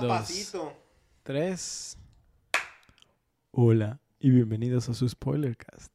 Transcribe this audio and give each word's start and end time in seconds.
papacito. 0.00 0.72
Tres. 1.22 1.98
Hola 3.50 4.00
y 4.18 4.30
bienvenidos 4.30 4.88
a 4.88 4.94
su 4.94 5.08
Spoilercast. 5.08 5.92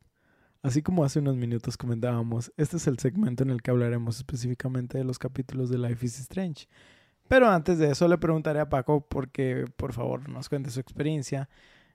Así 0.63 0.81
como 0.81 1.03
hace 1.03 1.19
unos 1.19 1.35
minutos 1.37 1.77
comentábamos, 1.77 2.51
este 2.57 2.77
es 2.77 2.87
el 2.87 2.99
segmento 2.99 3.43
en 3.43 3.49
el 3.49 3.61
que 3.61 3.71
hablaremos 3.71 4.17
específicamente 4.17 4.97
de 4.97 5.03
los 5.03 5.17
capítulos 5.17 5.69
de 5.69 5.77
Life 5.77 6.05
is 6.05 6.19
Strange. 6.19 6.67
Pero 7.27 7.49
antes 7.49 7.77
de 7.79 7.91
eso 7.91 8.07
le 8.07 8.17
preguntaré 8.17 8.59
a 8.59 8.69
Paco 8.69 9.07
porque 9.07 9.65
por 9.77 9.93
favor 9.93 10.27
nos 10.29 10.49
cuente 10.49 10.69
su 10.69 10.79
experiencia, 10.79 11.49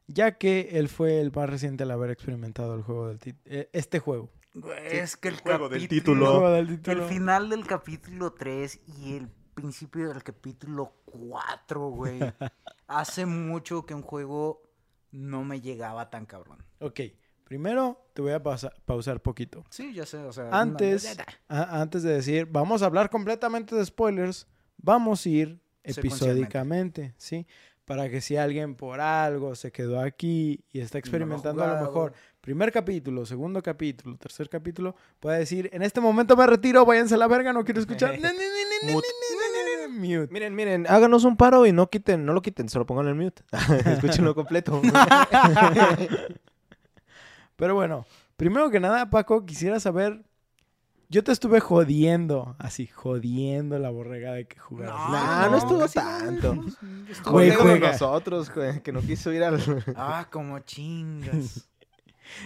ya 0.06 0.32
que 0.38 0.70
él 0.72 0.88
fue 0.88 1.20
el 1.20 1.30
más 1.32 1.48
reciente 1.48 1.84
al 1.84 1.90
haber 1.90 2.10
experimentado 2.10 2.74
el 2.74 2.82
juego 2.82 3.08
del 3.08 3.18
eh, 3.44 3.68
este 3.72 3.98
juego. 3.98 4.30
Es 4.90 5.16
que 5.16 5.28
el, 5.28 5.36
juego 5.36 5.68
del 5.68 5.82
El 5.82 5.88
título. 5.88 6.26
juego 6.26 6.50
del 6.50 6.68
El 6.68 6.76
título. 6.80 7.06
final 7.06 7.50
del 7.50 7.66
capítulo 7.66 8.32
3 8.32 8.80
y 8.98 9.16
el 9.16 9.28
principio 9.56 10.08
del 10.10 10.22
capítulo 10.22 10.92
4, 11.06 11.88
güey. 11.90 12.20
Hace 12.86 13.24
mucho 13.26 13.84
que 13.86 13.94
un 13.94 14.02
juego 14.02 14.62
no 15.10 15.44
me 15.44 15.60
llegaba 15.62 16.10
tan 16.10 16.26
cabrón. 16.26 16.58
Ok, 16.78 17.00
primero 17.42 18.06
te 18.12 18.20
voy 18.20 18.32
a 18.32 18.42
pausa- 18.42 18.72
pausar 18.84 19.20
poquito. 19.22 19.64
Sí, 19.70 19.94
ya 19.94 20.04
sé, 20.04 20.18
o 20.18 20.32
sea. 20.32 20.50
Antes, 20.52 21.16
a- 21.48 21.80
antes 21.80 22.02
de 22.02 22.12
decir, 22.12 22.46
vamos 22.50 22.82
a 22.82 22.86
hablar 22.86 23.08
completamente 23.08 23.74
de 23.74 23.84
spoilers, 23.86 24.46
vamos 24.76 25.24
a 25.24 25.28
ir 25.30 25.60
episódicamente, 25.82 27.14
¿sí? 27.16 27.46
Para 27.86 28.10
que 28.10 28.20
si 28.20 28.36
alguien 28.36 28.74
por 28.74 29.00
algo 29.00 29.54
se 29.54 29.70
quedó 29.72 30.00
aquí 30.00 30.64
y 30.72 30.80
está 30.80 30.98
experimentando 30.98 31.62
a 31.62 31.68
lo 31.68 31.86
mejor 31.86 32.12
primer 32.40 32.72
capítulo, 32.72 33.24
segundo 33.24 33.62
capítulo, 33.62 34.16
tercer 34.18 34.48
capítulo, 34.48 34.96
pueda 35.20 35.38
decir, 35.38 35.70
en 35.72 35.82
este 35.82 36.00
momento 36.00 36.36
me 36.36 36.46
retiro, 36.48 36.84
váyanse 36.84 37.14
a 37.14 37.18
la 37.18 37.28
verga, 37.28 37.52
no 37.52 37.64
quiero 37.64 37.80
escuchar. 37.80 38.18
Mute. 39.88 40.28
Miren, 40.30 40.54
miren, 40.54 40.86
háganos 40.88 41.24
un 41.24 41.36
paro 41.36 41.66
y 41.66 41.72
no 41.72 41.88
quiten, 41.88 42.24
no 42.24 42.32
lo 42.32 42.42
quiten, 42.42 42.68
solo 42.68 42.86
pongan 42.86 43.08
el 43.08 43.14
mute. 43.14 43.42
Escúchenlo 43.92 44.34
completo. 44.34 44.80
Pero 47.56 47.74
bueno, 47.74 48.06
primero 48.36 48.70
que 48.70 48.80
nada, 48.80 49.10
Paco, 49.10 49.44
quisiera 49.46 49.80
saber... 49.80 50.22
Yo 51.08 51.22
te 51.22 51.30
estuve 51.30 51.60
jodiendo, 51.60 52.56
así, 52.58 52.88
jodiendo 52.88 53.78
la 53.78 53.90
borrega 53.90 54.32
de 54.32 54.48
que 54.48 54.58
jugaras. 54.58 54.96
No, 54.96 55.08
nah, 55.12 55.44
no, 55.44 55.50
no, 55.52 55.56
estuvo 55.58 55.78
casi 55.78 55.98
no, 56.00 56.04
tanto. 56.04 56.64
Estuvo 57.08 57.32
Güey, 57.32 57.50
Juega 57.52 57.62
juega. 57.62 57.92
nosotros, 57.92 58.52
güey, 58.52 58.82
que 58.82 58.90
no 58.90 59.00
quiso 59.00 59.32
ir 59.32 59.44
al... 59.44 59.60
Ah, 59.94 60.26
como 60.30 60.58
chingas. 60.60 61.68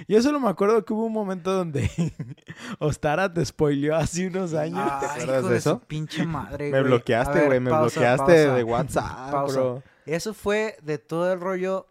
Yo 0.08 0.20
solo 0.22 0.40
me 0.40 0.48
acuerdo 0.48 0.84
que 0.84 0.92
hubo 0.92 1.06
un 1.06 1.12
momento 1.12 1.52
donde 1.52 1.90
Ostara 2.78 3.32
te 3.32 3.44
spoileó 3.44 3.96
hace 3.96 4.26
unos 4.26 4.54
años. 4.54 4.80
Ay, 4.80 4.90
acuerdas 5.22 5.38
hijo 5.38 5.48
de 5.48 5.54
de 5.54 5.60
su 5.60 5.68
eso? 5.70 5.80
pinche 5.86 6.24
madre, 6.26 6.64
Me 6.70 6.80
güey. 6.80 6.84
Bloqueaste, 6.84 7.46
güey, 7.46 7.60
me 7.60 7.70
pausa, 7.70 7.98
bloqueaste 8.00 8.24
pausa. 8.46 8.54
de 8.54 8.64
WhatsApp, 8.64 9.30
Pausa. 9.30 9.60
bro. 9.60 9.82
Eso 10.06 10.34
fue 10.34 10.76
de 10.82 10.98
todo 10.98 11.32
el 11.32 11.40
rollo. 11.40 11.86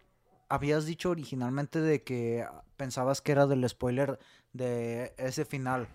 Habías 0.48 0.84
dicho 0.86 1.10
originalmente 1.10 1.80
de 1.80 2.02
que 2.02 2.44
pensabas 2.76 3.20
que 3.22 3.32
era 3.32 3.46
del 3.46 3.68
spoiler 3.68 4.18
de 4.52 5.14
ese 5.16 5.44
final. 5.44 5.86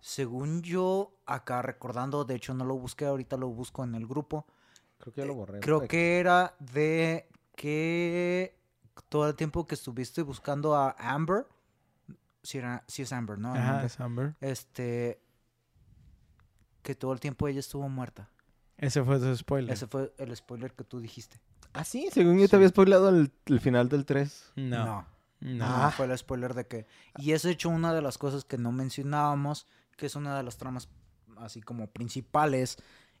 Según 0.00 0.62
yo, 0.62 1.12
acá 1.26 1.60
recordando, 1.60 2.24
de 2.24 2.34
hecho 2.34 2.54
no 2.54 2.64
lo 2.64 2.76
busqué, 2.76 3.04
ahorita 3.04 3.36
lo 3.36 3.48
busco 3.48 3.84
en 3.84 3.94
el 3.94 4.06
grupo. 4.06 4.46
Creo 4.98 5.12
que 5.12 5.20
ya 5.20 5.26
lo 5.26 5.34
borré. 5.34 5.60
Creo 5.60 5.86
que 5.86 6.18
era 6.18 6.54
de 6.58 7.28
que 7.54 8.56
todo 9.08 9.28
el 9.28 9.34
tiempo 9.34 9.66
que 9.66 9.74
estuviste 9.74 10.22
buscando 10.22 10.74
a 10.76 10.90
Amber, 10.98 11.46
si, 12.42 12.58
era, 12.58 12.84
si 12.86 13.02
es 13.02 13.12
Amber, 13.12 13.38
¿no? 13.38 13.54
Ajá, 13.54 13.84
es 13.84 13.98
Amber. 14.00 14.34
Este, 14.40 15.20
que 16.82 16.94
todo 16.94 17.12
el 17.12 17.20
tiempo 17.20 17.48
ella 17.48 17.60
estuvo 17.60 17.88
muerta. 17.88 18.28
Ese 18.78 19.02
fue 19.04 19.18
su 19.20 19.36
spoiler. 19.36 19.72
Ese 19.72 19.86
fue 19.86 20.12
el 20.18 20.34
spoiler 20.34 20.72
que 20.72 20.84
tú 20.84 21.00
dijiste. 21.00 21.38
Ah, 21.72 21.84
sí, 21.84 22.08
según 22.12 22.38
yo 22.38 22.44
Sí. 22.46 22.50
te 22.50 22.56
había 22.56 22.68
spoilado 22.68 23.10
el, 23.10 23.30
el 23.46 23.60
final 23.60 23.88
del 23.88 24.04
3. 24.06 24.52
No. 24.56 24.84
no. 24.84 25.06
no. 25.40 25.84
No, 25.84 25.90
fue 25.92 26.06
el 26.06 26.16
spoiler 26.16 26.54
de 26.54 26.66
que. 26.66 26.86
Y 27.18 27.32
es 27.32 27.44
hecho 27.44 27.68
una 27.68 27.92
de 27.94 28.02
las 28.02 28.18
cosas 28.18 28.44
que 28.44 28.58
no 28.58 28.72
mencionábamos, 28.72 29.66
que 29.96 30.06
es 30.06 30.14
una 30.16 30.36
de 30.36 30.42
las 30.42 30.56
tramas 30.56 30.88
así 31.36 31.60
como 31.60 31.86
principales 31.86 32.76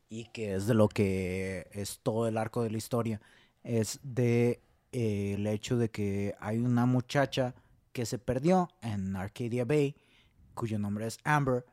y 0.08 0.24
que 0.26 0.54
es 0.54 0.66
de 0.66 0.74
lo 0.74 0.88
que 0.88 1.68
es 1.72 2.00
todo 2.02 2.26
el 2.26 2.36
arco 2.38 2.62
de 2.62 2.70
la 2.70 2.78
historia. 2.78 3.20
Es 3.62 4.00
de 4.02 4.60
eh, 4.92 5.34
el 5.36 5.46
hecho 5.46 5.76
de 5.76 5.90
que 5.90 6.34
hay 6.40 6.58
una 6.58 6.86
muchacha 6.86 7.54
que 7.92 8.06
se 8.06 8.18
perdió 8.18 8.68
en 8.82 9.16
Arcadia 9.16 9.64
Bay, 9.64 9.96
cuyo 10.54 10.78
nombre 10.78 11.06
es 11.06 11.18
Amber, 11.24 11.64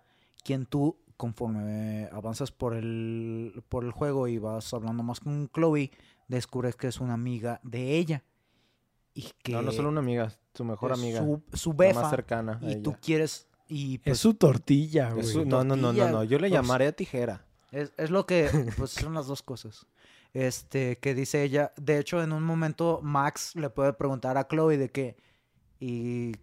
quien 0.44 0.66
tú, 0.66 0.98
conforme 1.18 2.10
avanzas 2.12 2.52
por 2.52 2.74
el, 2.76 3.64
por 3.70 3.84
el 3.84 3.92
juego 3.92 4.28
y 4.28 4.38
vas 4.38 4.74
hablando 4.74 5.04
más 5.04 5.20
con 5.20 5.50
Chloe, 5.54 5.92
descubres 6.28 6.76
que 6.76 6.88
es 6.88 7.00
una 7.00 7.14
amiga 7.14 7.60
de 7.64 7.98
ella. 7.98 8.24
Y 9.14 9.32
que 9.42 9.52
No, 9.54 9.62
no 9.64 9.72
solo 9.72 9.90
una 9.90 10.00
amiga, 10.00 10.32
su 10.54 10.64
mejor 10.64 10.94
amiga. 10.94 11.22
Su, 11.22 11.42
su 11.54 11.74
befa. 11.74 12.02
más 12.02 12.10
cercana 12.12 12.60
a 12.62 12.70
y 12.72 12.82
tú 12.82 12.92
ella. 12.92 13.00
quieres. 13.02 13.48
Y 13.68 13.98
pues, 13.98 14.14
Es 14.14 14.20
su 14.22 14.36
tortilla, 14.36 15.10
güey. 15.12 15.26
Es 15.26 15.32
su- 15.32 15.46
no, 15.46 15.64
no, 15.64 15.76
no, 15.76 15.92
no, 15.92 16.08
no, 16.10 16.24
yo 16.24 16.38
le 16.38 16.50
pues, 16.50 16.52
llamaré 16.52 16.94
tijera. 16.94 17.46
es, 17.72 17.92
es 17.98 18.12
lo 18.12 18.26
que. 18.26 18.50
Pues 18.78 18.92
son 18.92 19.14
las 19.14 19.28
dos 19.28 19.42
cosas. 19.42 19.86
Este, 20.34 20.98
que 21.00 21.14
dice 21.16 21.44
ella. 21.44 21.74
De 21.78 21.98
hecho, 22.00 22.22
en 22.24 22.32
un 22.32 22.44
momento, 22.44 23.00
Max 23.02 23.56
le 23.56 23.70
puede 23.70 23.94
preguntar 23.94 24.38
a 24.38 24.48
Chloe 24.48 24.78
de 24.78 24.90
que. 24.90 25.16
¿Y 25.80 26.34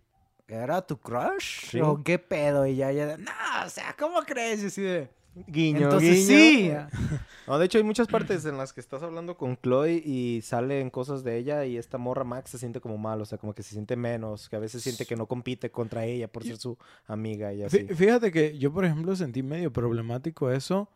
era 0.48 0.86
tu 0.86 0.98
crush? 0.98 1.70
Sí. 1.70 1.80
¿O 1.80 2.02
qué 2.02 2.18
pedo? 2.18 2.66
Y 2.66 2.76
ya, 2.76 2.90
ella, 2.90 3.16
no, 3.16 3.30
o 3.64 3.68
sea, 3.68 3.94
¿cómo 3.98 4.20
crees? 4.22 4.62
Y 4.62 4.66
así 4.66 4.82
de. 4.82 5.10
Guiño, 5.48 5.82
Entonces 5.84 6.28
guiño. 6.28 6.88
sí. 6.92 6.96
No, 7.46 7.58
de 7.58 7.66
hecho 7.66 7.76
hay 7.76 7.84
muchas 7.84 8.06
partes 8.08 8.46
en 8.46 8.56
las 8.56 8.72
que 8.72 8.80
estás 8.80 9.02
hablando 9.02 9.36
con 9.36 9.58
Chloe 9.60 10.00
y 10.02 10.40
salen 10.40 10.88
cosas 10.88 11.22
de 11.24 11.36
ella 11.36 11.66
y 11.66 11.76
esta 11.76 11.98
morra 11.98 12.24
Max 12.24 12.52
se 12.52 12.58
siente 12.58 12.80
como 12.80 12.96
mal, 12.96 13.20
o 13.20 13.26
sea, 13.26 13.36
como 13.36 13.52
que 13.52 13.62
se 13.62 13.72
siente 13.72 13.96
menos, 13.96 14.48
que 14.48 14.56
a 14.56 14.60
veces 14.60 14.82
siente 14.82 15.04
que 15.04 15.14
no 15.14 15.26
compite 15.26 15.70
contra 15.70 16.06
ella 16.06 16.26
por 16.26 16.42
ser 16.44 16.56
su 16.56 16.78
amiga 17.06 17.52
y 17.52 17.62
así. 17.62 17.80
Fí- 17.80 17.94
Fíjate 17.96 18.32
que 18.32 18.56
yo, 18.56 18.72
por 18.72 18.86
ejemplo, 18.86 19.14
sentí 19.14 19.42
medio 19.42 19.70
problemático 19.70 20.50
eso. 20.50 20.88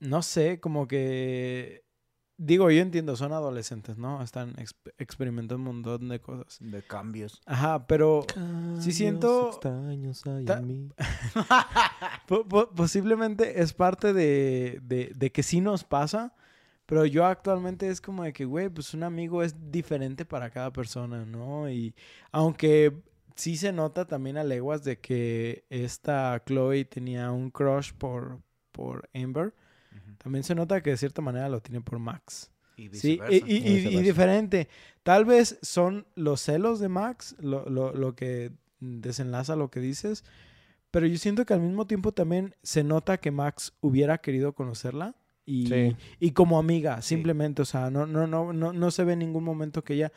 No 0.00 0.22
sé, 0.22 0.60
como 0.60 0.86
que... 0.88 1.84
Digo, 2.40 2.70
yo 2.70 2.80
entiendo, 2.82 3.16
son 3.16 3.32
adolescentes, 3.32 3.98
¿no? 3.98 4.22
Están 4.22 4.54
exp- 4.54 4.92
experimentando 4.98 5.56
un 5.56 5.82
montón 5.82 6.08
de 6.08 6.20
cosas. 6.20 6.58
De 6.60 6.82
cambios. 6.84 7.40
Ajá, 7.46 7.84
pero 7.88 8.24
sí 8.78 8.92
siento- 8.92 9.48
extraños 9.48 10.24
hay 10.24 10.46
en 10.48 10.66
mí. 10.68 10.88
po- 12.28 12.46
po- 12.46 12.70
posiblemente 12.70 13.60
es 13.60 13.72
parte 13.72 14.12
de, 14.12 14.78
de, 14.82 15.12
de 15.16 15.32
que 15.32 15.42
sí 15.42 15.60
nos 15.60 15.82
pasa, 15.82 16.32
pero 16.86 17.04
yo 17.04 17.26
actualmente 17.26 17.88
es 17.88 18.00
como 18.00 18.22
de 18.22 18.32
que, 18.32 18.44
güey, 18.44 18.68
pues 18.68 18.94
un 18.94 19.02
amigo 19.02 19.42
es 19.42 19.56
diferente 19.72 20.24
para 20.24 20.50
cada 20.50 20.72
persona, 20.72 21.24
¿no? 21.24 21.68
Y 21.68 21.92
aunque 22.30 23.02
sí 23.34 23.56
se 23.56 23.72
nota 23.72 24.06
también 24.06 24.36
a 24.38 24.44
leguas 24.44 24.84
de 24.84 25.00
que 25.00 25.64
esta 25.70 26.40
Chloe 26.46 26.84
tenía 26.84 27.32
un 27.32 27.50
crush 27.50 27.92
por, 27.94 28.40
por 28.70 29.08
Amber, 29.12 29.54
también 30.22 30.44
se 30.44 30.54
nota 30.54 30.80
que 30.82 30.90
de 30.90 30.96
cierta 30.96 31.22
manera 31.22 31.48
lo 31.48 31.60
tiene 31.60 31.80
por 31.80 31.98
Max. 31.98 32.50
Y 32.76 32.88
Sí, 32.90 33.18
y, 33.30 33.34
y- 33.36 33.38
y- 33.38 33.56
y 33.56 33.74
Viceversa. 33.74 34.00
diferente. 34.02 34.68
Tal 35.02 35.24
vez 35.24 35.58
son 35.62 36.06
los 36.14 36.40
celos 36.40 36.78
de 36.80 36.88
Max 36.88 37.34
lo, 37.40 37.68
lo- 37.68 37.92
lo 37.92 38.14
que 38.14 38.52
desenlaza 38.80 39.56
lo 39.56 39.70
que 39.70 39.80
dices, 39.80 40.24
pero 40.90 41.06
yo 41.06 41.18
siento 41.18 41.44
que 41.44 41.54
al 41.54 41.60
mismo 41.60 41.86
tiempo 41.86 42.12
también 42.12 42.54
se 42.62 42.84
nota 42.84 43.18
que 43.18 43.30
Max 43.32 43.72
hubiera 43.80 44.18
querido 44.18 44.52
conocerla 44.52 45.16
y, 45.44 45.66
Sí. 45.66 45.96
y 46.20 46.30
como 46.32 46.58
amiga, 46.58 47.02
simplemente, 47.02 47.62
o 47.62 47.64
sea, 47.64 47.90
no, 47.90 48.06
no, 48.06 48.26
no, 48.26 48.52
no, 48.52 48.72
no 48.72 48.90
se 48.90 49.02
ve 49.04 49.14
en 49.14 49.18
ningún 49.20 49.44
momento 49.44 49.82
que 49.82 49.94
ella... 49.94 50.12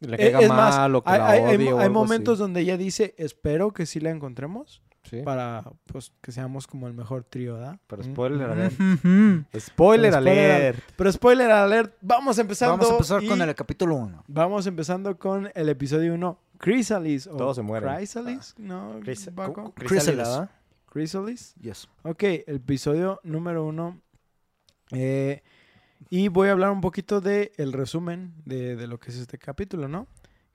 Le 0.00 0.14
Eh, 0.14 0.18
caiga 0.32 0.40
es 0.40 0.48
más, 0.48 0.76
mal 0.76 0.94
o 0.96 1.02
que 1.04 1.10
hay, 1.10 1.18
la 1.18 1.28
hay- 1.30 1.40
hay 1.42 1.56
odie 1.56 1.70
mo- 1.70 1.76
o 1.76 1.78
hay 1.80 1.86
algo 1.86 2.00
así. 2.02 2.08
momentos 2.12 2.38
donde 2.38 2.60
ella 2.60 2.76
dice, 2.76 3.14
espero 3.18 3.72
que 3.72 3.86
sí 3.86 3.98
la 4.00 4.10
encontremos 4.10 4.82
Sí, 5.04 5.20
para 5.22 5.62
pues 5.86 6.12
que 6.20 6.32
seamos 6.32 6.66
como 6.66 6.86
el 6.88 6.94
mejor 6.94 7.24
trío, 7.24 7.56
¿da? 7.56 7.78
pero 7.86 8.02
Mm. 8.02 8.06
spoiler 8.12 8.50
alert. 8.50 8.72
Spoiler 8.72 9.60
Spoiler 9.60 10.14
alert. 10.14 10.78
Pero 10.96 11.12
spoiler 11.12 11.50
alert, 11.50 11.94
vamos 12.00 12.38
empezando. 12.38 12.72
Vamos 12.78 12.88
a 12.90 12.92
empezar 12.94 13.24
con 13.26 13.40
el 13.48 13.54
capítulo 13.54 13.96
1. 13.96 14.24
Vamos 14.26 14.66
empezando 14.66 15.18
con 15.18 15.50
el 15.54 15.68
episodio 15.68 16.14
1, 16.14 16.38
Chrysalis. 16.58 17.26
o 17.26 17.36
Todos 17.36 17.56
se 17.56 17.62
mueren. 17.62 17.94
Chrysalis, 17.96 18.54
¿no? 18.58 18.98
Chris- 19.00 19.28
Crisálida, 19.30 19.74
Chrysalis. 19.86 20.16
¿verdad? 20.16 20.50
Chrysalis. 20.90 21.54
Yes. 21.60 21.88
Ok, 22.02 22.22
el 22.46 22.56
episodio 22.56 23.20
número 23.24 23.64
1. 23.66 24.00
y 26.10 26.28
voy 26.28 26.48
a 26.48 26.52
hablar 26.52 26.70
un 26.70 26.80
poquito 26.80 27.20
del 27.20 27.50
el 27.56 27.72
resumen 27.72 28.34
de, 28.44 28.76
de 28.76 28.86
lo 28.86 28.98
que 28.98 29.10
es 29.10 29.16
este 29.18 29.38
capítulo, 29.38 29.88
¿no? 29.88 30.06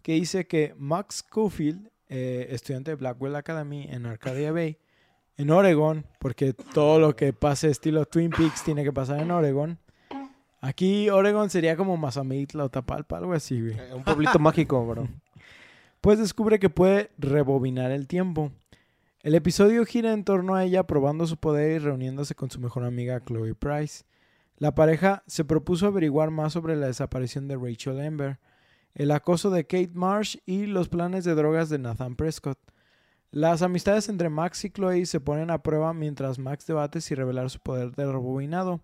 Que 0.01 0.13
dice 0.13 0.47
que 0.47 0.73
Max 0.77 1.23
Cofield, 1.23 1.89
eh, 2.09 2.47
estudiante 2.51 2.91
de 2.91 2.95
Blackwell 2.95 3.35
Academy 3.35 3.87
en 3.89 4.05
Arcadia 4.05 4.51
Bay, 4.51 4.77
en 5.37 5.51
Oregon, 5.51 6.05
porque 6.19 6.53
todo 6.53 6.99
lo 6.99 7.15
que 7.15 7.31
pase 7.33 7.69
estilo 7.69 8.05
Twin 8.05 8.31
Peaks 8.31 8.63
tiene 8.63 8.83
que 8.83 8.91
pasar 8.91 9.19
en 9.21 9.31
Oregon. 9.31 9.77
Aquí 10.61 11.09
Oregon 11.09 11.49
sería 11.49 11.77
como 11.77 11.95
Mazamitla 11.95 12.65
o 12.65 12.69
Tapalpa, 12.69 13.17
algo 13.17 13.33
así, 13.33 13.61
güey. 13.61 13.73
Eh, 13.79 13.93
Un 13.93 14.03
pueblito 14.03 14.37
mágico, 14.39 14.85
bro. 14.85 15.07
pues 16.01 16.19
descubre 16.19 16.59
que 16.59 16.69
puede 16.69 17.11
rebobinar 17.17 17.91
el 17.91 18.07
tiempo. 18.07 18.51
El 19.21 19.35
episodio 19.35 19.85
gira 19.85 20.11
en 20.13 20.23
torno 20.23 20.55
a 20.55 20.63
ella 20.65 20.83
probando 20.83 21.27
su 21.27 21.37
poder 21.37 21.73
y 21.73 21.79
reuniéndose 21.79 22.35
con 22.35 22.49
su 22.51 22.59
mejor 22.59 22.83
amiga 22.83 23.21
Chloe 23.25 23.53
Price. 23.55 24.03
La 24.57 24.75
pareja 24.75 25.23
se 25.27 25.45
propuso 25.45 25.87
averiguar 25.87 26.31
más 26.31 26.51
sobre 26.53 26.75
la 26.75 26.87
desaparición 26.87 27.47
de 27.47 27.55
Rachel 27.55 27.99
Amber, 28.01 28.39
el 28.93 29.11
acoso 29.11 29.49
de 29.49 29.65
Kate 29.65 29.91
Marsh 29.93 30.37
y 30.45 30.65
los 30.65 30.89
planes 30.89 31.23
de 31.23 31.35
drogas 31.35 31.69
de 31.69 31.79
Nathan 31.79 32.15
Prescott. 32.15 32.59
Las 33.31 33.61
amistades 33.61 34.09
entre 34.09 34.29
Max 34.29 34.65
y 34.65 34.71
Chloe 34.71 35.05
se 35.05 35.19
ponen 35.19 35.51
a 35.51 35.61
prueba 35.61 35.93
mientras 35.93 36.39
Max 36.39 36.65
debate 36.65 36.99
si 36.99 37.13
revelar 37.13 37.49
su 37.49 37.59
poder 37.59 37.91
de 37.91 38.05
rebobinado. 38.05 38.81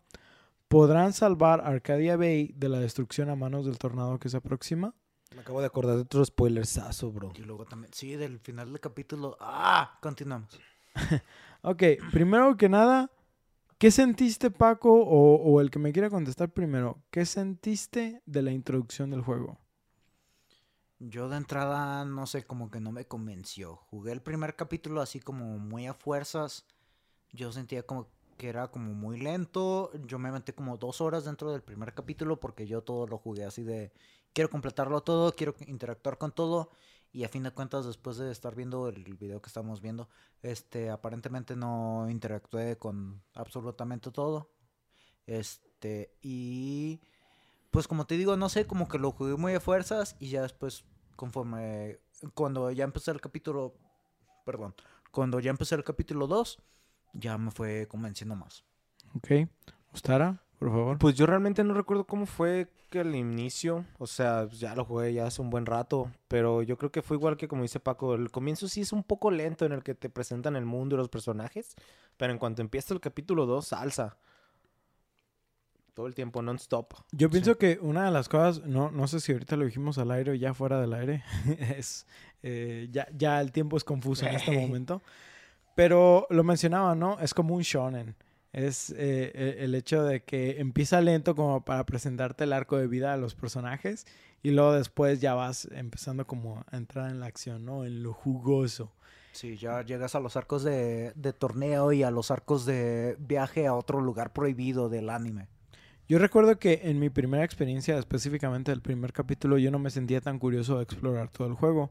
¿Podrán 0.67 1.13
salvar 1.13 1.61
Arcadia 1.61 2.15
Bay 2.17 2.53
de 2.55 2.69
la 2.69 2.79
destrucción 2.79 3.29
a 3.29 3.35
manos 3.35 3.65
del 3.65 3.77
tornado 3.77 4.19
que 4.19 4.29
se 4.29 4.37
aproxima? 4.37 4.93
Me 5.33 5.41
acabo 5.41 5.61
de 5.61 5.67
acordar 5.67 5.95
de 5.95 6.03
otro 6.03 6.23
spoilersazo, 6.23 7.11
bro. 7.11 7.33
Y 7.35 7.41
luego 7.41 7.65
también, 7.65 7.91
sí, 7.93 8.15
del 8.15 8.39
final 8.39 8.71
del 8.71 8.79
capítulo. 8.79 9.37
¡Ah! 9.39 9.97
Continuamos. 10.01 10.59
Ok, 11.67 11.81
primero 12.11 12.57
que 12.57 12.69
nada, 12.69 13.09
¿qué 13.79 13.89
sentiste, 13.89 14.51
Paco? 14.51 14.93
O, 14.93 15.37
o 15.37 15.61
el 15.61 15.71
que 15.71 15.79
me 15.79 15.91
quiera 15.91 16.11
contestar 16.11 16.51
primero, 16.51 17.01
¿qué 17.09 17.25
sentiste 17.25 18.21
de 18.27 18.43
la 18.43 18.51
introducción 18.51 19.09
del 19.09 19.21
juego? 19.21 19.57
Yo 21.07 21.29
de 21.29 21.37
entrada, 21.37 22.03
no 22.03 22.25
sé, 22.25 22.45
como 22.45 22.71
que 22.71 22.79
no 22.79 22.91
me 22.91 23.05
convenció. 23.05 23.75
Jugué 23.75 24.11
el 24.11 24.23
primer 24.23 24.55
capítulo 24.55 25.01
así 25.01 25.19
como 25.19 25.59
muy 25.59 25.85
a 25.85 25.93
fuerzas. 25.93 26.65
Yo 27.31 27.51
sentía 27.51 27.83
como 27.83 28.07
que 28.37 28.49
era 28.49 28.69
como 28.71 28.93
muy 28.93 29.19
lento. 29.19 29.91
Yo 30.07 30.17
me 30.17 30.31
metí 30.31 30.53
como 30.53 30.77
dos 30.77 31.01
horas 31.01 31.25
dentro 31.25 31.51
del 31.51 31.61
primer 31.61 31.93
capítulo 31.93 32.39
porque 32.39 32.65
yo 32.65 32.81
todo 32.81 33.05
lo 33.05 33.19
jugué 33.19 33.45
así 33.45 33.63
de... 33.63 33.91
Quiero 34.33 34.49
completarlo 34.49 35.01
todo, 35.01 35.33
quiero 35.35 35.55
interactuar 35.67 36.17
con 36.17 36.31
todo. 36.31 36.71
Y 37.13 37.23
a 37.23 37.29
fin 37.29 37.43
de 37.43 37.51
cuentas, 37.51 37.85
después 37.85 38.17
de 38.17 38.31
estar 38.31 38.55
viendo 38.55 38.89
el 38.89 39.03
video 39.15 39.41
que 39.41 39.47
estamos 39.47 39.81
viendo, 39.81 40.09
este, 40.41 40.89
aparentemente 40.89 41.55
no 41.55 42.09
interactué 42.09 42.77
con 42.77 43.21
absolutamente 43.35 44.11
todo. 44.11 44.49
Este, 45.27 46.15
y 46.21 46.99
pues 47.71 47.87
como 47.87 48.07
te 48.07 48.17
digo, 48.17 48.37
no 48.37 48.49
sé, 48.49 48.65
como 48.65 48.87
que 48.87 48.97
lo 48.97 49.11
jugué 49.11 49.35
muy 49.35 49.53
a 49.53 49.59
fuerzas 49.59 50.15
y 50.19 50.29
ya 50.29 50.41
después, 50.41 50.85
conforme, 51.15 51.99
cuando 52.33 52.71
ya 52.71 52.83
empecé 52.83 53.11
el 53.11 53.21
capítulo, 53.21 53.75
perdón, 54.45 54.75
cuando 55.11 55.39
ya 55.39 55.51
empecé 55.51 55.75
el 55.75 55.83
capítulo 55.83 56.27
2, 56.27 56.61
ya 57.13 57.37
me 57.37 57.51
fue 57.51 57.87
convenciendo 57.87 58.35
más. 58.35 58.63
Ok, 59.15 59.47
Ostara, 59.93 60.41
por 60.59 60.69
favor. 60.69 60.97
Pues 60.97 61.15
yo 61.15 61.25
realmente 61.25 61.63
no 61.63 61.73
recuerdo 61.73 62.05
cómo 62.05 62.25
fue 62.25 62.69
que 62.89 62.99
al 62.99 63.15
inicio, 63.15 63.85
o 63.97 64.07
sea, 64.07 64.47
ya 64.49 64.75
lo 64.75 64.85
jugué 64.85 65.13
ya 65.13 65.25
hace 65.25 65.41
un 65.41 65.49
buen 65.49 65.65
rato, 65.65 66.11
pero 66.27 66.61
yo 66.61 66.77
creo 66.77 66.91
que 66.91 67.01
fue 67.01 67.17
igual 67.17 67.37
que 67.37 67.47
como 67.47 67.61
dice 67.61 67.79
Paco, 67.79 68.15
el 68.15 68.31
comienzo 68.31 68.67
sí 68.67 68.81
es 68.81 68.91
un 68.91 69.03
poco 69.03 69.31
lento 69.31 69.65
en 69.65 69.71
el 69.71 69.83
que 69.83 69.95
te 69.95 70.09
presentan 70.09 70.55
el 70.55 70.65
mundo 70.65 70.95
y 70.95 70.97
los 70.97 71.09
personajes, 71.09 71.75
pero 72.17 72.33
en 72.33 72.39
cuanto 72.39 72.61
empieza 72.61 72.93
el 72.93 72.99
capítulo 72.99 73.45
2, 73.45 73.67
salsa. 73.67 74.17
Todo 75.95 76.07
el 76.07 76.13
tiempo, 76.13 76.41
non-stop. 76.41 76.93
Yo 77.13 77.29
pienso 77.29 77.57
que 77.57 77.79
una 77.81 78.03
de 78.03 78.11
las 78.11 78.27
cosas, 78.27 78.65
no, 78.65 78.91
no 78.91 79.07
sé 79.07 79.21
si 79.21 79.31
ahorita 79.31 79.55
lo 79.55 79.63
dijimos 79.63 79.97
al 79.97 80.11
aire 80.11 80.31
o 80.31 80.33
ya 80.35 80.53
fuera 80.53 80.79
del 80.81 80.93
aire, 80.93 81.23
es 81.77 82.05
eh, 82.43 82.89
ya, 82.91 83.07
ya 83.17 83.39
el 83.39 83.53
tiempo 83.53 83.77
es 83.77 83.85
confuso 83.85 84.25
en 84.27 84.35
este 84.35 84.51
momento. 84.59 85.01
Pero 85.73 86.27
lo 86.29 86.43
mencionaba, 86.43 86.95
¿no? 86.95 87.17
Es 87.19 87.33
como 87.33 87.55
un 87.55 87.61
shonen. 87.61 88.15
Es 88.51 88.89
eh, 88.91 89.31
e- 89.33 89.63
el 89.63 89.73
hecho 89.73 90.03
de 90.03 90.23
que 90.23 90.59
empieza 90.59 90.99
lento 90.99 91.33
como 91.33 91.63
para 91.63 91.85
presentarte 91.85 92.43
el 92.43 92.51
arco 92.51 92.77
de 92.77 92.87
vida 92.87 93.13
de 93.13 93.21
los 93.21 93.33
personajes 93.35 94.05
y 94.43 94.51
luego 94.51 94.73
después 94.73 95.21
ya 95.21 95.33
vas 95.33 95.65
empezando 95.71 96.27
como 96.27 96.63
a 96.71 96.75
entrar 96.77 97.09
en 97.09 97.21
la 97.21 97.25
acción, 97.27 97.63
¿no? 97.63 97.85
En 97.85 98.03
lo 98.03 98.11
jugoso. 98.11 98.91
Sí, 99.31 99.55
ya 99.55 99.81
llegas 99.81 100.13
a 100.15 100.19
los 100.19 100.35
arcos 100.35 100.63
de, 100.63 101.13
de 101.15 101.31
torneo 101.33 101.93
y 101.93 102.03
a 102.03 102.11
los 102.11 102.31
arcos 102.31 102.65
de 102.65 103.15
viaje 103.19 103.65
a 103.65 103.73
otro 103.75 104.01
lugar 104.01 104.33
prohibido 104.33 104.87
del 104.89 105.09
anime. 105.09 105.47
Yo 106.07 106.19
recuerdo 106.19 106.59
que 106.59 106.81
en 106.83 106.99
mi 106.99 107.09
primera 107.09 107.43
experiencia, 107.43 107.97
específicamente 107.97 108.71
del 108.71 108.81
primer 108.81 109.11
capítulo, 109.11 109.57
yo 109.57 109.71
no 109.71 109.79
me 109.79 109.89
sentía 109.89 110.21
tan 110.21 110.37
curioso 110.37 110.77
de 110.77 110.83
explorar 110.83 111.29
todo 111.29 111.47
el 111.47 111.55
juego. 111.55 111.89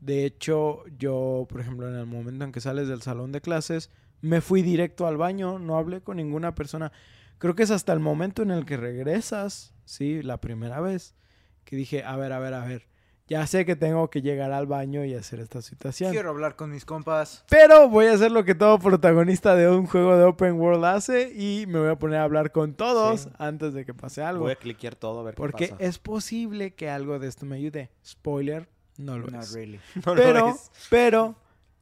De 0.00 0.24
hecho, 0.24 0.84
yo, 0.98 1.44
por 1.48 1.60
ejemplo, 1.60 1.88
en 1.88 1.96
el 1.96 2.06
momento 2.06 2.44
en 2.44 2.52
que 2.52 2.60
sales 2.60 2.86
del 2.86 3.02
salón 3.02 3.32
de 3.32 3.40
clases, 3.40 3.90
me 4.20 4.40
fui 4.40 4.62
directo 4.62 5.08
al 5.08 5.16
baño, 5.16 5.58
no 5.58 5.76
hablé 5.76 6.00
con 6.00 6.18
ninguna 6.18 6.54
persona. 6.54 6.92
Creo 7.38 7.56
que 7.56 7.64
es 7.64 7.72
hasta 7.72 7.92
el 7.92 7.98
momento 7.98 8.42
en 8.42 8.52
el 8.52 8.64
que 8.66 8.76
regresas, 8.76 9.74
sí, 9.84 10.22
la 10.22 10.40
primera 10.40 10.80
vez, 10.80 11.16
que 11.64 11.74
dije, 11.74 12.04
a 12.04 12.16
ver, 12.16 12.32
a 12.32 12.38
ver, 12.38 12.54
a 12.54 12.64
ver, 12.64 12.86
ya 13.26 13.46
sé 13.46 13.64
que 13.64 13.74
tengo 13.76 14.10
que 14.10 14.20
llegar 14.22 14.52
al 14.52 14.66
baño 14.66 15.04
y 15.04 15.14
hacer 15.14 15.40
esta 15.40 15.62
situación. 15.62 16.12
Quiero 16.12 16.30
hablar 16.30 16.56
con 16.56 16.70
mis 16.70 16.84
compas. 16.84 17.44
Pero 17.48 17.88
voy 17.88 18.06
a 18.06 18.12
hacer 18.12 18.30
lo 18.32 18.44
que 18.44 18.54
todo 18.54 18.78
protagonista 18.78 19.54
de 19.54 19.68
un 19.70 19.86
juego 19.86 20.16
de 20.16 20.24
open 20.24 20.54
world 20.60 20.84
hace 20.84 21.32
y 21.34 21.66
me 21.66 21.78
voy 21.80 21.88
a 21.90 21.96
poner 21.98 22.18
a 22.20 22.24
hablar 22.24 22.52
con 22.52 22.74
todos 22.74 23.22
Sí. 23.22 23.28
antes 23.38 23.72
de 23.74 23.84
que 23.84 23.94
pase 23.94 24.22
algo. 24.22 24.44
Voy 24.44 24.52
a 24.52 24.56
cliquear 24.56 24.94
todo 24.96 25.20
a 25.20 25.22
ver 25.22 25.34
Porque 25.34 25.66
qué 25.66 25.72
pasa. 25.72 25.84
es 25.84 25.98
posible 25.98 26.74
que 26.74 26.90
algo 26.90 27.18
de 27.18 27.28
esto 27.28 27.46
me 27.46 27.56
ayude. 27.56 27.90
Spoiler, 28.04 28.68
no 28.98 29.18
lo 29.18 29.26
Not 29.28 29.42
es. 29.44 29.52
really. 29.54 29.80
No 30.06 30.14
lo 30.14 30.22
Pero, 30.22 30.48
es. 30.50 30.70
pero 30.90 31.34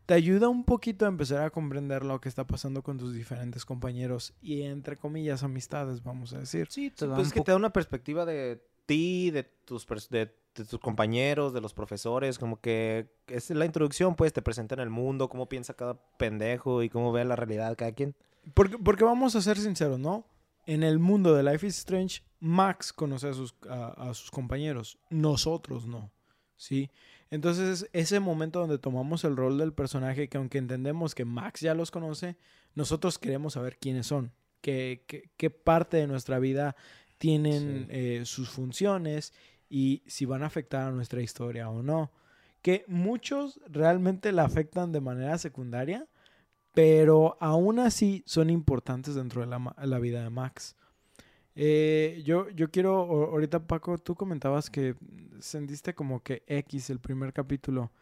te 0.06 0.15
ayuda 0.15 0.49
un 0.49 0.65
poquito 0.65 1.06
a 1.06 1.09
empezar 1.09 1.43
a 1.43 1.50
comprender 1.50 2.05
lo 2.05 2.21
que 2.21 2.29
está 2.29 2.44
pasando 2.47 2.83
con 2.83 2.99
tus 2.99 3.15
diferentes 3.15 3.65
compañeros 3.65 4.35
y 4.43 4.62
entre 4.62 4.97
comillas 4.97 5.43
amistades, 5.43 6.03
vamos 6.03 6.33
a 6.35 6.39
decir. 6.39 6.67
Sí, 6.71 6.91
te 6.91 7.06
da 7.06 7.15
Pues 7.15 7.27
un 7.27 7.29
es 7.29 7.33
que 7.35 7.41
te 7.41 7.50
da 7.53 7.56
una 7.56 7.73
perspectiva 7.73 8.25
de 8.25 8.61
ti, 8.87 9.31
de 9.31 9.44
tus, 9.44 9.87
de, 10.11 10.34
de 10.55 10.64
tus 10.64 10.81
compañeros, 10.81 11.52
de 11.52 11.61
los 11.61 11.75
profesores, 11.75 12.38
como 12.38 12.61
que 12.61 13.08
es 13.26 13.50
la 13.50 13.64
introducción, 13.64 14.14
pues 14.14 14.32
te 14.32 14.43
presentan 14.43 14.81
el 14.81 14.90
mundo, 14.90 15.29
cómo 15.29 15.49
piensa 15.49 15.75
cada 15.75 15.99
pendejo 16.19 16.82
y 16.82 16.88
cómo 16.88 17.12
ve 17.12 17.25
la 17.25 17.37
realidad 17.37 17.76
cada 17.76 17.93
quien. 17.93 18.14
Porque, 18.55 18.79
porque 18.79 19.05
vamos 19.05 19.37
a 19.37 19.43
ser 19.43 19.58
sinceros, 19.58 19.99
¿no? 19.99 20.26
En 20.67 20.82
el 20.82 20.99
mundo 20.99 21.34
de 21.34 21.43
Life 21.43 21.67
is 21.67 21.79
Strange, 21.79 22.23
Max 22.40 22.93
conoce 22.93 23.29
a 23.29 23.34
sus, 23.34 23.55
a, 23.69 24.11
a 24.11 24.14
sus 24.14 24.31
compañeros, 24.31 24.99
nosotros 25.11 25.87
no, 25.87 26.11
¿sí? 26.56 26.90
Entonces, 27.31 27.88
ese 27.94 28.20
momento 28.20 28.61
donde 28.61 28.79
tomamos 28.79 29.25
el 29.25 29.37
rol 29.37 29.56
del 29.56 29.73
personaje, 29.73 30.29
que 30.29 30.37
aunque 30.37 30.58
entendemos 30.58 31.14
que 31.14 31.25
Max 31.25 31.61
ya 31.61 31.75
los 31.75 31.90
conoce, 31.90 32.37
nosotros 32.75 33.19
queremos 33.19 33.55
saber 33.55 33.79
quiénes 33.79 34.06
son, 34.06 34.32
qué, 34.60 35.05
qué, 35.06 35.31
qué 35.39 35.48
parte 35.48 35.96
de 35.96 36.06
nuestra 36.06 36.39
vida 36.39 36.77
tienen 37.22 37.86
Sí. 37.86 37.86
eh, 37.91 38.22
sus 38.24 38.50
funciones 38.50 39.32
y 39.70 40.02
si 40.08 40.24
van 40.24 40.43
a 40.43 40.46
afectar 40.46 40.88
a 40.88 40.91
nuestra 40.91 41.22
historia 41.22 41.70
o 41.70 41.81
no. 41.81 42.10
Que 42.62 42.84
muchos 42.88 43.60
realmente 43.69 44.32
la 44.32 44.43
afectan 44.44 44.91
de 44.91 45.00
manera 45.00 45.38
secundaria, 45.38 46.08
pero 46.72 47.36
aún 47.38 47.79
así 47.79 48.24
son 48.26 48.50
importantes 48.50 49.14
dentro 49.14 49.41
de 49.43 49.46
la, 49.46 49.72
la 49.84 49.98
vida 50.00 50.20
de 50.24 50.31
Max. 50.31 50.74
Eh, 51.55 52.22
yo, 52.24 52.48
yo 52.50 52.70
quiero, 52.72 52.93
ahorita 53.31 53.69
Paco, 53.69 53.98
tú 53.98 54.17
comentabas 54.17 54.69
que 54.69 54.96
sentiste 55.38 55.94
como 55.94 56.22
que 56.24 56.43
X 56.48 56.91
el 56.91 56.98
primer 56.98 57.32
capítulo. 57.32 57.93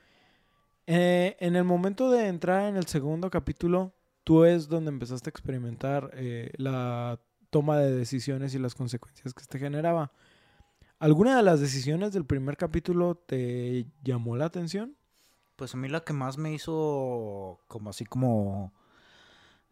Eh, 0.87 1.37
en 1.41 1.57
el 1.57 1.65
momento 1.65 2.11
de 2.11 2.27
entrar 2.27 2.69
en 2.69 2.77
el 2.77 2.87
segundo 2.87 3.29
capítulo, 3.31 3.93
tú 4.25 4.45
es 4.45 4.67
donde 4.69 4.91
empezaste 4.91 5.29
a 5.29 5.33
experimentar 5.33 6.11
eh, 6.15 6.53
la 6.57 7.21
toma 7.51 7.79
de 7.79 7.95
decisiones 7.95 8.55
y 8.55 8.59
las 8.59 8.75
consecuencias 8.75 9.35
que 9.35 9.45
te 9.45 9.59
generaba. 9.59 10.13
¿Alguna 10.99 11.37
de 11.37 11.43
las 11.43 11.61
decisiones 11.61 12.13
del 12.13 12.25
primer 12.25 12.57
capítulo 12.57 13.15
te 13.15 13.87
llamó 14.03 14.37
la 14.37 14.47
atención? 14.47 14.97
Pues 15.57 15.75
a 15.75 15.77
mí 15.77 15.89
la 15.89 16.01
que 16.01 16.13
más 16.13 16.39
me 16.39 16.53
hizo 16.53 17.61
como 17.69 17.91
así 17.91 18.05
como 18.05 18.73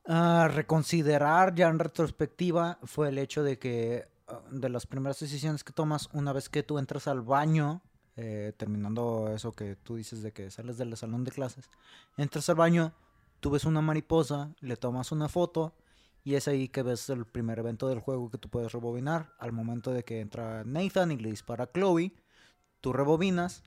ah, 0.06 0.48
reconsiderar 0.52 1.54
ya 1.54 1.68
en 1.68 1.78
retrospectiva 1.78 2.78
fue 2.82 3.08
el 3.08 3.18
hecho 3.18 3.42
de 3.42 3.58
que 3.58 4.08
ah, 4.26 4.40
de 4.50 4.68
las 4.68 4.86
primeras 4.86 5.20
decisiones 5.20 5.64
que 5.64 5.72
tomas 5.72 6.08
una 6.12 6.32
vez 6.32 6.48
que 6.48 6.62
tú 6.62 6.78
entras 6.78 7.08
al 7.08 7.20
baño, 7.20 7.82
eh, 8.16 8.52
terminando 8.56 9.30
eso 9.34 9.52
que 9.52 9.76
tú 9.76 9.96
dices 9.96 10.22
de 10.22 10.32
que 10.32 10.50
sales 10.50 10.78
del 10.78 10.96
salón 10.96 11.24
de 11.24 11.30
clases, 11.30 11.70
entras 12.16 12.48
al 12.48 12.56
baño, 12.56 12.92
tú 13.40 13.50
ves 13.50 13.64
una 13.64 13.80
mariposa, 13.80 14.54
le 14.60 14.76
tomas 14.76 15.12
una 15.12 15.28
foto 15.28 15.74
y 16.28 16.34
es 16.34 16.46
ahí 16.46 16.68
que 16.68 16.82
ves 16.82 17.08
el 17.08 17.24
primer 17.24 17.58
evento 17.58 17.88
del 17.88 18.00
juego 18.00 18.28
que 18.28 18.36
tú 18.36 18.50
puedes 18.50 18.70
rebobinar. 18.70 19.32
Al 19.38 19.50
momento 19.50 19.92
de 19.92 20.04
que 20.04 20.20
entra 20.20 20.62
Nathan 20.62 21.10
y 21.10 21.16
le 21.16 21.30
dispara 21.30 21.64
a 21.64 21.72
Chloe, 21.72 22.12
tú 22.82 22.92
rebobinas 22.92 23.62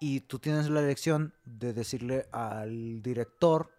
y 0.00 0.20
tú 0.20 0.38
tienes 0.38 0.70
la 0.70 0.80
elección 0.80 1.34
de 1.44 1.74
decirle 1.74 2.24
al 2.32 3.02
director, 3.02 3.70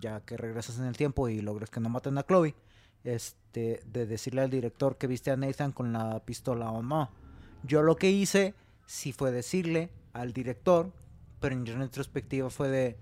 ya 0.00 0.22
que 0.24 0.38
regresas 0.38 0.78
en 0.78 0.86
el 0.86 0.96
tiempo 0.96 1.28
y 1.28 1.42
logras 1.42 1.68
que 1.68 1.80
no 1.80 1.90
maten 1.90 2.16
a 2.16 2.22
Chloe, 2.22 2.54
este, 3.02 3.82
de 3.84 4.06
decirle 4.06 4.40
al 4.40 4.48
director 4.48 4.96
que 4.96 5.06
viste 5.06 5.30
a 5.30 5.36
Nathan 5.36 5.70
con 5.70 5.92
la 5.92 6.24
pistola 6.24 6.70
o 6.70 6.82
no. 6.82 7.10
Yo 7.62 7.82
lo 7.82 7.96
que 7.96 8.10
hice 8.10 8.54
sí 8.86 9.12
fue 9.12 9.32
decirle 9.32 9.90
al 10.14 10.32
director, 10.32 10.94
pero 11.40 11.54
en 11.54 11.66
retrospectiva 11.66 12.48
fue 12.48 12.70
de... 12.70 12.96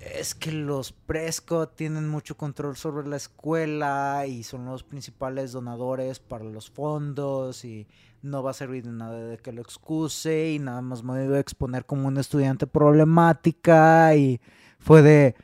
Es 0.00 0.34
que 0.34 0.52
los 0.52 0.92
Prescott 0.92 1.74
tienen 1.76 2.08
mucho 2.08 2.36
control 2.36 2.76
sobre 2.76 3.06
la 3.06 3.16
escuela 3.16 4.24
y 4.26 4.44
son 4.44 4.64
los 4.66 4.84
principales 4.84 5.52
donadores 5.52 6.20
para 6.20 6.44
los 6.44 6.70
fondos 6.70 7.64
y 7.64 7.86
no 8.22 8.42
va 8.42 8.52
a 8.52 8.54
servir 8.54 8.84
de 8.84 8.92
nada 8.92 9.18
de 9.18 9.38
que 9.38 9.52
lo 9.52 9.62
excuse 9.62 10.52
y 10.52 10.58
nada 10.58 10.82
más 10.82 11.02
me 11.02 11.26
voy 11.26 11.36
a 11.36 11.40
exponer 11.40 11.84
como 11.84 12.06
una 12.06 12.20
estudiante 12.20 12.66
problemática 12.66 14.14
y 14.14 14.40
fue 14.78 15.02
de... 15.02 15.34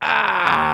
¡Ah! 0.00 0.66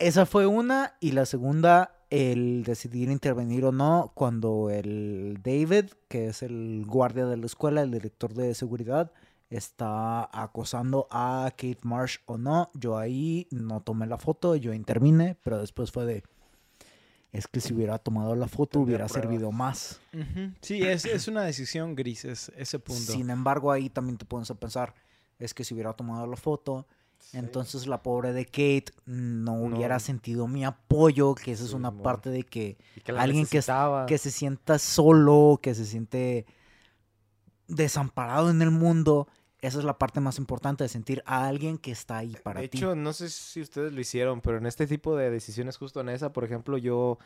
esa 0.00 0.26
fue 0.26 0.46
una. 0.46 0.96
Y 0.98 1.12
la 1.12 1.26
segunda, 1.26 1.94
el 2.10 2.64
decidir 2.64 3.10
intervenir 3.10 3.64
o 3.64 3.72
no 3.72 4.10
cuando 4.14 4.70
el 4.70 5.38
David, 5.44 5.90
que 6.08 6.28
es 6.28 6.42
el 6.42 6.84
guardia 6.86 7.26
de 7.26 7.36
la 7.36 7.46
escuela, 7.46 7.82
el 7.82 7.92
director 7.92 8.34
de 8.34 8.54
seguridad, 8.54 9.12
está 9.50 10.28
acosando 10.32 11.06
a 11.10 11.50
Kate 11.50 11.80
Marsh 11.82 12.18
o 12.26 12.38
no. 12.38 12.70
Yo 12.74 12.96
ahí 12.96 13.46
no 13.50 13.80
tomé 13.82 14.06
la 14.06 14.16
foto, 14.16 14.54
yo 14.56 14.72
intervine, 14.72 15.36
pero 15.42 15.58
después 15.58 15.90
fue 15.92 16.06
de... 16.06 16.22
Es 17.32 17.46
que 17.46 17.60
si 17.60 17.72
hubiera 17.74 17.98
tomado 17.98 18.34
la 18.34 18.48
foto 18.48 18.80
hubiera 18.80 19.06
pruebas. 19.06 19.22
servido 19.22 19.52
más. 19.52 20.00
Sí, 20.62 20.82
es, 20.82 21.04
es 21.04 21.28
una 21.28 21.42
decisión 21.42 21.94
gris 21.94 22.24
es- 22.24 22.50
ese 22.56 22.78
punto. 22.80 23.12
Sin 23.12 23.30
embargo, 23.30 23.70
ahí 23.70 23.88
también 23.90 24.16
te 24.18 24.24
pones 24.24 24.50
a 24.50 24.54
pensar, 24.56 24.94
es 25.38 25.54
que 25.54 25.62
si 25.62 25.74
hubiera 25.74 25.92
tomado 25.92 26.26
la 26.26 26.36
foto, 26.36 26.86
entonces 27.32 27.86
la 27.86 28.02
pobre 28.02 28.32
de 28.32 28.46
Kate 28.46 28.86
no 29.06 29.54
hubiera 29.62 29.96
No. 29.96 30.00
sentido 30.00 30.48
mi 30.48 30.64
apoyo, 30.64 31.34
que 31.36 31.52
esa 31.52 31.64
es 31.64 31.72
una 31.72 31.92
parte 31.92 32.30
de 32.30 32.42
que 32.42 32.78
alguien 33.16 33.46
que, 33.46 33.62
que 34.08 34.18
se 34.18 34.30
sienta 34.32 34.78
solo, 34.80 35.60
que 35.62 35.74
se 35.76 35.84
siente 35.86 36.46
desamparado 37.68 38.50
en 38.50 38.62
el 38.62 38.70
mundo. 38.70 39.28
Esa 39.62 39.78
es 39.78 39.84
la 39.84 39.98
parte 39.98 40.20
más 40.20 40.38
importante 40.38 40.84
de 40.84 40.88
sentir 40.88 41.22
a 41.26 41.46
alguien 41.46 41.76
que 41.78 41.90
está 41.92 42.18
ahí 42.18 42.34
para 42.42 42.60
de 42.60 42.68
ti. 42.68 42.78
hecho, 42.78 42.94
no 42.94 43.12
sé 43.12 43.28
si 43.28 43.60
ustedes 43.60 43.92
lo 43.92 44.00
hicieron, 44.00 44.40
pero 44.40 44.56
en 44.58 44.66
este 44.66 44.86
tipo 44.86 45.16
de 45.16 45.30
decisiones, 45.30 45.76
justo 45.76 46.00
en 46.00 46.08
esa, 46.08 46.32
por 46.32 46.44
ejemplo, 46.44 46.78
yo 46.78 47.18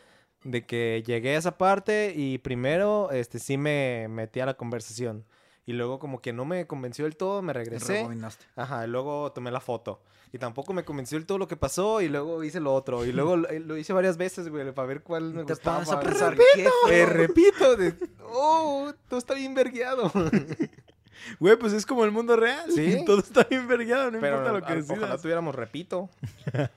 de 0.42 0.66
que 0.66 1.02
llegué 1.06 1.36
a 1.36 1.38
esa 1.38 1.56
parte 1.56 2.12
y 2.14 2.38
primero, 2.38 3.10
este, 3.12 3.38
sí 3.38 3.56
me 3.56 4.08
metí 4.08 4.40
a 4.40 4.46
la 4.46 4.54
conversación. 4.54 5.24
Y 5.66 5.72
luego 5.72 5.98
como 5.98 6.20
que 6.20 6.34
no 6.34 6.44
me 6.44 6.66
convenció 6.66 7.04
del 7.06 7.16
todo, 7.16 7.40
me 7.40 7.54
regresé. 7.54 7.94
Rebobinaste. 7.94 8.44
Ajá, 8.54 8.84
y 8.84 8.88
luego 8.90 9.32
tomé 9.32 9.50
la 9.50 9.60
foto. 9.60 10.02
Y 10.30 10.38
tampoco 10.38 10.74
me 10.74 10.84
convenció 10.84 11.16
del 11.16 11.26
todo 11.26 11.38
lo 11.38 11.48
que 11.48 11.56
pasó 11.56 12.02
y 12.02 12.08
luego 12.08 12.44
hice 12.44 12.60
lo 12.60 12.74
otro. 12.74 13.06
Y 13.06 13.12
luego 13.12 13.36
lo, 13.36 13.48
lo 13.50 13.76
hice 13.78 13.94
varias 13.94 14.18
veces, 14.18 14.50
güey, 14.50 14.72
para 14.72 14.86
ver 14.88 15.02
cuál 15.02 15.32
me 15.32 15.44
Te 15.44 15.54
gustaba. 15.54 15.82
¿qué 16.00 16.64
Me 16.64 16.70
fue? 16.82 17.06
repito, 17.06 17.76
de, 17.76 17.94
oh, 18.28 18.92
todo 19.08 19.18
está 19.18 19.34
bien 19.34 19.54
vergueado. 19.54 20.10
Güey, 21.40 21.56
pues 21.56 21.72
es 21.72 21.86
como 21.86 22.04
el 22.04 22.10
mundo 22.10 22.36
real. 22.36 22.70
Sí. 22.72 23.02
Todo 23.06 23.20
está 23.20 23.44
bien 23.44 23.66
vergueado, 23.68 24.10
no 24.10 24.20
Pero 24.20 24.36
importa 24.38 24.52
lo 24.58 24.64
que 24.66 24.74
decidas. 24.74 24.98
ojalá 24.98 25.18
tuviéramos 25.18 25.54
repito. 25.54 26.08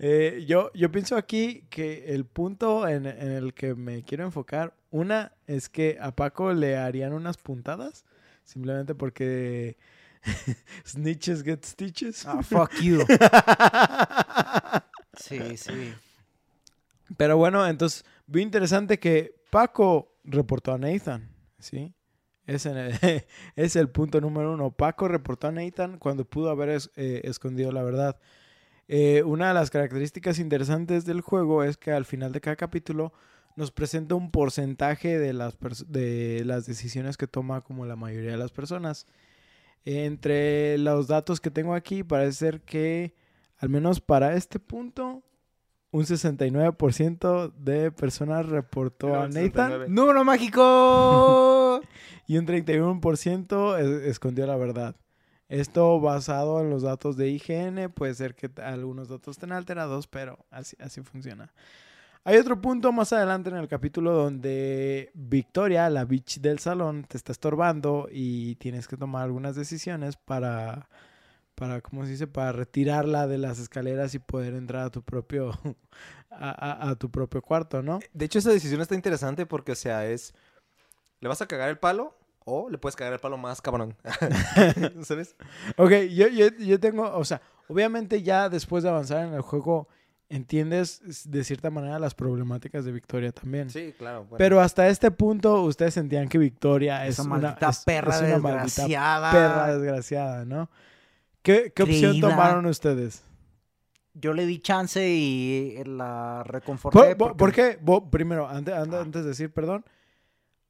Eh, 0.00 0.44
yo, 0.48 0.72
yo 0.74 0.90
pienso 0.90 1.16
aquí 1.16 1.62
que 1.70 2.12
el 2.12 2.24
punto 2.24 2.88
en, 2.88 3.06
en 3.06 3.30
el 3.30 3.54
que 3.54 3.76
me 3.76 4.02
quiero 4.02 4.24
enfocar, 4.24 4.74
una 4.90 5.30
es 5.46 5.68
que 5.68 5.98
a 6.00 6.10
Paco 6.10 6.52
le 6.52 6.76
harían 6.76 7.12
unas 7.12 7.36
puntadas, 7.38 8.04
simplemente 8.42 8.96
porque 8.96 9.76
snitches 10.84 11.44
get 11.44 11.64
stitches. 11.64 12.26
Ah, 12.26 12.42
fuck 12.42 12.72
you. 12.82 13.04
Sí, 15.16 15.56
sí. 15.56 15.94
Pero 17.16 17.36
bueno, 17.36 17.66
entonces 17.66 18.04
vi 18.26 18.42
interesante 18.42 18.98
que 18.98 19.36
Paco 19.50 20.12
reportó 20.24 20.72
a 20.72 20.78
Nathan, 20.78 21.30
¿sí? 21.58 21.94
Es, 23.56 23.76
el, 23.76 23.88
punto 23.88 24.20
número 24.20 24.52
uno. 24.52 24.70
Paco 24.70 25.08
reportó 25.08 25.48
a 25.48 25.52
Nathan 25.52 25.98
cuando 25.98 26.24
pudo 26.24 26.50
haber 26.50 26.68
es- 26.70 26.90
eh, 26.96 27.22
escondido 27.24 27.72
la 27.72 27.82
verdad. 27.82 28.18
Eh, 28.88 29.22
una 29.24 29.48
de 29.48 29.54
las 29.54 29.70
características 29.70 30.38
interesantes 30.38 31.06
del 31.06 31.22
juego 31.22 31.64
es 31.64 31.76
que 31.76 31.92
al 31.92 32.04
final 32.04 32.32
de 32.32 32.40
cada 32.40 32.56
capítulo 32.56 33.12
nos 33.56 33.70
presenta 33.70 34.14
un 34.14 34.30
porcentaje 34.30 35.18
de 35.18 35.32
las, 35.32 35.56
de 35.86 36.42
las 36.44 36.66
decisiones 36.66 37.16
que 37.16 37.26
toma 37.26 37.62
como 37.62 37.86
la 37.86 37.96
mayoría 37.96 38.32
de 38.32 38.36
las 38.36 38.52
personas. 38.52 39.06
Entre 39.84 40.78
los 40.78 41.08
datos 41.08 41.40
que 41.40 41.50
tengo 41.50 41.74
aquí, 41.74 42.02
parece 42.02 42.32
ser 42.32 42.60
que, 42.62 43.14
al 43.58 43.68
menos 43.68 44.00
para 44.00 44.34
este 44.34 44.58
punto, 44.58 45.22
un 45.94 46.04
69% 46.04 47.52
de 47.54 47.92
personas 47.92 48.46
reportó 48.46 49.10
Era 49.10 49.22
a 49.22 49.28
Nathan 49.28 49.70
69. 49.70 49.86
¡Número 49.90 50.24
mágico! 50.24 51.80
y 52.26 52.36
un 52.36 52.46
31% 52.46 53.78
es- 53.78 54.08
escondió 54.08 54.44
la 54.44 54.56
verdad. 54.56 54.96
Esto 55.48 56.00
basado 56.00 56.60
en 56.60 56.70
los 56.70 56.82
datos 56.82 57.16
de 57.16 57.28
IGN, 57.28 57.92
puede 57.92 58.12
ser 58.14 58.34
que 58.34 58.50
algunos 58.60 59.08
datos 59.08 59.36
estén 59.36 59.52
alterados, 59.52 60.08
pero 60.08 60.44
así, 60.50 60.76
así 60.80 61.00
funciona. 61.02 61.52
Hay 62.24 62.38
otro 62.38 62.60
punto 62.60 62.90
más 62.90 63.12
adelante 63.12 63.50
en 63.50 63.56
el 63.56 63.68
capítulo 63.68 64.14
donde 64.14 65.12
Victoria, 65.14 65.88
la 65.90 66.04
bitch 66.04 66.40
del 66.40 66.58
salón, 66.58 67.04
te 67.04 67.16
está 67.16 67.30
estorbando 67.30 68.08
y 68.10 68.56
tienes 68.56 68.88
que 68.88 68.96
tomar 68.96 69.22
algunas 69.22 69.54
decisiones 69.54 70.16
para, 70.16 70.88
para 71.54 71.80
¿cómo 71.80 72.04
se 72.04 72.10
dice? 72.12 72.26
Para 72.26 72.52
retirarla 72.52 73.26
de 73.26 73.38
las 73.38 73.58
escaleras 73.58 74.14
y 74.14 74.18
poder 74.18 74.54
entrar 74.54 74.84
a 74.86 74.90
tu 74.90 75.02
propio, 75.02 75.52
a, 76.30 76.50
a- 76.50 76.90
a 76.90 76.94
tu 76.96 77.10
propio 77.10 77.42
cuarto, 77.42 77.82
¿no? 77.82 78.00
De 78.12 78.24
hecho, 78.24 78.38
esa 78.38 78.50
decisión 78.50 78.80
está 78.80 78.94
interesante 78.94 79.46
porque, 79.46 79.72
o 79.72 79.76
sea, 79.76 80.06
es... 80.06 80.34
¿Le 81.20 81.28
vas 81.28 81.40
a 81.40 81.46
cagar 81.46 81.68
el 81.70 81.78
palo? 81.78 82.16
O 82.44 82.68
le 82.68 82.76
puedes 82.76 82.96
cagar 82.96 83.14
el 83.14 83.20
palo 83.20 83.38
más 83.38 83.62
cabrón. 83.62 83.96
¿Sabes? 85.02 85.34
Ok, 85.78 85.90
yo, 86.10 86.28
yo, 86.28 86.48
yo 86.58 86.78
tengo, 86.78 87.10
o 87.16 87.24
sea, 87.24 87.40
obviamente 87.68 88.22
ya 88.22 88.48
después 88.50 88.82
de 88.82 88.90
avanzar 88.90 89.24
en 89.26 89.32
el 89.32 89.40
juego, 89.40 89.88
entiendes 90.28 91.30
de 91.30 91.42
cierta 91.44 91.70
manera 91.70 91.98
las 91.98 92.14
problemáticas 92.14 92.84
de 92.84 92.92
Victoria 92.92 93.32
también. 93.32 93.70
Sí, 93.70 93.94
claro. 93.96 94.24
bueno. 94.24 94.36
Pero 94.36 94.60
hasta 94.60 94.88
este 94.88 95.10
punto 95.10 95.62
ustedes 95.62 95.94
sentían 95.94 96.28
que 96.28 96.36
Victoria 96.36 97.06
es 97.06 97.14
Esa 97.14 97.22
una 97.22 97.30
maldita 97.38 97.70
es- 97.70 97.84
perra 97.84 98.14
es 98.16 98.22
una 98.22 98.38
maldita 98.38 98.62
desgraciada. 98.64 99.32
perra 99.32 99.66
desgraciada, 99.78 100.44
¿no? 100.44 100.68
¿Qué, 101.44 101.72
qué 101.76 101.82
opción 101.84 102.10
Creída. 102.12 102.30
tomaron 102.30 102.66
ustedes? 102.66 103.22
Yo 104.14 104.32
le 104.32 104.46
di 104.46 104.58
chance 104.60 105.06
y 105.08 105.80
la 105.84 106.42
reconforté. 106.44 106.98
¿Por, 106.98 107.16
por- 107.16 107.36
porque- 107.36 107.38
por 107.38 107.52
qué? 107.52 107.78
Bo- 107.80 108.10
primero, 108.10 108.48
antes, 108.48 108.74
antes, 108.74 108.98
Ah. 108.98 109.02
antes 109.02 109.22
de 109.22 109.28
decir 109.28 109.52
perdón, 109.52 109.84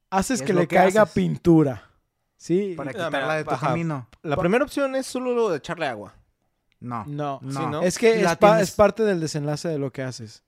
haces 0.09 0.41
Es 0.41 0.45
que 0.45 0.53
le 0.53 0.67
que 0.67 0.75
caiga 0.75 1.03
haces. 1.03 1.13
pintura. 1.15 1.89
Sí. 2.37 2.73
Para 2.75 2.91
quitarla 2.91 3.35
de 3.37 3.43
tu 3.45 3.51
ajá. 3.51 3.67
camino. 3.69 4.07
La 4.21 4.35
primera 4.35 4.63
opción 4.63 4.95
es 4.95 5.05
solo 5.07 5.33
lo 5.33 5.49
de 5.49 5.57
echarle 5.57 5.87
agua. 5.87 6.13
No. 6.81 7.05
No. 7.07 7.39
No. 7.41 7.51
Sí, 7.51 7.65
¿no? 7.71 7.81
Es 7.81 7.97
que 7.97 8.21
La 8.21 8.33
es, 8.33 8.37
pa- 8.37 8.51
tienes- 8.57 8.69
es 8.69 8.75
parte 8.75 9.03
del 9.03 9.19
desenlace 9.21 9.69
de 9.69 9.79
lo 9.79 9.91
que 9.91 10.03
haces. 10.03 10.43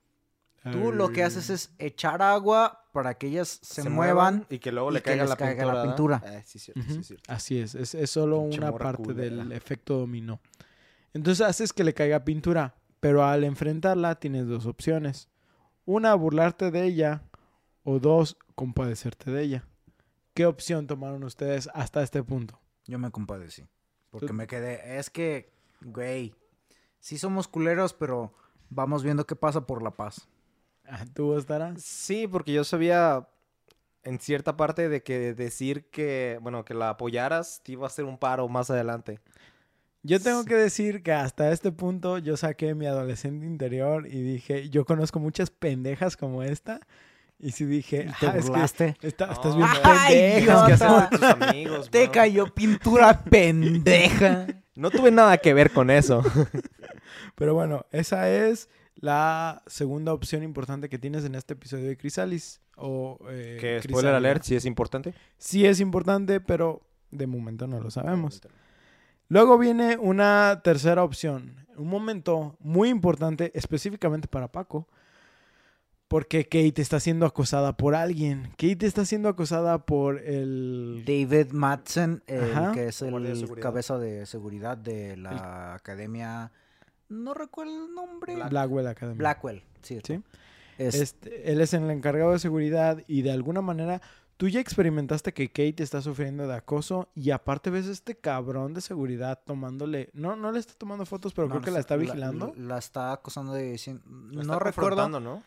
Tú 0.72 0.92
lo 0.92 1.10
que 1.10 1.22
haces 1.22 1.50
es 1.50 1.70
echar 1.78 2.20
agua 2.20 2.84
para 2.92 3.14
que 3.14 3.28
ellas 3.28 3.60
se, 3.62 3.88
muevan 3.88 3.94
muevan. 4.34 4.46
y 4.50 4.58
que 4.58 4.72
luego 4.72 4.90
le 4.90 5.00
caiga, 5.02 5.24
la, 5.24 5.36
caiga 5.36 5.62
pintura, 5.62 5.66
la 5.66 5.80
¿verdad? 5.80 5.96
pintura. 5.96 6.22
Eh, 6.38 6.42
sí, 6.44 6.58
cierto, 6.58 6.82
sí, 6.82 7.04
cierto. 7.04 7.32
Así 7.32 7.58
es, 7.58 7.74
es, 7.74 7.94
es 7.94 8.10
solo 8.10 8.42
Pinche 8.42 8.58
una 8.58 8.72
parte 8.76 9.14
del 9.14 9.52
efecto 9.52 9.98
dominó. 9.98 10.40
Entonces 11.14 11.46
haces 11.46 11.72
que 11.72 11.84
le 11.84 11.94
caiga 11.94 12.24
pintura, 12.24 12.74
pero 13.00 13.24
al 13.24 13.44
enfrentarla 13.44 14.16
tienes 14.16 14.46
dos 14.46 14.66
opciones. 14.66 15.28
Una, 15.86 16.14
burlarte 16.14 16.70
de 16.70 16.84
ella, 16.84 17.22
o 17.84 17.98
dos, 17.98 18.36
compadecerte 18.54 19.30
de 19.30 19.42
ella. 19.42 19.64
¿Qué 20.34 20.44
opción 20.44 20.86
tomaron 20.86 21.24
ustedes 21.24 21.68
hasta 21.72 22.02
este 22.02 22.22
punto? 22.22 22.60
Yo 22.86 22.98
me 22.98 23.10
compadecí. 23.10 23.66
Porque 24.10 24.26
Tú- 24.26 24.34
me 24.34 24.46
quedé. 24.46 24.98
Es 24.98 25.08
que, 25.08 25.52
güey. 25.80 26.34
Sí 27.00 27.16
somos 27.16 27.48
culeros, 27.48 27.94
pero 27.94 28.34
vamos 28.70 29.02
viendo 29.02 29.24
qué 29.26 29.36
pasa 29.36 29.66
por 29.66 29.82
la 29.82 29.92
paz. 29.92 30.28
Ah, 30.90 31.04
¿Tú 31.14 31.36
estarás? 31.36 31.82
Sí, 31.82 32.26
porque 32.26 32.52
yo 32.52 32.64
sabía 32.64 33.28
en 34.04 34.18
cierta 34.20 34.56
parte 34.56 34.88
de 34.88 35.02
que 35.02 35.34
decir 35.34 35.90
que, 35.90 36.38
bueno, 36.40 36.64
que 36.64 36.74
la 36.74 36.90
apoyaras 36.90 37.60
te 37.62 37.72
iba 37.72 37.84
a 37.84 37.88
hacer 37.88 38.04
un 38.04 38.16
paro 38.18 38.48
más 38.48 38.70
adelante. 38.70 39.20
Yo 40.02 40.20
tengo 40.20 40.42
Sí. 40.42 40.48
que 40.48 40.54
decir 40.54 41.02
que 41.02 41.12
hasta 41.12 41.50
este 41.52 41.72
punto 41.72 42.18
yo 42.18 42.36
saqué 42.36 42.74
mi 42.74 42.86
adolescente 42.86 43.44
interior 43.44 44.06
y 44.06 44.22
dije, 44.22 44.70
yo 44.70 44.84
conozco 44.84 45.18
muchas 45.18 45.50
pendejas 45.50 46.16
como 46.16 46.42
esta. 46.42 46.80
Y 47.40 47.52
sí 47.52 47.66
dije, 47.66 48.08
Te 48.18 48.26
"Ah, 48.26 48.34
es 48.36 48.44
que 48.46 48.50
burlaste. 48.50 48.96
está- 49.02 49.26
No, 49.26 49.32
estás 49.32 49.56
bien 49.56 49.68
pendeja. 49.68 50.06
¿Qué 50.08 50.40
idiota. 50.40 50.64
haces 51.04 51.10
de 51.10 51.18
tus 51.18 51.28
amigos? 51.48 51.90
Te 51.90 52.02
bro? 52.04 52.12
cayó 52.12 52.54
pintura 52.54 53.22
pendeja. 53.24 54.46
No 54.78 54.90
tuve 54.92 55.10
nada 55.10 55.38
que 55.38 55.54
ver 55.54 55.72
con 55.72 55.90
eso. 55.90 56.22
Pero 57.34 57.52
bueno, 57.54 57.84
esa 57.90 58.30
es 58.30 58.68
la 59.00 59.62
segunda 59.66 60.12
opción 60.12 60.42
importante 60.42 60.88
que 60.88 60.98
tienes 60.98 61.24
en 61.24 61.34
este 61.34 61.54
episodio 61.54 61.86
de 61.86 61.96
Crisalis. 61.96 62.60
O, 62.76 63.18
eh, 63.30 63.58
que 63.60 63.82
spoiler 63.82 64.14
alert, 64.14 64.42
sí 64.42 64.56
es 64.56 64.64
importante. 64.64 65.14
Sí 65.36 65.66
es 65.66 65.80
importante, 65.80 66.40
pero 66.40 66.82
de 67.10 67.26
momento 67.26 67.66
no 67.66 67.80
lo 67.80 67.90
sabemos. 67.90 68.40
Luego 69.28 69.58
viene 69.58 69.96
una 69.98 70.60
tercera 70.64 71.04
opción. 71.04 71.66
Un 71.76 71.88
momento 71.88 72.56
muy 72.60 72.88
importante 72.88 73.52
específicamente 73.54 74.26
para 74.26 74.48
Paco. 74.48 74.88
Porque 76.08 76.44
Kate 76.44 76.80
está 76.80 77.00
siendo 77.00 77.26
acosada 77.26 77.76
por 77.76 77.94
alguien. 77.94 78.50
Kate 78.52 78.86
está 78.86 79.04
siendo 79.04 79.28
acosada 79.28 79.84
por 79.84 80.18
el... 80.20 81.04
David 81.06 81.52
Madsen, 81.52 82.22
el 82.26 82.72
que 82.72 82.86
es 82.88 83.00
de 83.00 83.08
el 83.08 83.60
cabeza 83.60 83.98
de 83.98 84.24
seguridad 84.24 84.78
de 84.78 85.18
la 85.18 85.74
academia. 85.74 86.50
No 87.08 87.34
recuerdo 87.34 87.86
el 87.86 87.94
nombre. 87.94 88.34
Black- 88.34 88.50
Blackwell 88.50 88.86
Academy. 88.86 89.18
Blackwell. 89.18 89.62
Sí. 89.82 89.98
Sí. 90.04 90.22
Es- 90.78 90.94
Este, 90.94 91.50
él 91.50 91.60
es 91.60 91.72
el 91.74 91.90
encargado 91.90 92.32
de 92.32 92.38
seguridad 92.38 93.02
y 93.06 93.22
de 93.22 93.32
alguna 93.32 93.60
manera 93.62 94.00
Tú 94.36 94.46
ya 94.46 94.60
experimentaste 94.60 95.34
que 95.34 95.48
Kate 95.48 95.82
está 95.82 96.00
sufriendo 96.00 96.46
de 96.46 96.54
acoso 96.54 97.08
y 97.16 97.32
aparte 97.32 97.70
ves 97.70 97.88
a 97.88 97.90
este 97.90 98.16
cabrón 98.16 98.72
de 98.72 98.80
seguridad 98.80 99.40
tomándole... 99.44 100.10
No, 100.12 100.36
no 100.36 100.52
le 100.52 100.60
está 100.60 100.74
tomando 100.74 101.04
fotos, 101.06 101.34
pero 101.34 101.48
No, 101.48 101.54
creo 101.54 101.64
que 101.64 101.70
la 101.72 101.80
está 101.80 101.96
vigilando. 101.96 102.52
La, 102.56 102.62
la 102.74 102.78
está 102.78 103.10
acosando 103.10 103.52
de... 103.52 103.72
dicien- 103.74 104.00
Lo 104.06 104.44
No 104.44 104.52
está 104.52 104.58
recuerdo. 104.60 105.08
¿no? 105.08 105.42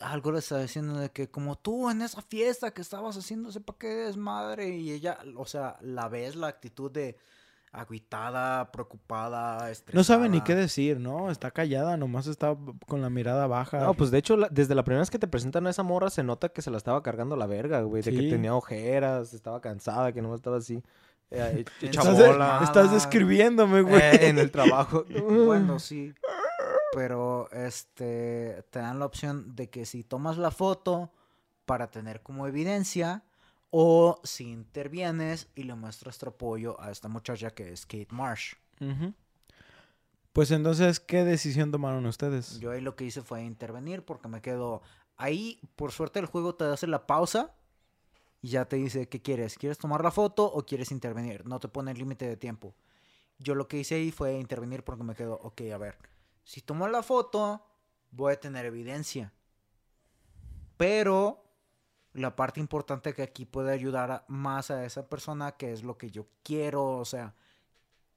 Algo 0.00 0.30
le 0.30 0.38
está 0.38 0.58
diciendo 0.60 0.96
de 1.00 1.10
que 1.10 1.28
como 1.28 1.56
tú 1.58 1.90
en 1.90 2.02
esa 2.02 2.22
fiesta 2.22 2.70
que 2.72 2.82
estabas 2.82 3.16
haciendo, 3.16 3.50
sepa 3.50 3.74
qué 3.76 3.88
desmadre. 3.88 4.76
Y 4.76 4.92
ella, 4.92 5.18
o 5.36 5.46
sea, 5.46 5.76
la 5.80 6.08
ves 6.08 6.36
la 6.36 6.46
actitud 6.46 6.88
de 6.88 7.16
agüitada, 7.72 8.72
preocupada, 8.72 9.70
estresada. 9.70 9.98
No 10.00 10.04
sabe 10.04 10.28
ni 10.28 10.40
qué 10.40 10.54
decir, 10.54 10.98
¿no? 10.98 11.30
Está 11.30 11.50
callada, 11.50 11.96
nomás 11.96 12.26
está 12.26 12.56
con 12.86 13.00
la 13.00 13.10
mirada 13.10 13.46
baja. 13.46 13.78
No, 13.80 13.94
pues 13.94 14.10
de 14.10 14.18
hecho, 14.18 14.36
la- 14.36 14.48
desde 14.50 14.74
la 14.74 14.82
primera 14.84 15.00
vez 15.00 15.10
que 15.10 15.18
te 15.18 15.28
presentan 15.28 15.66
a 15.66 15.70
esa 15.70 15.82
morra, 15.82 16.10
se 16.10 16.22
nota 16.24 16.48
que 16.48 16.62
se 16.62 16.70
la 16.70 16.76
estaba 16.78 17.02
cargando 17.02 17.36
la 17.36 17.46
verga, 17.46 17.82
güey. 17.82 18.02
De 18.02 18.10
que 18.10 18.28
tenía 18.30 18.54
ojeras, 18.54 19.32
estaba 19.34 19.60
cansada, 19.60 20.12
que 20.12 20.20
no 20.22 20.34
estaba 20.34 20.56
así. 20.58 20.82
eh, 21.30 21.64
hecha 21.80 22.00
estás, 22.00 22.18
de- 22.18 22.26
bola. 22.26 22.60
estás 22.64 22.90
describiéndome, 22.92 23.82
güey. 23.82 24.00
eh, 24.02 24.28
en 24.28 24.38
el 24.38 24.50
trabajo. 24.50 25.04
Bueno, 25.46 25.78
sí. 25.78 26.12
Pero 26.92 27.48
este 27.52 28.64
te 28.70 28.80
dan 28.80 28.98
la 28.98 29.06
opción 29.06 29.54
de 29.54 29.70
que 29.70 29.86
si 29.86 30.02
tomas 30.02 30.38
la 30.38 30.50
foto 30.50 31.12
para 31.66 31.88
tener 31.88 32.20
como 32.20 32.48
evidencia 32.48 33.22
o 33.70 34.20
si 34.24 34.50
intervienes 34.50 35.48
y 35.54 35.62
le 35.62 35.74
muestras 35.74 36.18
tu 36.18 36.28
apoyo 36.28 36.80
a 36.80 36.90
esta 36.90 37.08
muchacha 37.08 37.50
que 37.50 37.72
es 37.72 37.86
Kate 37.86 38.08
Marsh. 38.10 38.54
Pues 40.32 40.50
entonces, 40.50 41.00
¿qué 41.00 41.24
decisión 41.24 41.70
tomaron 41.70 42.06
ustedes? 42.06 42.58
Yo 42.60 42.70
ahí 42.70 42.80
lo 42.80 42.96
que 42.96 43.04
hice 43.04 43.22
fue 43.22 43.42
intervenir 43.42 44.04
porque 44.04 44.28
me 44.28 44.40
quedo 44.40 44.82
ahí, 45.16 45.60
por 45.76 45.92
suerte 45.92 46.18
el 46.18 46.26
juego 46.26 46.54
te 46.54 46.64
hace 46.64 46.86
la 46.86 47.06
pausa 47.06 47.54
y 48.40 48.50
ya 48.50 48.64
te 48.64 48.76
dice 48.76 49.08
qué 49.08 49.20
quieres, 49.20 49.56
¿quieres 49.56 49.78
tomar 49.78 50.02
la 50.02 50.10
foto 50.10 50.46
o 50.46 50.64
quieres 50.64 50.92
intervenir? 50.92 51.46
No 51.46 51.60
te 51.60 51.68
pone 51.68 51.94
límite 51.94 52.26
de 52.26 52.36
tiempo. 52.36 52.74
Yo 53.38 53.54
lo 53.54 53.68
que 53.68 53.78
hice 53.78 53.96
ahí 53.96 54.10
fue 54.10 54.38
intervenir 54.38 54.82
porque 54.84 55.04
me 55.04 55.14
quedo, 55.14 55.38
ok, 55.42 55.62
a 55.72 55.78
ver, 55.78 55.98
si 56.44 56.60
tomo 56.60 56.88
la 56.88 57.02
foto 57.02 57.66
voy 58.10 58.32
a 58.32 58.40
tener 58.40 58.66
evidencia. 58.66 59.32
Pero 60.76 61.49
la 62.12 62.34
parte 62.36 62.60
importante 62.60 63.14
que 63.14 63.22
aquí 63.22 63.44
puede 63.46 63.72
ayudar 63.72 64.10
a- 64.10 64.24
más 64.28 64.70
a 64.70 64.84
esa 64.84 65.08
persona, 65.08 65.52
que 65.52 65.72
es 65.72 65.82
lo 65.84 65.96
que 65.98 66.10
yo 66.10 66.26
quiero, 66.42 66.96
o 66.98 67.04
sea, 67.04 67.34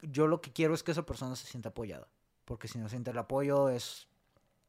yo 0.02 0.26
lo 0.26 0.40
que 0.40 0.52
quiero 0.52 0.74
es 0.74 0.82
que 0.82 0.92
esa 0.92 1.06
persona 1.06 1.36
se 1.36 1.46
sienta 1.46 1.68
apoyada. 1.70 2.08
Porque 2.44 2.68
si 2.68 2.78
no 2.78 2.88
siente 2.88 3.10
el 3.10 3.18
apoyo 3.18 3.68
es 3.70 4.06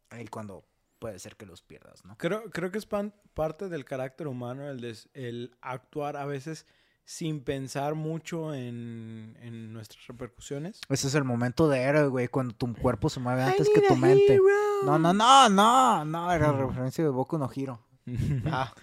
ahí 0.09 0.27
cuando 0.27 0.63
puede 0.99 1.19
ser 1.19 1.35
que 1.35 1.45
los 1.45 1.61
pierdas, 1.61 2.05
¿no? 2.05 2.17
Creo, 2.17 2.49
creo 2.51 2.71
que 2.71 2.77
es 2.77 2.85
pan- 2.85 3.13
parte 3.33 3.67
del 3.67 3.83
carácter 3.83 4.27
humano 4.27 4.69
el, 4.69 4.79
des- 4.79 5.09
el 5.13 5.55
actuar 5.61 6.15
a 6.15 6.25
veces 6.25 6.65
sin 7.03 7.41
pensar 7.43 7.93
mucho 7.95 8.53
en, 8.55 9.37
en 9.41 9.73
nuestras 9.73 10.07
repercusiones. 10.07 10.79
Ese 10.89 11.07
es 11.07 11.15
el 11.15 11.23
momento 11.23 11.67
de 11.67 11.81
héroe, 11.81 12.07
güey, 12.07 12.27
cuando 12.29 12.55
tu 12.55 12.73
cuerpo 12.75 13.09
se 13.09 13.19
mueve 13.19 13.43
antes 13.43 13.67
que 13.69 13.81
tu 13.81 13.95
mente. 13.95 14.39
No, 14.85 14.97
no, 14.97 15.13
no, 15.13 15.49
no, 15.49 16.05
no, 16.05 16.31
era 16.31 16.51
referencia 16.53 17.03
de 17.03 17.09
Boku 17.09 17.37
no 17.37 17.49
Hiro. 17.53 17.79
Ah, 18.47 18.73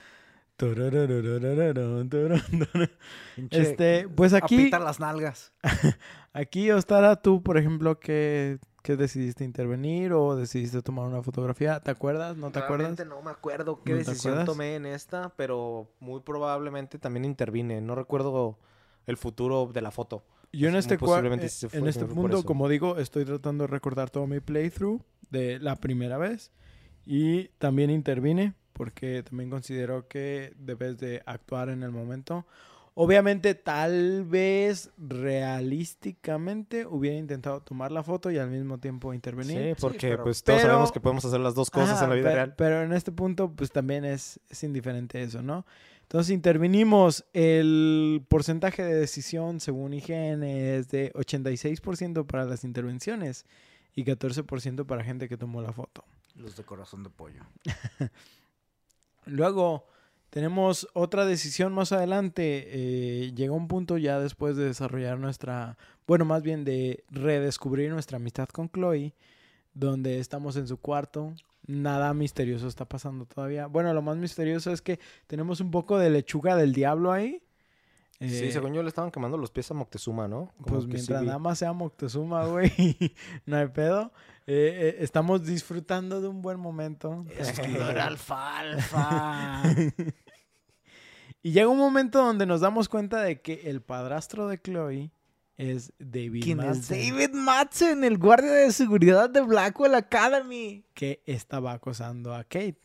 Este, 3.51 4.09
pues 4.09 4.33
aquí, 4.33 4.55
Aprieta 4.57 4.79
las 4.79 5.01
nalgas. 5.01 5.53
aquí, 6.33 6.71
Ostara, 6.71 7.17
tú, 7.17 7.43
por 7.43 7.59
ejemplo, 7.59 7.99
¿qué, 7.99 8.59
qué 8.83 8.97
decidiste 8.97 9.45
intervenir 9.45 10.13
o 10.13 10.37
decidiste 10.37 10.83
tomar 10.83 11.07
una 11.07 11.23
fotografía? 11.23 11.81
¿Te 11.81 11.91
acuerdas? 11.91 12.37
¿No 12.37 12.51
te 12.51 12.59
acuerdas? 12.59 12.97
realmente 12.97 13.05
no 13.05 13.23
me 13.23 13.31
acuerdo 13.31 13.83
qué 13.83 13.93
¿No 13.93 13.99
decisión 13.99 14.45
tomé 14.45 14.77
en 14.77 14.87
esta, 14.87 15.31
pero 15.37 15.91
muy 16.01 16.21
probablemente 16.21 16.99
también 16.99 17.25
intervine. 17.25 17.81
No 17.81 17.95
recuerdo 17.95 18.59
el 19.07 19.17
futuro 19.17 19.71
de 19.73 19.81
la 19.83 19.91
foto. 19.91 20.25
Yo 20.53 20.69
en 20.69 20.77
este, 20.77 20.95
eh, 20.95 20.99
fue- 20.99 21.27
en 21.27 21.89
este 21.89 22.05
punto, 22.05 22.45
como 22.45 22.69
digo, 22.69 22.99
estoy 22.99 23.25
tratando 23.25 23.65
de 23.65 23.69
recordar 23.69 24.11
todo 24.11 24.27
mi 24.27 24.41
playthrough 24.41 25.01
de 25.31 25.59
la 25.59 25.77
primera 25.77 26.19
vez 26.19 26.51
y 27.07 27.49
también 27.59 27.89
intervine 27.91 28.55
porque 28.73 29.23
también 29.23 29.51
considero 29.51 30.09
que 30.09 30.53
debes 30.59 30.99
de 30.99 31.23
actuar 31.27 31.69
en 31.69 31.83
el 31.83 31.91
momento. 31.91 32.47
Obviamente, 32.95 33.55
tal 33.55 34.25
vez 34.25 34.91
realísticamente 34.99 36.87
hubiera 36.87 37.17
intentado 37.17 37.61
tomar 37.63 37.91
la 37.91 38.03
foto 38.03 38.31
y 38.31 38.37
al 38.39 38.51
mismo 38.51 38.79
tiempo 38.79 39.15
intervenir. 39.15 39.75
Sí, 39.77 39.81
porque 39.81 40.11
pero- 40.11 40.25
pues 40.25 40.43
todos 40.43 40.59
pero- 40.61 40.69
sabemos 40.73 40.93
que 40.93 41.01
podemos 41.01 41.25
hacer 41.25 41.41
las 41.41 41.55
dos 41.55 41.71
cosas 41.71 41.97
Ajá, 41.97 42.05
en 42.05 42.11
la 42.11 42.17
vida 42.17 42.29
pe- 42.29 42.35
real. 42.35 42.55
Pero 42.57 42.83
en 42.83 42.93
este 42.93 43.11
punto, 43.13 43.51
pues 43.51 43.71
también 43.73 44.05
es, 44.05 44.41
es 44.51 44.63
indiferente 44.63 45.23
eso, 45.23 45.43
¿no? 45.43 45.65
Entonces 46.03 46.31
intervinimos. 46.35 47.25
El 47.33 48.23
porcentaje 48.29 48.83
de 48.85 48.95
decisión 48.95 49.61
según 49.61 49.95
IGN 49.95 50.43
es 50.43 50.89
de 50.91 51.11
86% 51.15 52.27
para 52.27 52.45
las 52.45 52.65
intervenciones 52.65 53.47
y 53.95 54.05
14% 54.05 54.85
para 54.85 55.03
gente 55.03 55.29
que 55.31 55.39
tomó 55.39 55.63
la 55.63 55.73
foto. 55.73 56.05
Los 56.35 56.57
de 56.57 56.65
corazón 56.65 57.03
de 57.03 57.09
pollo. 57.11 57.43
Luego 59.27 59.87
tenemos 60.33 60.89
otra 60.95 61.27
decisión 61.27 61.75
más 61.75 61.93
adelante. 61.93 62.65
Eh, 62.69 63.33
llegó 63.35 63.55
un 63.55 63.69
punto 63.69 63.99
ya 63.99 64.19
después 64.19 64.57
de 64.57 64.65
desarrollar 64.65 65.19
nuestra, 65.19 65.77
bueno, 66.07 66.25
más 66.25 66.43
bien 66.43 66.65
de 66.65 67.05
redescubrir 67.11 67.91
nuestra 67.91 68.17
amistad 68.17 68.49
con 68.49 68.71
Chloe, 68.71 69.15
donde 69.75 70.21
estamos 70.21 70.57
en 70.57 70.67
su 70.67 70.79
cuarto. 70.79 71.35
Nada 71.67 72.15
misterioso 72.15 72.67
está 72.67 72.87
pasando 72.87 73.27
todavía. 73.27 73.67
Bueno, 73.67 73.93
lo 73.93 74.01
más 74.01 74.17
misterioso 74.17 74.73
es 74.73 74.81
que 74.81 74.99
tenemos 75.27 75.61
un 75.61 75.71
poco 75.71 75.99
de 75.99 76.09
lechuga 76.09 76.57
del 76.57 76.73
diablo 76.73 77.13
ahí. 77.13 77.43
sí, 78.19 78.47
Eh, 78.47 78.53
según 78.53 78.73
yo 78.73 78.83
le 78.83 78.89
estaban 78.89 79.11
quemando 79.11 79.37
los 79.37 79.51
pies 79.51 79.71
a 79.71 79.75
Moctezuma, 79.75 80.29
¿no? 80.29 80.53
Como 80.63 80.67
pues 80.67 80.85
sí 80.85 80.89
mientras 80.89 81.23
nada 81.25 81.39
más 81.39 81.59
sea 81.59 81.75
Moctezuma, 81.75 82.47
güey, 82.47 82.73
no 83.45 83.59
hay 83.59 83.69
pedo. 83.69 84.13
Eh, 84.47 84.97
eh, 84.97 84.97
estamos 85.01 85.45
disfrutando 85.45 86.21
de 86.21 86.29
un 86.29 86.43
buen 86.43 86.59
momento. 86.59 87.25
Escudor 87.39 87.99
alfalfa. 87.99 89.63
Y 91.43 91.51
llega 91.51 91.69
un 91.69 91.79
momento 91.79 92.25
donde 92.25 92.47
nos 92.47 92.61
damos 92.61 92.89
cuenta 92.89 93.21
de 93.21 93.41
que 93.41 93.63
el 93.65 93.83
padrastro 93.83 94.47
de 94.47 94.61
Chloe 94.61 95.11
es 95.57 95.93
David 95.99 96.43
¿Quién 96.45 96.61
es 96.61 96.67
Madsen, 96.67 97.11
David 97.11 97.35
Madsen, 97.35 98.05
el 98.05 98.19
guardia 98.19 98.53
de 98.53 98.73
seguridad 98.73 99.29
de 99.29 99.41
Blackwell 99.41 99.95
Academy? 99.97 100.85
que 100.95 101.23
estaba 101.27 101.73
acosando 101.73 102.35
a 102.35 102.45
Kate, 102.45 102.81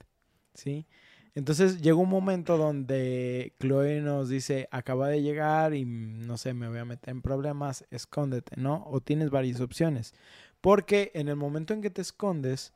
¿sí? 0.55 0.87
Entonces 1.35 1.83
llega 1.83 1.97
un 1.97 2.09
momento 2.09 2.57
donde 2.57 3.53
Chloe 3.59 4.01
nos 4.01 4.27
dice, 4.27 4.67
acaba 4.71 5.07
de 5.07 5.21
llegar 5.21 5.75
y 5.75 5.85
no 5.85 6.35
sé, 6.35 6.55
me 6.55 6.67
voy 6.67 6.79
a 6.79 6.85
meter 6.85 7.11
en 7.11 7.21
problemas, 7.21 7.85
escóndete, 7.91 8.59
¿no? 8.59 8.83
O 8.87 9.01
tienes 9.01 9.29
varias 9.29 9.61
opciones. 9.61 10.15
Porque 10.67 11.11
en 11.13 11.29
el 11.29 11.37
momento 11.37 11.73
en 11.73 11.81
que 11.81 11.89
te 11.89 12.01
escondes, 12.01 12.73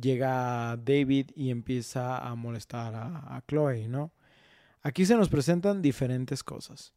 llega 0.00 0.76
David 0.76 1.32
y 1.34 1.50
empieza 1.50 2.16
a 2.16 2.32
molestar 2.36 2.94
a, 2.94 3.34
a 3.36 3.42
Chloe, 3.48 3.88
¿no? 3.88 4.12
Aquí 4.84 5.04
se 5.04 5.16
nos 5.16 5.28
presentan 5.28 5.82
diferentes 5.82 6.44
cosas. 6.44 6.94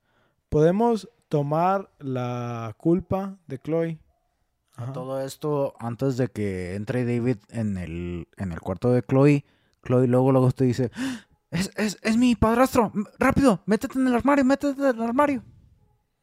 Podemos 0.49 1.09
tomar 1.27 1.89
la 1.97 2.75
culpa 2.77 3.39
de 3.47 3.57
Chloe. 3.57 3.97
Ajá. 4.75 4.93
Todo 4.93 5.21
esto 5.21 5.73
antes 5.79 6.17
de 6.17 6.27
que 6.27 6.75
entre 6.75 7.03
David 7.03 7.37
en 7.49 7.79
el, 7.79 8.27
en 8.37 8.51
el 8.51 8.61
cuarto 8.61 8.91
de 8.91 9.01
Chloe. 9.01 9.43
Chloe 9.83 10.05
luego, 10.05 10.31
luego 10.31 10.51
te 10.51 10.65
dice, 10.65 10.91
"¡Ah! 10.93 11.25
es, 11.49 11.71
es, 11.75 11.97
es 12.03 12.15
mi 12.15 12.35
padrastro, 12.35 12.91
rápido, 13.17 13.63
métete 13.65 13.97
en 13.97 14.05
el 14.05 14.13
armario, 14.13 14.45
métete 14.45 14.79
en 14.79 14.97
el 14.97 15.01
armario. 15.01 15.43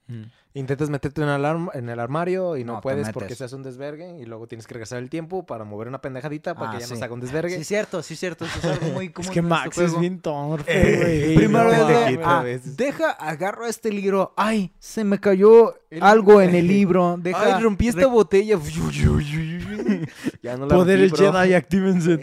Mm. 0.06 0.22
Intentas 0.56 0.88
meterte 0.88 1.20
en 1.20 1.28
el, 1.28 1.44
arm- 1.44 1.70
en 1.74 1.88
el 1.88 1.98
armario 1.98 2.56
y 2.56 2.62
no, 2.62 2.74
No, 2.74 2.80
puedes 2.80 3.10
porque 3.10 3.34
se 3.34 3.42
hace 3.42 3.56
un 3.56 3.64
desvergue 3.64 4.18
y 4.20 4.24
luego 4.24 4.46
tienes 4.46 4.68
que 4.68 4.74
regresar 4.74 5.00
el 5.00 5.10
tiempo 5.10 5.44
para 5.44 5.64
mover 5.64 5.88
una 5.88 6.00
pendejadita 6.00 6.54
para 6.54 6.70
Ah, 6.70 6.74
que 6.74 6.78
ya 6.78 6.86
no 6.86 6.94
sí. 6.94 6.98
se 6.98 7.04
haga 7.04 7.12
un 7.12 7.18
desvergue. 7.20 7.56
Sí, 7.58 7.64
cierto, 7.64 8.04
sí, 8.04 8.14
cierto, 8.14 8.44
eso 8.44 8.58
es 8.60 8.64
algo 8.64 8.86
muy 8.94 9.08
común 9.08 9.26
Es 9.26 9.32
que 9.32 9.40
en 9.40 9.46
este 9.46 9.48
Max 9.64 9.78
es 9.78 9.98
bien 9.98 10.20
torpe, 10.20 10.64
Eh, 10.68 10.96
güey. 11.24 11.34
Primero 11.38 11.64
No 11.64 11.72
es 11.72 11.86
de, 11.88 12.20
ah, 12.24 12.44
deja, 12.76 13.10
agarro 13.10 13.66
este 13.66 13.90
libro, 13.90 14.32
ay, 14.36 14.72
se 14.78 15.02
me 15.02 15.18
cayó 15.18 15.74
El- 15.90 16.04
algo 16.04 16.40
en 16.40 16.54
el 16.54 16.68
libro, 16.68 17.16
deja, 17.20 17.56
Ay, 17.56 17.60
rompí 17.62 17.88
esta 17.88 18.02
re- 18.02 18.06
botella. 18.06 18.56
ya 20.42 20.56
no 20.56 20.66
la 20.66 20.74
Poder 20.76 21.00
rompí, 21.00 21.02
el 21.02 21.10
bro. 21.10 21.32
Jedi, 21.32 21.54
actívense. 21.54 22.20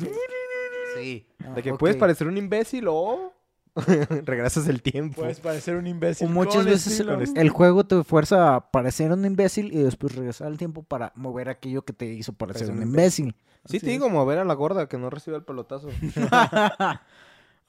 Sí. 0.98 1.28
De 1.54 1.62
que 1.62 1.72
ok. 1.74 1.80
puedes 1.80 1.98
parecer 1.98 2.28
un 2.28 2.38
imbécil 2.38 2.86
o 2.88 3.34
regresas 4.26 4.68
el 4.68 4.82
tiempo. 4.82 5.22
Puedes 5.22 5.40
parecer 5.40 5.76
un 5.78 5.88
imbécil. 5.88 6.28
O 6.28 6.30
muchas 6.30 6.66
veces 6.66 6.94
estilo. 6.94 7.20
el, 7.20 7.38
el 7.38 7.50
juego 7.50 7.86
te 7.86 8.04
fuerza 8.04 8.56
a 8.56 8.72
parecer 8.72 9.12
un 9.12 9.26
imbécil 9.26 9.74
y 9.74 9.78
después 9.78 10.16
regresar 10.16 10.48
al 10.48 10.58
tiempo 10.58 10.84
para 10.84 11.14
mover 11.16 11.50
aquello 11.50 11.84
que 11.84 11.94
te 11.94 12.06
hizo 12.06 12.34
parecer 12.34 12.70
un 12.72 12.82
imbécil. 12.82 13.36
sí, 13.66 13.78
Así 13.78 13.80
te 13.80 13.92
digo, 13.92 14.10
mover 14.10 14.40
a 14.40 14.46
la 14.46 14.54
gorda 14.54 14.88
que 14.88 14.98
no 14.98 15.10
reciba 15.10 15.38
el 15.38 15.44
pelotazo. 15.44 15.90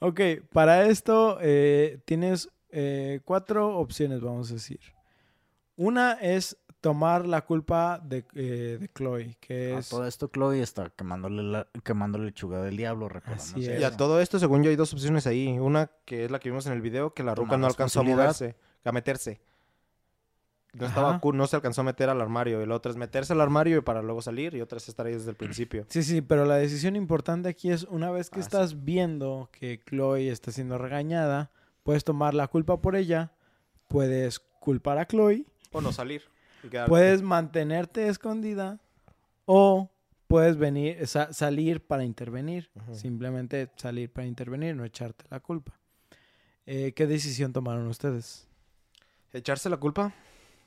Ok, 0.05 0.19
para 0.51 0.87
esto 0.87 1.37
eh, 1.39 1.99
tienes 2.03 2.49
eh, 2.71 3.21
cuatro 3.23 3.77
opciones, 3.77 4.19
vamos 4.19 4.51
a 4.51 4.55
decir. 4.55 4.81
Una 5.77 6.13
es 6.13 6.57
tomar 6.83 7.25
la 7.25 7.45
culpa 7.45 7.97
de, 8.03 8.25
eh, 8.35 8.77
de 8.77 8.89
Chloe, 8.93 9.37
que 9.39 9.73
A 9.73 9.81
todo 9.81 10.05
esto, 10.05 10.27
Chloe 10.27 10.61
está 10.61 10.89
quemándole, 10.89 11.41
la, 11.41 11.67
quemando 11.81 12.17
lechuga 12.19 12.61
del 12.61 12.75
diablo, 12.75 13.07
recordamos. 13.07 13.53
Así. 13.53 13.61
Y 13.61 13.83
a 13.85 13.95
todo 13.95 14.19
esto, 14.19 14.37
según 14.37 14.63
yo, 14.63 14.69
hay 14.69 14.75
dos 14.75 14.91
opciones 14.91 15.25
ahí. 15.25 15.47
Una 15.57 15.89
que 16.03 16.25
es 16.25 16.31
la 16.31 16.39
que 16.39 16.49
vimos 16.49 16.67
en 16.67 16.73
el 16.73 16.81
video, 16.81 17.13
que 17.13 17.23
la 17.23 17.35
ruca 17.35 17.55
no 17.55 17.67
alcanzó 17.67 18.01
a 18.01 18.03
moverse, 18.03 18.57
a 18.83 18.91
meterse. 18.91 19.39
No, 20.73 20.87
estaba, 20.87 21.21
no 21.23 21.47
se 21.47 21.55
alcanzó 21.55 21.81
a 21.81 21.83
meter 21.85 22.09
al 22.09 22.19
armario. 22.19 22.61
Y 22.61 22.65
la 22.65 22.75
otra 22.75 22.91
es 22.91 22.97
meterse 22.97 23.31
al 23.31 23.39
armario 23.39 23.77
y 23.77 23.81
para 23.81 24.01
luego 24.01 24.21
salir. 24.21 24.53
Y 24.53 24.59
otra 24.61 24.77
es 24.77 24.89
estar 24.89 25.05
ahí 25.05 25.13
desde 25.13 25.29
el 25.29 25.37
principio. 25.37 25.85
Sí, 25.87 26.03
sí, 26.03 26.21
pero 26.21 26.43
la 26.45 26.55
decisión 26.57 26.97
importante 26.97 27.47
aquí 27.47 27.71
es 27.71 27.83
una 27.83 28.11
vez 28.11 28.29
que 28.29 28.39
Ah, 28.39 28.43
sí. 28.43 28.47
estás 28.47 28.83
viendo 28.83 29.49
que 29.53 29.79
Chloe 29.87 30.29
está 30.29 30.51
siendo 30.51 30.77
regañada, 30.77 31.49
puedes 31.83 32.03
tomar 32.03 32.33
la 32.33 32.47
culpa 32.49 32.81
por 32.81 32.95
ella, 32.97 33.31
puedes 33.87 34.39
culpar 34.59 34.97
a 34.97 35.05
Chloe, 35.07 35.45
O 35.71 35.79
no 35.79 35.91
salir. 35.93 36.23
Puedes 36.87 37.21
mantenerte 37.21 38.07
escondida 38.07 38.79
o 39.45 39.89
puedes 40.27 40.57
venir 40.57 41.05
sa- 41.07 41.31
salir 41.33 41.85
para 41.85 42.03
intervenir, 42.03 42.69
simplemente 42.91 43.69
salir 43.75 44.11
para 44.11 44.25
intervenir, 44.27 44.75
no 44.75 44.83
echarte 44.85 45.25
la 45.29 45.39
culpa. 45.39 45.73
Eh, 46.65 46.93
¿Qué 46.95 47.07
decisión 47.07 47.51
tomaron 47.53 47.87
ustedes? 47.87 48.47
¿Echarse 49.33 49.69
la 49.69 49.77
culpa? 49.77 50.13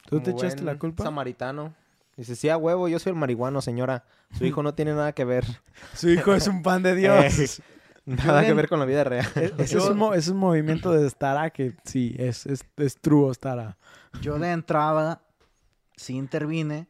¿Tú 0.09 0.21
te 0.21 0.31
echaste 0.33 0.63
la 0.63 0.79
culpa? 0.79 1.05
Samaritano. 1.05 1.75
Dice, 2.17 2.35
sí, 2.37 2.49
a 2.49 2.57
huevo, 2.57 2.89
yo 2.89 2.99
soy 2.99 3.11
el 3.11 3.17
marihuano, 3.19 3.61
señora. 3.61 4.05
Su 4.37 4.45
hijo 4.47 4.63
no 4.63 4.75
tiene 4.75 4.93
nada 4.95 5.13
que 5.13 5.25
ver. 5.25 5.45
Su 5.95 6.09
hijo 6.11 6.35
es 6.35 6.47
un 6.49 6.63
pan 6.63 6.83
de 6.83 6.95
Dios. 6.97 7.63
Nada 8.07 8.45
que 8.45 8.55
ver 8.55 8.69
con 8.69 8.79
la 8.79 8.85
vida 8.85 9.03
real. 9.03 9.27
E- 9.35 9.53
Ese 9.59 9.79
es, 9.79 9.85
un, 9.85 10.15
es 10.15 10.29
un 10.29 10.37
movimiento 10.37 10.93
de 10.93 11.11
Stara 11.11 11.51
que 11.51 11.75
sí, 11.85 12.15
es, 12.19 12.47
es, 12.47 12.65
es 12.77 12.97
true 13.01 13.35
Stara. 13.35 13.77
Yo 14.23 14.39
de 14.39 14.53
entrada 14.53 15.23
sí 15.97 16.15
intervine, 16.15 16.89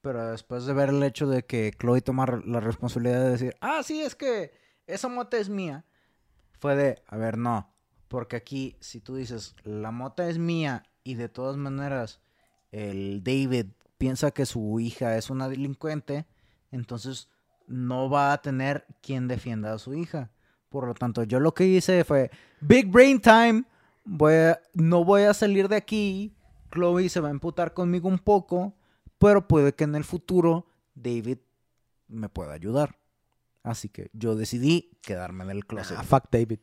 pero 0.00 0.30
después 0.30 0.66
de 0.66 0.74
ver 0.74 0.90
el 0.90 1.02
hecho 1.02 1.26
de 1.26 1.44
que 1.44 1.72
Chloe 1.78 2.02
toma 2.02 2.26
la 2.44 2.60
responsabilidad 2.60 3.22
de 3.24 3.30
decir, 3.30 3.56
ah, 3.60 3.82
sí, 3.82 4.02
es 4.02 4.14
que 4.14 4.52
esa 4.86 5.08
mota 5.08 5.38
es 5.38 5.48
mía, 5.48 5.84
fue 6.60 6.76
de, 6.76 7.02
a 7.08 7.16
ver, 7.16 7.38
no, 7.38 7.72
porque 8.08 8.36
aquí 8.36 8.76
si 8.80 9.00
tú 9.00 9.16
dices, 9.16 9.54
la 9.64 9.90
mota 9.90 10.28
es 10.28 10.38
mía 10.38 10.84
y 11.02 11.14
de 11.14 11.28
todas 11.28 11.56
maneras 11.56 12.20
el 12.70 13.22
David 13.24 13.66
piensa 13.98 14.30
que 14.30 14.46
su 14.46 14.78
hija 14.80 15.16
es 15.16 15.30
una 15.30 15.48
delincuente, 15.48 16.26
entonces 16.70 17.28
no 17.66 18.10
va 18.10 18.32
a 18.32 18.42
tener 18.42 18.84
quien 19.00 19.26
defienda 19.28 19.72
a 19.72 19.78
su 19.78 19.94
hija. 19.94 20.30
Por 20.68 20.86
lo 20.86 20.94
tanto, 20.94 21.22
yo 21.22 21.40
lo 21.40 21.54
que 21.54 21.64
hice 21.66 22.04
fue, 22.04 22.30
Big 22.60 22.90
Brain 22.90 23.20
Time, 23.20 23.64
voy 24.04 24.34
a- 24.34 24.60
no 24.74 25.04
voy 25.04 25.22
a 25.22 25.32
salir 25.32 25.68
de 25.68 25.76
aquí, 25.76 26.34
Chloe 26.74 27.08
se 27.08 27.20
va 27.20 27.28
a 27.28 27.30
emputar 27.30 27.72
conmigo 27.72 28.08
un 28.08 28.18
poco, 28.18 28.74
pero 29.18 29.46
puede 29.48 29.72
que 29.74 29.84
en 29.84 29.94
el 29.94 30.04
futuro 30.04 30.66
David 30.94 31.38
me 32.08 32.28
pueda 32.28 32.52
ayudar. 32.52 32.98
Así 33.62 33.88
que 33.88 34.10
yo 34.12 34.34
decidí 34.36 34.98
quedarme 35.02 35.44
en 35.44 35.50
el 35.50 35.66
closet. 35.66 35.96
Ah, 35.98 36.02
fuck 36.02 36.24
David. 36.30 36.58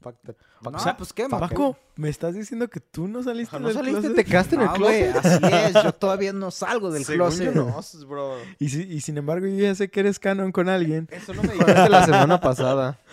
Fuck 0.00 0.16
fuck- 0.24 0.36
No, 0.70 0.76
o 0.76 0.78
sea, 0.78 0.96
pues 0.96 1.12
qué, 1.12 1.26
Paco, 1.28 1.76
¿me 1.96 2.08
estás 2.08 2.34
diciendo 2.34 2.68
que 2.68 2.78
tú 2.80 3.08
no 3.08 3.22
saliste 3.22 3.58
¿No 3.58 3.66
del 3.68 3.76
saliste? 3.76 4.00
closet? 4.00 4.16
¿Te 4.16 4.24
quedaste 4.24 4.54
en 4.56 4.60
el 4.62 4.68
güey, 4.78 5.10
closet? 5.10 5.26
así 5.44 5.54
es, 5.54 5.72
yo 5.84 5.92
todavía 5.94 6.32
no 6.32 6.50
salgo 6.52 6.90
del 6.92 7.04
Según 7.04 7.28
closet. 7.30 7.52
yo 7.54 7.64
no, 7.64 7.80
bro. 8.08 8.36
Y, 8.60 8.68
si- 8.68 8.82
y 8.82 9.00
sin 9.00 9.16
embargo 9.18 9.46
yo 9.46 9.56
ya 9.56 9.74
sé 9.74 9.90
que 9.90 10.00
eres 10.00 10.18
canon 10.20 10.52
con 10.52 10.68
alguien. 10.68 11.08
Eso 11.10 11.34
no 11.34 11.42
me 11.42 11.52
dijiste 11.54 11.88
la 11.88 12.04
semana 12.04 12.40
pasada. 12.40 12.98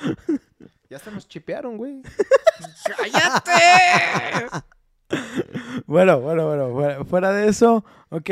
Ya 0.87 0.97
hasta 0.97 1.09
nos 1.09 1.27
chipearon, 1.27 1.77
güey. 1.77 2.03
Bueno, 5.87 6.19
bueno, 6.19 6.71
bueno, 6.71 7.05
fuera, 7.05 7.31
de 7.31 7.47
eso, 7.47 7.85
ok. 8.09 8.29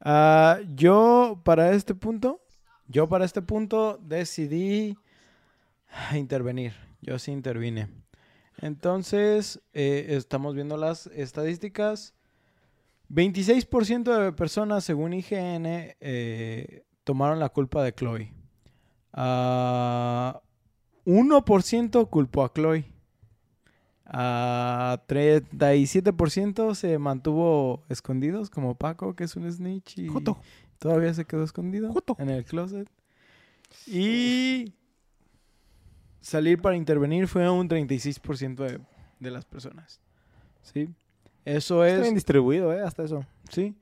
Ah, 0.00 0.58
yo 0.74 1.40
para 1.44 1.72
este 1.72 1.94
punto, 1.94 2.40
yo 2.86 3.08
para 3.08 3.24
este 3.24 3.42
punto 3.42 3.98
decidí 4.02 4.96
intervenir. 6.12 6.74
Yo 7.00 7.18
sí 7.18 7.32
intervine. 7.32 7.88
Entonces, 8.58 9.60
eh, 9.72 10.06
estamos 10.10 10.54
viendo 10.54 10.76
las 10.76 11.06
estadísticas. 11.08 12.14
26% 13.08 14.24
de 14.24 14.32
personas, 14.32 14.84
según 14.84 15.14
IGN, 15.14 15.96
eh, 16.00 16.84
tomaron 17.04 17.40
la 17.40 17.48
culpa 17.48 17.82
de 17.82 17.94
Chloe. 17.94 18.32
Ah, 19.12 20.40
1% 21.04 22.06
culpó 22.08 22.44
a 22.44 22.52
Chloe. 22.52 22.84
A 24.12 25.04
37% 25.06 26.74
se 26.74 26.98
mantuvo 26.98 27.84
escondidos, 27.88 28.50
como 28.50 28.74
Paco, 28.74 29.14
que 29.14 29.24
es 29.24 29.36
un 29.36 29.50
snitch. 29.50 29.98
Y 29.98 30.08
Joto. 30.08 30.40
todavía 30.78 31.14
se 31.14 31.24
quedó 31.24 31.44
escondido 31.44 31.92
Joto. 31.92 32.16
en 32.18 32.28
el 32.30 32.44
closet. 32.44 32.88
Y 33.86 34.74
salir 36.20 36.60
para 36.60 36.76
intervenir 36.76 37.28
fue 37.28 37.48
un 37.48 37.68
36% 37.68 38.56
de, 38.56 38.80
de 39.20 39.30
las 39.30 39.44
personas. 39.44 40.00
¿Sí? 40.62 40.92
Eso 41.44 41.84
Está 41.84 41.96
es 41.96 42.02
bien 42.02 42.14
distribuido, 42.14 42.72
eh, 42.72 42.82
hasta 42.82 43.04
eso. 43.04 43.24
Sí. 43.48 43.74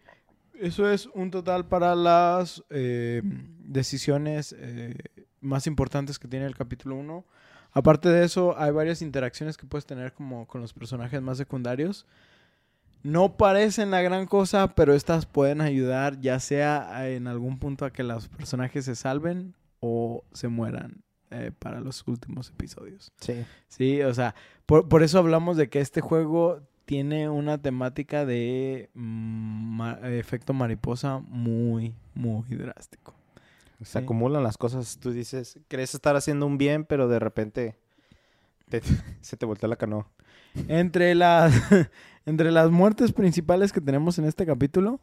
Eso 0.60 0.90
es 0.90 1.06
un 1.14 1.30
total 1.30 1.66
para 1.66 1.94
las 1.94 2.62
eh, 2.70 3.22
decisiones 3.60 4.54
eh, 4.58 4.94
más 5.40 5.66
importantes 5.66 6.18
que 6.18 6.28
tiene 6.28 6.46
el 6.46 6.56
capítulo 6.56 6.96
1. 6.96 7.24
Aparte 7.72 8.08
de 8.08 8.24
eso, 8.24 8.58
hay 8.58 8.70
varias 8.72 9.02
interacciones 9.02 9.56
que 9.56 9.66
puedes 9.66 9.86
tener 9.86 10.12
como 10.12 10.46
con 10.46 10.60
los 10.60 10.72
personajes 10.72 11.20
más 11.22 11.38
secundarios. 11.38 12.06
No 13.02 13.36
parecen 13.36 13.90
la 13.92 14.02
gran 14.02 14.26
cosa, 14.26 14.74
pero 14.74 14.94
estas 14.94 15.26
pueden 15.26 15.60
ayudar 15.60 16.20
ya 16.20 16.40
sea 16.40 17.08
en 17.08 17.28
algún 17.28 17.58
punto 17.58 17.84
a 17.84 17.92
que 17.92 18.02
los 18.02 18.28
personajes 18.28 18.84
se 18.84 18.96
salven 18.96 19.54
o 19.80 20.24
se 20.32 20.48
mueran 20.48 21.02
eh, 21.30 21.52
para 21.56 21.80
los 21.80 22.06
últimos 22.08 22.50
episodios. 22.50 23.12
Sí. 23.20 23.44
Sí, 23.68 24.02
o 24.02 24.12
sea, 24.14 24.34
por, 24.66 24.88
por 24.88 25.02
eso 25.04 25.18
hablamos 25.18 25.56
de 25.56 25.68
que 25.68 25.80
este 25.80 26.00
juego 26.00 26.62
tiene 26.86 27.28
una 27.28 27.58
temática 27.58 28.24
de 28.24 28.90
mm, 28.94 29.76
ma- 29.76 29.98
efecto 30.02 30.52
mariposa 30.52 31.18
muy, 31.18 31.94
muy 32.14 32.48
drástico. 32.48 33.14
Se 33.80 33.84
Sí. 33.84 33.98
acumulan 33.98 34.42
las 34.42 34.58
cosas. 34.58 34.98
Tú 34.98 35.12
dices, 35.12 35.58
crees 35.68 35.94
estar 35.94 36.16
haciendo 36.16 36.46
un 36.46 36.58
bien, 36.58 36.84
pero 36.84 37.08
de 37.08 37.18
repente 37.18 37.76
te- 38.68 38.80
se 39.20 39.36
te 39.36 39.46
voltea 39.46 39.68
la 39.68 39.76
canoa. 39.76 40.08
Entre 40.66 41.14
las, 41.14 41.52
entre 42.26 42.50
las 42.50 42.70
muertes 42.70 43.12
principales 43.12 43.72
que 43.72 43.80
tenemos 43.80 44.18
en 44.18 44.24
este 44.24 44.44
capítulo, 44.46 45.00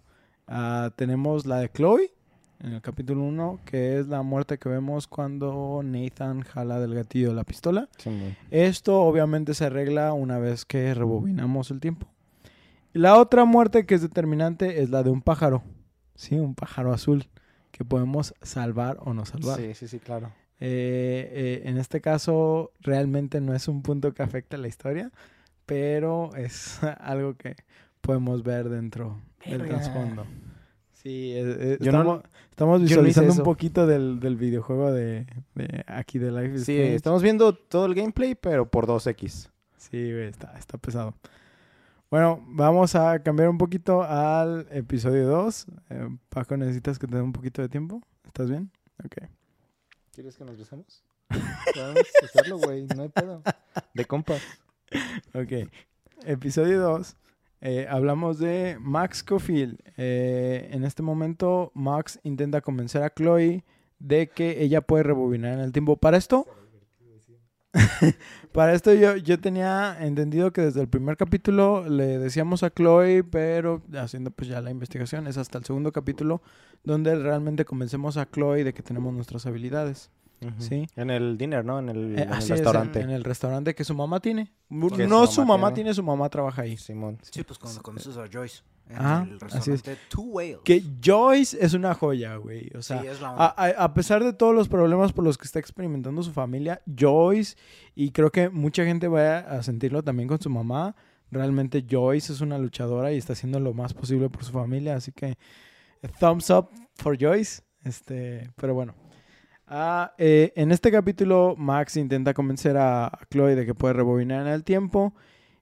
ah, 0.47 0.91
tenemos 0.95 1.45
la 1.45 1.59
de 1.59 1.69
Chloe, 1.69 2.11
en 2.59 2.73
el 2.73 2.81
capítulo 2.81 3.21
1, 3.23 3.59
que 3.65 3.99
es 3.99 4.07
la 4.07 4.21
muerte 4.23 4.57
que 4.57 4.69
vemos 4.69 5.07
cuando 5.07 5.81
Nathan 5.83 6.41
jala 6.41 6.79
del 6.79 6.95
gatillo 6.95 7.29
de 7.29 7.35
la 7.35 7.43
pistola. 7.43 7.89
Esto 8.49 9.01
obviamente 9.01 9.53
se 9.53 9.65
arregla 9.65 10.13
una 10.13 10.39
vez 10.39 10.65
que 10.65 10.93
rebobinamos 10.93 11.69
el 11.71 11.79
tiempo. 11.79 12.07
Y 12.93 12.99
la 12.99 13.17
otra 13.17 13.43
muerte 13.45 13.85
que 13.85 13.95
es 13.95 14.01
determinante 14.01 14.81
es 14.81 14.89
la 14.89 15.03
de 15.03 15.09
un 15.09 15.21
pájaro. 15.21 15.63
Sí, 16.15 16.35
un 16.39 16.55
pájaro 16.55 16.93
azul 16.93 17.27
que 17.75 17.83
podemos 17.83 18.33
salvar 18.41 18.97
o 19.01 19.13
no 19.13 19.25
salvar. 19.25 19.59
Sí, 19.59 19.73
sí, 19.73 19.89
sí, 19.89 19.99
claro. 19.99 20.31
Eh, 20.61 21.29
eh, 21.65 21.69
en 21.69 21.77
este 21.77 21.99
caso 21.99 22.71
realmente 22.79 23.41
no 23.41 23.53
es 23.53 23.67
un 23.67 23.81
punto 23.81 24.13
que 24.13 24.23
afecta 24.23 24.55
la 24.55 24.69
historia, 24.69 25.11
pero 25.65 26.33
es 26.35 26.79
algo 27.01 27.35
que 27.35 27.57
podemos 27.99 28.43
ver 28.43 28.69
dentro 28.69 29.19
del 29.45 29.65
trasfondo. 29.65 30.25
Sí, 30.93 31.33
eh, 31.33 31.57
eh, 31.59 31.77
Yo 31.81 31.91
no- 31.91 32.23
estamos, 32.49 32.79
no 32.79 32.85
visualizando 32.85 33.33
un 33.33 33.43
poquito 33.43 33.85
del, 33.85 34.21
del 34.21 34.37
videojuego 34.37 34.93
de, 34.93 35.27
de 35.55 35.83
aquí 35.87 36.17
de 36.17 36.31
Life 36.31 36.55
is 36.55 36.63
Sí, 36.65 36.71
Strange. 36.73 36.95
estamos 36.95 37.21
viendo 37.23 37.53
todo 37.53 37.85
el 37.87 37.93
gameplay, 37.93 38.35
pero 38.35 38.69
por 38.69 38.87
2X. 38.87 39.49
Sí, 39.77 40.11
güey, 40.13 40.27
está, 40.29 40.55
está 40.57 40.77
pesado. 40.77 41.13
Bueno, 42.15 42.41
vamos 42.47 42.95
a 42.95 43.19
cambiar 43.19 43.49
un 43.49 43.57
poquito 43.57 44.01
al 44.01 44.69
episodio 44.71 45.27
2. 45.27 45.65
Eh, 45.89 46.07
Paco, 46.29 46.55
¿necesitas 46.55 46.97
que 46.97 47.07
te 47.07 47.17
dé 47.17 47.21
un 47.21 47.33
poquito 47.33 47.61
de 47.61 47.67
tiempo? 47.67 48.01
¿Estás 48.25 48.49
bien? 48.49 48.71
Ok. 49.03 49.27
¿Quieres 50.13 50.37
que 50.37 50.45
nos 50.45 50.57
besemos? 50.57 51.03
Podemos 51.73 52.03
hacerlo, 52.23 52.57
güey. 52.59 52.87
No 52.95 53.01
hay 53.01 53.09
pedo. 53.09 53.41
De 53.93 54.05
compas. 54.05 54.41
Ok. 55.33 55.69
Episodio 56.25 56.79
2. 56.79 57.17
eh, 57.59 57.85
hablamos 57.89 58.39
de 58.39 58.77
Max 58.79 59.21
Cofield. 59.21 59.77
Eh, 59.97 60.69
en 60.71 60.85
este 60.85 61.03
momento, 61.03 61.73
Max 61.73 62.21
intenta 62.23 62.61
convencer 62.61 63.03
a 63.03 63.13
Chloe 63.13 63.65
de 63.99 64.29
que 64.29 64.63
ella 64.63 64.79
puede 64.79 65.03
rebobinar 65.03 65.51
en 65.51 65.59
el 65.59 65.73
tiempo. 65.73 65.97
Para 65.97 66.15
esto, 66.15 66.47
para 68.53 68.73
esto 68.73 68.93
yo, 68.93 69.17
yo 69.17 69.39
tenía 69.39 69.97
entendido 69.99 70.53
que 70.53 70.61
desde 70.61 70.81
el 70.81 70.87
primer 70.87 71.17
capítulo 71.17 71.87
le 71.87 72.19
decíamos 72.19 72.63
a 72.63 72.69
Chloe, 72.69 73.23
pero 73.23 73.81
haciendo 73.97 74.31
pues 74.31 74.49
ya 74.49 74.61
la 74.61 74.71
investigación, 74.71 75.27
es 75.27 75.37
hasta 75.37 75.57
el 75.57 75.65
segundo 75.65 75.91
capítulo 75.91 76.41
donde 76.83 77.15
realmente 77.15 77.65
convencemos 77.65 78.17
a 78.17 78.29
Chloe 78.29 78.63
de 78.63 78.73
que 78.73 78.83
tenemos 78.83 79.13
nuestras 79.13 79.45
habilidades. 79.45 80.09
Sí. 80.59 80.87
En 80.95 81.09
el 81.09 81.37
dinner, 81.37 81.65
¿no? 81.65 81.79
En 81.79 81.89
el, 81.89 82.17
Eh, 82.17 82.21
en 82.23 82.27
el 82.27 82.33
así 82.33 82.45
es, 82.53 82.59
restaurante. 82.59 82.99
en, 82.99 83.09
en 83.09 83.15
el 83.15 83.23
restaurante 83.23 83.73
que 83.73 83.83
su 83.83 83.95
mamá 83.95 84.19
tiene. 84.19 84.51
No 84.69 85.25
su 85.27 85.33
su 85.33 85.45
mamá 85.45 85.69
tiene. 85.69 85.75
tiene, 85.89 85.93
su 85.95 86.03
mamá 86.03 86.29
trabaja 86.29 86.61
ahí. 86.63 86.77
Simón. 86.77 87.17
Sí, 87.23 87.43
pues 87.43 87.57
cuando 87.57 87.81
conoces 87.81 88.15
a 88.17 88.25
Joyce. 88.31 88.61
En 88.87 88.97
Ajá, 88.97 89.27
el 89.27 89.39
así 89.51 89.71
es. 89.71 89.81
Two 90.09 90.21
Whales. 90.25 90.59
Que 90.63 90.83
Joyce 91.03 91.57
es 91.59 91.73
una 91.73 91.95
joya, 91.95 92.35
güey. 92.35 92.69
O 92.77 92.83
sea, 92.83 93.01
sí, 93.01 93.07
es 93.07 93.19
la 93.19 93.29
a, 93.29 93.31
onda. 93.31 93.45
a- 93.57 93.83
a 93.85 93.93
pesar 93.95 94.23
de 94.23 94.31
todos 94.33 94.53
los 94.53 94.67
problemas 94.69 95.11
por 95.11 95.23
los 95.23 95.39
que 95.39 95.45
está 95.45 95.57
experimentando 95.57 96.21
su 96.21 96.31
familia, 96.31 96.79
Joyce, 96.85 97.55
y 97.95 98.11
creo 98.11 98.31
que 98.31 98.49
mucha 98.49 98.85
gente 98.85 99.07
va 99.07 99.39
a 99.39 99.63
sentirlo 99.63 100.03
también 100.03 100.27
con 100.29 100.39
su 100.39 100.51
mamá, 100.51 100.95
realmente 101.31 101.83
Joyce 101.89 102.31
es 102.31 102.41
una 102.41 102.59
luchadora 102.59 103.11
y 103.11 103.17
está 103.17 103.33
haciendo 103.33 103.59
lo 103.59 103.73
más 103.73 103.95
posible 103.95 104.29
por 104.29 104.43
su 104.43 104.51
familia, 104.51 104.95
así 104.97 105.11
que 105.11 105.35
thumbs 106.19 106.51
up 106.51 106.69
for 106.93 107.17
Joyce. 107.19 107.63
Este, 107.83 108.51
pero 108.55 108.75
bueno. 108.75 108.93
Ah, 109.67 110.13
eh, 110.17 110.53
en 110.55 110.71
este 110.71 110.91
capítulo, 110.91 111.55
Max 111.57 111.97
intenta 111.97 112.33
convencer 112.33 112.77
a 112.77 113.11
Chloe 113.31 113.55
de 113.55 113.65
que 113.65 113.73
puede 113.73 113.95
rebobinar 113.95 114.45
en 114.45 114.53
el 114.53 114.63
tiempo 114.63 115.13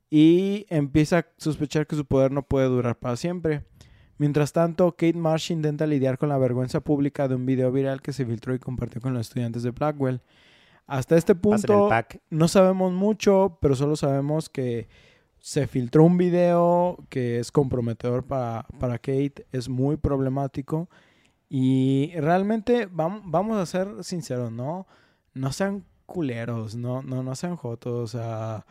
y 0.09 0.65
empieza 0.69 1.19
a 1.19 1.25
sospechar 1.37 1.87
que 1.87 1.95
su 1.95 2.05
poder 2.05 2.31
no 2.31 2.43
puede 2.43 2.67
durar 2.67 2.97
para 2.99 3.15
siempre. 3.15 3.63
Mientras 4.17 4.51
tanto, 4.51 4.91
Kate 4.91 5.13
Marsh 5.17 5.51
intenta 5.51 5.87
lidiar 5.87 6.17
con 6.17 6.29
la 6.29 6.37
vergüenza 6.37 6.81
pública 6.81 7.27
de 7.27 7.35
un 7.35 7.45
video 7.45 7.71
viral 7.71 8.01
que 8.01 8.13
se 8.13 8.25
filtró 8.25 8.53
y 8.53 8.59
compartió 8.59 9.01
con 9.01 9.13
los 9.13 9.27
estudiantes 9.27 9.63
de 9.63 9.71
Blackwell. 9.71 10.21
Hasta 10.85 11.15
este 11.15 11.33
punto 11.33 11.89
no 12.29 12.47
sabemos 12.49 12.91
mucho, 12.91 13.57
pero 13.61 13.73
solo 13.75 13.95
sabemos 13.95 14.49
que 14.49 14.87
se 15.39 15.65
filtró 15.65 16.03
un 16.03 16.17
video 16.17 16.97
que 17.09 17.39
es 17.39 17.51
comprometedor 17.51 18.25
para, 18.25 18.65
para 18.79 18.97
Kate, 18.97 19.45
es 19.51 19.69
muy 19.69 19.97
problemático 19.97 20.89
y 21.53 22.11
realmente 22.17 22.87
vamos, 22.91 23.21
vamos 23.25 23.57
a 23.59 23.65
ser 23.67 24.03
sinceros, 24.03 24.51
¿no? 24.51 24.87
No 25.35 25.51
sean 25.53 25.85
culeros, 26.07 26.75
no, 26.75 27.03
no, 27.03 27.21
no 27.23 27.35
sean 27.35 27.55
jotos, 27.57 28.15
o 28.15 28.17
sea... 28.17 28.65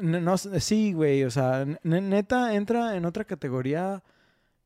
No 0.00 0.36
sé, 0.38 0.60
sí, 0.60 0.92
güey, 0.92 1.24
o 1.24 1.30
sea, 1.30 1.64
ne- 1.82 2.00
neta 2.00 2.54
entra 2.54 2.96
en 2.96 3.04
otra 3.04 3.24
categoría 3.24 4.02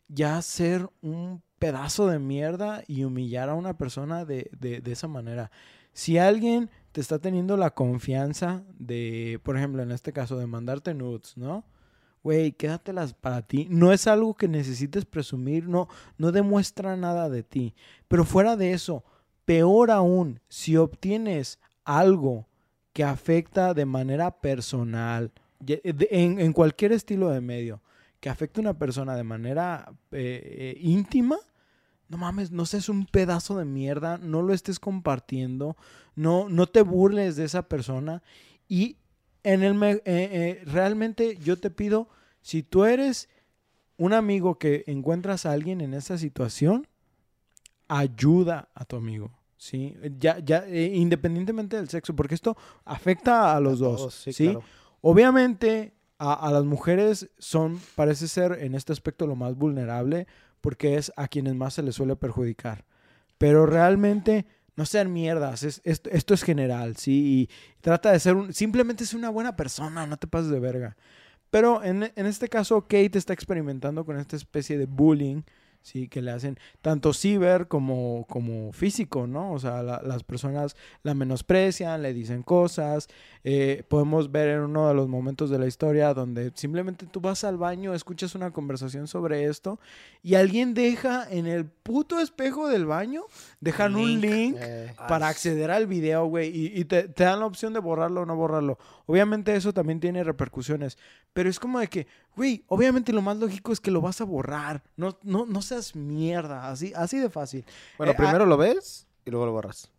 ya 0.09 0.41
ser 0.43 0.91
un 1.03 1.43
pedazo 1.59 2.07
de 2.09 2.19
mierda 2.19 2.83
y 2.89 3.05
humillar 3.05 3.49
a 3.51 3.55
una 3.55 3.77
persona 3.79 4.25
de, 4.25 4.51
de, 4.59 4.81
de 4.81 4.93
esa 4.93 5.09
manera. 5.09 5.51
Si 5.93 6.19
alguien 6.19 6.71
te 6.93 7.01
está 7.01 7.19
teniendo 7.19 7.57
la 7.57 7.73
confianza 7.75 8.65
de, 8.79 9.41
por 9.45 9.57
ejemplo, 9.57 9.83
en 9.83 9.93
este 9.93 10.13
caso, 10.13 10.39
de 10.39 10.47
mandarte 10.47 10.95
nudes, 10.95 11.37
¿no? 11.37 11.65
Güey, 12.23 12.53
quédatelas 12.53 13.15
para 13.15 13.43
ti. 13.43 13.67
No 13.71 13.93
es 13.93 14.07
algo 14.07 14.35
que 14.35 14.47
necesites 14.49 15.05
presumir, 15.05 15.69
no, 15.69 15.89
no 16.19 16.31
demuestra 16.31 16.97
nada 16.97 17.29
de 17.29 17.43
ti. 17.43 17.75
Pero 18.09 18.25
fuera 18.25 18.57
de 18.57 18.73
eso, 18.73 19.05
peor 19.45 19.91
aún, 19.91 20.41
si 20.49 20.77
obtienes 20.77 21.59
algo 21.85 22.47
que 22.93 23.03
afecta 23.05 23.75
de 23.75 23.87
manera 23.87 24.31
personal, 24.41 25.33
de- 25.59 25.81
en, 26.11 26.39
en 26.39 26.53
cualquier 26.53 26.93
estilo 26.93 27.31
de 27.31 27.41
medio, 27.41 27.81
que 28.21 28.29
afecta 28.31 28.61
a 28.61 28.63
una 28.63 28.79
persona 28.79 29.17
de 29.17 29.25
manera 29.25 29.93
eh, 30.13 30.75
eh, 30.77 30.79
íntima, 30.81 31.39
no 32.09 32.19
mames, 32.19 32.53
no 32.53 32.67
seas 32.67 32.89
un 32.89 33.07
pedazo 33.07 33.57
de 33.59 33.65
mierda, 33.65 34.19
no 34.19 34.43
lo 34.43 34.53
estés 34.53 34.79
compartiendo, 34.79 35.77
no, 36.15 36.49
no 36.49 36.67
te 36.67 36.83
burles 36.83 37.35
de 37.37 37.45
esa 37.47 37.63
persona 37.69 38.23
y 38.69 38.97
en 39.45 39.63
el 39.63 39.83
eh, 39.83 40.01
eh, 40.07 40.63
realmente 40.65 41.37
yo 41.37 41.59
te 41.59 41.71
pido, 41.71 42.09
si 42.41 42.63
tú 42.63 42.85
eres 42.85 43.29
un 43.97 44.13
amigo 44.13 44.59
que 44.59 44.85
encuentras 44.87 45.47
a 45.47 45.53
alguien 45.53 45.81
en 45.81 45.95
esa 45.95 46.19
situación, 46.19 46.87
ayuda 47.89 48.69
a 48.75 48.85
tu 48.85 48.97
amigo. 48.97 49.33
¿sí? 49.57 49.95
Ya, 50.19 50.39
ya, 50.39 50.65
eh, 50.67 50.93
independientemente 50.95 51.77
del 51.77 51.89
sexo, 51.89 52.17
porque 52.17 52.35
esto 52.35 52.57
afecta 52.85 53.57
a 53.57 53.61
los 53.61 53.81
A 53.81 53.85
dos. 53.85 53.97
todos, 53.99 54.15
sí, 54.15 54.33
claro. 54.33 54.63
Obviamente, 55.01 55.95
a, 56.19 56.35
a 56.35 56.51
las 56.53 56.65
mujeres 56.65 57.31
son, 57.39 57.81
parece 57.95 58.29
ser 58.29 58.59
en 58.61 58.75
este 58.75 58.93
aspecto 58.93 59.27
lo 59.27 59.37
más 59.37 59.57
vulnerable, 59.57 60.27
porque 60.61 60.97
es 60.97 61.13
a 61.17 61.29
quienes 61.29 61.55
más 61.55 61.75
se 61.75 61.83
les 61.83 61.95
suele 61.95 62.17
perjudicar. 62.17 62.85
Pero 63.39 63.67
realmente, 63.67 64.47
no 64.77 64.87
sean 64.87 65.13
mierdas, 65.13 65.63
es- 65.63 65.81
esto, 65.85 66.11
esto 66.11 66.35
es 66.35 66.43
general, 66.43 66.97
¿sí? 66.97 67.49
Y 67.51 67.55
trata 67.81 68.13
de 68.13 68.21
ser 68.21 68.35
un, 68.37 68.53
simplemente 68.55 69.05
ser 69.07 69.19
una 69.19 69.31
buena 69.31 69.57
persona, 69.57 70.07
no 70.07 70.17
te 70.17 70.27
pases 70.27 70.51
de 70.51 70.61
verga. 70.61 70.97
Pero 71.51 71.83
en, 71.85 72.11
en 72.17 72.27
este 72.27 72.49
caso, 72.49 72.83
Kate 72.83 73.19
está 73.19 73.33
experimentando 73.35 74.05
con 74.05 74.19
esta 74.19 74.37
especie 74.37 74.79
de 74.79 74.87
bullying, 74.87 75.43
¿sí? 75.83 76.09
Que 76.09 76.23
le 76.23 76.31
hacen 76.31 76.59
tanto 76.81 77.13
ciber 77.13 77.69
como, 77.69 78.27
como 78.29 78.73
físico, 78.73 79.27
¿no? 79.27 79.53
O 79.53 79.59
sea, 79.59 79.83
la- 79.83 80.01
las 80.03 80.23
personas 80.25 80.77
la 81.03 81.15
menosprecian, 81.15 82.03
le 82.03 82.13
dicen 82.15 82.43
cosas. 82.43 83.09
Eh, 83.45 83.83
podemos 83.89 84.31
ver 84.31 84.49
en 84.51 84.61
uno 84.61 84.89
de 84.89 84.95
los 84.95 85.09
momentos 85.09 85.51
de 85.51 85.59
la 85.59 85.67
historia 85.67 86.15
donde 86.15 86.53
simplemente 86.55 87.07
tú 87.07 87.21
vas 87.21 87.43
al 87.45 87.57
baño, 87.59 87.93
escuchas 87.95 88.35
una 88.35 88.53
conversación 88.53 89.09
sobre 89.09 89.47
esto 89.47 89.81
y 90.23 90.35
alguien 90.37 90.75
deja 90.75 91.27
en 91.29 91.47
el 91.47 91.65
puto 91.67 92.21
espejo 92.21 92.69
del 92.69 92.87
baño, 92.87 93.23
dejan 93.61 93.97
un 93.97 94.21
Link. 94.21 94.57
Eh, 94.59 94.95
para 95.09 95.29
acceder 95.29 95.71
al 95.71 95.87
video, 95.89 96.27
güey, 96.27 96.49
y, 96.57 96.67
y 96.81 96.85
te, 96.85 97.09
te 97.09 97.25
dan 97.25 97.41
la 97.41 97.47
opción 97.47 97.73
de 97.73 97.81
borrarlo 97.81 98.23
o 98.23 98.27
no 98.27 98.37
borrarlo. 98.37 98.79
Obviamente 99.07 99.55
eso 99.57 99.73
también 99.73 99.99
tiene 99.99 100.23
repercusiones, 100.23 100.97
pero 101.33 101.51
es 101.51 101.59
como 101.59 101.81
de 101.81 101.89
que, 101.89 102.07
güey, 102.37 102.65
obviamente 102.69 103.13
lo 103.13 103.23
más 103.23 103.37
lógico 103.37 103.73
es 103.73 103.81
que 103.81 103.91
lo 103.91 104.01
vas 104.01 104.21
a 104.21 104.25
borrar. 104.25 104.83
No, 104.97 105.19
no, 105.23 105.47
no 105.47 105.63
seas 105.63 105.95
mierda, 105.97 106.69
así, 106.71 106.93
así 106.97 107.19
de 107.19 107.31
fácil. 107.31 107.65
bueno, 107.99 108.13
Eh, 108.13 108.17
primero 108.17 108.47
lo 108.47 108.57
ves 108.57 109.07
y 109.25 109.31
luego 109.31 109.47
lo 109.47 109.53
borras. 109.53 109.91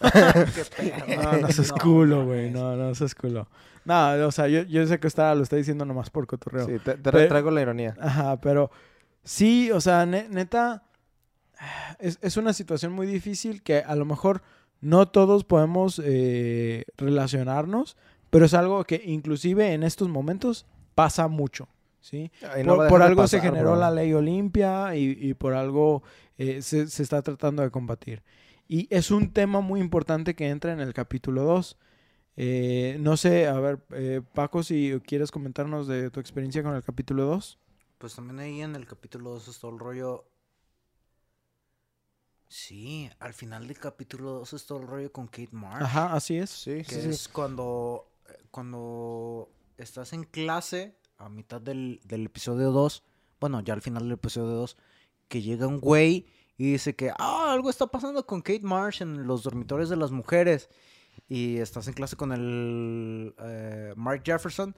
No, 0.02 1.32
no 1.38 1.48
seas 1.50 1.70
No, 1.70 1.76
culo, 1.82 2.24
güey, 2.26 2.50
no, 2.50 2.76
no 2.76 2.94
seas 2.94 3.14
culo. 3.14 3.48
No, 3.84 4.12
o 4.26 4.32
sea, 4.32 4.48
yo, 4.48 4.62
yo 4.62 4.86
sé 4.86 5.00
que 5.00 5.08
está, 5.08 5.34
lo 5.34 5.42
está 5.42 5.56
diciendo 5.56 5.84
nomás 5.84 6.08
por 6.10 6.26
cotorreo. 6.26 6.66
Sí, 6.66 6.78
te, 6.78 6.92
te 6.94 7.10
Pero- 7.10 7.28
traigo 7.28 7.50
la 7.50 7.62
ironía. 7.62 7.94
Ajá, 8.00 8.40
pero 8.40 8.70
sí, 9.24 9.70
o 9.72 9.80
sea, 9.80 10.06
ne- 10.06 10.28
neta, 10.28 10.84
es, 11.98 12.18
es 12.22 12.36
una 12.36 12.52
situación 12.52 12.92
muy 12.92 13.06
difícil 13.06 13.62
que 13.62 13.78
a 13.78 13.94
lo 13.96 14.04
mejor 14.04 14.42
no 14.80 15.08
todos 15.08 15.44
podemos 15.44 16.00
eh, 16.04 16.84
relacionarnos, 16.96 17.96
pero 18.30 18.46
es 18.46 18.54
algo 18.54 18.82
que 18.84 19.00
inclusive 19.04 19.72
en 19.72 19.82
estos 19.82 20.08
momentos 20.08 20.66
pasa 20.94 21.28
mucho, 21.28 21.68
¿sí? 22.02 22.30
Ay, 22.42 22.62
no 22.64 22.76
por 22.88 23.00
algo 23.02 23.26
se 23.26 23.40
generó 23.40 23.70
bro. 23.72 23.80
la 23.80 23.90
ley 23.90 24.12
Olimpia 24.12 24.94
y, 24.94 25.16
y 25.18 25.32
por 25.34 25.54
algo 25.54 26.02
eh, 26.36 26.60
se, 26.60 26.88
se 26.88 27.02
está 27.02 27.22
tratando 27.22 27.62
de 27.62 27.70
combatir. 27.70 28.22
Y 28.68 28.86
es 28.94 29.10
un 29.10 29.32
tema 29.32 29.60
muy 29.60 29.80
importante 29.80 30.34
que 30.34 30.48
entra 30.50 30.72
en 30.74 30.80
el 30.80 30.92
capítulo 30.92 31.44
2. 31.44 31.78
Eh, 32.36 32.96
no 33.00 33.16
sé, 33.16 33.46
a 33.46 33.58
ver, 33.60 33.84
eh, 33.90 34.22
Paco, 34.34 34.62
si 34.62 35.00
quieres 35.06 35.30
comentarnos 35.30 35.86
de 35.86 36.10
tu 36.10 36.20
experiencia 36.20 36.62
con 36.62 36.74
el 36.74 36.82
capítulo 36.82 37.24
2. 37.24 37.58
Pues 37.98 38.14
también 38.16 38.40
ahí 38.40 38.62
en 38.62 38.74
el 38.76 38.86
capítulo 38.86 39.30
2 39.30 39.48
está 39.48 39.68
el 39.68 39.78
rollo. 39.78 40.26
Sí, 42.48 43.10
al 43.18 43.32
final 43.32 43.66
del 43.66 43.78
capítulo 43.78 44.32
2 44.40 44.52
está 44.52 44.76
el 44.76 44.86
rollo 44.86 45.12
con 45.12 45.26
Kate 45.26 45.48
Marsh. 45.52 45.82
Ajá, 45.84 46.12
así 46.14 46.36
es. 46.36 46.50
Sí, 46.50 46.82
Que 46.84 47.00
sí, 47.00 47.02
sí. 47.02 47.08
es 47.10 47.28
cuando, 47.28 48.10
cuando 48.50 49.50
estás 49.78 50.12
en 50.12 50.24
clase, 50.24 50.96
a 51.22 51.28
mitad 51.28 51.60
del, 51.60 52.00
del 52.04 52.26
episodio 52.26 52.70
2, 52.72 53.02
bueno, 53.40 53.60
ya 53.60 53.74
al 53.74 53.82
final 53.82 54.04
del 54.04 54.12
episodio 54.12 54.52
2, 54.52 54.76
que 55.28 55.42
llega 55.42 55.66
un 55.66 55.80
güey 55.80 56.26
y 56.56 56.72
dice 56.72 56.94
que, 56.94 57.10
ah, 57.18 57.52
algo 57.52 57.70
está 57.70 57.86
pasando 57.86 58.24
con 58.26 58.40
Kate 58.40 58.62
Marsh 58.62 59.02
en 59.02 59.26
los 59.26 59.42
dormitorios 59.42 59.88
de 59.88 59.96
las 59.96 60.10
mujeres. 60.10 60.68
Y 61.28 61.58
estás 61.58 61.88
en 61.88 61.94
clase 61.94 62.16
con 62.16 62.32
el 62.32 63.34
eh, 63.38 63.94
Mark 63.96 64.22
Jefferson. 64.24 64.76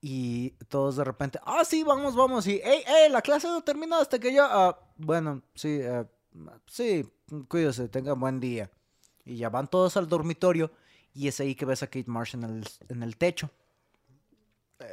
Y 0.00 0.50
todos 0.68 0.96
de 0.96 1.04
repente, 1.04 1.40
ah, 1.44 1.64
sí, 1.64 1.82
vamos, 1.82 2.14
vamos. 2.14 2.46
Y, 2.46 2.60
hey, 2.62 2.82
hey, 2.86 3.10
la 3.10 3.22
clase 3.22 3.48
no 3.48 3.62
termina 3.62 4.00
hasta 4.00 4.18
que 4.18 4.32
yo, 4.32 4.44
ah, 4.44 4.78
bueno, 4.96 5.42
sí, 5.54 5.80
eh, 5.80 6.04
sí, 6.68 7.04
cuídese, 7.48 7.88
tenga 7.88 8.12
buen 8.12 8.38
día. 8.38 8.70
Y 9.24 9.38
ya 9.38 9.48
van 9.48 9.66
todos 9.66 9.96
al 9.96 10.08
dormitorio. 10.08 10.70
Y 11.14 11.26
es 11.26 11.40
ahí 11.40 11.54
que 11.54 11.64
ves 11.64 11.82
a 11.82 11.88
Kate 11.88 12.08
Marsh 12.08 12.34
en 12.34 12.44
el, 12.44 12.64
en 12.88 13.02
el 13.02 13.16
techo. 13.16 13.50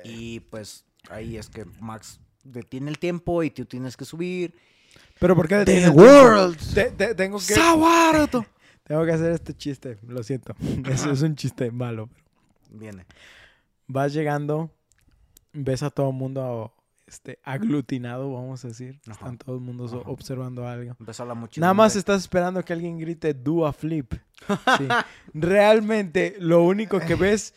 Y 0.04 0.40
pues 0.42 0.86
ahí 1.10 1.38
es 1.38 1.50
que 1.50 1.66
Max 1.80 2.20
detiene 2.44 2.90
el 2.92 3.00
tiempo 3.00 3.44
y 3.44 3.50
tú 3.52 3.66
tienes 3.66 3.96
que 3.98 4.06
subir. 4.06 4.54
Pero 5.20 5.36
¿por 5.36 5.48
qué 5.48 5.56
The 5.56 5.60
detienes 5.66 5.90
el 5.90 5.96
world. 5.96 6.58
tiempo? 6.58 6.74
Te- 6.74 6.92
te- 7.08 7.16
tengo 7.16 7.38
que 7.38 7.54
¡Saguardo! 7.54 8.46
tengo 8.84 9.06
que 9.06 9.12
hacer 9.12 9.32
este 9.32 9.54
chiste, 9.56 9.98
lo 10.08 10.24
siento. 10.24 10.56
Eso 10.90 11.12
es 11.12 11.22
un 11.22 11.36
chiste 11.36 11.72
malo. 11.72 12.10
Viene. 12.70 13.06
Vas 13.88 14.14
llegando, 14.14 14.72
ves 15.54 15.84
a 15.84 15.90
todo 15.90 16.10
el 16.10 16.16
mundo 16.16 16.74
este 17.08 17.38
aglutinado, 17.44 18.34
vamos 18.34 18.66
a 18.66 18.70
decir. 18.70 19.00
Ajá. 19.04 19.12
Están 19.12 19.38
todo 19.38 19.56
el 19.56 19.62
mundo 19.62 19.86
Ajá. 19.86 19.98
observando 20.10 20.68
algo. 20.68 20.96
Empezó 21.00 21.24
la 21.26 21.36
mochila. 21.36 21.66
Nada 21.66 21.74
más 21.76 21.96
estás 21.96 22.22
esperando 22.22 22.64
que 22.66 22.74
alguien 22.74 22.98
grite 22.98 23.34
do 23.34 23.66
a 23.66 23.72
flip. 23.74 24.14
Sí. 24.78 24.88
Realmente 25.34 26.36
lo 26.40 26.64
único 26.64 27.00
que 27.00 27.16
ves 27.16 27.54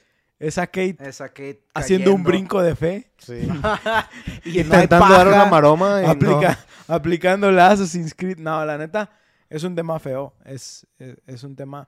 Kate 0.67 0.97
Esa 1.01 1.29
Kate 1.29 1.63
haciendo 1.75 2.15
un 2.15 2.23
brinco 2.23 2.63
de 2.63 2.77
fe, 2.77 3.11
Sí. 3.19 3.35
y 4.45 4.53
no 4.59 4.61
Intentando 4.61 5.09
dar 5.15 5.27
una 5.29 5.47
maroma 5.47 6.01
y 6.03 6.05
no. 6.07 6.11
aplica, 6.13 6.59
aplicando 6.87 7.51
la 7.51 7.71
Assassin's 7.73 8.15
Creed. 8.15 8.39
No, 8.39 8.65
la 8.65 8.79
neta, 8.79 9.11
es 9.51 9.65
un 9.65 9.75
tema 9.75 9.99
feo. 9.99 10.35
Es, 10.45 10.87
es, 10.99 11.17
es 11.27 11.43
un 11.43 11.57
tema 11.57 11.87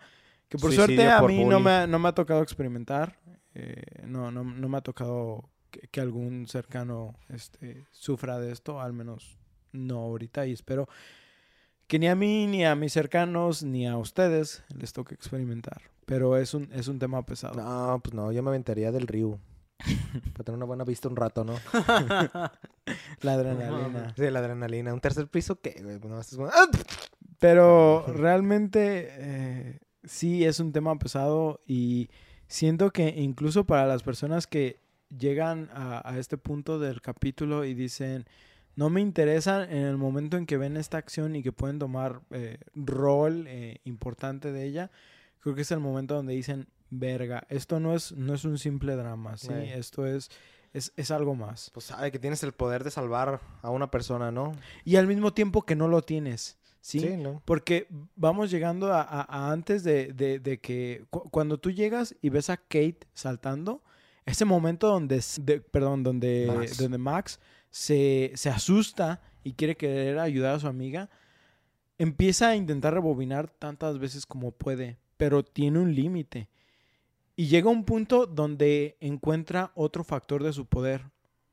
que 0.49 0.59
por 0.59 0.73
Suicidio 0.73 0.97
suerte 0.97 1.09
a 1.13 1.21
por 1.21 1.31
mí 1.31 1.45
no 1.45 1.61
me, 1.61 1.71
ha- 1.71 1.87
no 1.87 1.99
me 2.01 2.09
ha 2.09 2.13
tocado 2.13 2.43
experimentar. 2.43 3.19
eh, 3.55 3.83
no, 4.05 4.31
no, 4.33 4.43
no 4.43 4.69
me 4.69 4.79
ha 4.79 4.81
tocado 4.81 5.49
que, 5.71 5.81
que 5.89 6.01
algún 6.01 6.47
cercano 6.49 7.15
este, 7.29 7.85
sufra 7.93 8.41
de 8.41 8.51
esto, 8.53 8.81
al 8.81 8.93
menos 8.93 9.39
no 9.73 9.99
ahorita, 9.99 10.47
y 10.47 10.53
espero 10.53 10.89
que 11.87 11.99
ni 12.01 12.09
a 12.09 12.15
mí, 12.17 12.47
ni 12.49 12.65
a 12.65 12.75
mis 12.75 12.93
cercanos, 12.93 13.63
ni 13.63 13.87
a 13.87 13.97
ustedes 13.97 14.65
les 14.77 14.93
toque 14.93 15.15
experimentar. 15.15 15.83
Pero 16.11 16.37
es 16.37 16.55
un, 16.55 16.69
es 16.73 16.89
un 16.89 16.99
tema 16.99 17.25
pesado. 17.25 17.55
No, 17.55 18.01
pues 18.03 18.13
no, 18.15 18.33
yo 18.33 18.43
me 18.43 18.51
aventaría 18.51 18.91
del 18.91 19.07
río. 19.07 19.39
Para 20.33 20.45
tener 20.45 20.57
una 20.57 20.67
buena 20.67 20.83
vista 20.83 21.09
un 21.09 21.15
rato, 21.15 21.45
¿no? 21.45 21.55
La 23.23 23.35
adrenalina. 23.35 24.13
Sí, 24.17 24.29
la 24.29 24.41
adrenalina. 24.41 24.93
¿Un 24.93 25.01
tercer 25.01 25.29
piso 25.29 25.61
qué? 25.61 25.81
Pues 25.81 26.37
¡Ah! 26.53 26.69
Pero 27.39 28.05
realmente 28.09 29.07
eh, 29.09 29.79
sí 30.03 30.45
es 30.45 30.59
un 30.59 30.73
tema 30.73 30.99
pesado 30.99 31.61
y 31.65 32.11
siento 32.49 32.91
que 32.91 33.15
incluso 33.17 33.65
para 33.65 33.87
las 33.87 34.03
personas 34.03 34.49
que 34.49 34.81
llegan 35.17 35.71
a, 35.73 36.03
a 36.11 36.19
este 36.19 36.37
punto 36.37 36.81
del 36.81 37.01
capítulo 37.03 37.65
y 37.65 37.75
dicen, 37.75 38.27
no 38.75 38.91
me 38.91 39.01
interesan 39.01 39.71
en 39.71 39.85
el 39.85 39.97
momento 39.97 40.37
en 40.37 40.47
que 40.47 40.57
ven 40.57 40.77
esta 40.77 40.99
acción 40.99 41.37
y 41.37 41.43
que 41.45 41.53
pueden 41.53 41.79
tomar 41.79 42.21
eh, 42.31 42.59
rol 42.75 43.45
eh, 43.47 43.79
importante 43.85 44.51
de 44.51 44.65
ella, 44.65 44.91
creo 45.41 45.55
que 45.55 45.63
es 45.63 45.71
el 45.71 45.81
momento 45.81 46.15
donde 46.15 46.35
dicen, 46.35 46.69
verga, 46.91 47.47
esto 47.49 47.81
no 47.81 47.95
es, 47.95 48.13
no 48.13 48.35
es 48.35 48.45
un 48.45 48.59
simple 48.59 48.97
drama, 48.97 49.37
¿sí? 49.37 49.49
Esto 49.75 50.07
es, 50.07 50.31
es, 50.73 50.93
es 50.97 51.11
algo 51.11 51.35
más. 51.35 51.71
Pues 51.73 51.87
sabe 51.87 52.11
que 52.13 52.19
tienes 52.19 52.43
el 52.43 52.53
poder 52.53 52.85
de 52.85 52.91
salvar 52.91 53.41
a 53.63 53.71
una 53.71 53.91
persona, 53.91 54.31
¿no? 54.31 54.53
Y 54.85 54.97
al 54.97 55.07
mismo 55.07 55.33
tiempo 55.33 55.63
que 55.63 55.77
no 55.77 55.89
lo 55.89 56.03
tienes, 56.03 56.59
¿sí? 56.81 57.01
¿no? 57.17 57.43
Porque 57.45 57.87
vamos 58.17 58.51
llegando 58.51 58.93
a, 58.93 59.03
a- 59.03 59.27
a 59.29 59.53
antes 59.53 59.83
de, 59.85 60.13
de- 60.13 60.39
de 60.41 60.61
que 60.61 61.05
cu- 61.11 61.29
cuando 61.31 61.59
tú 61.59 61.71
llegas 61.71 62.15
y 62.23 62.29
ves 62.31 62.51
a 62.51 62.57
Kate 62.57 63.01
saltando, 63.15 63.83
ese 64.27 64.45
momento 64.45 64.89
donde, 64.89 65.23
de- 65.41 65.61
perdón, 65.61 66.03
donde 66.03 66.45
Max. 66.47 66.59
Max, 66.59 66.79
donde 66.79 66.99
Max 66.99 67.41
se, 67.71 68.33
se 68.35 68.51
asusta 68.51 69.21
y 69.43 69.55
quiere 69.55 69.77
querer 69.77 70.19
ayudar 70.19 70.55
a 70.57 70.61
su 70.61 70.67
amiga, 70.67 71.09
empieza 71.99 72.49
a 72.49 72.57
intentar 72.57 72.95
rebobinar 72.95 73.49
tantas 73.49 73.99
veces 73.99 74.27
como 74.27 74.53
puede, 74.53 74.99
pero 75.21 75.45
tiene 75.45 75.79
un 75.79 75.95
límite. 75.95 76.49
Y 77.37 77.49
llega 77.49 77.69
un 77.69 77.85
punto 77.85 78.25
donde 78.25 78.97
encuentra 79.01 79.71
otro 79.75 80.03
factor 80.03 80.43
de 80.43 80.55
su 80.55 80.65
poder, 80.65 81.11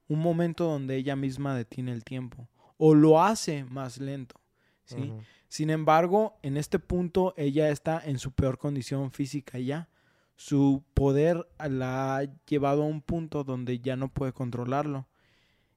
un 0.08 0.20
momento 0.20 0.64
donde 0.64 0.96
ella 0.96 1.18
misma 1.18 1.54
detiene 1.54 1.92
el 1.92 2.06
tiempo 2.06 2.48
o 2.78 2.96
lo 2.96 3.22
hace 3.22 3.66
más 3.66 3.98
lento. 3.98 4.40
¿sí? 4.86 5.12
Sin 5.50 5.70
embargo, 5.70 6.40
en 6.44 6.56
este 6.56 6.80
punto 6.80 7.34
ella 7.36 7.70
está 7.70 8.02
en 8.06 8.20
su 8.20 8.32
peor 8.32 8.58
condición 8.58 9.12
física 9.12 9.60
ya. 9.60 9.90
Su 10.38 10.86
poder 10.94 11.46
la 11.60 12.16
ha 12.16 12.24
llevado 12.46 12.84
a 12.84 12.88
un 12.88 13.02
punto 13.02 13.44
donde 13.44 13.80
ya 13.80 13.98
no 13.98 14.08
puede 14.08 14.32
controlarlo. 14.32 15.08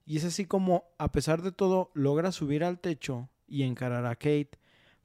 Y 0.05 0.15
es 0.15 0.23
así 0.23 0.45
como, 0.45 0.85
a 0.97 1.11
pesar 1.11 1.41
de 1.41 1.51
todo, 1.51 1.91
logra 1.93 2.31
subir 2.31 2.63
al 2.63 2.79
techo 2.79 3.27
y 3.49 3.63
encarar 3.63 4.05
a 4.05 4.15
Kate. 4.15 4.60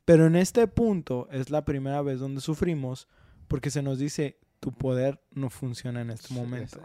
Pero 0.06 0.26
en 0.26 0.36
este 0.36 0.66
punto 0.68 1.28
es 1.30 1.50
la 1.50 1.66
primera 1.66 2.00
vez 2.00 2.18
donde 2.20 2.40
sufrimos 2.40 3.08
porque 3.48 3.70
se 3.70 3.82
nos 3.82 3.98
dice, 3.98 4.38
tu 4.60 4.72
poder 4.72 5.20
no 5.32 5.50
funciona 5.50 6.00
en 6.00 6.10
este 6.10 6.32
momento. 6.32 6.80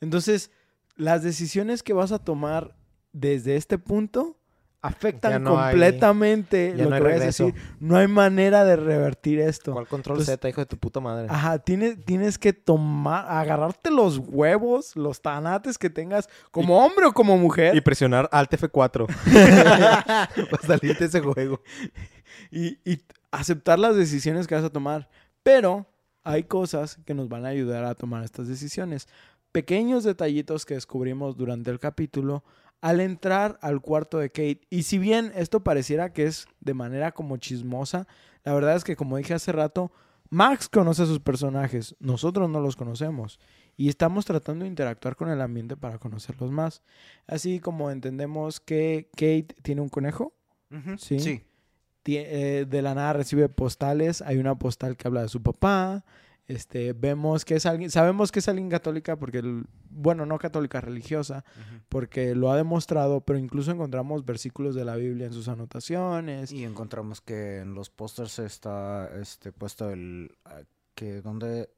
Entonces, 0.00 0.50
las 0.96 1.22
decisiones 1.22 1.82
que 1.82 1.92
vas 1.92 2.12
a 2.12 2.18
tomar 2.18 2.74
desde 3.12 3.56
este 3.56 3.76
punto 3.78 4.38
afectan 4.80 5.42
no 5.44 5.60
hay- 5.60 5.72
completamente 5.74 6.74
ya 6.76 6.84
lo 6.84 6.90
no 6.90 6.96
que 6.96 6.96
hay 6.96 7.02
vayas 7.02 7.22
a 7.22 7.26
decir. 7.26 7.54
No 7.78 7.96
hay 7.98 8.08
manera 8.08 8.64
de 8.64 8.74
revertir 8.74 9.38
esto. 9.38 9.72
¿Cuál 9.74 9.86
control 9.86 10.16
Entonces- 10.18 10.34
Z, 10.34 10.48
hijo 10.48 10.60
de 10.60 10.66
tu 10.66 10.76
puta 10.76 10.98
madre? 10.98 11.26
Ajá, 11.30 11.58
tienes, 11.60 12.04
tienes 12.04 12.36
que 12.38 12.52
tomar, 12.52 13.24
agarrarte 13.28 13.90
los 13.92 14.18
huevos, 14.18 14.96
los 14.96 15.20
tanates 15.22 15.78
que 15.78 15.88
tengas, 15.90 16.28
como 16.50 16.84
hombre 16.84 17.06
o 17.06 17.12
como 17.12 17.36
mujer, 17.38 17.76
Y 17.76 17.80
presionar 17.80 18.28
Alt 18.32 18.52
F4. 18.54 19.06
Para 20.50 20.62
salir 20.66 20.98
de 20.98 21.06
ese 21.06 21.20
juego. 21.20 21.60
Y, 22.50 22.78
y 22.90 23.02
aceptar 23.30 23.78
las 23.78 23.96
decisiones 23.96 24.46
que 24.46 24.54
vas 24.54 24.64
a 24.64 24.70
tomar. 24.70 25.08
Pero 25.42 25.86
hay 26.24 26.44
cosas 26.44 26.98
que 27.04 27.14
nos 27.14 27.28
van 27.28 27.44
a 27.44 27.48
ayudar 27.48 27.84
a 27.84 27.94
tomar 27.94 28.24
estas 28.24 28.48
decisiones. 28.48 29.08
Pequeños 29.50 30.04
detallitos 30.04 30.64
que 30.64 30.74
descubrimos 30.74 31.36
durante 31.36 31.70
el 31.70 31.78
capítulo 31.78 32.44
al 32.80 33.00
entrar 33.00 33.58
al 33.62 33.80
cuarto 33.80 34.18
de 34.18 34.30
Kate. 34.30 34.60
Y 34.70 34.84
si 34.84 34.98
bien 34.98 35.32
esto 35.34 35.62
pareciera 35.62 36.12
que 36.12 36.24
es 36.24 36.46
de 36.60 36.74
manera 36.74 37.12
como 37.12 37.36
chismosa, 37.36 38.06
la 38.44 38.54
verdad 38.54 38.76
es 38.76 38.84
que 38.84 38.96
como 38.96 39.16
dije 39.16 39.34
hace 39.34 39.52
rato, 39.52 39.92
Max 40.30 40.68
conoce 40.68 41.02
a 41.02 41.06
sus 41.06 41.20
personajes, 41.20 41.94
nosotros 42.00 42.48
no 42.48 42.60
los 42.60 42.74
conocemos. 42.74 43.38
Y 43.76 43.88
estamos 43.88 44.24
tratando 44.24 44.64
de 44.64 44.68
interactuar 44.70 45.16
con 45.16 45.30
el 45.30 45.40
ambiente 45.40 45.76
para 45.76 45.98
conocerlos 45.98 46.50
más. 46.50 46.82
Así 47.26 47.60
como 47.60 47.90
entendemos 47.90 48.60
que 48.60 49.08
Kate 49.12 49.48
tiene 49.62 49.80
un 49.80 49.88
conejo, 49.88 50.34
Sí. 50.96 51.20
Sí. 51.20 51.42
Eh, 52.06 52.66
de 52.68 52.82
la 52.82 52.94
nada 52.94 53.12
recibe 53.14 53.48
postales. 53.48 54.22
Hay 54.22 54.38
una 54.38 54.58
postal 54.58 54.96
que 54.96 55.08
habla 55.08 55.22
de 55.22 55.28
su 55.28 55.42
papá. 55.42 56.04
Este, 56.48 56.92
vemos 56.92 57.44
que 57.44 57.54
es 57.54 57.66
alguien, 57.66 57.90
sabemos 57.90 58.32
que 58.32 58.40
es 58.40 58.48
alguien 58.48 58.68
católica 58.68 59.16
porque, 59.16 59.38
el- 59.38 59.64
bueno, 59.90 60.26
no 60.26 60.38
católica, 60.38 60.80
religiosa, 60.80 61.44
porque 61.88 62.34
lo 62.34 62.50
ha 62.50 62.56
demostrado, 62.56 63.20
pero 63.20 63.38
incluso 63.38 63.70
encontramos 63.70 64.24
versículos 64.24 64.74
de 64.74 64.84
la 64.84 64.96
Biblia 64.96 65.26
en 65.26 65.32
sus 65.32 65.46
anotaciones. 65.48 66.50
Y 66.52 66.64
encontramos 66.64 67.20
que 67.20 67.58
en 67.58 67.74
los 67.74 67.90
pósters 67.90 68.38
está 68.40 69.08
este 69.20 69.52
puesto 69.52 69.90
el 69.90 70.32
ah, 70.44 70.62
que 70.94 71.22
donde 71.22 71.70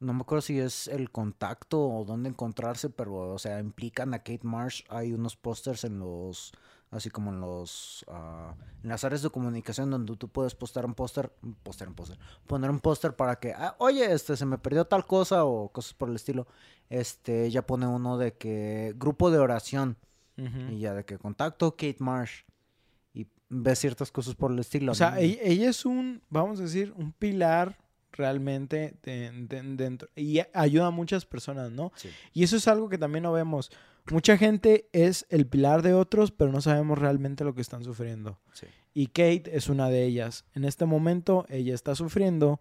no 0.00 0.12
me 0.12 0.20
acuerdo 0.22 0.42
si 0.42 0.58
es 0.58 0.88
el 0.88 1.10
contacto 1.10 1.80
o 1.88 2.04
dónde 2.04 2.28
encontrarse, 2.28 2.90
pero 2.90 3.30
o 3.32 3.38
sea, 3.38 3.60
implican 3.60 4.14
a 4.14 4.18
Kate 4.18 4.40
Marsh. 4.42 4.82
Hay 4.88 5.12
unos 5.12 5.36
pósters 5.36 5.84
en 5.84 6.00
los 6.00 6.52
así 6.90 7.10
como 7.10 7.30
en 7.30 7.40
los 7.40 8.04
ah, 8.08 8.54
en 8.82 8.88
las 8.88 9.04
áreas 9.04 9.22
de 9.22 9.30
comunicación 9.30 9.90
donde 9.90 10.16
tú 10.16 10.28
puedes 10.28 10.54
postar 10.54 10.86
un 10.86 10.94
póster, 10.94 11.30
un 11.42 11.54
póster, 11.54 11.88
un 11.88 11.94
póster, 11.94 12.18
poner 12.46 12.70
un 12.70 12.80
póster 12.80 13.14
para 13.14 13.36
que, 13.38 13.52
ah, 13.52 13.74
oye, 13.78 14.10
este 14.12 14.36
se 14.36 14.46
me 14.46 14.58
perdió 14.58 14.84
tal 14.86 15.06
cosa 15.06 15.44
o 15.44 15.68
cosas 15.70 15.94
por 15.94 16.08
el 16.08 16.16
estilo. 16.16 16.46
Este, 16.88 17.44
ella 17.44 17.66
pone 17.66 17.86
uno 17.86 18.16
de 18.16 18.32
que 18.34 18.94
grupo 18.96 19.30
de 19.30 19.38
oración 19.38 19.96
y 20.70 20.78
ya 20.78 20.94
de 20.94 21.04
que 21.04 21.18
contacto 21.18 21.72
Kate 21.72 21.96
Marsh 21.98 22.44
y 23.12 23.26
ves 23.48 23.80
ciertas 23.80 24.10
cosas 24.12 24.34
por 24.36 24.52
el 24.52 24.58
estilo. 24.60 24.92
O 24.92 24.94
sea, 24.94 25.10
¿no? 25.10 25.16
ella, 25.16 25.40
ella 25.42 25.68
es 25.70 25.84
un, 25.84 26.22
vamos 26.30 26.60
a 26.60 26.62
decir, 26.62 26.94
un 26.96 27.12
pilar 27.12 27.76
realmente 28.12 28.96
de- 29.02 29.30
de- 29.32 29.62
dentro 29.76 30.08
y 30.16 30.40
ayuda 30.54 30.86
a 30.86 30.90
muchas 30.90 31.26
personas, 31.26 31.70
¿no? 31.72 31.92
Sí. 31.96 32.08
Y 32.32 32.42
eso 32.44 32.56
es 32.56 32.66
algo 32.68 32.88
que 32.88 32.98
también 32.98 33.22
no 33.24 33.32
vemos. 33.32 33.70
Mucha 34.10 34.36
gente 34.36 34.88
es 34.92 35.26
el 35.28 35.46
pilar 35.46 35.82
de 35.82 35.94
otros, 35.94 36.30
pero 36.30 36.50
no 36.50 36.60
sabemos 36.60 36.98
realmente 36.98 37.44
lo 37.44 37.54
que 37.54 37.60
están 37.60 37.84
sufriendo. 37.84 38.38
Sí. 38.52 38.66
Y 38.94 39.08
Kate 39.08 39.56
es 39.56 39.68
una 39.68 39.88
de 39.88 40.04
ellas. 40.04 40.44
En 40.54 40.64
este 40.64 40.84
momento 40.84 41.46
ella 41.48 41.74
está 41.74 41.94
sufriendo 41.94 42.60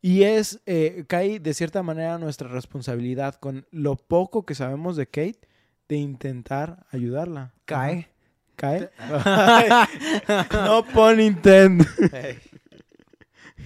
y 0.00 0.24
es, 0.24 0.60
eh, 0.66 1.04
cae 1.08 1.40
de 1.40 1.54
cierta 1.54 1.82
manera 1.82 2.18
nuestra 2.18 2.48
responsabilidad 2.48 3.36
con 3.36 3.66
lo 3.70 3.96
poco 3.96 4.44
que 4.44 4.54
sabemos 4.54 4.96
de 4.96 5.06
Kate 5.06 5.40
de 5.88 5.96
intentar 5.96 6.86
ayudarla. 6.90 7.54
Cae. 7.64 8.08
¿Cae? 8.54 8.90
no 10.52 10.84
pon 10.84 11.16
Nintendo. 11.16 11.84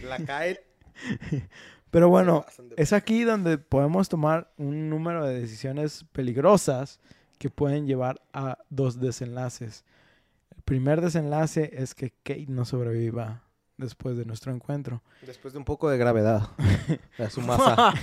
La 0.04 0.18
cae. 0.24 0.60
Pero 1.90 2.08
bueno, 2.08 2.44
es 2.76 2.92
aquí 2.92 3.24
donde 3.24 3.58
podemos 3.58 4.08
tomar 4.08 4.52
un 4.56 4.88
número 4.88 5.26
de 5.26 5.40
decisiones 5.40 6.04
peligrosas 6.12 7.00
que 7.38 7.50
pueden 7.50 7.86
llevar 7.86 8.20
a 8.32 8.58
dos 8.70 9.00
desenlaces. 9.00 9.84
El 10.54 10.62
primer 10.62 11.00
desenlace 11.00 11.70
es 11.72 11.94
que 11.94 12.10
Kate 12.10 12.46
no 12.48 12.64
sobreviva 12.64 13.42
después 13.78 14.16
de 14.16 14.24
nuestro 14.24 14.52
encuentro. 14.52 15.02
Después 15.24 15.54
de 15.54 15.58
un 15.58 15.64
poco 15.64 15.88
de 15.88 15.98
gravedad. 15.98 16.42
A 17.18 17.30
su 17.30 17.40
masa. 17.42 17.94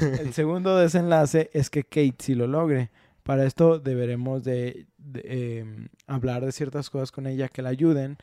El 0.00 0.34
segundo 0.34 0.76
desenlace 0.76 1.50
es 1.54 1.70
que 1.70 1.84
Kate 1.84 2.16
sí 2.18 2.34
lo 2.34 2.46
logre. 2.46 2.90
Para 3.22 3.44
esto 3.44 3.78
deberemos 3.78 4.44
de, 4.44 4.86
de, 4.98 5.58
em, 5.60 5.88
hablar 6.06 6.44
de 6.44 6.52
ciertas 6.52 6.90
cosas 6.90 7.12
con 7.12 7.26
ella 7.26 7.48
que 7.48 7.62
la 7.62 7.68
ayuden. 7.70 8.18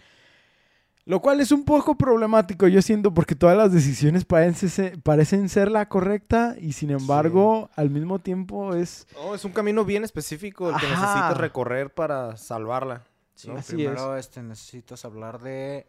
Lo 1.08 1.22
cual 1.22 1.40
es 1.40 1.54
un 1.54 1.64
poco 1.64 1.96
problemático, 1.96 2.68
yo 2.68 2.82
siento, 2.82 3.14
porque 3.14 3.34
todas 3.34 3.56
las 3.56 3.72
decisiones 3.72 4.26
parecen 4.26 4.68
ser, 4.68 5.02
parecen 5.02 5.48
ser 5.48 5.72
la 5.72 5.88
correcta 5.88 6.58
y 6.60 6.74
sin 6.74 6.92
embargo, 6.92 7.70
al 7.78 7.90
mismo 7.90 8.20
tiempo 8.20 8.76
es... 8.76 9.08
Oh, 9.16 9.34
es 9.34 9.46
un 9.46 9.54
camino 9.54 9.86
bien 9.86 10.04
específico 10.04 10.70
el 10.70 10.76
que 10.76 10.86
Ajá. 10.86 11.02
necesitas 11.02 11.38
recorrer 11.38 11.94
para 11.94 12.36
salvarla. 12.36 13.04
Sí, 13.36 13.48
¿no? 13.48 13.56
Así 13.56 13.76
primero 13.76 14.18
este, 14.18 14.44
necesitas 14.44 15.06
hablar 15.06 15.40
de 15.40 15.88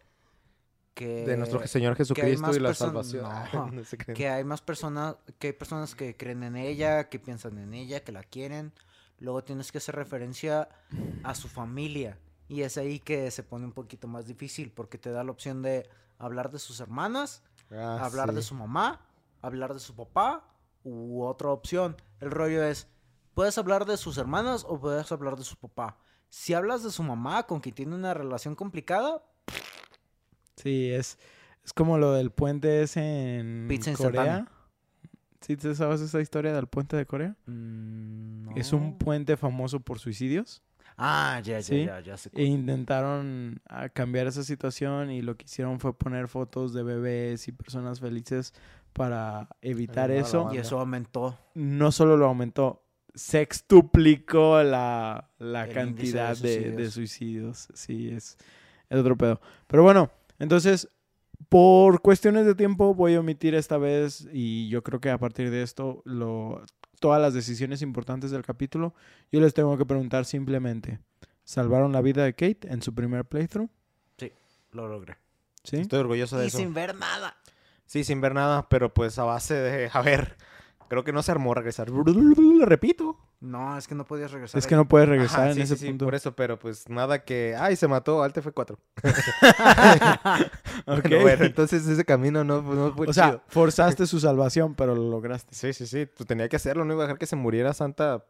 que, 0.94 1.26
De 1.26 1.36
nuestro 1.36 1.66
Señor 1.66 1.96
Jesucristo 1.96 2.54
y 2.54 2.60
la 2.60 2.74
salvación. 2.74 3.24
no. 3.52 3.70
No 3.72 3.82
se 3.82 3.98
crean. 3.98 4.16
que 4.16 4.28
hay 4.28 4.44
más 4.44 4.60
personas, 4.60 5.16
que 5.40 5.48
hay 5.48 5.52
personas 5.52 5.96
que 5.96 6.16
creen 6.16 6.44
en 6.44 6.54
ella, 6.54 7.08
que 7.08 7.18
piensan 7.18 7.58
en 7.58 7.74
ella, 7.74 8.04
que 8.04 8.12
la 8.12 8.22
quieren. 8.22 8.72
Luego 9.18 9.42
tienes 9.42 9.72
que 9.72 9.78
hacer 9.78 9.96
referencia 9.96 10.68
a 11.24 11.34
su 11.34 11.48
familia. 11.48 12.18
Y 12.48 12.62
es 12.62 12.78
ahí 12.78 12.98
que 12.98 13.30
se 13.30 13.42
pone 13.42 13.64
un 13.66 13.72
poquito 13.72 14.08
más 14.08 14.26
difícil 14.26 14.70
porque 14.72 14.96
te 14.98 15.10
da 15.10 15.22
la 15.22 15.30
opción 15.30 15.62
de 15.62 15.88
hablar 16.18 16.50
de 16.50 16.58
sus 16.58 16.80
hermanas, 16.80 17.42
Ah, 17.70 18.00
hablar 18.02 18.32
de 18.32 18.40
su 18.40 18.54
mamá, 18.54 19.02
hablar 19.42 19.74
de 19.74 19.80
su 19.80 19.94
papá 19.94 20.42
u 20.84 21.22
otra 21.22 21.50
opción. 21.50 21.96
El 22.20 22.30
rollo 22.30 22.64
es, 22.64 22.88
puedes 23.34 23.58
hablar 23.58 23.84
de 23.84 23.98
sus 23.98 24.16
hermanas 24.16 24.64
o 24.66 24.80
puedes 24.80 25.12
hablar 25.12 25.36
de 25.36 25.44
su 25.44 25.56
papá. 25.56 25.98
Si 26.30 26.54
hablas 26.54 26.82
de 26.82 26.90
su 26.90 27.02
mamá, 27.02 27.42
con 27.46 27.60
quien 27.60 27.74
tiene 27.74 27.94
una 27.94 28.14
relación 28.14 28.54
complicada, 28.54 29.22
Sí, 30.56 30.90
es, 30.90 31.18
es 31.64 31.72
como 31.72 31.98
lo 31.98 32.12
del 32.12 32.30
puente 32.30 32.82
ese 32.82 33.38
en 33.38 33.66
Pizza 33.68 33.92
Corea. 33.92 34.48
¿Sí 35.40 35.56
te 35.56 35.74
sabes 35.74 36.00
esa 36.00 36.20
historia 36.20 36.52
del 36.52 36.66
puente 36.66 36.96
de 36.96 37.06
Corea? 37.06 37.36
mm, 37.46 38.56
Es 38.56 38.72
un 38.72 38.98
puente 38.98 39.36
famoso 39.36 39.78
por 39.80 39.98
suicidios. 40.00 40.62
Ah, 41.00 41.40
ya, 41.44 41.60
ya, 41.60 41.62
¿Sí? 41.62 41.84
ya, 41.84 42.00
ya 42.00 42.16
sé 42.16 42.28
E 42.34 42.44
intentaron 42.44 43.60
ah, 43.68 43.88
cambiar 43.88 44.26
esa 44.26 44.42
situación 44.42 45.12
y 45.12 45.22
lo 45.22 45.36
que 45.36 45.44
hicieron 45.44 45.78
fue 45.78 45.96
poner 45.96 46.26
fotos 46.26 46.72
de 46.74 46.82
bebés 46.82 47.46
y 47.46 47.52
personas 47.52 48.00
felices 48.00 48.52
para 48.92 49.48
evitar 49.62 50.10
eso. 50.10 50.50
Y 50.52 50.58
eso 50.58 50.80
aumentó. 50.80 51.38
No 51.54 51.92
solo 51.92 52.16
lo 52.16 52.26
aumentó, 52.26 52.82
sextuplicó 53.14 54.62
la, 54.62 55.30
la 55.38 55.68
cantidad 55.68 56.36
de 56.36 56.48
de, 56.60 56.70
de 56.72 56.90
suicidios. 56.90 57.58
suicidios. 57.58 57.68
Sí, 57.74 58.08
es, 58.10 58.36
es 58.90 58.98
otro 58.98 59.16
pedo. 59.16 59.40
Pero 59.68 59.84
bueno, 59.84 60.10
entonces, 60.40 60.88
por 61.48 62.02
cuestiones 62.02 62.44
de 62.44 62.54
tiempo 62.54 62.94
voy 62.94 63.14
a 63.14 63.20
omitir 63.20 63.54
esta 63.54 63.78
vez 63.78 64.28
y 64.32 64.68
yo 64.68 64.82
creo 64.82 65.00
que 65.00 65.10
a 65.10 65.18
partir 65.18 65.50
de 65.50 65.62
esto, 65.62 66.02
lo, 66.04 66.64
todas 67.00 67.20
las 67.20 67.34
decisiones 67.34 67.82
importantes 67.82 68.30
del 68.30 68.42
capítulo, 68.42 68.94
yo 69.32 69.40
les 69.40 69.54
tengo 69.54 69.76
que 69.78 69.86
preguntar 69.86 70.24
simplemente, 70.24 71.00
¿salvaron 71.44 71.92
la 71.92 72.00
vida 72.02 72.24
de 72.24 72.34
Kate 72.34 72.68
en 72.72 72.82
su 72.82 72.94
primer 72.94 73.24
playthrough? 73.24 73.70
Lo 74.72 74.86
logré. 74.86 75.16
¿Sí? 75.64 75.76
Estoy 75.76 76.00
orgulloso 76.00 76.36
de 76.38 76.44
Y 76.44 76.48
eso. 76.48 76.58
sin 76.58 76.74
ver 76.74 76.94
nada. 76.94 77.36
Sí, 77.86 78.04
sin 78.04 78.20
ver 78.20 78.34
nada, 78.34 78.68
pero 78.68 78.92
pues 78.92 79.18
a 79.18 79.24
base 79.24 79.54
de... 79.54 79.90
A 79.94 80.02
ver, 80.02 80.36
creo 80.88 81.04
que 81.04 81.12
no 81.12 81.22
se 81.22 81.32
armó 81.32 81.54
regresar. 81.54 81.90
Repito. 82.60 83.18
No, 83.40 83.78
es 83.78 83.86
que 83.86 83.94
no 83.94 84.04
podías 84.04 84.32
regresar. 84.32 84.58
Es 84.58 84.66
que 84.66 84.74
no 84.74 84.88
puedes 84.88 85.08
regresar 85.08 85.40
Ajá, 85.42 85.48
en 85.50 85.54
sí, 85.54 85.60
ese 85.62 85.76
sí, 85.76 85.80
sí, 85.82 85.86
punto. 85.88 86.06
por 86.06 86.14
eso, 86.16 86.34
pero 86.34 86.58
pues 86.58 86.88
nada 86.88 87.24
que... 87.24 87.54
Ay, 87.56 87.76
se 87.76 87.86
mató, 87.86 88.22
Alte 88.24 88.42
fue 88.42 88.52
4. 88.52 88.76
Ok. 90.86 91.02
Bueno, 91.02 91.20
bueno, 91.20 91.44
entonces 91.44 91.86
ese 91.86 92.04
camino 92.04 92.42
no, 92.44 92.62
no 92.62 92.94
fue 92.94 93.06
o 93.06 93.12
sea, 93.12 93.42
forzaste 93.48 94.06
su 94.08 94.18
salvación, 94.20 94.74
pero 94.74 94.94
lo 94.94 95.08
lograste. 95.08 95.54
Sí, 95.54 95.72
sí, 95.72 95.86
sí, 95.86 96.06
pues 96.06 96.26
tenía 96.26 96.48
que 96.48 96.56
hacerlo, 96.56 96.84
no 96.84 96.94
iba 96.94 97.02
a 97.04 97.06
dejar 97.06 97.18
que 97.18 97.26
se 97.26 97.36
muriera 97.36 97.72
Santa... 97.74 98.24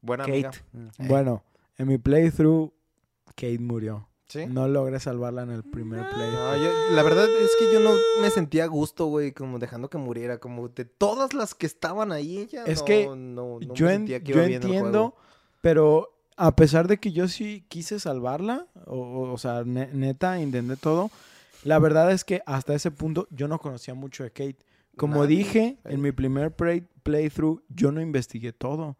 Buena 0.00 0.24
Kate. 0.24 0.46
amiga. 0.46 0.50
Mm. 0.72 1.08
Bueno, 1.08 1.44
en 1.76 1.88
mi 1.88 1.98
playthrough, 1.98 2.72
Kate 3.36 3.58
murió. 3.58 4.08
¿Sí? 4.30 4.46
No 4.46 4.68
logré 4.68 5.00
salvarla 5.00 5.42
en 5.42 5.50
el 5.50 5.64
primer 5.64 6.08
play. 6.08 6.30
No, 6.30 6.56
yo- 6.56 6.94
la 6.94 7.02
verdad 7.02 7.28
es 7.28 7.50
que 7.58 7.72
yo 7.72 7.80
no 7.80 7.90
me 8.22 8.30
sentía 8.30 8.62
a 8.64 8.66
gusto, 8.68 9.06
güey, 9.06 9.32
como 9.32 9.58
dejando 9.58 9.90
que 9.90 9.98
muriera, 9.98 10.38
como 10.38 10.68
de 10.68 10.84
todas 10.84 11.34
las 11.34 11.52
que 11.56 11.66
estaban 11.66 12.12
ahí, 12.12 12.38
ella 12.38 12.62
Es 12.64 12.78
no, 12.78 12.84
que 12.84 13.06
no, 13.06 13.14
no 13.16 13.58
me 13.58 13.74
yo 13.74 13.90
en- 13.90 14.06
que 14.06 14.14
entiendo, 14.16 14.70
juego. 15.10 15.16
pero 15.60 16.14
a 16.36 16.54
pesar 16.54 16.86
de 16.86 16.98
que 16.98 17.10
yo 17.10 17.26
sí 17.26 17.64
quise 17.68 17.98
salvarla, 17.98 18.68
o, 18.86 19.36
sea, 19.36 19.64
ne- 19.64 19.90
neta, 19.92 20.40
intenté 20.40 20.76
todo, 20.76 21.10
la 21.64 21.80
verdad 21.80 22.12
es 22.12 22.22
que 22.24 22.40
hasta 22.46 22.72
ese 22.74 22.92
punto 22.92 23.26
yo 23.30 23.48
no 23.48 23.58
conocía 23.58 23.94
mucho 23.94 24.22
de 24.22 24.30
Kate. 24.30 24.58
Como 24.96 25.22
Nadie. 25.22 25.38
dije, 25.38 25.78
en 25.84 26.00
mi 26.02 26.12
primer 26.12 26.52
play- 26.54 26.86
playthrough, 27.02 27.62
yo 27.68 27.90
no 27.90 28.00
investigué 28.00 28.52
todo, 28.52 28.96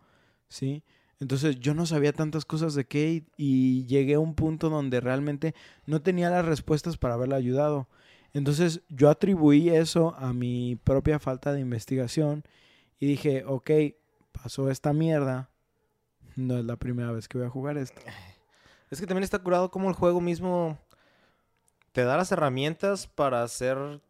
¿sí? 0.48 0.82
Entonces 1.20 1.60
yo 1.60 1.74
no 1.74 1.84
sabía 1.84 2.12
tantas 2.12 2.46
cosas 2.46 2.74
de 2.74 2.84
Kate 2.84 3.26
y 3.36 3.84
llegué 3.86 4.14
a 4.14 4.20
un 4.20 4.34
punto 4.34 4.70
donde 4.70 5.00
realmente 5.00 5.54
no 5.84 6.00
tenía 6.00 6.30
las 6.30 6.46
respuestas 6.46 6.96
para 6.96 7.14
haberla 7.14 7.36
ayudado. 7.36 7.88
Entonces 8.32 8.80
yo 8.88 9.10
atribuí 9.10 9.68
eso 9.68 10.14
a 10.18 10.32
mi 10.32 10.76
propia 10.76 11.18
falta 11.18 11.52
de 11.52 11.60
investigación 11.60 12.42
y 12.98 13.06
dije, 13.06 13.44
ok, 13.46 13.70
pasó 14.32 14.70
esta 14.70 14.92
mierda, 14.94 15.50
no 16.36 16.58
es 16.58 16.64
la 16.64 16.76
primera 16.76 17.12
vez 17.12 17.28
que 17.28 17.38
voy 17.38 17.46
a 17.46 17.50
jugar 17.50 17.76
esto. 17.76 18.00
Es 18.90 19.00
que 19.00 19.06
también 19.06 19.24
está 19.24 19.38
curado 19.38 19.70
como 19.70 19.88
el 19.88 19.94
juego 19.94 20.20
mismo 20.20 20.78
te 21.92 22.04
da 22.04 22.16
las 22.16 22.32
herramientas 22.32 23.06
para 23.06 23.42
hacer 23.42 24.00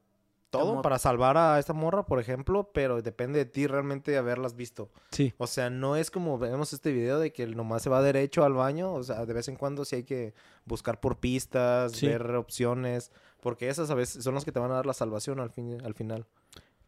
todo, 0.50 0.66
Como- 0.70 0.82
para 0.82 0.98
salvar 0.98 1.36
a 1.36 1.58
esta 1.58 1.72
morra, 1.72 2.04
por 2.06 2.18
ejemplo, 2.20 2.70
pero 2.74 3.00
depende 3.02 3.38
de 3.38 3.44
ti 3.44 3.66
realmente 3.66 4.16
haberlas 4.18 4.56
visto. 4.56 4.90
Sí, 5.12 5.32
O 5.38 5.46
sea, 5.46 5.70
no 5.70 5.96
es 5.96 6.10
como 6.10 6.38
vemos 6.38 6.72
este 6.72 6.92
video 6.92 7.18
de 7.18 7.32
que 7.32 7.46
nomás 7.46 7.82
se 7.82 7.90
va 7.90 8.02
derecho 8.02 8.44
al 8.44 8.52
baño, 8.54 8.92
o 8.92 9.02
sea, 9.02 9.24
de 9.26 9.32
vez 9.32 9.48
en 9.48 9.56
cuando 9.56 9.84
sí 9.84 9.96
hay 9.96 10.04
que 10.04 10.34
buscar 10.64 10.98
por 11.00 11.18
pistas, 11.18 11.92
Sí. 11.92 12.06
ver 12.08 12.34
opciones, 12.34 13.12
porque 13.40 13.68
esas 13.68 13.90
a 13.90 13.94
veces 13.94 14.22
son 14.24 14.34
las 14.34 14.44
que 14.44 14.52
te 14.52 14.58
van 14.58 14.70
a 14.72 14.74
dar 14.74 14.86
la 14.86 14.92
salvación 14.94 15.38
al, 15.40 15.50
fin, 15.50 15.80
al 15.84 15.94
final. 15.94 16.26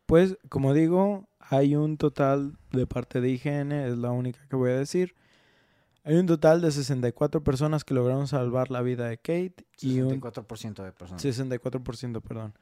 pues 0.07 0.37
como 0.51 0.75
digo, 0.75 1.27
hay 1.39 1.75
un 1.77 1.97
total 1.97 2.59
de 2.73 2.87
parte 2.87 3.21
de 3.23 3.31
IGN, 3.31 3.73
es 3.87 3.97
la 3.97 4.11
única 4.11 4.41
que 4.51 4.57
voy 4.57 4.71
a 4.73 4.77
decir. 4.77 5.15
Hay 6.05 6.17
un 6.17 6.27
total 6.27 6.61
de 6.61 6.71
64 6.73 7.43
personas 7.45 7.85
que 7.85 7.95
lograron 7.95 8.27
salvar 8.27 8.71
la 8.73 8.83
vida 8.83 9.07
de 9.09 9.17
Kate 9.19 9.55
y 9.81 10.01
un 10.01 10.21
64% 10.21 10.83
de 10.83 10.93
personas. 10.93 11.23
64%, 11.23 12.21
perdón. 12.21 12.53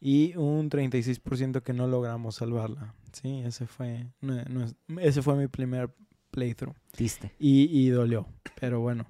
Y 0.00 0.36
un 0.36 0.68
36% 0.70 1.62
que 1.62 1.72
no 1.72 1.86
logramos 1.86 2.36
salvarla. 2.36 2.94
Sí, 3.12 3.40
ese 3.44 3.66
fue, 3.66 4.06
no- 4.20 4.42
no 4.44 4.64
es- 4.64 4.76
ese 5.00 5.22
fue 5.22 5.34
mi 5.36 5.48
primer 5.48 5.90
playthrough. 6.30 6.74
Diste. 6.96 7.32
Y, 7.38 7.64
y 7.86 7.88
dolió. 7.88 8.26
Pero 8.60 8.80
bueno, 8.80 9.06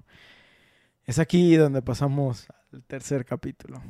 es 1.05 1.19
aquí 1.19 1.55
donde 1.55 1.81
pasamos 1.81 2.47
al 2.73 2.83
tercer 2.83 3.25
capítulo. 3.25 3.81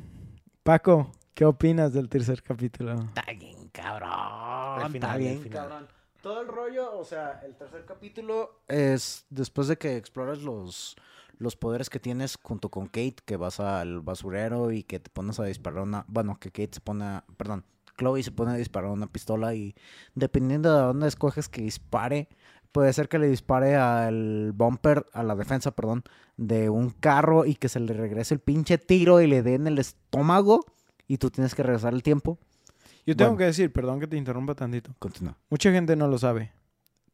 Paco, 0.62 1.12
¿qué 1.34 1.44
opinas 1.44 1.92
del 1.92 2.08
tercer 2.08 2.42
capítulo? 2.42 2.94
Está 3.00 3.24
bien, 3.38 3.68
cabrón. 3.70 4.90
Final, 4.92 4.94
está 5.10 5.16
bien, 5.16 5.40
final. 5.42 5.58
cabrón. 5.68 5.88
Todo 6.20 6.40
el 6.42 6.48
rollo, 6.48 6.98
o 6.98 7.04
sea, 7.04 7.40
el 7.46 7.54
tercer 7.54 7.84
capítulo 7.86 8.62
es 8.66 9.24
después 9.30 9.68
de 9.68 9.78
que 9.78 9.96
exploras 9.96 10.42
los, 10.42 10.96
los 11.38 11.56
poderes 11.56 11.88
que 11.90 12.00
tienes 12.00 12.36
junto 12.42 12.68
con 12.68 12.86
Kate, 12.86 13.16
que 13.24 13.36
vas 13.36 13.60
al 13.60 14.00
basurero 14.00 14.72
y 14.72 14.82
que 14.82 15.00
te 15.00 15.10
pones 15.10 15.40
a 15.40 15.44
disparar 15.44 15.82
una... 15.82 16.04
Bueno, 16.08 16.38
que 16.38 16.50
Kate 16.50 16.70
se 16.74 16.80
pone 16.80 17.04
a... 17.04 17.24
Perdón, 17.36 17.64
Chloe 17.96 18.22
se 18.22 18.32
pone 18.32 18.52
a 18.52 18.54
disparar 18.54 18.90
una 18.90 19.06
pistola 19.06 19.54
y 19.54 19.74
dependiendo 20.14 20.74
de 20.74 20.82
dónde 20.82 21.08
escoges 21.08 21.48
que 21.48 21.62
dispare, 21.62 22.28
puede 22.72 22.92
ser 22.92 23.08
que 23.08 23.18
le 23.18 23.28
dispare 23.28 23.76
al 23.76 24.52
bumper, 24.54 25.06
a 25.12 25.22
la 25.22 25.34
defensa, 25.34 25.72
perdón, 25.72 26.02
de 26.36 26.70
un 26.70 26.90
carro 26.90 27.44
y 27.44 27.54
que 27.56 27.68
se 27.68 27.80
le 27.80 27.92
regrese 27.94 28.34
el 28.34 28.40
pinche 28.40 28.78
tiro 28.78 29.20
y 29.20 29.26
le 29.26 29.42
dé 29.42 29.54
en 29.54 29.66
el 29.66 29.78
estómago 29.78 30.64
y 31.08 31.18
tú 31.18 31.30
tienes 31.30 31.54
que 31.54 31.62
regresar 31.62 31.92
el 31.94 32.02
tiempo. 32.02 32.38
Yo 33.06 33.16
tengo 33.16 33.30
Bueno. 33.30 33.38
que 33.38 33.44
decir, 33.46 33.72
perdón 33.72 34.00
que 34.00 34.06
te 34.06 34.16
interrumpa 34.16 34.54
tantito. 34.54 34.94
Continúa. 34.98 35.36
Mucha 35.50 35.72
gente 35.72 35.96
no 35.96 36.06
lo 36.08 36.18
sabe. 36.18 36.52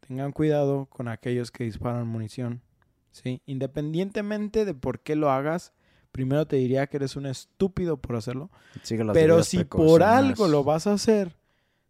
Tengan 0.00 0.32
cuidado 0.32 0.86
con 0.86 1.08
aquellos 1.08 1.50
que 1.50 1.64
disparan 1.64 2.06
munición. 2.06 2.60
¿Sí? 3.14 3.40
Independientemente 3.46 4.64
de 4.64 4.74
por 4.74 5.00
qué 5.00 5.14
lo 5.14 5.30
hagas, 5.30 5.72
primero 6.10 6.46
te 6.46 6.56
diría 6.56 6.86
que 6.88 6.96
eres 6.98 7.14
un 7.16 7.26
estúpido 7.26 7.96
por 7.96 8.16
hacerlo. 8.16 8.50
Pero 9.12 9.42
si 9.44 9.64
por 9.64 10.02
algo 10.02 10.48
lo 10.48 10.64
vas 10.64 10.86
a 10.86 10.92
hacer, 10.94 11.36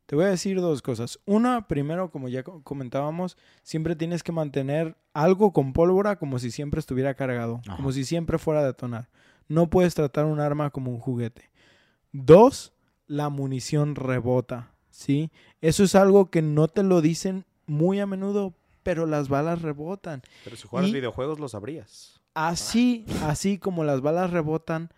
te 0.06 0.16
voy 0.16 0.26
a 0.26 0.28
decir 0.28 0.60
dos 0.60 0.82
cosas. 0.82 1.18
Una, 1.24 1.66
primero, 1.66 2.10
como 2.10 2.28
ya 2.28 2.42
co- 2.42 2.62
comentábamos, 2.62 3.36
siempre 3.62 3.96
tienes 3.96 4.22
que 4.22 4.32
mantener 4.32 4.96
algo 5.14 5.52
con 5.52 5.72
pólvora 5.72 6.16
como 6.16 6.38
si 6.38 6.50
siempre 6.50 6.78
estuviera 6.80 7.14
cargado, 7.14 7.60
Ajá. 7.66 7.76
como 7.76 7.90
si 7.92 8.04
siempre 8.04 8.38
fuera 8.38 8.60
a 8.60 8.64
detonar. 8.66 9.08
No 9.48 9.68
puedes 9.70 9.94
tratar 9.94 10.26
un 10.26 10.40
arma 10.40 10.70
como 10.70 10.90
un 10.90 10.98
juguete. 10.98 11.50
Dos, 12.12 12.72
la 13.06 13.28
munición 13.30 13.94
rebota, 13.94 14.72
¿sí? 14.90 15.30
Eso 15.60 15.84
es 15.84 15.94
algo 15.94 16.30
que 16.30 16.42
no 16.42 16.68
te 16.68 16.82
lo 16.82 17.00
dicen 17.00 17.44
muy 17.66 17.98
a 18.00 18.06
menudo, 18.06 18.54
pero 18.84 19.06
las 19.06 19.28
balas 19.28 19.62
rebotan. 19.62 20.22
Pero 20.44 20.54
si 20.54 20.68
Y- 20.86 20.92
videojuegos 20.92 21.40
lo 21.40 21.48
sabrías. 21.48 22.20
Así, 22.34 23.04
así 23.22 23.58
como 23.58 23.82
las 23.82 24.00
balas 24.00 24.30
rebotan, 24.30 24.90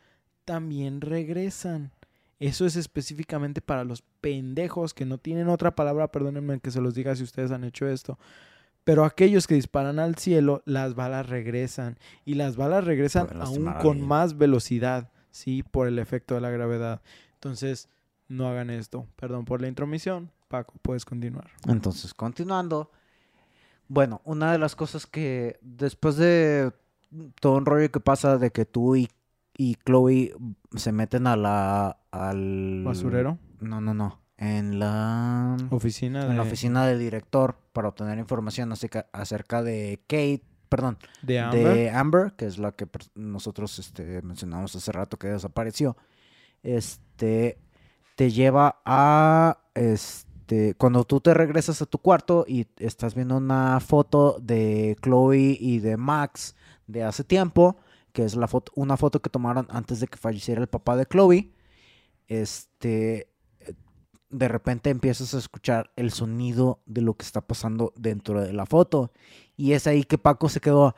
también 0.45 1.01
regresan. 1.01 1.93
Eso 2.39 2.67
es 2.67 2.77
específicamente 2.77 3.63
para 3.63 3.85
los 3.85 4.03
pendejos 4.21 4.93
que 4.93 5.07
no 5.07 5.17
tienen 5.17 5.49
otra 5.49 5.75
palabra, 5.75 6.13
perdónenme 6.13 6.61
que 6.61 6.71
se 6.71 6.83
los 6.83 6.95
diga 6.95 7.17
si 7.17 7.23
ustedes 7.23 7.51
han 7.51 7.65
hecho 7.65 7.89
esto. 7.89 8.19
Pero 8.85 9.05
aquellos 9.05 9.47
que 9.47 9.55
disparan 9.55 9.99
al 9.99 10.17
cielo, 10.17 10.63
las 10.65 10.95
balas 10.95 11.29
regresan. 11.29 11.99
Y 12.25 12.35
las 12.35 12.57
balas 12.57 12.85
regresan 12.85 13.29
aún 13.41 13.73
con 13.83 14.01
más 14.01 14.37
velocidad, 14.39 15.11
¿sí? 15.31 15.63
Por 15.63 15.89
el 15.89 15.99
efecto 15.99 16.35
de 16.35 16.41
la 16.41 16.51
gravedad. 16.51 17.03
Entonces, 17.35 17.89
no 18.29 18.49
hagan 18.49 18.71
esto. 18.71 19.07
Perdón 19.17 19.45
por 19.45 19.61
la 19.61 19.69
intromisión. 19.69 20.31
Paco, 20.49 20.75
puedes 20.83 21.05
continuar. 21.05 21.51
Entonces, 21.67 22.15
continuando. 22.15 22.91
Bueno, 23.89 24.21
una 24.25 24.53
de 24.53 24.59
las 24.59 24.77
cosas 24.77 25.07
que 25.07 25.59
después 25.63 26.17
de 26.17 26.73
todo 27.41 27.57
un 27.57 27.67
rollo 27.67 27.91
que 27.91 28.01
pasa 28.01 28.39
de 28.39 28.51
que 28.51 28.65
tú 28.65 28.97
y, 28.97 29.09
y 29.57 29.77
Chloe 29.85 30.35
se 30.75 30.93
meten 30.93 31.27
a 31.27 31.37
la 31.37 31.99
al 32.11 32.83
Basurero, 32.85 33.39
No, 33.61 33.81
no, 33.81 33.95
no. 33.95 34.21
En 34.39 34.79
la 34.79 35.57
oficina 35.71 36.25
de, 36.25 36.31
en 36.31 36.37
la 36.37 36.43
oficina 36.43 36.87
del 36.87 36.99
director 36.99 37.59
para 37.73 37.89
obtener 37.89 38.19
información 38.19 38.71
acerca, 38.71 39.07
acerca 39.13 39.63
de 39.63 40.01
Kate, 40.07 40.43
perdón, 40.69 40.99
de 41.23 41.41
Amber. 41.41 41.75
de 41.75 41.91
Amber, 41.91 42.33
que 42.37 42.47
es 42.47 42.59
la 42.59 42.73
que 42.73 42.87
nosotros 43.15 43.79
este, 43.79 44.21
mencionamos 44.23 44.77
hace 44.77 44.93
rato 44.93 45.19
que 45.19 45.29
desapareció. 45.29 45.97
Este 46.63 47.59
te 48.17 48.31
lleva 48.31 48.81
a 48.85 49.59
este, 49.75 50.26
cuando 50.79 51.05
tú 51.05 51.21
te 51.21 51.35
regresas 51.35 51.83
a 51.83 51.87
tu 51.87 51.99
cuarto 51.99 52.45
y 52.47 52.67
estás 52.79 53.15
viendo 53.15 53.37
una 53.37 53.81
foto 53.81 54.39
de 54.41 54.97
Chloe 55.03 55.57
y 55.59 55.81
de 55.81 55.97
Max 55.97 56.55
de 56.87 57.03
hace 57.03 57.25
tiempo, 57.25 57.77
que 58.13 58.25
es 58.25 58.37
la 58.37 58.49
foto, 58.49 58.73
una 58.77 58.97
foto 58.97 59.21
que 59.21 59.31
tomaron 59.31 59.67
antes 59.71 60.01
de 60.01 60.07
que 60.07 60.17
falleciera 60.17 60.61
el 60.61 60.69
papá 60.69 60.97
de 60.97 61.07
Chloe, 61.07 61.53
este, 62.29 63.29
de 64.31 64.49
repente 64.49 64.91
empiezas 64.91 65.35
a 65.35 65.39
escuchar 65.39 65.91
el 65.97 66.13
sonido 66.13 66.81
de 66.87 67.03
lo 67.03 67.15
que 67.15 67.25
está 67.25 67.41
pasando 67.41 67.93
dentro 67.97 68.43
de 68.43 68.53
la 68.53 68.67
foto. 68.67 69.13
Y 69.57 69.73
es 69.73 69.87
ahí 69.87 70.05
que 70.05 70.19
Paco 70.19 70.49
se 70.49 70.61
quedó, 70.61 70.95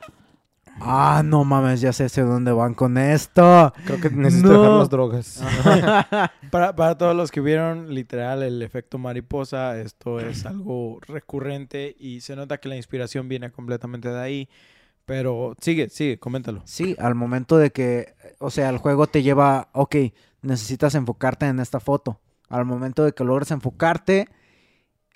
ah, 0.81 1.21
no 1.25 1.43
mames, 1.43 1.81
ya 1.81 1.93
sé 1.93 2.05
hacia 2.05 2.23
dónde 2.23 2.51
van 2.51 2.73
con 2.73 2.97
esto. 2.97 3.73
Creo 3.85 3.99
que 4.01 4.09
necesito 4.09 4.49
No. 4.53 4.61
dejar 4.61 4.77
las 4.79 4.89
drogas. 4.89 5.43
Para, 6.51 6.75
para 6.75 6.97
todos 6.97 7.15
los 7.15 7.29
que 7.31 7.41
vieron 7.41 7.93
literal 7.93 8.41
el 8.41 8.61
efecto 8.63 8.97
mariposa, 8.97 9.79
esto 9.79 10.19
es 10.19 10.47
algo 10.47 10.99
recurrente 11.07 11.95
y 11.99 12.21
se 12.21 12.35
nota 12.35 12.57
que 12.57 12.69
la 12.69 12.75
inspiración 12.75 13.27
viene 13.29 13.51
completamente 13.51 14.09
de 14.09 14.19
ahí. 14.19 14.49
Pero 15.05 15.55
sigue, 15.61 15.89
sigue, 15.89 16.17
coméntalo. 16.19 16.61
Sí, 16.65 16.95
al 16.99 17.13
momento 17.15 17.57
de 17.57 17.71
que, 17.71 18.13
o 18.39 18.49
sea, 18.49 18.69
el 18.69 18.77
juego 18.77 19.05
te 19.07 19.21
lleva, 19.21 19.69
ok, 19.73 19.95
necesitas 20.41 20.95
enfocarte 20.95 21.45
en 21.47 21.59
esta 21.59 21.79
foto. 21.79 22.19
Al 22.47 22.65
momento 22.65 23.03
de 23.03 23.11
que 23.13 23.23
logres 23.23 23.51
enfocarte, 23.51 24.27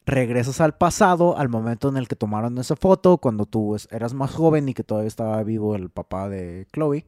regresas 0.06 0.62
al 0.62 0.76
pasado, 0.76 1.38
al 1.38 1.50
momento 1.50 1.90
en 1.90 1.98
el 1.98 2.08
que 2.08 2.16
tomaron 2.16 2.58
esa 2.58 2.76
foto, 2.76 3.18
cuando 3.18 3.46
tú 3.46 3.76
eras 3.92 4.14
más 4.14 4.32
joven 4.32 4.70
y 4.70 4.74
que 4.74 4.84
todavía 4.84 5.08
estaba 5.08 5.42
vivo 5.44 5.76
el 5.76 5.90
papá 5.90 6.30
de 6.30 6.68
Chloe. 6.74 7.06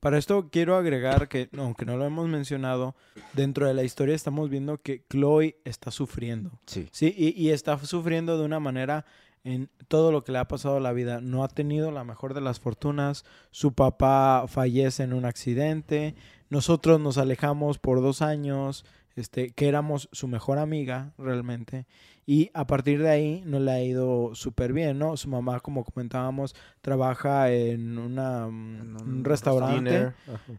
Para 0.00 0.16
esto 0.16 0.48
quiero 0.50 0.76
agregar 0.76 1.28
que, 1.28 1.48
aunque 1.58 1.84
no 1.84 1.96
lo 1.96 2.04
hemos 2.04 2.28
mencionado, 2.28 2.94
dentro 3.32 3.66
de 3.66 3.74
la 3.74 3.82
historia 3.82 4.14
estamos 4.14 4.48
viendo 4.48 4.78
que 4.78 5.04
Chloe 5.10 5.56
está 5.64 5.90
sufriendo. 5.90 6.52
Sí. 6.66 6.88
Sí, 6.92 7.12
y, 7.16 7.30
y 7.30 7.50
está 7.50 7.76
sufriendo 7.78 8.38
de 8.38 8.44
una 8.44 8.60
manera 8.60 9.04
en 9.42 9.70
todo 9.88 10.12
lo 10.12 10.22
que 10.22 10.30
le 10.32 10.38
ha 10.38 10.46
pasado 10.46 10.76
a 10.76 10.80
la 10.80 10.92
vida. 10.92 11.20
No 11.20 11.42
ha 11.42 11.48
tenido 11.48 11.90
la 11.90 12.04
mejor 12.04 12.34
de 12.34 12.40
las 12.40 12.60
fortunas. 12.60 13.24
Su 13.50 13.72
papá 13.72 14.44
fallece 14.46 15.02
en 15.02 15.14
un 15.14 15.24
accidente. 15.24 16.14
Nosotros 16.48 17.00
nos 17.00 17.18
alejamos 17.18 17.78
por 17.78 18.00
dos 18.00 18.22
años, 18.22 18.84
este, 19.18 19.50
que 19.50 19.68
éramos 19.68 20.08
su 20.12 20.28
mejor 20.28 20.58
amiga 20.58 21.12
realmente. 21.18 21.86
Y 22.26 22.50
a 22.54 22.66
partir 22.66 23.02
de 23.02 23.10
ahí 23.10 23.42
no 23.44 23.58
le 23.58 23.70
ha 23.70 23.82
ido 23.82 24.34
súper 24.34 24.72
bien, 24.72 24.98
¿no? 24.98 25.16
Su 25.16 25.28
mamá, 25.28 25.60
como 25.60 25.84
comentábamos, 25.84 26.54
trabaja 26.80 27.50
en 27.50 27.98
una, 27.98 28.46
mm, 28.46 28.80
En 28.80 28.96
un 28.96 29.08
un 29.08 29.24
restaurante. 29.24 30.12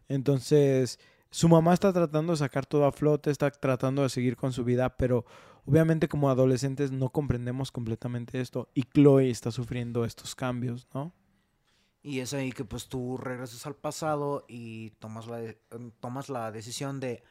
Entonces, 0.07 0.99
su 1.31 1.47
mamá 1.47 1.73
está 1.73 1.93
tratando 1.93 2.33
de 2.33 2.37
sacar 2.37 2.65
todo 2.65 2.85
a 2.85 2.91
flote, 2.91 3.29
está 3.29 3.51
tratando 3.51 4.01
de 4.03 4.09
seguir 4.09 4.35
con 4.35 4.51
su 4.51 4.63
vida, 4.63 4.97
pero 4.97 5.25
obviamente 5.65 6.07
como 6.07 6.29
adolescentes 6.29 6.91
no 6.91 7.09
comprendemos 7.09 7.71
completamente 7.71 8.41
esto 8.41 8.69
y 8.73 8.83
Chloe 8.83 9.29
está 9.29 9.51
sufriendo 9.51 10.05
estos 10.05 10.33
cambios, 10.33 10.87
¿no? 10.93 11.13
Y 12.01 12.21
es 12.21 12.33
ahí 12.33 12.51
que 12.51 12.63
pues 12.63 12.87
tú 12.87 13.17
regresas 13.17 13.67
al 13.67 13.75
pasado 13.75 14.45
y 14.47 14.91
tomas 14.91 15.27
la, 15.27 15.53
tomas 15.99 16.29
la 16.29 16.51
decisión 16.51 16.99
de 16.99 17.21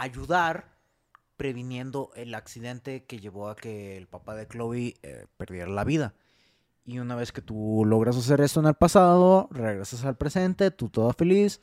ayudar 0.00 0.76
previniendo 1.36 2.10
el 2.16 2.34
accidente 2.34 3.04
que 3.04 3.20
llevó 3.20 3.48
a 3.48 3.56
que 3.56 3.96
el 3.96 4.06
papá 4.06 4.34
de 4.34 4.48
Chloe 4.48 4.94
eh, 5.02 5.26
perdiera 5.36 5.70
la 5.70 5.84
vida. 5.84 6.14
Y 6.84 6.98
una 6.98 7.16
vez 7.16 7.32
que 7.32 7.42
tú 7.42 7.84
logras 7.84 8.16
hacer 8.16 8.40
esto 8.40 8.60
en 8.60 8.66
el 8.66 8.74
pasado, 8.74 9.48
regresas 9.50 10.04
al 10.04 10.16
presente, 10.16 10.70
tú 10.70 10.88
toda 10.88 11.12
feliz, 11.12 11.60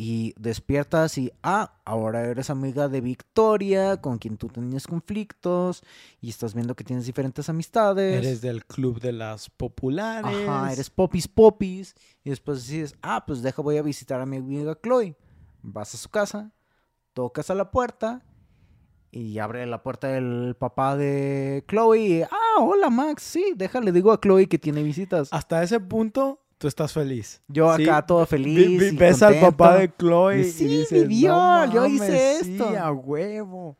y 0.00 0.32
despiertas 0.38 1.18
y, 1.18 1.32
ah, 1.42 1.80
ahora 1.84 2.22
eres 2.24 2.50
amiga 2.50 2.88
de 2.88 3.00
Victoria, 3.00 3.96
con 3.96 4.18
quien 4.18 4.36
tú 4.36 4.48
tenías 4.48 4.86
conflictos, 4.86 5.82
y 6.20 6.28
estás 6.28 6.54
viendo 6.54 6.76
que 6.76 6.84
tienes 6.84 7.06
diferentes 7.06 7.48
amistades. 7.48 8.24
Eres 8.24 8.40
del 8.40 8.64
club 8.64 9.00
de 9.00 9.12
las 9.12 9.50
populares. 9.50 10.48
Ajá, 10.48 10.72
eres 10.72 10.88
popis 10.88 11.26
popis. 11.26 11.96
Y 12.22 12.30
después 12.30 12.58
decides, 12.58 12.94
ah, 13.02 13.24
pues 13.26 13.42
deja, 13.42 13.60
voy 13.60 13.78
a 13.78 13.82
visitar 13.82 14.20
a 14.20 14.26
mi 14.26 14.36
amiga 14.36 14.78
Chloe. 14.80 15.16
Vas 15.62 15.94
a 15.94 15.98
su 15.98 16.08
casa, 16.08 16.52
tocas 17.18 17.50
a 17.50 17.54
la 17.56 17.72
puerta 17.72 18.22
y 19.10 19.40
abre 19.40 19.66
la 19.66 19.82
puerta 19.82 20.16
el 20.16 20.54
papá 20.56 20.96
de 20.96 21.64
Chloe. 21.66 21.98
Y, 21.98 22.22
ah, 22.22 22.60
hola 22.60 22.90
Max, 22.90 23.24
sí, 23.24 23.54
déjale, 23.56 23.90
digo 23.90 24.12
a 24.12 24.20
Chloe 24.20 24.46
que 24.46 24.56
tiene 24.56 24.84
visitas. 24.84 25.28
Hasta 25.32 25.64
ese 25.64 25.80
punto 25.80 26.40
tú 26.58 26.68
estás 26.68 26.92
feliz. 26.92 27.42
Yo 27.48 27.74
Sí, 27.76 27.82
acá 27.82 28.06
todo 28.06 28.24
feliz. 28.24 28.92
y 28.92 28.96
ves 28.96 29.20
al 29.24 29.40
papá 29.40 29.78
de 29.78 29.92
Chloe 29.98 30.44
Sí, 30.44 30.64
y 30.66 30.68
dices, 30.78 31.08
Dios, 31.08 31.34
"No 31.36 31.72
yo 31.74 31.86
hice 31.86 32.36
esto". 32.36 32.68
Sí, 32.70 32.76
a 32.76 32.92
huevo. 32.92 33.76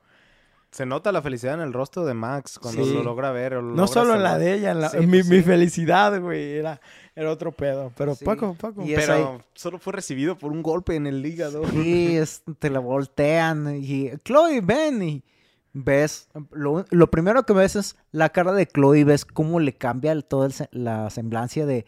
Se 0.78 0.86
nota 0.86 1.10
la 1.10 1.20
felicidad 1.22 1.54
en 1.54 1.60
el 1.60 1.72
rostro 1.72 2.04
de 2.06 2.14
Max 2.14 2.56
cuando 2.56 2.84
Sí. 2.84 2.94
lo 2.94 3.02
logra 3.02 3.32
ver. 3.32 3.54
lo 3.54 3.62
No 3.62 3.68
logra 3.70 3.86
solo 3.88 4.14
en 4.14 4.22
la 4.22 4.38
de 4.38 4.54
ella, 4.54 4.70
en 4.70 4.80
la- 4.80 4.90
Sí, 4.90 4.98
mi, 4.98 5.06
pues 5.18 5.26
mi 5.28 5.36
sí. 5.38 5.42
felicidad, 5.42 6.20
güey, 6.20 6.52
era, 6.52 6.80
era 7.16 7.32
otro 7.32 7.50
pedo. 7.50 7.90
Pero 7.96 8.14
Sí. 8.14 8.24
Paco, 8.24 8.54
Paco. 8.54 8.84
Y 8.84 8.94
es 8.94 9.00
Pero 9.00 9.12
ahí- 9.14 9.42
solo 9.54 9.80
fue 9.80 9.92
recibido 9.92 10.38
por 10.38 10.52
un 10.52 10.62
golpe 10.62 10.94
en 10.94 11.08
el 11.08 11.26
hígado. 11.26 11.66
Sí, 11.70 12.16
es- 12.16 12.44
te 12.60 12.70
la 12.70 12.78
voltean 12.78 13.74
y 13.82 14.10
Chloe, 14.24 14.60
ven 14.60 15.02
y 15.02 15.24
ves, 15.72 16.28
lo, 16.52 16.84
lo 16.90 17.10
primero 17.10 17.42
que 17.42 17.54
ves 17.54 17.74
es 17.74 17.96
la 18.12 18.28
cara 18.28 18.52
de 18.52 18.66
Chloe, 18.66 19.02
ves 19.02 19.24
cómo 19.24 19.58
le 19.58 19.74
cambia 19.76 20.12
el- 20.12 20.24
toda 20.24 20.46
el 20.46 20.54
la 20.70 21.10
semblancia 21.10 21.66
de, 21.66 21.86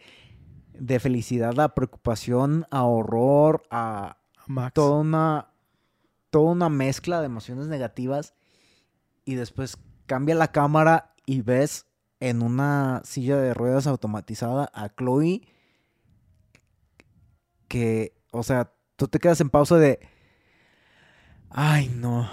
de 0.73 0.99
felicidad 0.99 1.57
a 1.61 1.73
preocupación, 1.75 2.65
a 2.71 2.83
horror, 2.83 3.63
a 3.71 4.17
Max. 4.47 4.73
toda 4.73 4.99
una, 4.99 5.47
toda 6.29 6.51
una 6.51 6.67
mezcla 6.67 7.21
de 7.21 7.27
emociones 7.27 7.67
negativas 7.67 8.33
y 9.25 9.35
después 9.35 9.77
cambia 10.05 10.35
la 10.35 10.51
cámara 10.51 11.13
y 11.25 11.41
ves 11.41 11.85
en 12.19 12.41
una 12.41 13.01
silla 13.05 13.37
de 13.37 13.53
ruedas 13.53 13.87
automatizada 13.87 14.69
a 14.73 14.89
Chloe 14.89 15.41
que, 17.67 18.13
o 18.31 18.43
sea, 18.43 18.73
tú 18.95 19.07
te 19.07 19.19
quedas 19.19 19.41
en 19.41 19.49
pausa 19.49 19.77
de, 19.77 19.99
ay 21.49 21.89
no, 21.95 22.29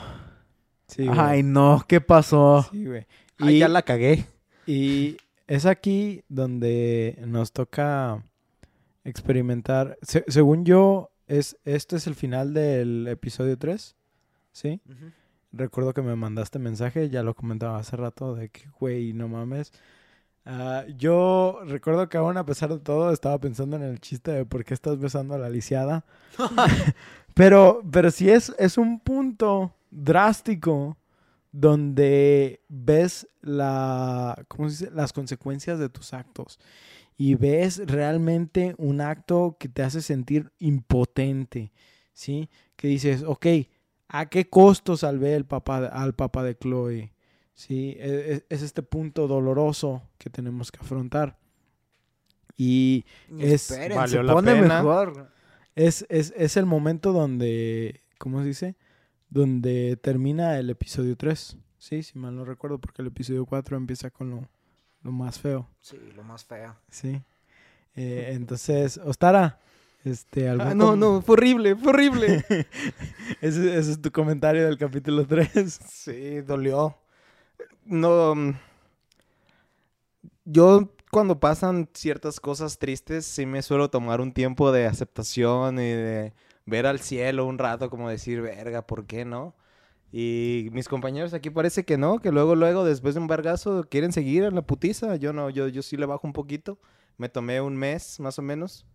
Sí, 0.86 1.07
ay 1.11 1.43
no, 1.43 1.84
¿qué 1.86 2.01
pasó? 2.01 2.66
Sí, 2.70 2.86
güey. 2.86 3.07
Ay, 3.39 3.57
Y, 3.57 3.59
ya 3.59 3.68
la 3.68 3.82
cagué. 3.82 4.24
y 4.66 5.18
es 5.47 5.66
aquí 5.66 6.24
donde 6.28 7.22
nos 7.26 7.53
toca 7.53 8.24
experimentar. 9.05 9.99
Se- 10.03 10.24
según 10.28 10.64
yo, 10.64 11.11
es, 11.26 11.59
este 11.64 11.97
es 11.97 12.07
el 12.07 12.14
final 12.14 12.55
del 12.55 13.07
episodio 13.09 13.59
3. 13.59 13.97
¿Sí? 14.53 14.80
Recuerdo 15.53 15.94
que 15.94 16.03
me 16.03 16.16
mandaste 16.16 16.59
mensaje, 16.59 17.09
ya 17.11 17.22
lo 17.22 17.34
comentaba 17.34 17.78
hace 17.78 17.96
rato, 17.96 18.34
de 18.34 18.51
que, 18.51 18.68
güey, 18.78 19.12
no 19.12 19.28
mames. 19.28 19.72
Ah, 20.44 20.84
yo 20.96 21.61
recuerdo 21.66 22.09
que 22.09 22.16
aún 22.16 22.36
a 22.36 22.46
pesar 22.46 22.70
de 22.70 22.78
todo 22.78 23.12
estaba 23.12 23.38
pensando 23.38 23.76
en 23.76 23.82
el 23.82 24.01
chiste 24.01 24.30
de 24.30 24.46
por 24.46 24.64
qué 24.64 24.74
estás 24.74 24.99
besando 24.99 25.34
a 25.34 25.38
la 25.38 25.51
lisiada. 25.51 26.05
pero, 27.34 27.82
pero 27.90 28.11
sí 28.11 28.30
es, 28.30 28.55
es 28.59 28.78
un 28.78 29.01
punto 29.01 29.74
drástico 29.90 30.96
donde 31.53 32.62
ves 32.68 33.28
la, 33.40 34.44
¿cómo 34.49 34.68
se 34.68 34.86
dice? 34.86 34.96
las 34.96 35.12
consecuencias 35.12 35.78
de 35.78 35.88
tus 35.88 36.12
actos 36.12 36.59
y 37.16 37.34
ves 37.34 37.82
realmente 37.84 38.74
un 38.78 39.01
acto 39.01 39.57
que 39.59 39.68
te 39.68 39.82
hace 39.82 40.01
sentir 40.01 40.53
impotente, 40.59 41.72
¿sí? 42.12 42.49
Que 42.76 42.88
dices, 42.88 43.24
ok, 43.24 43.46
¿a 44.09 44.26
qué 44.26 44.48
costo 44.48 44.96
salvé 44.96 45.34
el 45.34 45.44
papá, 45.44 45.86
al 45.86 46.14
papá 46.14 46.42
de 46.42 46.56
Chloe? 46.56 47.12
¿Sí? 47.54 47.96
E- 47.98 48.34
e- 48.34 48.46
Es, 48.54 48.62
este 48.62 48.82
punto 48.82 49.26
doloroso 49.28 50.02
que 50.18 50.30
tenemos 50.30 50.70
que 50.72 50.78
afrontar. 50.80 51.38
Y 52.56 53.04
Es- 53.38 53.70
Esperen, 53.70 53.96
valió 53.96 54.18
se 54.18 54.22
la 54.24 54.32
pone 54.32 54.52
pena. 54.54 54.82
mejor. 54.82 55.30
es, 55.74 56.06
es, 56.09 56.32
es 56.36 56.56
el 56.56 56.66
momento 56.66 57.12
donde, 57.12 58.00
¿cómo 58.18 58.40
se 58.40 58.46
dice? 58.48 58.76
Donde 59.30 59.96
termina 59.96 60.59
el 60.59 60.70
episodio 60.70 61.16
3. 61.16 61.56
Sí, 61.78 62.02
si 62.02 62.18
mal 62.18 62.34
no 62.34 62.44
recuerdo, 62.44 62.78
porque 62.78 63.02
el 63.02 63.09
episodio 63.09 63.46
4 63.46 63.76
empieza 63.76 64.11
con 64.11 64.30
lo, 64.30 64.48
lo 65.02 65.12
más 65.12 65.38
feo. 65.38 65.68
Sí, 65.80 65.96
lo 66.16 66.24
más 66.24 66.44
feo. 66.44 66.74
Sí. 66.90 67.22
Eh, 67.94 68.30
entonces, 68.32 68.98
Ostara, 68.98 69.61
este, 70.11 70.48
algún 70.48 70.66
Ah, 70.68 70.74
no, 70.74 70.96
no, 70.96 71.22
fue 71.22 71.34
horrible, 71.34 71.76
fue 71.76 71.90
horrible. 71.92 72.44
ese, 73.40 73.78
ese 73.78 73.92
es 73.92 74.00
tu 74.02 74.11
comentario 74.12 74.64
del 74.66 74.78
capítulo 74.78 75.26
3. 75.26 75.80
Sí, 75.88 76.40
dolió. 76.42 76.96
No. 77.84 78.34
mm, 78.34 78.52
Yo, 80.44 80.94
cuando 81.11 81.38
pasan 81.40 81.88
ciertas 81.94 82.40
cosas 82.40 82.78
tristes, 82.78 83.26
sí 83.26 83.46
me 83.46 83.62
suelo 83.62 83.90
tomar 83.90 84.20
un 84.20 84.32
tiempo 84.32 84.72
de 84.72 84.86
aceptación 84.86 85.76
y 85.78 85.82
de 85.92 86.34
ver 86.66 86.86
al 86.86 87.00
cielo 87.00 87.46
un 87.46 87.59
rato, 87.59 87.90
como 87.90 88.09
decir, 88.09 88.40
verga, 88.40 88.86
¿por 88.86 89.06
qué 89.06 89.24
no? 89.24 89.54
Y 90.12 90.68
mis 90.72 90.88
compañeros 90.88 91.34
aquí 91.34 91.50
parece 91.50 91.84
que 91.84 91.98
no, 91.98 92.20
que 92.20 92.32
luego, 92.32 92.56
luego, 92.56 92.84
después 92.84 93.14
de 93.14 93.20
un 93.20 93.26
vergazo, 93.28 93.84
quieren 93.90 94.12
seguir 94.12 94.44
en 94.44 94.54
la 94.54 94.62
putiza. 94.62 95.16
Yo 95.16 95.32
no, 95.34 95.50
yo, 95.50 95.68
yo 95.68 95.82
sí 95.82 95.96
le 95.96 96.06
bajo 96.06 96.26
un 96.26 96.32
poquito. 96.32 96.78
Me 97.18 97.28
tomé 97.28 97.61
un 97.61 97.76
mes, 97.76 98.20
más 98.20 98.38
o 98.38 98.42
menos, 98.42 98.86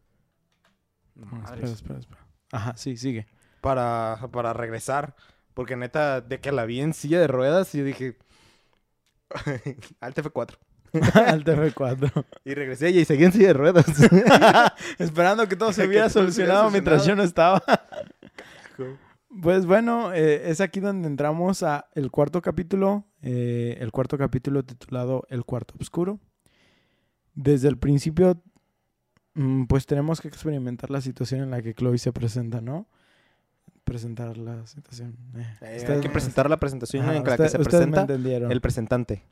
espera, 1.16 1.68
espera, 1.70 1.99
espera. 1.99 2.28
Ajá, 2.51 2.78
sí, 2.78 2.97
sigue. 2.97 3.28
para, 3.61 4.20
para 4.32 4.53
regresar. 4.53 5.16
Porque 5.53 5.76
neta, 5.76 6.22
de 6.22 6.39
que 6.39 6.51
la 6.51 6.66
vi 6.66 6.82
en 6.82 6.93
silla 6.93 7.20
de 7.20 7.28
ruedas, 7.28 7.72
yo 7.74 7.84
dije, 7.84 8.18
Al 9.99 10.14
TF4. 10.14 10.57
al 11.14 11.43
TV4. 11.43 12.26
Y 12.45 12.53
regresé 12.53 12.91
y 12.91 13.03
seguí 13.05 13.26
en 13.26 13.32
silla 13.32 13.47
de 13.47 13.53
ruedas. 13.53 13.86
Esperando 14.99 15.47
que 15.47 15.55
todo 15.55 15.74
se 15.74 15.88
hubiera 15.88 16.09
solucionado 16.09 16.70
mientras 16.70 17.05
yo 17.05 17.16
no 17.16 17.24
estaba. 17.24 17.64
Pues 19.41 19.66
bueno, 19.66 20.14
eh, 20.14 20.49
es 20.51 20.61
aquí 20.61 20.80
donde 20.80 21.07
entramos 21.07 21.64
a 21.64 21.88
el 21.95 22.11
cuarto 22.11 22.41
capítulo, 22.41 23.05
eh, 23.24 23.78
el 23.80 23.91
cuarto 23.91 24.18
capítulo 24.18 24.64
titulado 24.64 25.26
El 25.30 25.45
cuarto 25.45 25.74
oscuro. 25.80 26.20
Desde 27.34 27.68
el 27.68 27.80
principio, 27.80 28.39
pues 29.68 29.86
tenemos 29.86 30.22
que 30.22 30.28
experimentar 30.28 30.90
la 30.90 31.02
situación 31.02 31.42
en 31.42 31.52
la 31.52 31.62
que 31.62 31.74
Chloe 31.74 31.98
se 31.98 32.12
presenta, 32.14 32.62
¿no? 32.62 32.88
Presentar 33.84 34.38
la 34.38 34.66
situación. 34.66 35.18
eh. 35.36 35.46
Eh, 35.62 35.86
hay 35.90 36.00
que 36.02 36.10
presentar 36.10 36.50
la 36.50 36.58
presentación 36.58 37.04
Ajá, 37.04 37.18
en 37.18 37.24
la 37.24 37.32
usted- 37.32 37.44
que 37.44 37.50
se 37.50 37.60
presenta 37.60 38.02
entendieron. 38.02 38.52
el 38.52 38.62
presentante. 38.62 39.24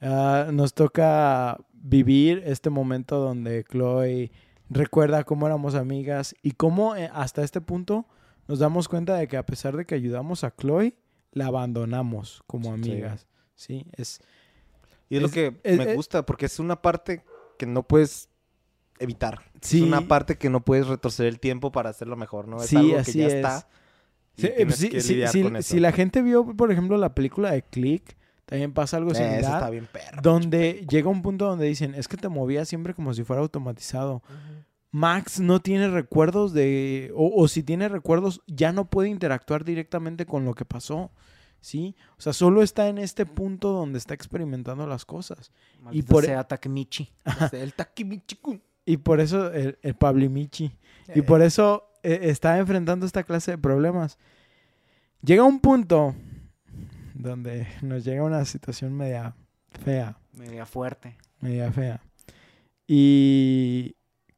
Ah, 0.00 0.48
nos 0.52 0.74
toca 0.74 1.58
vivir 1.72 2.42
este 2.44 2.68
momento 2.68 3.18
donde 3.18 3.64
Chloe 3.64 4.30
recuerda 4.68 5.24
cómo 5.24 5.46
éramos 5.46 5.74
amigas 5.74 6.34
y 6.42 6.52
cómo 6.52 6.96
eh, 6.96 7.08
hasta 7.14 7.42
este 7.42 7.60
punto 7.60 8.06
nos 8.48 8.58
damos 8.58 8.88
cuenta 8.88 9.14
de 9.16 9.28
que 9.28 9.36
a 9.38 9.46
pesar 9.46 9.76
de 9.76 9.86
que 9.86 9.94
ayudamos 9.94 10.44
a 10.44 10.54
Chloe, 10.54 10.96
la 11.32 11.46
abandonamos 11.46 12.42
como 12.46 12.72
amigas. 12.72 13.26
Sí, 13.54 13.86
es 13.96 14.20
Y 15.08 15.16
es, 15.16 15.22
lo 15.22 15.28
que 15.30 15.58
es- 15.62 15.78
me 15.78 15.94
gusta, 15.94 16.26
porque 16.26 16.46
es 16.46 16.58
una 16.58 16.82
parte 16.82 17.24
que 17.58 17.66
no 17.66 17.82
puedes 17.84 18.28
evitar. 18.98 19.40
Sí. 19.60 19.78
Es 19.78 19.82
una 19.84 20.02
parte 20.02 20.36
que 20.38 20.50
no 20.50 20.64
puedes 20.64 20.86
retorcer 20.86 21.26
el 21.26 21.40
tiempo 21.40 21.72
para 21.72 21.90
hacerlo 21.90 22.16
mejor, 22.16 22.48
¿no? 22.48 22.62
Es 22.62 22.68
Sí, 22.68 22.76
algo 22.76 22.90
que 22.92 22.98
así 22.98 23.18
ya 23.18 23.26
es. 23.26 23.32
está. 23.34 23.68
y 24.36 24.42
Sí, 24.42 24.48
tienes 24.56 24.76
sí, 24.76 24.88
que 24.88 25.00
sí, 25.00 25.12
lidiar 25.14 25.30
sí, 25.30 25.42
con 25.42 25.56
eso. 25.56 25.68
si 25.74 25.80
la 25.80 25.92
gente 25.92 26.22
vio, 26.22 26.44
por 26.56 26.70
ejemplo, 26.72 26.96
la 26.96 27.14
película 27.14 27.50
de 27.52 27.62
Click, 27.62 28.16
también 28.46 28.72
pasa 28.72 28.96
algo 28.98 29.10
Eh, 29.10 29.14
eso 29.14 29.22
similar. 29.22 29.54
está 29.54 29.70
bien 29.70 29.88
perro. 29.90 30.20
Donde 30.22 30.84
llega 30.90 31.08
un 31.08 31.22
punto 31.22 31.46
donde 31.46 31.66
dicen, 31.66 31.94
es 31.94 32.08
que 32.08 32.16
te 32.16 32.28
movías 32.28 32.68
siempre 32.68 32.92
como 32.94 33.14
si 33.14 33.24
fuera 33.24 33.40
automatizado. 33.42 34.22
Max 34.90 35.40
no 35.40 35.60
tiene 35.60 35.88
recuerdos 35.88 36.52
de, 36.52 37.10
o, 37.16 37.32
o 37.42 37.48
si 37.48 37.62
tiene 37.64 37.88
recuerdos, 37.88 38.42
ya 38.46 38.72
no 38.72 38.84
puede 38.90 39.08
interactuar 39.08 39.64
directamente 39.64 40.24
con 40.24 40.44
lo 40.44 40.54
que 40.54 40.64
pasó, 40.64 41.10
¿sí? 41.60 41.96
O 42.16 42.20
sea, 42.20 42.32
solo 42.32 42.62
está 42.62 42.88
en 42.88 42.98
este 42.98 43.26
punto 43.26 43.72
donde 43.72 43.98
está 43.98 44.14
experimentando 44.14 44.86
las 44.86 45.04
cosas. 45.04 45.50
Y 45.90 46.02
por- 46.02 46.24
sea 46.24 46.44
Takemichi. 46.44 47.10
El 47.52 47.74
Takimichi-kun. 47.74 48.62
Y 48.86 48.98
por 48.98 49.20
eso 49.20 49.52
el, 49.52 49.78
el 49.82 49.94
Pablimichi. 49.94 50.72
Y 51.14 51.20
Eh. 51.20 51.22
por 51.22 51.42
eso 51.42 51.90
eh, 52.02 52.20
está 52.22 52.58
enfrentando 52.58 53.06
esta 53.06 53.22
clase 53.24 53.52
de 53.52 53.58
problemas. 53.58 54.18
Llega 55.22 55.42
un 55.42 55.60
punto 55.60 56.14
donde 57.14 57.66
nos 57.82 58.04
llega 58.04 58.22
una 58.24 58.44
situación 58.44 58.92
media 58.94 59.34
fea. 59.84 60.18
Media 60.32 60.66
fuerte. 60.66 61.16
media 61.40 61.70
fea. 61.72 62.02
Y 62.86 63.96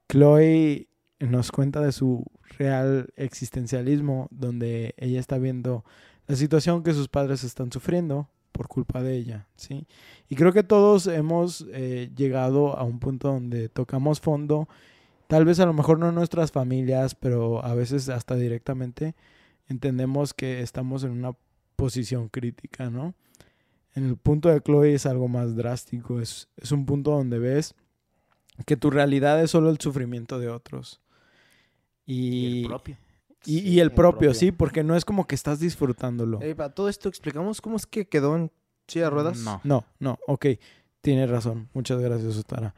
Chloe 0.08 0.88
nos 1.18 1.50
cuenta 1.50 1.80
de 1.80 1.92
su 1.92 2.24
real 2.58 3.08
existencialismo, 3.16 4.28
donde 4.30 4.94
ella 4.98 5.18
está 5.20 5.38
viendo 5.38 5.84
la 6.26 6.36
situación 6.36 6.82
que 6.82 6.92
sus 6.92 7.08
padres 7.08 7.42
están 7.44 7.72
sufriendo 7.72 8.28
por 8.56 8.68
culpa 8.68 9.02
de 9.02 9.16
ella, 9.16 9.46
¿sí? 9.56 9.86
Y 10.28 10.36
creo 10.36 10.52
que 10.52 10.62
todos 10.62 11.06
hemos 11.06 11.66
eh, 11.72 12.10
llegado 12.16 12.76
a 12.76 12.84
un 12.84 12.98
punto 12.98 13.28
donde 13.28 13.68
tocamos 13.68 14.20
fondo, 14.20 14.68
tal 15.26 15.44
vez 15.44 15.60
a 15.60 15.66
lo 15.66 15.74
mejor 15.74 15.98
no 15.98 16.08
en 16.08 16.14
nuestras 16.14 16.52
familias, 16.52 17.14
pero 17.14 17.62
a 17.64 17.74
veces 17.74 18.08
hasta 18.08 18.34
directamente 18.34 19.14
entendemos 19.68 20.32
que 20.32 20.62
estamos 20.62 21.04
en 21.04 21.10
una 21.10 21.32
posición 21.76 22.28
crítica, 22.28 22.90
¿no? 22.90 23.14
En 23.94 24.06
el 24.06 24.16
punto 24.16 24.48
de 24.48 24.60
Chloe 24.60 24.94
es 24.94 25.06
algo 25.06 25.28
más 25.28 25.54
drástico, 25.54 26.20
es, 26.20 26.48
es 26.56 26.72
un 26.72 26.86
punto 26.86 27.10
donde 27.10 27.38
ves 27.38 27.74
que 28.64 28.76
tu 28.76 28.90
realidad 28.90 29.42
es 29.42 29.50
solo 29.50 29.70
el 29.70 29.78
sufrimiento 29.78 30.38
de 30.38 30.48
otros. 30.48 31.00
Y, 32.06 32.14
Y 32.14 32.62
el 32.62 32.68
propio. 32.68 32.96
Y- 33.46 33.60
Sí, 33.60 33.68
y 33.68 33.80
el 33.80 33.86
el 33.88 33.92
propio, 33.92 34.10
propio. 34.18 34.34
sí, 34.34 34.52
porque 34.52 34.82
no 34.84 34.96
es 34.96 35.04
como 35.04 35.26
que 35.26 35.34
estás 35.34 35.60
disfrutándolo. 35.60 36.40
Eh, 36.42 36.54
para 36.54 36.74
todo 36.74 36.88
esto, 36.88 37.08
¿explicamos 37.08 37.60
cómo 37.60 37.76
es 37.76 37.86
que 37.86 38.06
quedó 38.08 38.36
en 38.36 38.50
silla 38.88 39.04
de 39.06 39.10
ruedas? 39.10 39.38
No. 39.38 39.60
No, 39.64 39.84
no, 40.00 40.18
ok, 40.26 40.46
tienes 41.00 41.30
razón. 41.30 41.68
Muchas 41.72 42.00
gracias, 42.00 42.36
Ostara. 42.36 42.74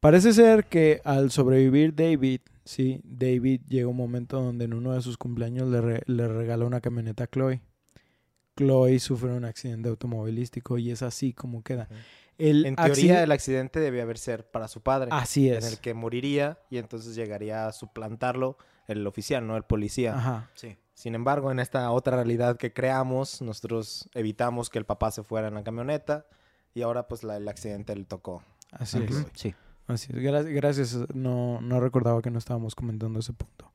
Parece 0.00 0.32
ser 0.32 0.64
que 0.66 1.00
al 1.04 1.30
sobrevivir 1.30 1.94
David, 1.94 2.40
sí, 2.64 3.00
David 3.04 3.60
llega 3.68 3.86
un 3.88 3.96
momento 3.96 4.40
donde 4.40 4.64
en 4.64 4.72
uno 4.74 4.92
de 4.94 5.02
sus 5.02 5.18
cumpleaños 5.18 5.68
le, 5.68 5.80
re- 5.80 6.02
le 6.06 6.26
regaló 6.26 6.66
una 6.66 6.80
camioneta 6.80 7.24
a 7.24 7.26
Chloe. 7.26 7.60
Chloe 8.56 8.98
sufre 8.98 9.30
un 9.32 9.44
accidente 9.44 9.88
automovilístico 9.88 10.78
y 10.78 10.90
es 10.90 11.02
así 11.02 11.32
como 11.32 11.62
queda. 11.62 11.88
El 12.38 12.64
En 12.64 12.76
teoría, 12.76 12.92
accidente- 12.94 13.22
el 13.24 13.32
accidente 13.32 13.80
debía 13.80 14.02
haber 14.02 14.16
ser 14.18 14.50
para 14.50 14.68
su 14.68 14.80
padre. 14.80 15.08
Así 15.12 15.48
En 15.50 15.58
es. 15.58 15.72
el 15.72 15.78
que 15.78 15.92
moriría 15.94 16.58
y 16.70 16.78
entonces 16.78 17.14
llegaría 17.14 17.66
a 17.66 17.72
suplantarlo 17.72 18.56
el 18.90 19.06
oficial, 19.06 19.46
no 19.46 19.56
el 19.56 19.62
policía. 19.62 20.14
Ajá. 20.16 20.50
Sí. 20.54 20.76
Sin 20.94 21.14
embargo, 21.14 21.50
en 21.50 21.60
esta 21.60 21.90
otra 21.92 22.16
realidad 22.16 22.56
que 22.58 22.72
creamos, 22.72 23.40
nosotros 23.40 24.08
evitamos 24.14 24.68
que 24.68 24.78
el 24.78 24.84
papá 24.84 25.10
se 25.10 25.22
fuera 25.22 25.48
en 25.48 25.54
la 25.54 25.62
camioneta 25.64 26.26
y 26.74 26.82
ahora 26.82 27.08
pues 27.08 27.24
la- 27.24 27.36
el 27.38 27.48
accidente 27.48 27.94
le 27.96 28.04
tocó. 28.04 28.42
Así 28.72 28.98
es. 29.02 29.26
Sí. 29.34 29.54
Así 29.86 30.12
es. 30.12 30.18
Gra- 30.18 30.44
Gracias. 30.54 30.96
No, 31.14 31.60
no 31.60 31.80
recordaba 31.80 32.20
que 32.22 32.30
no 32.30 32.38
estábamos 32.38 32.74
comentando 32.74 33.18
ese 33.20 33.32
punto. 33.32 33.72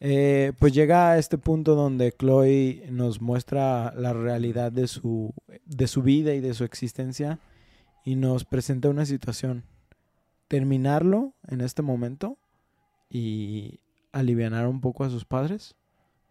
Eh, 0.00 0.52
pues 0.60 0.72
llega 0.74 1.10
a 1.10 1.18
este 1.18 1.38
punto 1.38 1.74
donde 1.74 2.12
Chloe 2.12 2.86
nos 2.90 3.20
muestra 3.20 3.92
la 3.96 4.12
realidad 4.12 4.70
de 4.70 4.86
su, 4.86 5.34
de 5.64 5.88
su 5.88 6.02
vida 6.02 6.34
y 6.34 6.40
de 6.40 6.54
su 6.54 6.62
existencia 6.64 7.40
y 8.04 8.14
nos 8.16 8.44
presenta 8.44 8.88
una 8.88 9.06
situación. 9.06 9.64
Terminarlo 10.46 11.34
en 11.48 11.60
este 11.60 11.82
momento 11.82 12.38
y 13.10 13.80
alivianar 14.12 14.66
un 14.66 14.80
poco 14.80 15.04
a 15.04 15.10
sus 15.10 15.24
padres, 15.24 15.74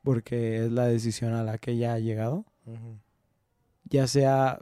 porque 0.03 0.65
es 0.65 0.71
la 0.71 0.85
decisión 0.87 1.33
a 1.33 1.43
la 1.43 1.57
que 1.57 1.71
ella 1.71 1.93
ha 1.93 1.99
llegado 1.99 2.45
ya 3.89 4.07
sea 4.07 4.59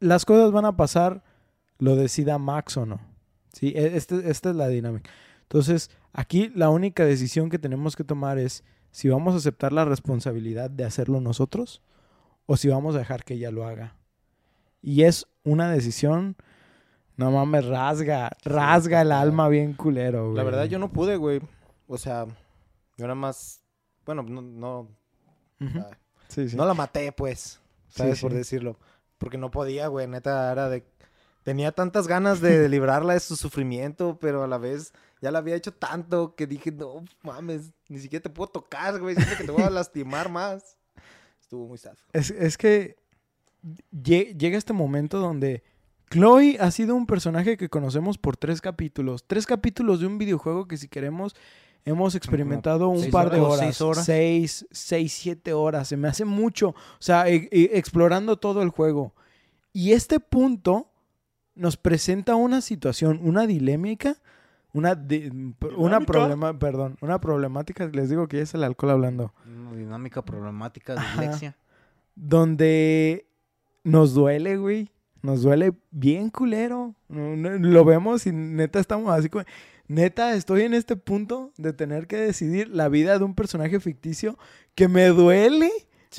las 0.00 0.24
cosas 0.24 0.50
van 0.50 0.64
a 0.64 0.76
pasar, 0.76 1.22
lo 1.78 1.94
decida 1.94 2.38
Max 2.38 2.76
o 2.76 2.86
no. 2.86 3.00
¿Sí? 3.52 3.68
E- 3.76 3.96
Este, 3.96 4.28
esta 4.30 4.50
es 4.50 4.56
la 4.56 4.66
dinámica. 4.68 5.10
Entonces, 5.42 5.90
aquí 6.12 6.50
la 6.54 6.70
única 6.70 7.04
decisión 7.04 7.50
que 7.50 7.58
tenemos 7.58 7.94
que 7.96 8.02
tomar 8.04 8.38
es 8.38 8.64
si 8.90 9.08
vamos 9.08 9.34
a 9.34 9.36
aceptar 9.36 9.72
la 9.72 9.84
responsabilidad 9.84 10.70
de 10.70 10.84
hacerlo 10.84 11.20
nosotros 11.20 11.82
o 12.46 12.56
si 12.56 12.68
vamos 12.68 12.94
a 12.96 12.98
dejar 12.98 13.22
que 13.24 13.34
ella 13.34 13.50
lo 13.50 13.66
haga. 13.66 13.94
Y 14.82 15.02
es 15.02 15.26
una 15.44 15.70
decisión, 15.70 16.36
no 17.16 17.30
mames, 17.30 17.66
rasga, 17.66 18.30
rasga 18.44 19.02
el 19.02 19.12
alma 19.12 19.48
bien 19.48 19.74
culero, 19.74 20.24
güey. 20.26 20.36
La 20.38 20.42
verdad 20.44 20.64
yo 20.64 20.78
no 20.78 20.90
pude, 20.90 21.16
güey. 21.16 21.40
O 21.92 21.98
sea, 21.98 22.24
yo 22.96 23.04
nada 23.06 23.16
más, 23.16 23.62
bueno, 24.06 24.22
no, 24.22 24.40
no, 24.42 24.88
ah, 25.80 25.90
Sí, 26.28 26.48
sí. 26.48 26.56
no 26.56 26.64
la 26.64 26.74
maté, 26.74 27.10
pues, 27.10 27.60
¿sabes? 27.88 28.18
Sí, 28.18 28.22
Por 28.22 28.32
decirlo. 28.32 28.78
Porque 29.18 29.38
no 29.38 29.50
podía, 29.50 29.88
güey, 29.88 30.06
neta, 30.06 30.52
era 30.52 30.68
de... 30.68 30.84
Tenía 31.42 31.72
tantas 31.72 32.06
ganas 32.06 32.40
de 32.40 32.68
librarla 32.68 33.14
de 33.14 33.20
su 33.20 33.34
sufrimiento, 33.34 34.18
pero 34.20 34.44
a 34.44 34.46
la 34.46 34.58
vez 34.58 34.92
ya 35.20 35.32
la 35.32 35.40
había 35.40 35.56
hecho 35.56 35.72
tanto 35.72 36.36
que 36.36 36.46
dije, 36.46 36.70
no 36.70 37.04
mames, 37.22 37.72
ni 37.88 37.98
siquiera 37.98 38.22
te 38.22 38.30
puedo 38.30 38.48
tocar, 38.52 39.00
güey, 39.00 39.16
siento 39.16 39.36
que 39.36 39.44
te 39.44 39.50
voy 39.50 39.62
a 39.62 39.70
lastimar 39.70 40.30
más. 40.30 40.76
Estuvo 41.40 41.66
muy 41.66 41.78
sad. 41.78 41.96
Es, 42.12 42.30
es 42.30 42.56
que 42.56 42.96
lle- 43.92 44.36
llega 44.38 44.56
este 44.56 44.72
momento 44.72 45.18
donde 45.18 45.64
Chloe 46.10 46.56
ha 46.60 46.70
sido 46.70 46.94
un 46.94 47.06
personaje 47.06 47.56
que 47.56 47.68
conocemos 47.68 48.16
por 48.18 48.36
tres 48.36 48.60
capítulos. 48.60 49.24
Tres 49.26 49.46
capítulos 49.46 49.98
de 50.00 50.06
un 50.06 50.18
videojuego 50.18 50.68
que 50.68 50.76
si 50.76 50.86
queremos 50.88 51.34
hemos 51.84 52.14
experimentado 52.14 52.88
un 52.88 53.00
seis 53.00 53.12
par 53.12 53.30
de 53.30 53.40
horas, 53.40 53.52
horas. 53.52 53.60
seis 53.60 53.80
horas. 53.80 54.04
Seis, 54.04 54.66
seis, 54.70 55.12
siete 55.12 55.52
horas. 55.52 55.88
Se 55.88 55.96
me 55.96 56.08
hace 56.08 56.24
mucho. 56.24 56.68
O 56.70 56.74
sea, 57.00 57.28
e- 57.28 57.48
e- 57.50 57.70
explorando 57.74 58.36
todo 58.38 58.62
el 58.62 58.68
juego. 58.70 59.14
Y 59.72 59.92
este 59.92 60.20
punto 60.20 60.90
nos 61.54 61.76
presenta 61.76 62.34
una 62.34 62.60
situación, 62.60 63.20
una 63.22 63.46
dilémica, 63.46 64.16
una, 64.72 64.94
di- 64.94 65.30
una 65.76 66.00
problema, 66.00 66.58
perdón, 66.58 66.96
una 67.00 67.20
problemática, 67.20 67.86
les 67.92 68.08
digo 68.08 68.28
que 68.28 68.36
ya 68.38 68.42
es 68.44 68.54
el 68.54 68.62
alcohol 68.62 68.90
hablando 68.92 69.34
Una 69.44 69.76
dinámica 69.76 70.22
problemática 70.24 70.94
Ajá. 70.94 71.20
dislexia. 71.22 71.56
donde 72.14 73.26
nos 73.84 74.14
duele, 74.14 74.56
güey. 74.56 74.90
Nos 75.22 75.42
duele 75.42 75.72
bien 75.90 76.30
culero. 76.30 76.94
Lo 77.08 77.84
vemos 77.84 78.26
y 78.26 78.32
neta 78.32 78.78
estamos 78.80 79.12
así 79.12 79.28
como... 79.28 79.44
Neta, 79.90 80.34
estoy 80.34 80.62
en 80.62 80.72
este 80.74 80.94
punto 80.94 81.52
de 81.56 81.72
tener 81.72 82.06
que 82.06 82.16
decidir 82.16 82.68
la 82.68 82.88
vida 82.88 83.18
de 83.18 83.24
un 83.24 83.34
personaje 83.34 83.80
ficticio 83.80 84.38
que 84.76 84.86
me 84.86 85.06
duele, 85.08 85.68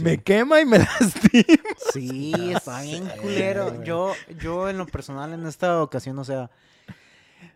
me 0.03 0.17
quema 0.22 0.59
y 0.59 0.65
me 0.65 0.80
lastima. 0.99 1.63
Sí, 1.93 2.34
está 2.53 2.82
bien 2.82 3.07
culero. 3.22 3.82
Yo, 3.86 4.11
yo 4.41 4.67
en 4.69 4.78
lo 4.78 4.86
personal 4.88 5.32
en 5.32 5.45
esta 5.45 5.82
ocasión, 5.82 6.19
o 6.19 6.26
sea, 6.26 6.51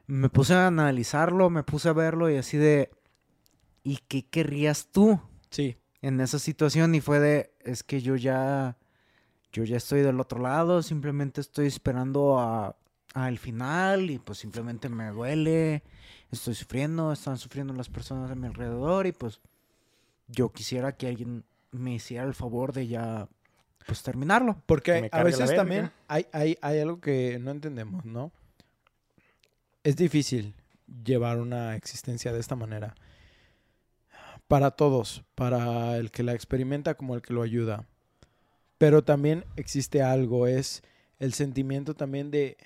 me 0.08 0.30
puse 0.30 0.54
a 0.54 0.68
analizarlo, 0.68 1.50
me 1.50 1.64
puse 1.64 1.90
a 1.90 1.94
verlo 1.94 2.30
y 2.30 2.38
así 2.38 2.56
de, 2.56 2.92
¿y 3.84 3.98
qué 4.08 4.26
querrías 4.26 4.88
tú 4.94 5.20
Sí. 5.50 5.76
en 6.02 6.22
esa 6.22 6.40
situación? 6.40 6.96
Y 6.96 7.02
fue 7.02 7.20
de, 7.20 7.52
es 7.60 7.84
que 7.84 8.02
yo 8.02 8.16
ya, 8.16 8.78
yo 9.52 9.66
ya 9.66 9.76
estoy 9.76 10.00
del 10.00 10.22
otro 10.22 10.40
lado, 10.40 10.82
simplemente 10.82 11.42
estoy 11.42 11.68
esperando 11.68 12.40
a, 12.40 12.78
a 13.14 13.28
el 13.28 13.38
final 13.38 14.10
y 14.12 14.18
pues 14.20 14.38
simplemente 14.38 14.88
me 14.88 15.08
duele, 15.10 15.84
estoy 16.32 16.56
sufriendo, 16.56 17.12
están 17.12 17.38
sufriendo 17.38 17.74
las 17.74 17.90
personas 17.90 18.32
a 18.32 18.36
mi 18.36 18.48
alrededor 18.48 19.08
y 19.08 19.12
pues 19.12 19.42
yo 20.28 20.52
quisiera 20.52 20.96
que 20.96 21.08
alguien 21.08 21.44
me 21.72 21.94
hiciera 21.94 22.24
el 22.24 22.34
favor 22.34 22.74
de 22.74 22.88
ya 22.88 23.28
pues 23.86 24.02
terminarlo. 24.02 24.56
Que 24.56 24.62
Porque 24.66 25.10
a 25.12 25.24
veces 25.24 25.56
también 25.56 25.92
hay, 26.08 26.26
hay, 26.32 26.58
hay 26.62 26.80
algo 26.80 27.00
que 27.00 27.38
no 27.40 27.52
entendemos, 27.52 28.06
¿no? 28.06 28.32
Es 29.84 29.96
difícil 29.96 30.56
llevar 31.04 31.40
una 31.40 31.76
existencia 31.76 32.34
de 32.34 32.40
esta 32.40 32.56
manera. 32.56 32.96
Para 34.48 34.72
todos, 34.72 35.24
para 35.36 35.98
el 35.98 36.12
que 36.12 36.24
la 36.24 36.34
experimenta 36.34 36.96
como 36.96 37.16
el 37.16 37.22
que 37.22 37.34
lo 37.34 37.42
ayuda. 37.42 37.86
Pero 38.78 39.04
también 39.04 39.46
existe 39.56 40.02
algo, 40.02 40.48
es 40.48 40.84
el 41.20 41.34
sentimiento 41.34 41.94
también 41.94 42.32
de... 42.32 42.58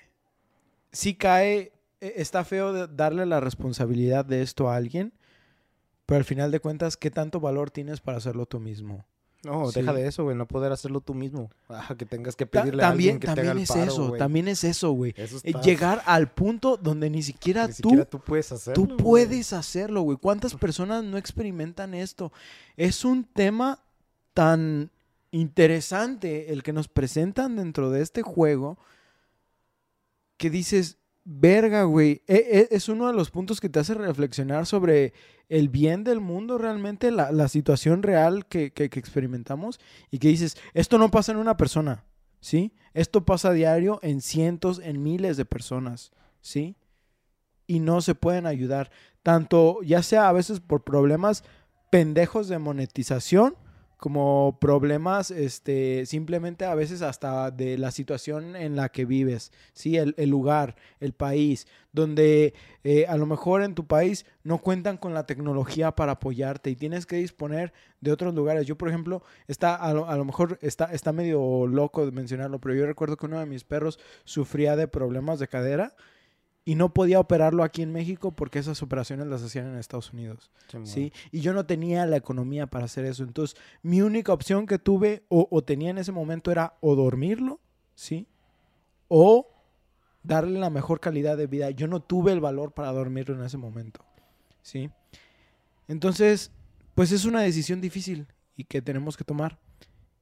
Si 0.92 1.14
cae, 1.14 1.72
está 2.00 2.44
feo 2.44 2.86
darle 2.86 3.26
la 3.26 3.40
responsabilidad 3.40 4.24
de 4.24 4.42
esto 4.42 4.68
a 4.70 4.76
alguien, 4.76 5.12
pero 6.06 6.18
al 6.18 6.24
final 6.24 6.50
de 6.50 6.60
cuentas, 6.60 6.96
¿qué 6.96 7.10
tanto 7.10 7.40
valor 7.40 7.70
tienes 7.70 8.00
para 8.00 8.18
hacerlo 8.18 8.46
tú 8.46 8.58
mismo? 8.60 9.04
No, 9.42 9.70
Sí. 9.70 9.80
deja 9.80 9.94
de 9.94 10.06
eso, 10.06 10.24
güey. 10.24 10.36
No 10.36 10.46
poder 10.46 10.70
hacerlo 10.70 11.00
tú 11.00 11.14
mismo. 11.14 11.48
Ah, 11.70 11.94
que 11.96 12.04
tengas 12.04 12.36
que 12.36 12.44
Ta- 12.44 12.60
pedirle 12.62 12.82
a 12.84 12.88
también 12.90 13.14
alguien 13.14 13.20
que 13.20 13.26
te 13.26 13.30
haga 13.30 13.36
también 13.36 13.56
el 13.56 13.62
es 13.62 13.68
paro, 13.70 13.82
eso, 13.84 14.08
güey. 14.08 14.18
también 14.18 14.48
es 14.48 14.64
eso, 14.64 14.90
güey. 14.92 15.14
Eso 15.16 15.36
Eh, 15.38 15.40
está- 15.44 15.60
Llegar 15.62 16.02
al 16.04 16.30
punto 16.30 16.76
donde 16.76 17.08
ni 17.08 17.22
siquiera 17.22 17.62
Ni 17.66 17.72
tú, 17.72 17.88
siquiera 17.88 18.04
tú 18.04 18.20
puedes 18.20 18.52
hacerlo. 18.52 18.86
tú 18.86 18.96
puedes 18.98 19.52
hacerlo, 19.54 20.02
güey. 20.02 20.18
¿Cuántas 20.18 20.54
personas 20.56 21.04
no 21.04 21.16
experimentan 21.16 21.94
esto? 21.94 22.32
Es 22.76 23.02
un 23.04 23.24
tema 23.24 23.82
tan 24.34 24.90
interesante 25.30 26.52
el 26.52 26.62
que 26.62 26.72
nos 26.74 26.88
presentan 26.88 27.56
dentro 27.56 27.90
de 27.90 28.02
este 28.02 28.20
juego 28.20 28.78
que 30.36 30.50
dices, 30.50 30.98
verga, 31.24 31.84
güey. 31.84 32.22
E- 32.26 32.68
e- 32.70 32.74
Es 32.74 32.88
uno 32.88 33.06
de 33.06 33.12
los 33.12 33.30
puntos 33.30 33.60
que 33.60 33.68
te 33.68 33.78
hace 33.78 33.94
reflexionar 33.94 34.66
sobre 34.66 35.12
el 35.48 35.68
bien 35.68 36.04
del 36.04 36.20
mundo 36.20 36.58
realmente, 36.58 37.10
la, 37.10 37.48
situación 37.48 38.02
real 38.02 38.46
que, 38.46 38.72
que- 38.72 38.88
que 38.88 39.00
experimentamos 39.00 39.80
y 40.10 40.18
que 40.18 40.28
dices, 40.28 40.56
esto 40.74 40.98
no 40.98 41.10
pasa 41.10 41.32
en 41.32 41.38
una 41.38 41.56
persona, 41.56 42.04
¿sí? 42.40 42.72
Esto 42.94 43.24
pasa 43.24 43.48
a 43.48 43.52
diario 43.52 43.98
en 44.02 44.20
cientos, 44.20 44.80
en 44.82 45.02
miles 45.02 45.36
de 45.36 45.44
personas, 45.44 46.12
¿sí? 46.40 46.76
Y 47.66 47.80
no 47.80 48.00
se 48.00 48.14
pueden 48.14 48.46
ayudar, 48.46 48.90
tanto 49.22 49.82
ya 49.82 50.02
sea 50.02 50.28
a 50.28 50.32
veces 50.32 50.60
por 50.60 50.82
problemas 50.84 51.44
pendejos 51.90 52.48
de 52.48 52.58
monetización, 52.58 53.56
como 54.00 54.58
problemas, 54.60 55.30
este, 55.30 56.06
simplemente 56.06 56.64
a 56.64 56.74
veces 56.74 57.02
hasta 57.02 57.50
de 57.50 57.76
la 57.76 57.90
situación 57.90 58.56
en 58.56 58.74
la 58.74 58.88
que 58.88 59.04
vives, 59.04 59.52
¿sí? 59.74 59.98
El, 59.98 60.30
lugar, 60.30 60.74
el 61.00 61.12
país, 61.12 61.66
donde 61.92 62.54
eh, 62.82 63.04
a 63.06 63.18
lo 63.18 63.26
mejor 63.26 63.62
en 63.62 63.74
tu 63.74 63.86
país 63.86 64.24
no 64.42 64.58
cuentan 64.58 64.96
con 64.96 65.12
la 65.12 65.26
tecnología 65.26 65.94
para 65.94 66.12
apoyarte 66.12 66.70
y 66.70 66.76
tienes 66.76 67.04
que 67.04 67.16
disponer 67.16 67.74
de 68.00 68.10
otros 68.10 68.34
lugares. 68.34 68.66
Yo, 68.66 68.76
por 68.78 68.88
ejemplo, 68.88 69.22
está, 69.46 69.76
a, 69.76 69.92
lo, 69.92 70.08
a 70.08 70.16
lo 70.16 70.24
mejor 70.24 70.58
está, 70.62 70.86
está 70.86 71.12
medio 71.12 71.66
loco 71.66 72.06
de 72.06 72.12
mencionarlo, 72.12 72.58
pero 72.58 72.74
yo 72.74 72.86
recuerdo 72.86 73.18
que 73.18 73.26
uno 73.26 73.38
de 73.38 73.46
mis 73.46 73.64
perros 73.64 74.00
sufría 74.24 74.76
de 74.76 74.88
problemas 74.88 75.38
de 75.38 75.48
cadera 75.48 75.94
y 76.70 76.76
no 76.76 76.94
podía 76.94 77.18
operarlo 77.18 77.64
aquí 77.64 77.82
en 77.82 77.90
México 77.90 78.30
porque 78.30 78.60
esas 78.60 78.80
operaciones 78.80 79.26
las 79.26 79.42
hacían 79.42 79.66
en 79.66 79.74
Estados 79.74 80.12
Unidos. 80.12 80.52
¿sí? 80.84 81.12
Y 81.32 81.40
yo 81.40 81.52
no 81.52 81.66
tenía 81.66 82.06
la 82.06 82.16
economía 82.16 82.68
para 82.68 82.84
hacer 82.84 83.06
eso. 83.06 83.24
Entonces, 83.24 83.60
mi 83.82 84.02
única 84.02 84.32
opción 84.32 84.66
que 84.66 84.78
tuve 84.78 85.24
o, 85.26 85.48
o 85.50 85.64
tenía 85.64 85.90
en 85.90 85.98
ese 85.98 86.12
momento 86.12 86.52
era 86.52 86.76
o 86.80 86.94
dormirlo, 86.94 87.58
¿sí? 87.96 88.28
O 89.08 89.48
darle 90.22 90.60
la 90.60 90.70
mejor 90.70 91.00
calidad 91.00 91.36
de 91.36 91.48
vida. 91.48 91.70
Yo 91.70 91.88
no 91.88 91.98
tuve 91.98 92.30
el 92.30 92.40
valor 92.40 92.70
para 92.70 92.92
dormirlo 92.92 93.34
en 93.34 93.42
ese 93.42 93.56
momento, 93.56 94.04
¿sí? 94.62 94.90
Entonces, 95.88 96.52
pues 96.94 97.10
es 97.10 97.24
una 97.24 97.40
decisión 97.42 97.80
difícil 97.80 98.28
y 98.54 98.62
que 98.62 98.80
tenemos 98.80 99.16
que 99.16 99.24
tomar. 99.24 99.58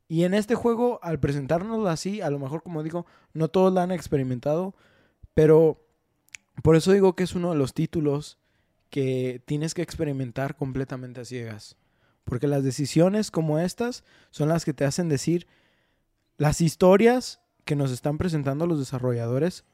Y 0.09 0.24
en 0.24 0.32
este 0.32 0.55
juego, 0.55 0.99
al 1.03 1.20
presentárnoslo 1.20 1.90
así, 1.90 2.22
a 2.22 2.30
lo 2.30 2.38
mejor, 2.38 2.62
como 2.62 2.82
digo, 2.82 3.05
no 3.34 3.49
todos 3.49 3.70
la 3.70 3.82
han 3.82 3.90
experimentado, 3.92 4.74
pero 5.34 5.84
por 6.62 6.76
eso 6.76 6.92
digo 6.92 7.14
que 7.14 7.24
es 7.24 7.34
uno 7.34 7.50
de 7.50 7.56
los 7.56 7.74
títulos 7.74 8.38
que 8.90 9.42
tienes 9.44 9.74
que 9.74 9.82
experimentar 9.82 10.56
completamente 10.56 11.20
a 11.20 11.24
ciegas. 11.24 11.76
Porque 12.24 12.46
las 12.46 12.64
decisiones 12.64 13.30
como 13.30 13.59
estas 13.59 14.04
son 14.30 14.48
las 14.48 14.64
que 14.64 14.74
te 14.74 14.84
hacen 14.84 15.09
decir 15.09 15.46
las 16.36 16.61
historias 16.61 17.40
que 17.64 17.76
nos 17.76 17.90
están 17.90 18.18
presentando 18.18 18.66
los 18.66 18.78
desarrolladores 18.78 19.64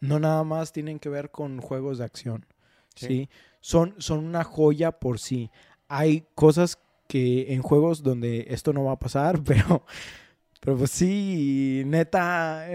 no 0.00 0.18
nada 0.18 0.44
más 0.44 0.72
tienen 0.72 0.98
que 0.98 1.08
ver 1.08 1.30
con 1.30 1.60
juegos 1.60 1.98
de 1.98 2.04
acción. 2.04 2.46
¿sí? 2.94 3.06
Sí. 3.06 3.28
Son, 3.60 3.94
son 3.98 4.24
una 4.24 4.44
joya 4.44 4.92
por 4.92 5.18
sí. 5.18 5.50
Hay 5.88 6.26
cosas 6.34 6.78
que 7.08 7.52
en 7.52 7.62
juegos 7.62 8.02
donde 8.02 8.46
esto 8.48 8.72
no 8.72 8.84
va 8.84 8.92
a 8.92 8.98
pasar, 8.98 9.42
pero, 9.44 9.84
pero 10.60 10.76
pues 10.76 10.90
sí, 10.90 11.82
neta, 11.86 12.66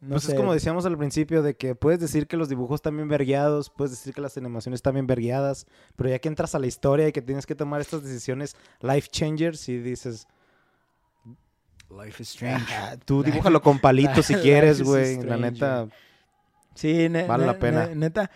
no 0.00 0.10
Pues 0.10 0.24
sé. 0.24 0.32
es 0.32 0.38
como 0.38 0.52
decíamos 0.52 0.84
al 0.86 0.98
principio, 0.98 1.42
de 1.42 1.54
que 1.54 1.74
puedes 1.74 2.00
decir 2.00 2.26
que 2.26 2.36
los 2.36 2.48
dibujos 2.48 2.76
están 2.78 2.96
bien 2.96 3.08
vergueados, 3.08 3.70
puedes 3.70 3.92
decir 3.92 4.12
que 4.12 4.20
las 4.20 4.36
animaciones 4.36 4.78
están 4.78 4.94
bien 4.94 5.06
vergueadas, 5.06 5.66
pero 5.96 6.10
ya 6.10 6.18
que 6.18 6.28
entras 6.28 6.54
a 6.54 6.58
la 6.58 6.66
historia 6.66 7.08
y 7.08 7.12
que 7.12 7.22
tienes 7.22 7.46
que 7.46 7.54
tomar 7.54 7.80
estas 7.80 8.02
decisiones 8.02 8.56
life 8.80 9.08
changers 9.10 9.68
y 9.68 9.78
dices, 9.78 10.26
Life 11.90 12.22
is 12.22 12.30
strange. 12.30 12.72
"Ah, 12.74 12.96
tú 13.04 13.22
dibújalo 13.50 13.60
con 13.60 13.78
palitos 13.78 14.24
si 14.26 14.34
quieres, 14.36 14.82
güey. 14.82 15.22
La 15.22 15.36
neta, 15.36 15.88
Sí, 16.74 17.08
ne- 17.10 17.26
Vale 17.26 17.44
ne- 17.44 17.52
la 17.52 17.58
pena. 17.58 17.86
ne- 17.88 17.94
neta, 17.96 18.30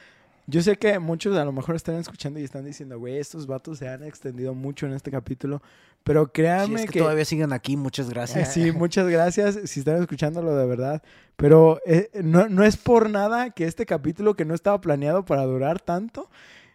yo 0.46 0.60
sé 0.60 0.76
que 0.76 0.98
muchos 0.98 1.34
a 1.38 1.44
lo 1.44 1.52
mejor 1.52 1.74
están 1.74 1.94
escuchando 1.96 2.38
y 2.38 2.44
están 2.44 2.66
diciendo, 2.66 2.98
güey, 2.98 3.16
estos 3.16 3.46
vatos 3.46 3.78
se 3.78 3.88
han 3.88 4.02
extendido 4.04 4.52
mucho 4.52 4.84
en 4.86 4.92
este 4.92 5.10
capítulo, 5.10 5.62
pero 6.06 6.26
Si 6.26 6.30
créanme 6.34 6.80
es 6.82 6.86
que, 6.86 6.92
que... 6.92 6.98
todavía 7.00 7.24
siguen 7.24 7.52
aquí, 7.52 7.76
muchas 7.76 8.08
gracias. 8.08 8.54
Sí, 8.54 8.70
muchas 8.72 9.08
gracias 9.08 9.58
si 9.64 9.80
están 9.80 10.00
escuchándolo 10.00 10.54
de 10.54 10.64
verdad. 10.66 11.02
Pero 11.34 11.80
eh, 11.84 12.08
no, 12.22 12.48
no 12.48 12.62
es 12.64 12.76
por 12.76 13.10
nada 13.10 13.50
que 13.50 13.64
este 13.64 13.84
capítulo 13.86 14.34
que 14.36 14.44
no 14.44 14.54
estaba 14.54 14.80
planeado 14.80 15.24
para 15.24 15.42
durar 15.42 15.80
tanto, 15.80 16.30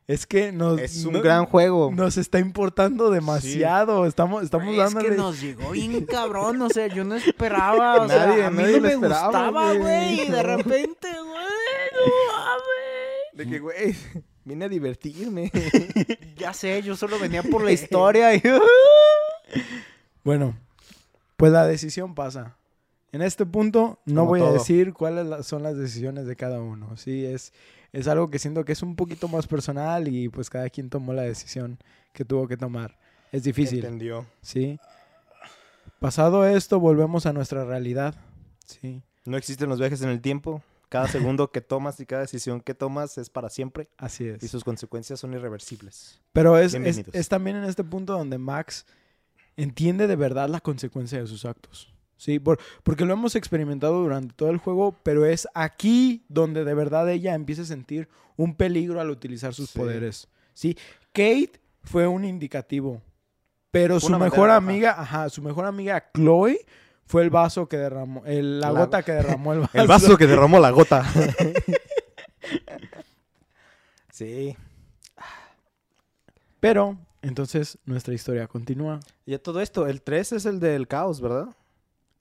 es 0.05 0.27
que 0.27 0.51
nos, 0.51 0.79
es 0.81 1.05
un 1.05 1.13
no- 1.13 1.21
gran 1.21 1.45
juego. 1.45 1.91
nos 1.95 2.17
está 2.17 2.39
importando 2.39 3.09
demasiado. 3.09 4.05
Estamos, 4.05 4.43
estamos 4.43 4.67
es 4.71 4.77
dándole... 4.77 5.09
que 5.11 5.15
nos 5.15 5.39
llegó 5.39 5.71
bien 5.71 6.05
cabrón, 6.05 6.61
o 6.61 6.69
sea, 6.69 6.87
yo 6.87 7.05
no 7.05 7.15
esperaba, 7.15 8.01
o 8.01 8.09
sea, 8.09 8.27
Nadie- 8.27 8.43
a 8.43 8.51
mí 8.51 8.57
nadie 8.63 8.75
no 8.75 8.81
me 8.81 8.93
esperaba, 8.95 9.25
gustaba, 9.27 9.67
güey. 9.75 9.79
güey, 9.79 10.21
y 10.27 10.29
de 10.29 10.43
repente, 10.43 11.07
güey, 11.07 11.87
no 11.93 12.33
mames. 12.33 12.67
De 13.33 13.47
que, 13.47 13.59
güey, 13.59 13.95
vine 14.45 14.65
a 14.65 14.69
divertirme. 14.69 15.51
Ya 16.37 16.53
sé, 16.53 16.81
yo 16.81 16.95
solo 16.95 17.19
venía 17.19 17.43
por 17.43 17.63
la 17.63 17.71
historia 17.77 18.33
y... 18.35 18.41
Bueno, 20.23 20.55
pues 21.37 21.51
la 21.51 21.65
decisión 21.65 22.13
pasa. 22.15 22.55
En 23.11 23.21
este 23.21 23.45
punto 23.45 23.99
no 24.05 24.21
Como 24.21 24.29
voy 24.29 24.41
a 24.41 24.51
decir 24.51 24.93
cuáles 24.93 25.45
son 25.45 25.63
las 25.63 25.75
decisiones 25.77 26.25
de 26.25 26.35
cada 26.35 26.61
uno. 26.61 26.95
Sí, 26.95 27.25
es, 27.25 27.53
es 27.91 28.07
algo 28.07 28.29
que 28.29 28.39
siento 28.39 28.63
que 28.63 28.71
es 28.71 28.83
un 28.83 28.95
poquito 28.95 29.27
más 29.27 29.47
personal 29.47 30.07
y 30.07 30.29
pues 30.29 30.49
cada 30.49 30.69
quien 30.69 30.89
tomó 30.89 31.13
la 31.13 31.23
decisión 31.23 31.79
que 32.13 32.23
tuvo 32.23 32.47
que 32.47 32.55
tomar. 32.57 32.97
Es 33.31 33.43
difícil, 33.43 33.79
Entendió. 33.79 34.25
¿sí? 34.41 34.79
Pasado 35.99 36.45
esto, 36.47 36.79
volvemos 36.79 37.25
a 37.25 37.33
nuestra 37.33 37.65
realidad, 37.65 38.15
¿sí? 38.65 39.01
No 39.25 39.37
existen 39.37 39.69
los 39.69 39.79
viajes 39.79 40.01
en 40.01 40.09
el 40.09 40.21
tiempo. 40.21 40.63
Cada 40.91 41.07
segundo 41.07 41.51
que 41.51 41.61
tomas 41.61 41.97
y 42.01 42.05
cada 42.05 42.23
decisión 42.23 42.59
que 42.59 42.73
tomas 42.73 43.17
es 43.17 43.29
para 43.29 43.49
siempre 43.49 43.87
Así 43.97 44.27
es. 44.27 44.43
y 44.43 44.49
sus 44.49 44.65
consecuencias 44.65 45.21
son 45.21 45.33
irreversibles. 45.33 46.19
Pero 46.33 46.57
es, 46.57 46.73
es, 46.73 47.03
es 47.13 47.29
también 47.29 47.55
en 47.55 47.63
este 47.63 47.85
punto 47.85 48.11
donde 48.17 48.37
Max 48.37 48.85
entiende 49.55 50.05
de 50.07 50.17
verdad 50.17 50.49
la 50.49 50.59
consecuencia 50.59 51.17
de 51.21 51.27
sus 51.27 51.45
actos. 51.45 51.93
Sí, 52.17 52.39
Por- 52.39 52.59
porque 52.83 53.05
lo 53.05 53.13
hemos 53.13 53.35
experimentado 53.37 54.01
durante 54.01 54.33
todo 54.35 54.49
el 54.49 54.57
juego, 54.57 54.95
pero 55.01 55.25
es 55.25 55.47
aquí 55.53 56.25
donde 56.27 56.65
de 56.65 56.73
verdad 56.73 57.09
ella 57.09 57.35
empieza 57.35 57.61
a 57.61 57.65
sentir 57.65 58.09
un 58.35 58.53
peligro 58.55 58.99
al 58.99 59.09
utilizar 59.11 59.53
sus 59.53 59.69
Sí. 59.69 59.79
poderes. 59.79 60.27
Sí, 60.53 60.77
Kate 61.13 61.53
fue 61.83 62.05
un 62.05 62.25
indicativo, 62.25 63.01
pero 63.71 63.97
su 64.01 64.09
mejor 64.19 64.49
amiga, 64.51 64.95
ajá, 64.99 65.29
su 65.29 65.41
mejor 65.41 65.65
amiga 65.65 66.11
Chloe 66.13 66.59
fue 67.11 67.23
el 67.23 67.29
vaso 67.29 67.67
que 67.67 67.77
derramó, 67.77 68.23
el- 68.25 68.59
la, 68.61 68.71
La- 68.71 68.79
gota 68.79 69.03
que 69.03 69.11
derramó 69.11 69.53
el 69.53 69.59
vaso. 69.59 69.77
El 69.77 69.87
vaso 69.87 70.17
que 70.17 70.27
derramó 70.27 70.59
la 70.59 70.69
gota. 70.71 71.03
sí. 74.11 74.55
Pero 76.59 76.97
entonces 77.21 77.77
nuestra 77.85 78.13
historia 78.13 78.47
continúa. 78.47 78.99
Y 79.25 79.33
a 79.33 79.41
todo 79.41 79.61
esto, 79.61 79.87
el 79.87 80.01
3 80.01 80.33
es 80.33 80.45
el 80.45 80.59
del 80.59 80.87
caos, 80.87 81.21
¿verdad? 81.21 81.47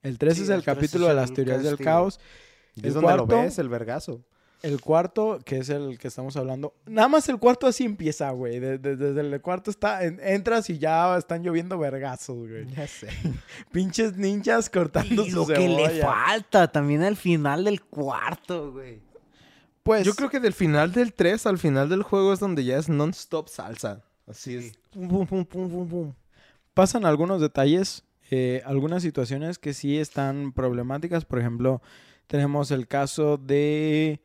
El 0.02 0.18
3 0.18 0.36
Sí, 0.36 0.42
es 0.44 0.48
el 0.48 0.62
capítulo 0.62 1.06
es 1.06 1.10
de 1.10 1.14
las 1.14 1.32
teorías 1.32 1.62
del 1.62 1.78
caos. 1.78 2.20
Y 2.74 2.80
El 2.80 2.86
es 2.86 2.94
donde 2.94 3.16
lo 3.16 3.26
cuarto- 3.26 3.42
ves, 3.42 3.58
el 3.58 3.68
vergazo. 3.68 4.22
El 4.62 4.80
cuarto, 4.80 5.38
que 5.44 5.58
es 5.58 5.68
el 5.70 5.98
que 5.98 6.08
estamos 6.08 6.36
hablando, 6.36 6.74
nada 6.86 7.08
más 7.08 7.28
el 7.28 7.38
cuarto 7.38 7.66
así 7.66 7.84
empieza, 7.84 8.30
güey. 8.30 8.58
De- 8.60 8.78
de- 8.78 8.96
desde 8.96 9.20
el 9.20 9.40
cuarto 9.40 9.70
está, 9.70 10.04
en- 10.04 10.20
entras 10.22 10.68
y 10.70 10.78
ya 10.78 11.16
están 11.16 11.42
lloviendo 11.42 11.78
vergazos, 11.78 12.36
güey. 12.48 12.66
Ya 12.74 12.86
sé. 12.86 13.08
Pinches 13.72 14.16
ninjas 14.16 14.68
cortando 14.70 15.24
Y 15.24 15.30
su 15.30 15.36
lo 15.36 15.46
que 15.46 15.68
le 15.68 16.00
falta 16.00 16.70
también 16.70 17.02
al 17.02 17.16
final 17.16 17.64
del 17.64 17.82
cuarto, 17.82 18.72
güey. 18.72 19.00
Pues, 19.82 20.04
Yo 20.04 20.14
creo 20.14 20.28
que 20.28 20.40
del 20.40 20.52
final 20.52 20.92
del 20.92 21.14
3 21.14 21.46
al 21.46 21.58
final 21.58 21.88
del 21.88 22.02
juego 22.02 22.32
es 22.34 22.38
donde 22.40 22.64
ya 22.64 22.76
es 22.76 22.88
non-stop 22.88 23.48
salsa. 23.48 24.04
Así 24.26 24.56
es. 24.56 24.72
Pum, 24.90 25.08
pum, 25.08 25.26
pum, 25.26 25.44
pum, 25.46 25.70
pum, 25.70 25.88
pum. 25.88 26.12
pasan 26.74 27.04
algunos 27.06 27.40
detalles, 27.40 28.04
eh, 28.30 28.62
algunas 28.66 29.02
situaciones 29.02 29.58
que 29.58 29.72
sí 29.74 29.98
están 29.98 30.52
problemáticas. 30.52 31.24
Por 31.24 31.38
ejemplo, 31.38 31.80
tenemos 32.26 32.70
el 32.70 32.86
caso 32.86 33.38
de 33.38 34.20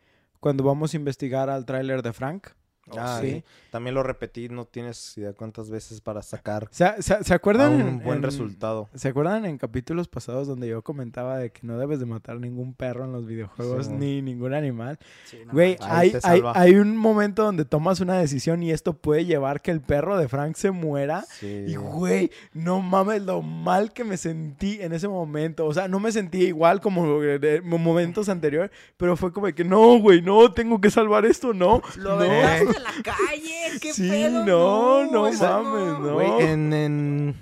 cuando 0.45 0.63
vamos 0.63 0.93
a 0.93 0.97
investigar 0.97 1.49
al 1.49 1.65
tráiler 1.65 2.03
de 2.03 2.13
Frank. 2.13 2.49
Ah, 2.97 3.19
sí. 3.21 3.31
sí. 3.31 3.43
También 3.71 3.95
lo 3.95 4.03
repetí, 4.03 4.47
no 4.47 4.65
tienes 4.65 5.17
idea 5.17 5.33
cuántas 5.33 5.69
veces 5.69 5.99
para 6.01 6.21
sacar 6.21 6.67
¿Se, 6.71 7.01
se- 7.01 7.23
se 7.23 7.33
a 7.33 7.35
acuerdan? 7.35 7.73
un 7.73 7.81
en- 7.81 7.99
buen 8.03 8.17
en- 8.17 8.23
resultado. 8.23 8.87
¿Se 8.93 9.07
acuerdan 9.09 9.45
en 9.45 9.57
capítulos 9.57 10.07
pasados 10.07 10.47
donde 10.47 10.67
yo 10.67 10.81
comentaba 10.83 11.37
de 11.39 11.51
que 11.51 11.61
no 11.63 11.77
debes 11.79 11.99
de 11.99 12.05
matar 12.05 12.39
ningún 12.39 12.73
perro 12.73 13.05
en 13.05 13.11
los 13.11 13.25
videojuegos 13.25 13.87
Sí. 13.87 13.91
ni 13.93 14.21
ningún 14.21 14.53
animal? 14.53 14.99
Sí, 15.25 15.39
no 15.45 15.51
Güey. 15.53 15.77
Ahí 15.81 16.13
hay, 16.23 16.41
hay, 16.41 16.41
hay 16.53 16.75
un 16.75 16.95
momento 16.95 17.43
donde 17.43 17.65
tomas 17.65 17.99
una 17.99 18.17
decisión 18.19 18.61
y 18.63 18.71
esto 18.71 18.93
puede 18.93 19.25
llevar 19.25 19.61
que 19.61 19.71
el 19.71 19.81
perro 19.81 20.17
de 20.17 20.27
Frank 20.27 20.55
se 20.55 20.71
muera. 20.71 21.25
Sí. 21.39 21.65
Y 21.67 21.75
güey, 21.75 22.29
no 22.53 22.81
mames 22.81 23.23
lo 23.23 23.41
mal 23.41 23.91
que 23.93 24.03
me 24.03 24.17
sentí 24.17 24.77
en 24.81 24.93
ese 24.93 25.07
momento. 25.07 25.65
O 25.65 25.73
sea, 25.73 25.87
no 25.87 25.99
me 25.99 26.11
sentí 26.11 26.43
igual 26.45 26.81
como 26.81 27.19
de 27.19 27.61
momentos 27.61 28.29
anteriores, 28.29 28.71
pero 28.95 29.17
fue 29.17 29.33
como 29.33 29.47
que 29.47 29.63
no, 29.63 29.97
güey, 29.99 30.21
no, 30.21 30.53
tengo 30.53 30.79
que 30.79 30.89
salvar 30.91 31.25
esto, 31.25 31.53
no. 31.53 31.81
Lo 31.97 32.19
no. 32.19 32.25
A 32.75 32.79
la 32.79 32.91
calle, 33.03 33.79
qué 33.81 33.93
Sí, 33.93 34.09
pedo. 34.09 34.45
no, 34.45 35.09
no 35.11 35.27
eso 35.27 35.43
mames, 35.43 35.99
no. 35.99 36.13
Güey, 36.13 36.41
en, 36.47 36.73
en... 36.73 37.35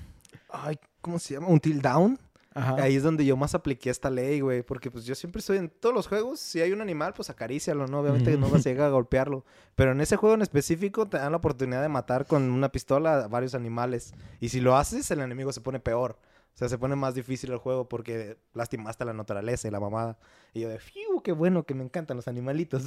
Ay, 0.49 0.79
¿cómo 1.01 1.19
se 1.19 1.34
llama? 1.36 1.47
Until 1.47 1.81
Down. 1.81 2.19
Ajá. 2.55 2.75
Ahí 2.84 2.95
es 2.95 3.01
donde 3.01 3.25
yo 3.25 3.36
más 3.36 3.55
apliqué 3.55 3.89
esta 3.89 4.11
ley, 4.11 4.39
güey. 4.39 4.61
Porque 4.61 4.91
pues 4.91 5.05
yo 5.05 5.15
siempre 5.15 5.39
estoy 5.39 5.57
en 5.57 5.69
todos 5.69 5.95
los 5.95 6.05
juegos. 6.07 6.39
Si 6.39 6.61
hay 6.61 6.71
un 6.71 6.81
animal, 6.81 7.13
pues 7.15 7.31
acarícialo, 7.31 7.88
¿no? 7.88 8.01
Obviamente 8.01 8.38
no 8.38 8.47
vas 8.47 8.63
a 8.65 8.69
llegar 8.69 8.86
a 8.88 8.91
golpearlo. 8.91 9.43
Pero 9.73 9.91
en 9.93 10.01
ese 10.01 10.17
juego 10.17 10.36
en 10.36 10.43
específico 10.43 11.07
te 11.07 11.17
dan 11.17 11.31
la 11.31 11.38
oportunidad 11.38 11.81
de 11.81 11.89
matar 11.89 12.27
con 12.27 12.43
una 12.51 12.71
pistola 12.71 13.23
a 13.23 13.27
varios 13.27 13.55
animales. 13.55 14.13
Y 14.39 14.49
si 14.49 14.59
lo 14.59 14.77
haces, 14.77 15.09
el 15.09 15.21
enemigo 15.21 15.51
se 15.51 15.61
pone 15.61 15.79
peor. 15.79 16.19
O 16.53 16.55
sea, 16.57 16.69
se 16.69 16.77
pone 16.77 16.95
más 16.95 17.15
difícil 17.15 17.51
el 17.51 17.57
juego 17.57 17.89
porque 17.89 18.38
lastimaste 18.53 19.01
a 19.01 19.07
la 19.07 19.13
naturaleza 19.13 19.67
y 19.67 19.71
la 19.71 19.79
mamada. 19.79 20.19
Y 20.53 20.59
yo 20.59 20.69
de, 20.69 20.77
fiu, 20.77 21.23
qué 21.23 21.31
bueno 21.31 21.63
que 21.63 21.73
me 21.73 21.84
encantan 21.84 22.17
los 22.17 22.27
animalitos. 22.27 22.84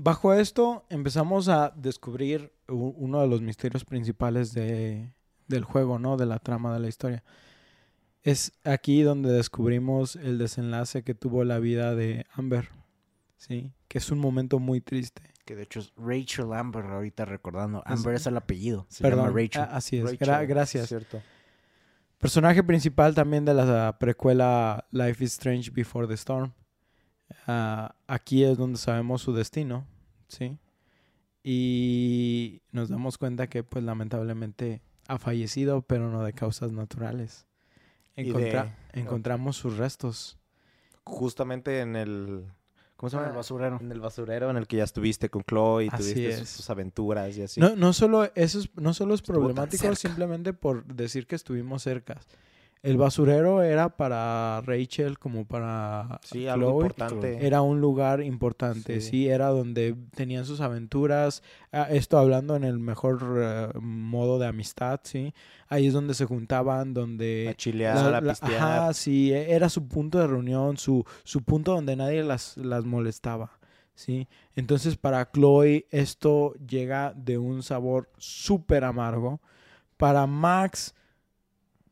Bajo 0.00 0.32
esto 0.32 0.84
empezamos 0.90 1.48
a 1.48 1.72
descubrir 1.74 2.52
uno 2.68 3.20
de 3.20 3.26
los 3.26 3.40
misterios 3.42 3.84
principales 3.84 4.54
de, 4.54 5.12
del 5.48 5.64
juego, 5.64 5.98
¿no? 5.98 6.16
De 6.16 6.24
la 6.24 6.38
trama 6.38 6.72
de 6.72 6.78
la 6.78 6.86
historia. 6.86 7.24
Es 8.22 8.52
aquí 8.62 9.02
donde 9.02 9.32
descubrimos 9.32 10.14
el 10.14 10.38
desenlace 10.38 11.02
que 11.02 11.14
tuvo 11.14 11.42
la 11.42 11.58
vida 11.58 11.96
de 11.96 12.26
Amber, 12.34 12.68
¿sí? 13.38 13.72
Que 13.88 13.98
es 13.98 14.12
un 14.12 14.20
momento 14.20 14.60
muy 14.60 14.80
triste. 14.80 15.22
Que 15.44 15.56
de 15.56 15.64
hecho 15.64 15.80
es 15.80 15.92
Rachel 15.96 16.52
Amber, 16.52 16.84
ahorita 16.84 17.24
recordando. 17.24 17.82
Amber 17.84 18.14
es 18.14 18.26
el 18.28 18.36
apellido. 18.36 18.86
Se 18.88 19.02
Perdón, 19.02 19.26
llama 19.26 19.36
Rachel. 19.40 19.62
ah, 19.62 19.70
así 19.72 19.96
es. 19.96 20.04
Rachel, 20.04 20.18
Gra- 20.28 20.46
gracias. 20.46 20.88
Cierto. 20.88 21.20
Personaje 22.18 22.62
principal 22.62 23.16
también 23.16 23.44
de 23.44 23.54
la 23.54 23.96
precuela 23.98 24.86
Life 24.92 25.24
is 25.24 25.32
Strange 25.32 25.70
Before 25.72 26.06
the 26.06 26.14
Storm. 26.14 26.52
Ah, 27.46 27.94
aquí 28.06 28.44
es 28.44 28.56
donde 28.58 28.78
sabemos 28.78 29.22
su 29.22 29.32
destino, 29.32 29.86
¿sí? 30.28 30.56
Y 31.42 32.60
nos 32.72 32.88
damos 32.88 33.16
cuenta 33.18 33.48
que, 33.48 33.62
pues, 33.62 33.84
lamentablemente 33.84 34.82
ha 35.06 35.18
fallecido, 35.18 35.82
pero 35.82 36.10
no 36.10 36.22
de 36.22 36.32
causas 36.32 36.72
naturales. 36.72 37.46
Y 38.16 38.30
Encontra- 38.30 38.64
de- 38.92 39.00
Encontramos 39.00 39.56
sus 39.56 39.76
restos. 39.76 40.38
Justamente 41.04 41.80
en 41.80 41.96
el... 41.96 42.44
¿Cómo 42.96 43.10
se 43.10 43.16
Ah, 43.16 43.20
llama? 43.20 43.30
el 43.30 43.36
basurero. 43.36 43.78
En 43.80 43.92
el 43.92 44.00
basurero 44.00 44.50
en 44.50 44.56
el 44.56 44.66
que 44.66 44.76
ya 44.78 44.84
estuviste 44.84 45.30
con 45.30 45.42
Chloe 45.44 45.84
y 45.84 45.88
Así 45.92 46.02
tuviste 46.12 46.32
sus, 46.32 46.42
es. 46.42 46.48
sus 46.48 46.68
aventuras 46.70 47.36
y 47.38 47.42
así. 47.42 47.60
No, 47.60 47.76
no 47.76 47.92
solo 47.92 48.24
eso 48.34 48.58
es, 48.58 48.70
no 48.76 48.92
solo 48.92 49.14
es 49.14 49.22
problemático 49.22 49.94
simplemente 49.94 50.52
por 50.52 50.84
decir 50.84 51.26
que 51.28 51.36
estuvimos 51.36 51.82
cerca. 51.84 52.20
El 52.82 52.96
basurero 52.96 53.62
era 53.62 53.96
para 53.96 54.60
Rachel 54.64 55.18
como 55.18 55.44
para 55.44 56.20
sí, 56.22 56.46
algo 56.46 56.66
Chloe. 56.70 56.74
importante. 56.86 57.46
Era 57.46 57.60
un 57.62 57.80
lugar 57.80 58.22
importante, 58.22 59.00
sí. 59.00 59.10
Sí. 59.10 59.28
era 59.28 59.48
donde 59.48 59.96
tenían 60.14 60.44
sus 60.44 60.60
aventuras. 60.60 61.42
Ah, 61.72 61.88
esto 61.90 62.18
hablando 62.18 62.54
en 62.54 62.64
el 62.64 62.78
mejor 62.78 63.20
eh, 63.40 63.68
modo 63.80 64.38
de 64.38 64.46
amistad, 64.46 65.00
sí. 65.02 65.34
Ahí 65.68 65.88
es 65.88 65.92
donde 65.92 66.14
se 66.14 66.24
juntaban, 66.24 66.94
donde 66.94 67.48
A 67.50 67.54
chilear, 67.54 68.14
a 68.14 68.20
pistear. 68.20 68.54
ajá, 68.62 68.92
sí, 68.94 69.32
e- 69.32 69.52
era 69.52 69.68
su 69.68 69.86
punto 69.88 70.18
de 70.18 70.26
reunión, 70.28 70.76
su, 70.76 71.04
su 71.24 71.42
punto 71.42 71.72
donde 71.74 71.96
nadie 71.96 72.22
las, 72.22 72.56
las 72.56 72.84
molestaba, 72.84 73.58
¿sí? 73.94 74.28
Entonces 74.54 74.96
para 74.96 75.30
Chloe 75.32 75.86
esto 75.90 76.54
llega 76.54 77.12
de 77.16 77.38
un 77.38 77.62
sabor 77.64 78.08
súper 78.18 78.84
amargo. 78.84 79.40
Para 79.96 80.26
Max, 80.28 80.94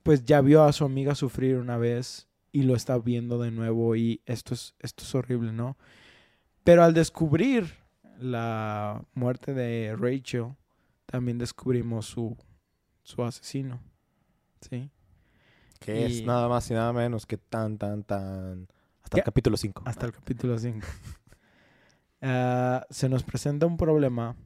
pues 0.06 0.24
ya 0.24 0.40
vio 0.40 0.62
a 0.62 0.72
su 0.72 0.84
amiga 0.84 1.16
sufrir 1.16 1.56
una 1.56 1.76
vez 1.76 2.28
y 2.52 2.62
lo 2.62 2.76
está 2.76 2.96
viendo 2.96 3.40
de 3.40 3.50
nuevo 3.50 3.96
y 3.96 4.22
esto 4.24 4.54
es, 4.54 4.76
esto 4.78 5.02
es 5.02 5.12
horrible, 5.16 5.52
¿no? 5.52 5.76
Pero 6.62 6.84
al 6.84 6.94
descubrir 6.94 7.74
la 8.20 9.04
muerte 9.14 9.52
de 9.52 9.96
Rachel, 9.98 10.54
también 11.06 11.38
descubrimos 11.38 12.06
su, 12.06 12.36
su 13.02 13.24
asesino, 13.24 13.80
¿sí? 14.60 14.90
Que 15.80 16.06
es 16.06 16.24
nada 16.24 16.48
más 16.48 16.70
y 16.70 16.74
nada 16.74 16.92
menos 16.92 17.26
que 17.26 17.36
tan, 17.36 17.76
tan, 17.76 18.04
tan... 18.04 18.68
Hasta 19.02 19.16
¿Qué? 19.16 19.20
el 19.20 19.24
capítulo 19.24 19.56
5. 19.56 19.82
Hasta 19.86 20.06
el 20.06 20.12
capítulo 20.12 20.56
5. 20.56 20.86
se 22.90 23.08
nos 23.08 23.24
presenta 23.24 23.66
un 23.66 23.76
problema 23.76 24.36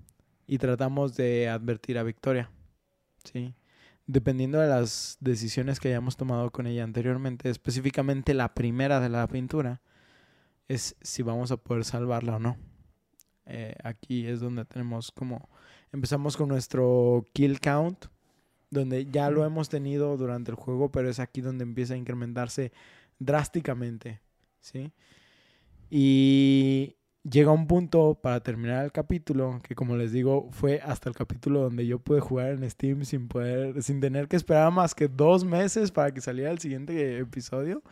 y 0.47 0.57
tratamos 0.57 1.17
de 1.17 1.51
advertir 1.51 1.99
a 1.99 2.03
Victoria. 2.03 2.51
¿sí? 3.25 3.55
Dependiendo 4.07 4.59
de 4.59 4.69
las 4.69 5.17
decisiones 5.21 5.79
que 5.79 5.89
hayamos 5.89 6.17
tomado 6.17 6.51
con 6.51 6.67
ella 6.67 6.85
anteriormente, 6.85 7.49
específicamente 7.49 8.35
la 8.35 8.55
primera 8.55 9.01
de 9.01 9.09
la 9.09 9.27
pintura, 9.29 9.81
es 10.69 10.97
si 11.01 11.23
vamos 11.23 11.51
a 11.53 11.57
poder 11.57 11.85
salvarla 11.85 12.37
o 12.37 12.39
no. 12.39 12.57
Eh, 13.47 13.75
aquí 13.83 14.27
es 14.27 14.41
donde 14.41 14.65
tenemos 14.65 15.11
como... 15.13 15.49
Empezamos 15.93 16.37
con 16.37 16.49
nuestro 16.49 17.25
kill 17.33 17.61
count, 17.61 18.07
donde 18.71 19.07
ya 19.07 19.31
lo 19.31 19.45
hemos 19.45 19.69
tenido 19.69 20.17
durante 20.17 20.53
el 20.53 20.57
juego, 20.57 20.93
pero 20.93 21.11
es 21.11 21.19
aquí 21.19 21.41
donde 21.41 21.65
empieza 21.65 21.95
a 21.95 21.97
incrementarse 21.97 22.73
drásticamente. 23.19 24.21
¿sí? 24.61 24.93
Y 25.91 26.97
llega 27.23 27.51
un 27.53 27.67
punto 27.67 28.19
para 28.21 28.41
terminar 28.41 28.85
el 28.85 28.93
capítulo 28.93 29.61
que 29.63 29.75
como 29.75 29.97
les 29.97 30.13
digo 30.13 30.49
fue 30.53 30.81
hasta 30.81 31.09
el 31.09 31.15
capítulo 31.15 31.61
donde 31.61 31.87
yo 31.87 31.99
pude 31.99 32.21
jugar 32.21 32.53
en 32.53 32.69
Steam 32.71 33.05
sin 33.05 33.29
poder 33.29 33.83
sin 33.83 34.01
tener 34.01 34.27
que 34.29 34.37
esperar 34.37 34.73
más 34.73 34.95
que 34.95 35.09
dos 35.09 35.45
meses 35.45 35.91
para 35.93 36.13
que 36.13 36.21
saliera 36.21 36.51
el 36.51 36.59
siguiente 36.59 37.19
episodio 37.19 37.83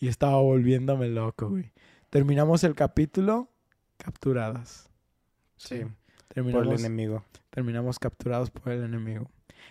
y 0.00 0.08
estaba 0.08 0.40
volviéndome 0.40 1.08
loco 1.08 1.50
güey 1.50 1.70
terminamos 2.10 2.64
el 2.64 2.74
capítulo 2.74 3.48
capturadas 3.98 4.88
Sí, 5.62 5.82
por 6.34 6.66
el 6.66 6.72
enemigo. 6.72 7.24
terminamos 7.50 7.98
capturados 8.00 8.50
por 8.50 8.72
el 8.72 8.82
enemigo. 8.82 9.30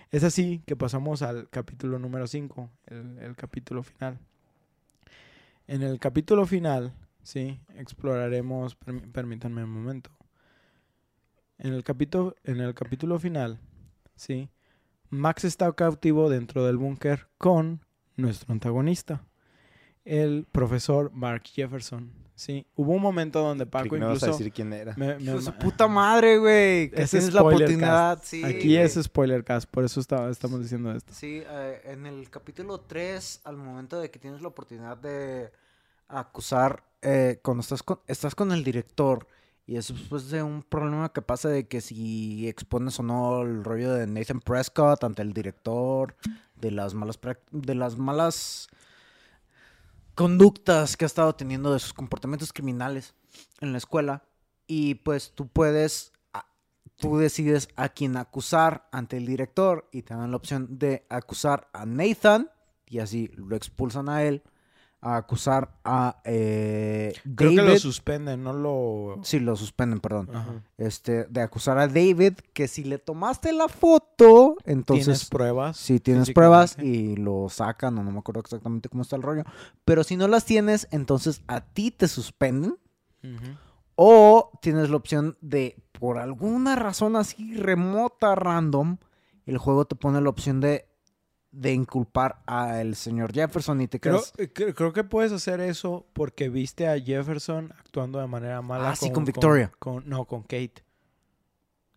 Es 0.10 0.24
así 0.24 0.64
que 0.66 0.78
pasamos 0.78 1.22
al 1.22 1.50
capítulo 1.50 2.00
número 2.00 2.28
5, 2.28 2.70
el, 2.88 3.18
el 3.20 3.36
capítulo 3.36 3.84
final. 3.84 4.18
En 5.68 5.82
el 5.84 6.00
capítulo 6.00 6.46
final, 6.46 6.94
sí, 7.24 7.60
exploraremos, 7.76 8.78
permí- 8.80 9.12
permítanme 9.12 9.64
un 9.64 9.70
momento. 9.72 10.10
En 11.58 11.74
el 11.74 11.84
capítulo, 11.84 12.36
en 12.44 12.60
el 12.60 12.74
capítulo 12.74 13.20
final, 13.20 13.60
sí, 14.16 14.50
Max 15.10 15.44
está 15.44 15.72
cautivo 15.74 16.30
dentro 16.30 16.66
del 16.66 16.78
búnker 16.78 17.28
con 17.38 17.86
nuestro 18.16 18.52
antagonista, 18.54 19.24
el 20.06 20.48
profesor 20.52 21.12
Mark 21.14 21.44
Jefferson. 21.46 22.12
Sí, 22.34 22.66
hubo 22.76 22.94
un 22.94 23.02
momento 23.04 23.40
donde 23.44 23.68
Paco 23.68 23.90
no 23.98 24.08
ibas 24.08 24.24
a 24.24 24.26
incluso 24.28 24.38
decir 24.40 24.52
quién 24.52 24.74
era. 24.74 24.96
me- 24.98 25.20
me- 25.20 25.42
su 25.42 25.54
puta 25.54 25.88
madre, 25.88 26.40
güey. 26.40 26.90
Que 26.90 27.04
Ese 27.04 27.18
tienes 27.20 27.36
la 27.36 27.42
spoiler 27.42 27.62
oportunidad. 27.68 28.16
cast. 28.18 28.26
Sí, 28.26 28.44
Aquí 28.44 28.78
es 28.78 28.94
spoiler 28.96 29.44
cast, 29.44 29.70
por 29.70 29.84
eso 29.84 30.00
está- 30.00 30.28
estamos 30.30 30.60
diciendo 30.60 30.92
esto. 30.92 31.14
Sí, 31.14 31.44
eh, 31.46 31.82
en 31.86 32.08
el 32.08 32.28
capítulo 32.32 32.80
3, 32.80 33.42
al 33.44 33.58
momento 33.58 34.00
de 34.00 34.10
que 34.10 34.18
tienes 34.18 34.42
la 34.42 34.48
oportunidad 34.48 34.98
de 34.98 35.52
acusar, 36.08 36.84
eh, 37.02 37.40
cuando 37.44 37.62
estás 37.62 37.84
con, 37.84 38.00
estás 38.08 38.36
con 38.36 38.52
el 38.52 38.64
director 38.64 39.28
y 39.66 39.78
es 39.78 39.88
después 39.88 40.30
de 40.30 40.44
un 40.44 40.64
problema 40.64 41.12
que 41.14 41.22
pasa 41.22 41.50
de 41.50 41.68
que 41.68 41.82
si 41.82 42.48
expones 42.48 43.00
o 43.00 43.04
no 43.04 43.42
el 43.44 43.64
rollo 43.64 43.94
de 43.94 44.08
Nathan 44.08 44.40
Prescott 44.40 45.04
ante 45.04 45.22
el 45.22 45.34
director, 45.34 46.16
de 46.56 46.72
las 46.72 46.94
malas, 46.94 47.20
de 47.52 47.76
las 47.76 47.98
malas 47.98 48.68
conductas 50.16 50.98
que 50.98 51.06
ha 51.06 51.08
estado 51.08 51.34
teniendo 51.36 51.74
de 51.74 51.80
sus 51.80 51.94
comportamientos 51.94 52.54
criminales 52.54 53.14
en 53.60 53.72
la 53.72 53.78
escuela, 53.78 54.24
Y 54.68 54.96
pues 54.96 55.34
tú 55.36 55.48
puedes, 55.50 56.14
a- 56.34 56.46
tú 56.96 57.18
decides 57.18 57.68
a 57.76 57.90
quién 57.90 58.16
acusar 58.16 58.88
ante 58.94 59.18
el 59.18 59.26
director 59.26 59.90
y 59.92 60.04
te 60.04 60.14
dan 60.14 60.32
la 60.32 60.38
opción 60.38 60.80
de 60.80 61.06
acusar 61.10 61.68
a 61.74 61.86
Nathan 61.86 62.50
y 62.88 63.00
así 63.00 63.30
lo 63.36 63.56
expulsan 63.58 64.08
a 64.08 64.24
él, 64.24 64.44
a 65.02 65.18
acusar 65.18 65.72
a 65.84 66.22
eh, 66.26 67.14
Creo 67.36 67.50
David. 67.52 67.56
que 67.56 67.74
lo 67.74 67.80
suspenden, 67.80 68.44
no 68.44 68.54
lo... 68.54 69.20
Sí, 69.24 69.40
lo 69.40 69.56
suspenden, 69.56 70.00
perdón. 70.00 70.30
Ajá. 70.32 70.64
Este, 70.78 71.26
de 71.26 71.42
acusar 71.42 71.80
a 71.80 71.88
David 71.88 72.34
que 72.54 72.68
si 72.68 72.84
le 72.84 73.00
tomaste 73.00 73.52
la 73.52 73.68
foto, 73.68 74.56
entonces 74.64 75.06
¿Tienes 75.06 75.30
pruebas? 75.30 75.78
si 75.78 76.00
tienes 76.00 76.32
pruebas 76.32 76.78
y 76.78 77.16
lo 77.16 77.50
sacan, 77.50 77.98
o 77.98 78.04
no 78.04 78.12
me 78.12 78.20
acuerdo 78.20 78.42
exactamente 78.42 78.90
cómo 78.90 79.02
está 79.02 79.16
el 79.16 79.24
rollo. 79.24 79.44
Pero 79.86 80.04
si 80.04 80.18
no 80.18 80.28
las 80.28 80.46
tienes, 80.46 80.88
entonces 80.92 81.42
a 81.48 81.62
ti 81.62 81.90
te 81.90 82.08
suspenden. 82.08 82.78
O 83.96 84.52
tienes 84.62 84.90
la 84.90 84.98
opción 84.98 85.38
de, 85.42 85.84
por 86.00 86.18
alguna 86.18 86.76
razón 86.76 87.16
así 87.16 87.56
remota, 87.56 88.34
random, 88.36 88.98
el 89.46 89.58
juego 89.58 89.86
te 89.86 89.96
pone 89.96 90.22
la 90.22 90.30
opción 90.30 90.60
de, 90.60 90.88
de 91.52 91.74
inculpar 91.74 92.42
al 92.46 92.96
señor 92.96 93.34
Jefferson 93.34 93.82
y 93.82 93.88
te 93.88 94.00
Creo, 94.00 94.16
quedas... 94.16 94.34
eh, 94.38 94.54
cre- 94.54 94.74
creo 94.74 94.94
que 94.94 95.04
puedes 95.04 95.32
hacer 95.34 95.60
eso 95.60 96.06
porque 96.14 96.50
viste 96.50 96.88
a 96.88 96.98
Jefferson 97.00 97.74
actuando 97.78 98.20
de 98.20 98.28
manera 98.28 98.62
mala. 98.62 98.90
Ah, 98.92 98.96
sí, 98.96 99.12
con 99.12 99.26
Victoria. 99.26 99.72
con- 99.80 100.08
no, 100.08 100.26
con 100.26 100.44
Kate. 100.44 100.84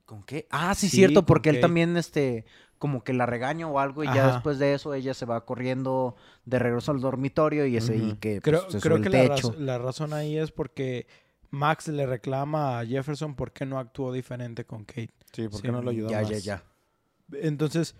¿Con 0.07 0.23
qué? 0.23 0.47
Ah, 0.51 0.75
sí, 0.75 0.89
Sí, 0.89 0.97
cierto, 0.97 1.21
con 1.21 1.27
porque 1.27 1.51
él 1.51 1.61
también, 1.61 1.97
este, 1.97 2.45
como 2.79 3.05
que 3.05 3.15
la 3.15 3.27
regaña 3.27 3.67
o 3.69 3.79
algo, 3.79 4.05
y 4.05 4.09
ya 4.09 4.27
después 4.35 4.59
de 4.59 4.75
eso 4.75 4.93
ella 4.93 5.15
se 5.15 5.25
va 5.25 5.45
corriendo 5.47 6.17
de 6.45 6.59
regreso 6.59 6.93
al 6.93 7.01
dormitorio 7.01 7.65
y 7.67 7.77
es 7.77 7.89
ahí 7.89 8.11
Ujú. 8.11 8.19
que 8.21 8.41
Creo, 8.43 8.61
pues, 8.63 8.73
se 8.73 8.81
creo 8.81 8.99
sube 8.99 9.09
que 9.09 9.17
el 9.17 9.29
la, 9.29 9.35
techo. 9.37 9.49
raz- 9.53 9.59
la 9.59 9.79
razón 9.79 10.13
ahí 10.13 10.37
es 10.37 10.51
porque 10.51 11.07
Max 11.51 11.89
le 11.89 12.05
reclama 12.07 12.81
a 12.81 12.85
Jefferson 12.85 13.35
por 13.35 13.53
qué 13.53 13.65
no 13.65 13.79
actuó 13.79 14.13
diferente 14.13 14.65
con 14.67 14.85
Kate. 14.85 15.15
Sí, 15.33 15.49
¿por 15.49 15.57
Sí, 15.61 15.63
qué 15.63 15.73
no 15.73 15.81
lo 15.81 15.91
ayudó 15.91 16.11
Ya, 16.11 16.21
más? 16.21 16.31
ya, 16.31 16.39
ya. 16.39 16.63
Entonces, 17.41 17.95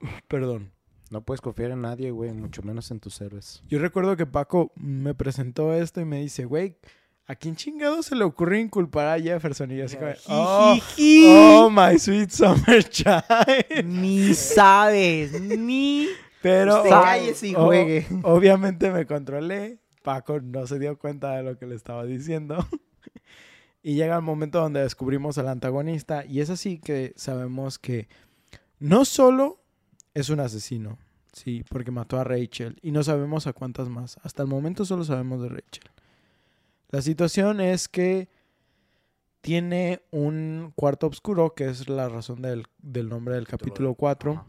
perdón. 0.28 0.72
No 1.10 1.22
puedes 1.22 1.40
confiar 1.40 1.72
en 1.72 1.82
nadie, 1.82 2.12
güey, 2.12 2.32
mucho 2.32 2.62
menos 2.62 2.90
en 2.92 3.00
tus 3.00 3.20
héroes. 3.20 3.64
Yo 3.68 3.80
recuerdo 3.80 4.16
que 4.16 4.26
Paco 4.26 4.70
me 4.76 5.12
presentó 5.12 5.74
esto 5.74 6.00
y 6.00 6.04
me 6.04 6.20
dice, 6.20 6.44
güey, 6.44 6.76
¿a 7.26 7.34
quién 7.34 7.56
chingado 7.56 8.02
se 8.04 8.14
le 8.14 8.22
ocurre 8.22 8.60
inculpar 8.60 9.08
a 9.08 9.20
Jefferson? 9.20 9.72
Y 9.72 9.78
yo 9.78 9.86
así 9.86 9.96
como, 9.96 10.12
oh, 10.28 10.76
oh, 11.66 11.70
my 11.70 11.98
sweet 11.98 12.30
summer 12.30 12.84
child. 12.88 13.24
Ni 13.84 14.34
sabes, 14.34 15.40
ni... 15.40 16.06
Pero 16.42 16.82
Usted 16.82 17.48
y 17.48 17.54
o- 17.54 17.66
juegue. 17.66 18.06
obviamente 18.22 18.90
me 18.90 19.04
controlé. 19.06 19.78
Paco 20.02 20.40
no 20.40 20.66
se 20.66 20.78
dio 20.78 20.98
cuenta 20.98 21.36
de 21.36 21.42
lo 21.42 21.58
que 21.58 21.66
le 21.66 21.74
estaba 21.74 22.04
diciendo. 22.06 22.66
y 23.82 23.94
llega 23.94 24.16
el 24.16 24.22
momento 24.22 24.60
donde 24.60 24.80
descubrimos 24.80 25.38
al 25.38 25.48
antagonista. 25.48 26.24
Y 26.24 26.40
es 26.40 26.50
así 26.50 26.78
que 26.78 27.12
sabemos 27.16 27.78
que 27.78 28.08
no 28.78 29.04
solo 29.04 29.59
es 30.14 30.30
un 30.30 30.40
asesino, 30.40 30.98
sí, 31.32 31.64
porque 31.68 31.90
mató 31.90 32.18
a 32.18 32.24
Rachel. 32.24 32.78
Y 32.82 32.90
no 32.90 33.02
sabemos 33.02 33.46
a 33.46 33.52
cuántas 33.52 33.88
más. 33.88 34.18
Hasta 34.22 34.42
el 34.42 34.48
momento 34.48 34.84
solo 34.84 35.04
sabemos 35.04 35.42
de 35.42 35.48
Rachel. 35.48 35.84
La 36.90 37.02
situación 37.02 37.60
es 37.60 37.88
que 37.88 38.28
tiene 39.40 40.02
un 40.10 40.72
cuarto 40.74 41.06
oscuro, 41.06 41.54
que 41.54 41.68
es 41.68 41.88
la 41.88 42.08
razón 42.08 42.42
del, 42.42 42.66
del 42.78 43.08
nombre 43.08 43.34
del 43.36 43.46
capítulo 43.46 43.94
4 43.94 44.32
Ajá. 44.32 44.46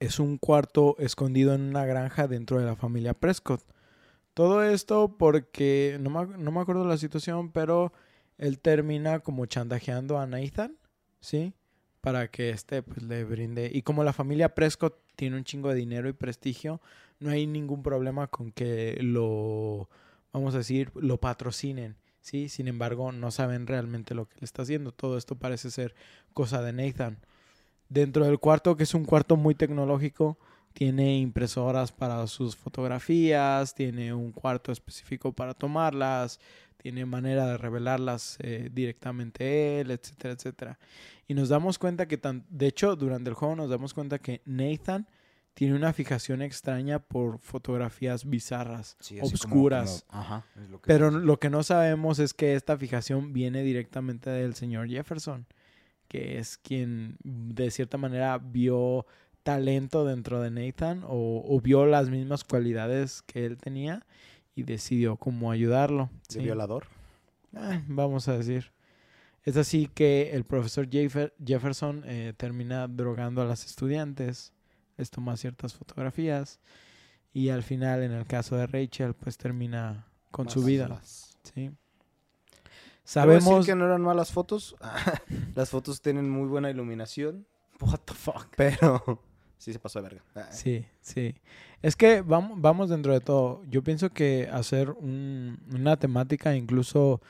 es 0.00 0.18
un 0.18 0.38
cuarto 0.38 0.96
escondido 0.98 1.54
en 1.54 1.62
una 1.62 1.84
granja 1.84 2.28
dentro 2.28 2.58
de 2.58 2.64
la 2.64 2.76
familia 2.76 3.14
Prescott. 3.14 3.62
Todo 4.32 4.62
esto 4.62 5.16
porque, 5.18 5.98
no 6.00 6.10
me, 6.10 6.38
no 6.38 6.50
me 6.50 6.60
acuerdo 6.60 6.84
la 6.86 6.96
situación, 6.96 7.50
pero 7.50 7.92
él 8.38 8.58
termina 8.58 9.20
como 9.20 9.46
chantajeando 9.46 10.18
a 10.18 10.26
Nathan, 10.26 10.76
¿sí? 11.20 11.54
Para 12.04 12.28
que 12.28 12.50
este 12.50 12.82
pues 12.82 13.02
le 13.02 13.24
brinde. 13.24 13.70
Y 13.72 13.82
como 13.82 14.04
la 14.04 14.12
familia 14.12 14.54
Prescott 14.54 14.94
tiene 15.16 15.36
un 15.36 15.44
chingo 15.44 15.70
de 15.70 15.76
dinero 15.76 16.08
y 16.08 16.12
prestigio, 16.12 16.80
no 17.18 17.30
hay 17.30 17.46
ningún 17.46 17.82
problema 17.82 18.26
con 18.26 18.52
que 18.52 18.98
lo, 19.00 19.88
vamos 20.32 20.54
a 20.54 20.58
decir, 20.58 20.90
lo 20.94 21.18
patrocinen, 21.18 21.96
¿sí? 22.20 22.50
Sin 22.50 22.68
embargo, 22.68 23.10
no 23.10 23.30
saben 23.30 23.66
realmente 23.66 24.14
lo 24.14 24.28
que 24.28 24.36
le 24.40 24.44
está 24.44 24.62
haciendo. 24.62 24.92
Todo 24.92 25.16
esto 25.16 25.36
parece 25.36 25.70
ser 25.70 25.94
cosa 26.34 26.60
de 26.60 26.74
Nathan. 26.74 27.18
Dentro 27.88 28.26
del 28.26 28.38
cuarto, 28.38 28.76
que 28.76 28.82
es 28.82 28.92
un 28.92 29.04
cuarto 29.04 29.36
muy 29.36 29.54
tecnológico, 29.54 30.38
tiene 30.74 31.18
impresoras 31.18 31.92
para 31.92 32.26
sus 32.26 32.56
fotografías, 32.56 33.74
tiene 33.74 34.12
un 34.12 34.32
cuarto 34.32 34.72
específico 34.72 35.32
para 35.32 35.54
tomarlas, 35.54 36.40
tiene 36.76 37.06
manera 37.06 37.46
de 37.46 37.56
revelarlas 37.58 38.36
eh, 38.40 38.68
directamente 38.72 39.80
él, 39.80 39.90
etcétera, 39.90 40.34
etcétera. 40.34 40.78
Y 41.26 41.34
nos 41.34 41.48
damos 41.48 41.78
cuenta 41.78 42.06
que, 42.06 42.18
tan, 42.18 42.44
de 42.50 42.66
hecho, 42.66 42.96
durante 42.96 43.30
el 43.30 43.34
juego 43.34 43.56
nos 43.56 43.70
damos 43.70 43.94
cuenta 43.94 44.18
que 44.18 44.42
Nathan 44.44 45.08
tiene 45.54 45.76
una 45.76 45.92
fijación 45.92 46.42
extraña 46.42 46.98
por 46.98 47.38
fotografías 47.38 48.28
bizarras, 48.28 48.96
Sí, 49.00 49.16
como- 49.18 49.28
obscuras. 49.30 50.04
como- 50.08 50.20
ajá, 50.22 50.46
es 50.60 50.68
lo 50.68 50.80
que 50.80 50.86
Pero 50.88 51.10
lo 51.10 51.38
que 51.38 51.48
no 51.48 51.62
sabemos 51.62 52.18
es 52.18 52.34
que 52.34 52.54
esta 52.54 52.76
fijación 52.76 53.32
viene 53.32 53.62
directamente 53.62 54.30
del 54.30 54.54
señor 54.54 54.88
Jefferson, 54.88 55.46
que 56.08 56.38
es 56.38 56.58
quien 56.58 57.16
de 57.22 57.70
cierta 57.70 57.96
manera 57.98 58.36
vio 58.38 59.06
talento 59.44 60.04
dentro 60.04 60.40
de 60.40 60.50
Nathan 60.50 61.02
o, 61.06 61.44
o 61.46 61.60
vio 61.60 61.86
las 61.86 62.08
mismas 62.10 62.44
cualidades 62.44 63.22
que 63.22 63.46
él 63.46 63.56
tenía 63.58 64.04
y 64.54 64.62
decidió 64.62 65.16
cómo 65.16 65.50
ayudarlo. 65.50 66.10
De 66.28 66.34
¿sí? 66.34 66.38
violador. 66.40 66.86
Eh, 67.56 67.82
vamos 67.88 68.28
a 68.28 68.36
decir. 68.36 68.72
Es 69.42 69.56
así 69.56 69.88
que 69.92 70.30
el 70.32 70.44
profesor 70.44 70.88
Jeffer- 70.88 71.32
Jefferson 71.44 72.02
eh, 72.06 72.32
termina 72.36 72.88
drogando 72.88 73.42
a 73.42 73.44
las 73.44 73.66
estudiantes, 73.66 74.52
les 74.96 75.10
toma 75.10 75.36
ciertas 75.36 75.74
fotografías 75.74 76.60
y 77.32 77.50
al 77.50 77.62
final, 77.62 78.02
en 78.02 78.12
el 78.12 78.26
caso 78.26 78.56
de 78.56 78.66
Rachel, 78.66 79.12
pues 79.14 79.36
termina 79.36 80.06
con 80.30 80.48
su 80.48 80.62
vida. 80.62 80.84
Matándolas. 80.84 81.36
¿sí? 81.54 81.70
Sabemos 83.04 83.44
Sabemos... 83.44 83.66
que 83.66 83.74
no 83.74 83.84
eran 83.84 84.00
malas 84.02 84.32
fotos. 84.32 84.76
Las 85.54 85.70
fotos 85.70 86.00
tienen 86.00 86.30
muy 86.30 86.48
buena 86.48 86.70
iluminación, 86.70 87.46
What 87.80 88.00
the 88.06 88.14
fuck. 88.14 88.46
pero 88.56 89.20
sí 89.58 89.72
se 89.72 89.78
pasó 89.78 90.00
de 90.00 90.08
verga. 90.08 90.52
Sí, 90.52 90.86
sí. 91.02 91.34
Es 91.84 91.96
que 91.96 92.22
vamos, 92.22 92.58
vamos 92.62 92.88
dentro 92.88 93.12
de 93.12 93.20
todo. 93.20 93.62
Yo 93.68 93.82
pienso 93.84 94.08
que 94.08 94.48
hacer 94.50 94.90
un- 94.90 95.58
una 95.70 95.96
temática, 95.98 96.56
incluso 96.56 97.20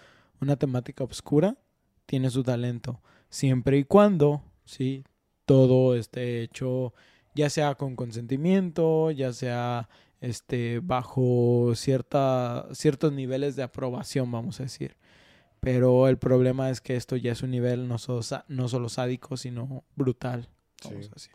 una 0.41 0.55
temática 0.55 1.03
oscura, 1.03 1.57
tiene 2.07 2.31
su 2.31 2.45
talento. 2.45 3.01
Siempre 3.29 3.79
y 3.79 3.85
cuando, 3.85 4.43
sí, 4.65 5.03
todo 5.45 5.97
esté 5.97 6.43
hecho, 6.43 6.95
ya 7.35 7.51
sea 7.51 7.75
con 7.75 7.97
consentimiento, 7.97 9.11
ya 9.11 9.33
sea 9.33 9.89
este 10.21 10.79
bajo 10.81 11.73
cierta, 11.75 12.69
ciertos 12.73 13.13
niveles 13.13 13.57
de 13.57 13.65
aprobación, 13.65 14.31
vamos 14.31 14.61
a 14.61 14.63
decir. 14.63 14.97
Pero 15.59 16.07
el 16.07 16.17
problema 16.19 16.71
es 16.71 16.81
que 16.81 16.95
esto 16.95 17.17
ya 17.17 17.33
es 17.33 17.43
un 17.43 17.51
nivel 17.51 17.89
no 17.89 17.99
solo, 17.99 18.21
no 18.47 18.69
solo 18.69 18.89
sádico, 18.89 19.37
sino 19.37 19.83
brutal, 19.97 20.49
vamos 20.85 21.05
Sí. 21.07 21.11
a 21.11 21.15
decir. 21.15 21.33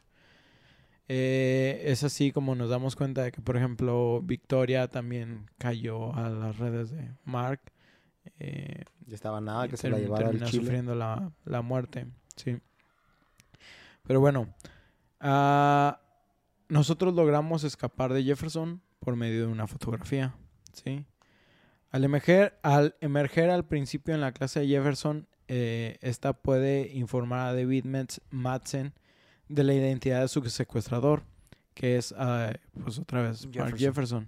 Eh, 1.12 1.82
es 1.86 2.04
así 2.04 2.32
como 2.32 2.54
nos 2.54 2.70
damos 2.70 2.96
cuenta 2.96 3.24
de 3.24 3.32
que, 3.32 3.42
por 3.42 3.58
ejemplo, 3.58 4.22
Victoria 4.24 4.88
también 4.88 5.48
cayó 5.58 6.14
a 6.16 6.30
las 6.30 6.58
redes 6.60 6.92
de 6.92 7.12
Mark. 7.26 7.60
eh, 8.40 8.84
Ya 9.08 9.16
estaba 9.16 9.42
nada 9.42 9.68
que 9.68 9.76
se 9.76 9.90
la 9.90 9.98
llevara 9.98 10.26
al 10.28 10.32
termina 10.34 10.46
chile. 10.52 10.64
sufriendo 10.64 10.94
la, 10.96 11.32
la 11.46 11.62
muerte, 11.64 12.06
sí. 12.36 12.60
Pero 14.04 14.20
bueno, 14.20 14.54
ah, 15.20 16.00
nosotros 16.68 17.14
logramos 17.16 17.64
escapar 17.64 18.14
de 18.14 18.24
Jefferson 18.24 18.82
por 19.00 19.16
medio 19.16 19.42
de 19.48 19.52
una 19.52 19.66
fotografía, 19.68 20.36
¿sí? 20.74 21.06
Al 21.92 22.04
emerger, 22.04 22.60
al 22.62 22.96
emerger 23.02 23.50
al 23.50 23.66
principio 23.66 24.14
en 24.14 24.22
la 24.22 24.32
clase 24.32 24.60
de 24.60 24.68
Jefferson, 24.68 25.28
eh, 25.48 25.98
esta 26.02 26.34
puede 26.34 26.90
informar 26.94 27.48
a 27.48 27.54
David 27.56 27.86
Metz- 27.86 28.22
Madsen 28.30 28.94
de 29.50 29.64
la 29.64 29.74
identidad 29.74 30.22
de 30.22 30.28
su 30.30 30.42
secuestrador, 30.50 31.24
que 31.74 31.98
es, 31.98 32.14
ah, 32.18 32.54
pues 32.84 32.98
otra 33.00 33.22
vez, 33.24 33.46
Mark 33.48 33.78
Jefferson. 33.78 34.28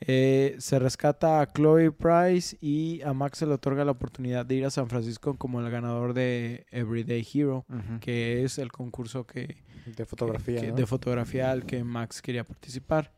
Eh, 0.00 0.56
se 0.58 0.78
rescata 0.78 1.40
a 1.40 1.46
Chloe 1.50 1.90
Price 1.90 2.56
y 2.60 3.00
a 3.00 3.14
Max 3.14 3.38
se 3.38 3.46
le 3.46 3.54
otorga 3.54 3.82
la 3.84 3.92
oportunidad 3.92 4.44
de 4.44 4.56
ir 4.56 4.66
a 4.66 4.70
San 4.70 4.88
Francisco 4.90 5.36
como 5.38 5.58
el 5.60 5.70
ganador 5.70 6.12
de 6.12 6.66
Everyday 6.70 7.26
Hero, 7.34 7.64
que 8.00 8.44
es 8.44 8.58
el 8.58 8.70
concurso 8.70 9.26
que, 9.26 9.56
De 9.86 10.04
fotografía, 10.04 10.60
que- 10.60 10.68
¿no? 10.68 10.74
de 10.76 10.86
fotografía 10.86 11.50
al 11.50 11.64
que 11.64 11.82
Max 11.82 12.20
quería 12.20 12.44
participar. 12.44 13.12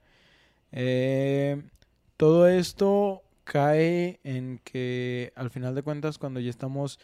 Eh, 0.70 1.60
todo 2.16 2.48
esto 2.48 3.22
cae 3.44 4.20
en 4.22 4.60
que 4.62 5.32
al 5.34 5.50
final 5.50 5.74
de 5.74 5.82
cuentas 5.82 6.18
cuando 6.18 6.38
ya 6.40 6.50
estamos 6.50 6.98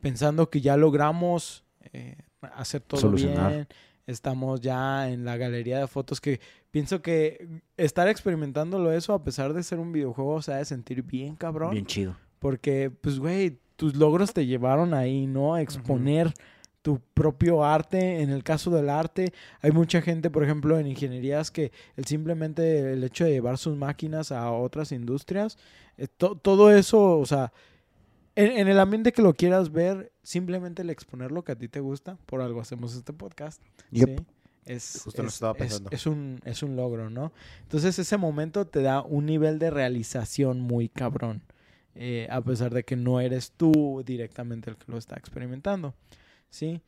pensando 0.00 0.48
que 0.50 0.60
ya 0.60 0.76
logramos 0.76 1.64
eh, 1.92 2.16
hacer 2.54 2.80
todo 2.82 3.00
Solucionar. 3.00 3.52
bien, 3.52 3.68
estamos 4.06 4.60
ya 4.60 5.10
en 5.10 5.24
la 5.24 5.36
galería 5.36 5.78
de 5.78 5.86
fotos 5.86 6.20
que 6.20 6.40
pienso 6.70 7.00
que 7.02 7.48
estar 7.76 8.08
experimentándolo 8.08 8.92
eso 8.92 9.12
a 9.14 9.22
pesar 9.22 9.52
de 9.52 9.62
ser 9.62 9.78
un 9.78 9.92
videojuego 9.92 10.40
se 10.42 10.52
ha 10.52 10.56
de 10.56 10.64
sentir 10.64 11.02
bien 11.02 11.36
cabrón 11.36 11.72
Bien 11.72 11.86
chido. 11.86 12.16
Porque, 12.38 12.90
pues, 12.90 13.18
güey, 13.18 13.58
tus 13.76 13.94
logros 13.96 14.32
te 14.32 14.46
llevaron 14.46 14.94
ahí, 14.94 15.26
¿no? 15.26 15.54
A 15.54 15.60
exponer 15.60 16.32
tu 16.80 16.98
propio 17.12 17.62
arte. 17.62 18.22
En 18.22 18.30
el 18.30 18.42
caso 18.42 18.70
del 18.70 18.88
arte, 18.88 19.34
hay 19.60 19.70
mucha 19.72 20.00
gente, 20.00 20.30
por 20.30 20.42
ejemplo, 20.42 20.78
en 20.78 20.86
ingenierías 20.86 21.50
que 21.50 21.70
el 21.96 22.06
simplemente 22.06 22.94
el 22.94 23.04
hecho 23.04 23.24
de 23.24 23.32
llevar 23.32 23.58
sus 23.58 23.76
máquinas 23.76 24.32
a 24.32 24.50
otras 24.52 24.90
industrias, 24.90 25.58
eh, 25.98 26.06
to- 26.08 26.34
todo 26.36 26.74
eso, 26.74 27.18
o 27.18 27.26
sea, 27.26 27.52
en, 28.44 28.52
en 28.58 28.68
el 28.68 28.78
ambiente 28.80 29.12
que 29.12 29.22
lo 29.22 29.34
quieras 29.34 29.72
ver, 29.72 30.12
simplemente 30.22 30.82
el 30.82 30.90
exponer 30.90 31.32
lo 31.32 31.44
que 31.44 31.52
a 31.52 31.56
ti 31.56 31.68
te 31.68 31.80
gusta, 31.80 32.16
por 32.26 32.40
algo 32.40 32.60
hacemos 32.60 32.94
este 32.94 33.12
podcast. 33.12 33.62
Yep. 33.90 34.18
¿sí? 34.20 34.26
Es, 34.66 35.00
Justo 35.04 35.22
lo 35.22 35.28
es- 35.28 35.34
estaba 35.34 35.52
es- 35.52 35.58
pensando. 35.58 35.90
es 35.90 36.06
un, 36.06 36.40
es 36.44 36.62
un 36.62 36.76
logro, 36.76 37.10
¿no? 37.10 37.32
Entonces 37.62 37.98
ese 37.98 38.16
momento 38.16 38.66
te 38.66 38.82
da 38.82 39.02
un 39.02 39.26
nivel 39.26 39.58
de 39.58 39.70
realización 39.70 40.60
muy 40.60 40.88
cabrón, 40.88 41.42
eh, 41.94 42.28
a 42.30 42.40
pesar 42.42 42.72
de 42.72 42.84
que 42.84 42.94
no 42.96 43.20
eres 43.20 43.52
tú 43.52 44.02
directamente 44.06 44.70
el 44.70 44.76
que 44.76 44.90
lo 44.92 44.98
está 44.98 45.16
experimentando, 45.16 45.94
¿sí? 46.50 46.82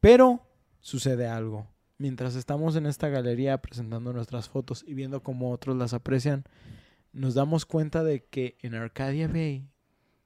Pero 0.00 0.42
sucede 0.80 1.26
algo. 1.28 1.66
Mientras 1.98 2.34
estamos 2.34 2.74
en 2.76 2.86
esta 2.86 3.08
galería 3.08 3.58
presentando 3.62 4.12
nuestras 4.12 4.48
fotos 4.48 4.84
y 4.86 4.94
viendo 4.94 5.22
cómo 5.22 5.52
otros 5.52 5.76
las 5.76 5.94
aprecian, 5.94 6.44
nos 7.12 7.34
damos 7.34 7.64
cuenta 7.64 8.02
de 8.02 8.24
que 8.24 8.56
en 8.60 8.74
Arcadia 8.74 9.28
Bay 9.28 9.68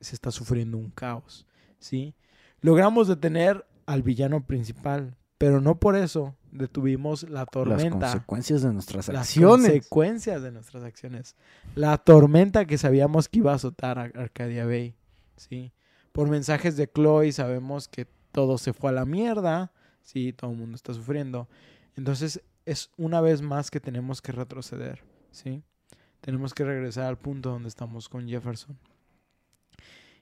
se 0.00 0.14
está 0.14 0.30
sufriendo 0.30 0.78
un 0.78 0.90
caos, 0.90 1.46
¿sí? 1.78 2.14
Logramos 2.60 3.08
detener 3.08 3.66
al 3.86 4.02
villano 4.02 4.44
principal, 4.44 5.16
pero 5.38 5.60
no 5.60 5.78
por 5.78 5.96
eso 5.96 6.34
detuvimos 6.50 7.22
la 7.24 7.40
Las 7.40 7.48
tormenta 7.50 7.98
consecuencias 8.06 8.62
de 8.62 8.72
nuestras 8.72 9.08
las 9.08 9.28
acciones. 9.28 9.66
consecuencias 9.66 10.42
de 10.42 10.52
nuestras 10.52 10.82
acciones. 10.82 11.36
La 11.74 11.98
tormenta 11.98 12.64
que 12.64 12.78
sabíamos 12.78 13.28
que 13.28 13.38
iba 13.38 13.52
a 13.52 13.56
azotar 13.56 13.98
a 13.98 14.02
Arcadia 14.04 14.64
Bay, 14.64 14.96
¿sí? 15.36 15.72
Por 16.12 16.28
mensajes 16.28 16.76
de 16.76 16.88
Chloe 16.90 17.32
sabemos 17.32 17.88
que 17.88 18.06
todo 18.32 18.58
se 18.58 18.72
fue 18.72 18.90
a 18.90 18.94
la 18.94 19.04
mierda, 19.04 19.72
sí, 20.02 20.32
todo 20.32 20.50
el 20.50 20.56
mundo 20.56 20.76
está 20.76 20.94
sufriendo. 20.94 21.48
Entonces 21.94 22.42
es 22.64 22.90
una 22.96 23.20
vez 23.20 23.42
más 23.42 23.70
que 23.70 23.80
tenemos 23.80 24.22
que 24.22 24.32
retroceder, 24.32 25.04
¿sí? 25.30 25.62
Tenemos 26.20 26.54
que 26.54 26.64
regresar 26.64 27.04
al 27.04 27.18
punto 27.18 27.50
donde 27.50 27.68
estamos 27.68 28.08
con 28.08 28.26
Jefferson. 28.26 28.78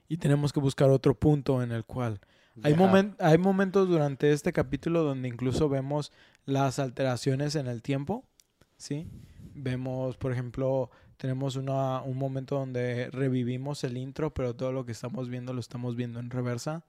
Y 0.07 0.17
tenemos 0.17 0.53
que 0.53 0.59
buscar 0.59 0.89
otro 0.89 1.15
punto 1.15 1.61
en 1.63 1.71
el 1.71 1.83
cual 1.83 2.19
hay, 2.63 2.73
Deja- 2.73 2.83
momen- 2.85 3.15
hay 3.19 3.37
momentos 3.37 3.87
durante 3.89 4.31
este 4.31 4.53
capítulo 4.53 5.03
donde 5.03 5.27
incluso 5.27 5.67
vemos 5.67 6.11
las 6.45 6.79
alteraciones 6.79 7.55
en 7.55 7.67
el 7.67 7.81
tiempo, 7.81 8.23
¿sí? 8.77 9.07
Vemos, 9.55 10.15
por 10.17 10.31
ejemplo, 10.31 10.89
tenemos 11.17 11.55
una- 11.55 12.01
un 12.01 12.17
momento 12.17 12.55
donde 12.55 13.09
revivimos 13.11 13.83
el 13.83 13.97
intro, 13.97 14.33
pero 14.33 14.55
todo 14.55 14.71
lo 14.71 14.85
que 14.85 14.91
estamos 14.91 15.29
viendo 15.29 15.53
lo 15.53 15.59
estamos 15.59 15.95
viendo 15.95 16.19
en 16.19 16.29
reversa, 16.29 16.83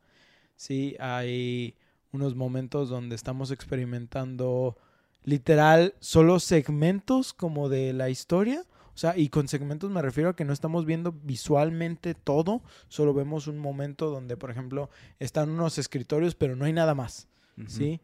¿sí? 0.56 0.96
Hay 1.00 1.74
unos 2.12 2.34
momentos 2.34 2.88
donde 2.88 3.14
estamos 3.16 3.50
experimentando 3.50 4.76
literal 5.24 5.94
solo 6.00 6.38
segmentos 6.38 7.32
como 7.32 7.68
de 7.68 7.92
la 7.92 8.08
historia. 8.10 8.62
O 8.96 8.98
sea, 8.98 9.14
y 9.14 9.28
con 9.28 9.46
segmentos 9.46 9.90
me 9.90 10.00
refiero 10.00 10.30
a 10.30 10.36
que 10.36 10.46
no 10.46 10.54
estamos 10.54 10.86
viendo 10.86 11.12
visualmente 11.12 12.14
todo, 12.14 12.62
solo 12.88 13.12
vemos 13.12 13.46
un 13.46 13.58
momento 13.58 14.08
donde, 14.08 14.38
por 14.38 14.50
ejemplo, 14.50 14.88
están 15.18 15.50
unos 15.50 15.76
escritorios, 15.76 16.34
pero 16.34 16.56
no 16.56 16.64
hay 16.64 16.72
nada 16.72 16.94
más. 16.94 17.28
¿sí? 17.68 18.00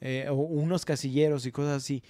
Eh, 0.00 0.28
o 0.30 0.34
unos 0.34 0.84
casilleros 0.84 1.46
y 1.46 1.50
cosas 1.50 1.78
así. 1.78 2.04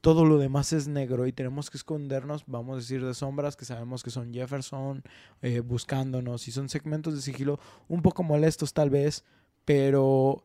Todo 0.00 0.24
lo 0.24 0.36
demás 0.38 0.72
es 0.72 0.88
negro 0.88 1.28
y 1.28 1.32
tenemos 1.32 1.70
que 1.70 1.76
escondernos, 1.76 2.42
vamos 2.48 2.74
a 2.74 2.78
decir, 2.78 3.04
de 3.04 3.14
sombras 3.14 3.54
que 3.54 3.64
sabemos 3.64 4.02
que 4.02 4.10
son 4.10 4.34
Jefferson 4.34 5.04
eh, 5.40 5.60
buscándonos 5.60 6.48
y 6.48 6.50
son 6.50 6.68
segmentos 6.68 7.14
de 7.14 7.22
sigilo 7.22 7.60
un 7.86 8.02
poco 8.02 8.24
molestos 8.24 8.72
tal 8.72 8.90
vez, 8.90 9.24
pero 9.64 10.42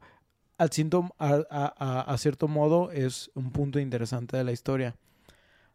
al 0.60 0.70
a 0.70 2.16
cierto 2.20 2.48
modo 2.48 2.92
es 2.92 3.32
un 3.34 3.52
punto 3.52 3.80
interesante 3.80 4.38
de 4.38 4.44
la 4.44 4.52
historia. 4.52 4.96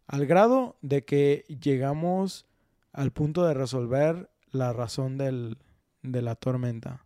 Al 0.07 0.26
grado 0.26 0.76
de 0.82 1.04
que 1.04 1.44
llegamos 1.61 2.46
al 2.92 3.11
punto 3.12 3.44
de 3.46 3.54
resolver 3.54 4.30
la 4.52 4.72
razón 4.72 5.18
del, 5.18 5.59
de 6.02 6.22
la 6.22 6.34
tormenta. 6.36 7.04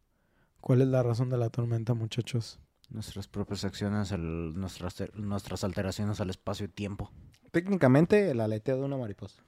¿Cuál 0.60 0.82
es 0.82 0.88
la 0.88 1.02
razón 1.02 1.30
de 1.30 1.38
la 1.38 1.48
tormenta, 1.48 1.94
muchachos? 1.94 2.58
Nuestras 2.90 3.28
propias 3.28 3.64
acciones, 3.64 4.12
el- 4.12 4.52
nuestras, 4.54 5.02
nuestras 5.14 5.64
alteraciones 5.64 6.20
al 6.20 6.30
espacio 6.30 6.66
y 6.66 6.68
tiempo. 6.68 7.10
Técnicamente, 7.50 8.30
el 8.30 8.40
aleteo 8.40 8.76
de 8.78 8.84
una 8.84 8.96
mariposa. 8.96 9.42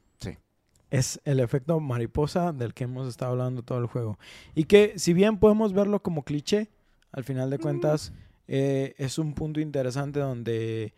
Es 0.91 1.23
el 1.25 1.41
efecto 1.41 1.81
mariposa 1.81 2.53
del 2.53 2.75
que 2.75 2.85
hemos 2.85 3.09
estado 3.09 3.33
hablando 3.33 3.63
todo 3.63 3.79
el 3.79 3.87
juego. 3.87 4.19
Y 4.55 4.65
que 4.65 4.93
si 4.99 5.15
bien 5.15 5.39
podemos 5.39 5.73
verlo 5.73 6.03
como 6.03 6.23
cliché, 6.23 6.69
al 7.13 7.25
final 7.25 7.49
de 7.49 7.59
cuentas 7.59 8.13
eh, 8.47 8.95
es 8.99 9.17
un 9.19 9.33
punto 9.33 9.59
interesante 9.61 10.21
donde 10.21 10.93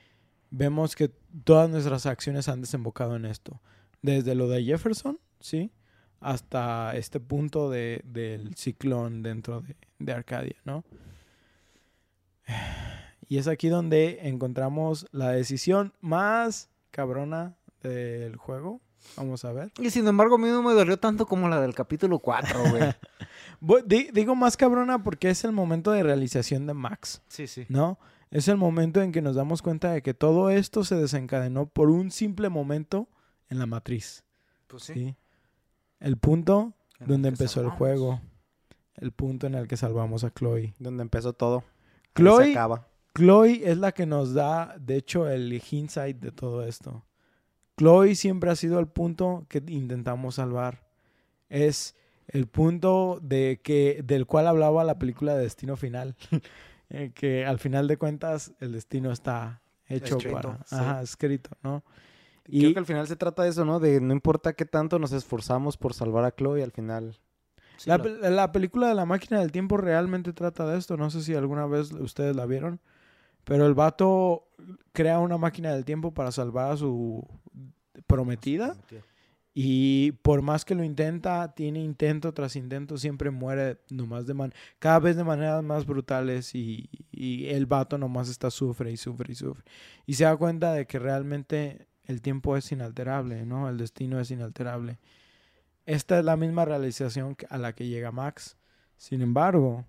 vemos 0.57 0.95
que 0.95 1.09
todas 1.45 1.69
nuestras 1.69 2.07
acciones 2.07 2.49
han 2.49 2.61
desembocado 2.61 3.17
en 3.17 3.25
esto. 3.25 3.61
Desde 4.03 4.35
lo 4.35 4.49
de 4.49 4.65
Jefferson, 4.65 5.19
¿sí? 5.41 5.73
Hasta 6.21 6.97
este 6.97 7.21
punto 7.21 7.71
de, 7.71 8.03
del 8.05 8.55
ciclón 8.55 9.23
dentro 9.23 9.61
de, 9.63 9.77
de 9.99 10.13
Arcadia, 10.13 10.57
¿no? 10.65 10.85
Y 13.27 13.39
es 13.39 13.49
aquí 13.49 13.69
donde 13.69 14.29
encontramos 14.29 15.07
la 15.11 15.31
decisión 15.31 15.95
más 16.03 16.69
cabrona 16.91 17.57
del 17.83 18.37
juego. 18.37 18.83
Vamos 19.17 19.47
a 19.47 19.53
ver. 19.53 19.73
Y 19.81 19.89
sin 19.89 20.07
embargo, 20.07 20.35
a 20.35 20.39
mí 20.39 20.47
no 20.49 20.63
me 20.63 20.75
dolió 20.75 20.99
tanto 20.99 21.25
como 21.25 21.49
la 21.49 21.59
del 21.59 21.75
capítulo 21.75 22.19
4, 22.19 22.61
güey. 22.71 23.83
Digo 24.13 24.35
más 24.35 24.59
cabrona 24.59 25.03
porque 25.03 25.31
es 25.31 25.43
el 25.45 25.53
momento 25.53 25.91
de 25.93 26.03
realización 26.03 26.67
de 26.67 26.75
Max, 26.75 27.23
sí, 27.27 27.47
sí. 27.47 27.65
¿no? 27.71 27.99
Es 28.35 28.49
el 28.49 28.57
momento 28.57 29.01
en 29.01 29.13
que 29.13 29.23
nos 29.23 29.37
damos 29.37 29.63
cuenta 29.63 29.93
de 29.93 30.03
que 30.03 30.13
todo 30.13 30.51
esto 30.51 30.83
se 30.83 30.97
desencadenó 30.97 31.67
por 31.67 31.89
un 31.89 32.11
simple 32.11 32.49
momento 32.49 33.09
en 33.49 33.61
la 33.61 33.67
matriz, 33.67 34.25
Pues 34.67 34.83
¿sí? 34.83 35.15
El 36.01 36.17
punto 36.17 36.75
En 36.99 37.05
el 37.05 37.09
donde 37.11 37.29
que 37.29 37.35
empezó 37.35 37.61
el 37.61 37.69
juego, 37.69 38.21
el 38.97 39.13
punto 39.13 39.47
en 39.47 39.55
el 39.55 39.69
que 39.69 39.77
salvamos 39.77 40.25
a 40.25 40.35
Chloe. 40.35 40.75
Donde 40.81 41.03
empezó 41.03 41.33
todo. 41.33 41.61
Se 41.61 42.23
Chloe, 42.23 42.51
acaba. 42.51 42.89
Chloe 43.17 43.71
es 43.71 43.79
la 43.79 43.93
que 43.93 44.05
nos 44.05 44.35
da, 44.35 44.75
de 44.81 44.97
hecho, 44.97 45.29
el 45.29 45.63
hindsight 45.71 46.19
de 46.19 46.33
todo 46.33 46.65
esto. 46.65 47.05
Chloe 47.79 48.17
siempre 48.17 48.51
ha 48.51 48.57
sido 48.57 48.81
el 48.81 48.89
punto 48.89 49.47
que 49.49 49.63
intentamos 49.69 50.35
salvar. 50.35 50.89
Es 51.49 51.95
el 52.27 52.49
punto 52.49 53.21
de 53.23 53.61
que, 53.63 54.03
del 54.05 54.27
cual 54.27 54.49
hablaba 54.49 54.83
la 54.83 54.99
película 54.99 55.37
de 55.37 55.45
Destino 55.45 55.77
Final. 55.77 56.17
Eh, 56.91 57.13
que 57.15 57.45
al 57.47 57.59
final 57.59 57.89
de 57.89 57.97
cuentas 57.97 58.53
el 58.61 58.73
destino 58.73 59.11
está 59.11 59.63
hecho 59.87 60.17
Escrito, 60.19 60.41
para... 60.43 60.59
sí. 60.65 60.75
Ajá, 60.77 61.03
escrito, 61.03 61.51
¿no? 61.63 61.83
Creo 62.45 62.71
Y 62.71 62.73
que 62.75 62.79
al 62.79 62.87
final 62.87 63.07
se 63.07 63.17
trata 63.17 63.43
de 63.43 63.49
eso, 63.51 63.65
¿no? 63.65 63.81
De 63.81 64.01
no 64.01 64.13
importa 64.13 64.53
qué 64.53 64.65
tanto 64.67 64.99
nos 64.99 65.13
esforzamos 65.13 65.77
por 65.77 65.95
salvar 65.95 66.25
a 66.25 66.31
Chloe, 66.35 66.63
al 66.63 66.73
final... 66.73 67.19
Sí, 67.77 67.91
la, 67.91 67.97
lo- 67.99 68.31
la 68.31 68.53
película 68.53 68.89
de 68.89 68.95
la 68.95 69.05
máquina 69.05 69.41
del 69.41 69.51
tiempo 69.51 69.77
realmente 69.77 70.33
trata 70.33 70.67
de 70.67 70.79
esto. 70.79 70.97
No 70.97 71.11
sé 71.11 71.23
si 71.23 71.35
alguna 71.35 71.67
vez 71.67 71.91
ustedes 71.93 72.37
la 72.37 72.47
vieron. 72.47 72.81
Pero 73.45 73.67
el 73.67 73.75
vato 73.75 74.47
crea 74.93 75.19
una 75.19 75.39
máquina 75.39 75.73
del 75.75 75.85
tiempo 75.85 76.15
para 76.15 76.31
salvar 76.33 76.71
a 76.73 76.77
su 76.77 77.27
prometida. 78.07 78.77
Y 79.57 80.13
por 80.23 80.43
más 80.43 80.65
que 80.65 80.75
lo 80.75 80.83
intenta, 80.83 81.55
tiene 81.55 81.81
intento 81.81 82.35
tras 82.35 82.57
intento, 82.57 82.99
siempre 82.99 83.31
muere 83.31 83.79
nomás 83.89 84.27
de 84.27 84.35
man 84.35 84.53
cada 84.81 84.99
vez 84.99 85.17
de 85.17 85.23
maneras 85.23 85.63
más 85.63 85.87
brutales 85.87 86.57
y, 86.57 86.91
y 87.13 87.47
el 87.47 87.67
vato 87.67 87.97
nomás 87.97 88.29
está 88.29 88.51
sufre 88.51 88.91
y 88.91 88.97
sufre 88.97 89.33
y 89.33 89.37
sufre. 89.37 89.65
Y 90.07 90.15
se 90.15 90.25
da 90.25 90.37
cuenta 90.37 90.73
de 90.73 90.87
que 90.87 90.99
realmente 90.99 91.87
el 92.05 92.21
tiempo 92.21 92.57
es 92.57 92.73
inalterable, 92.73 93.47
¿no? 93.47 93.69
El 93.69 93.79
destino 93.79 94.19
es 94.19 94.33
inalterable. 94.33 94.99
Esta 95.87 96.19
es 96.19 96.25
la 96.25 96.37
misma 96.37 96.65
realización 96.65 97.37
a 97.49 97.59
la 97.59 97.75
que 97.75 97.87
llega 97.87 98.11
Max. 98.11 98.57
Sin 98.97 99.23
embargo, 99.23 99.87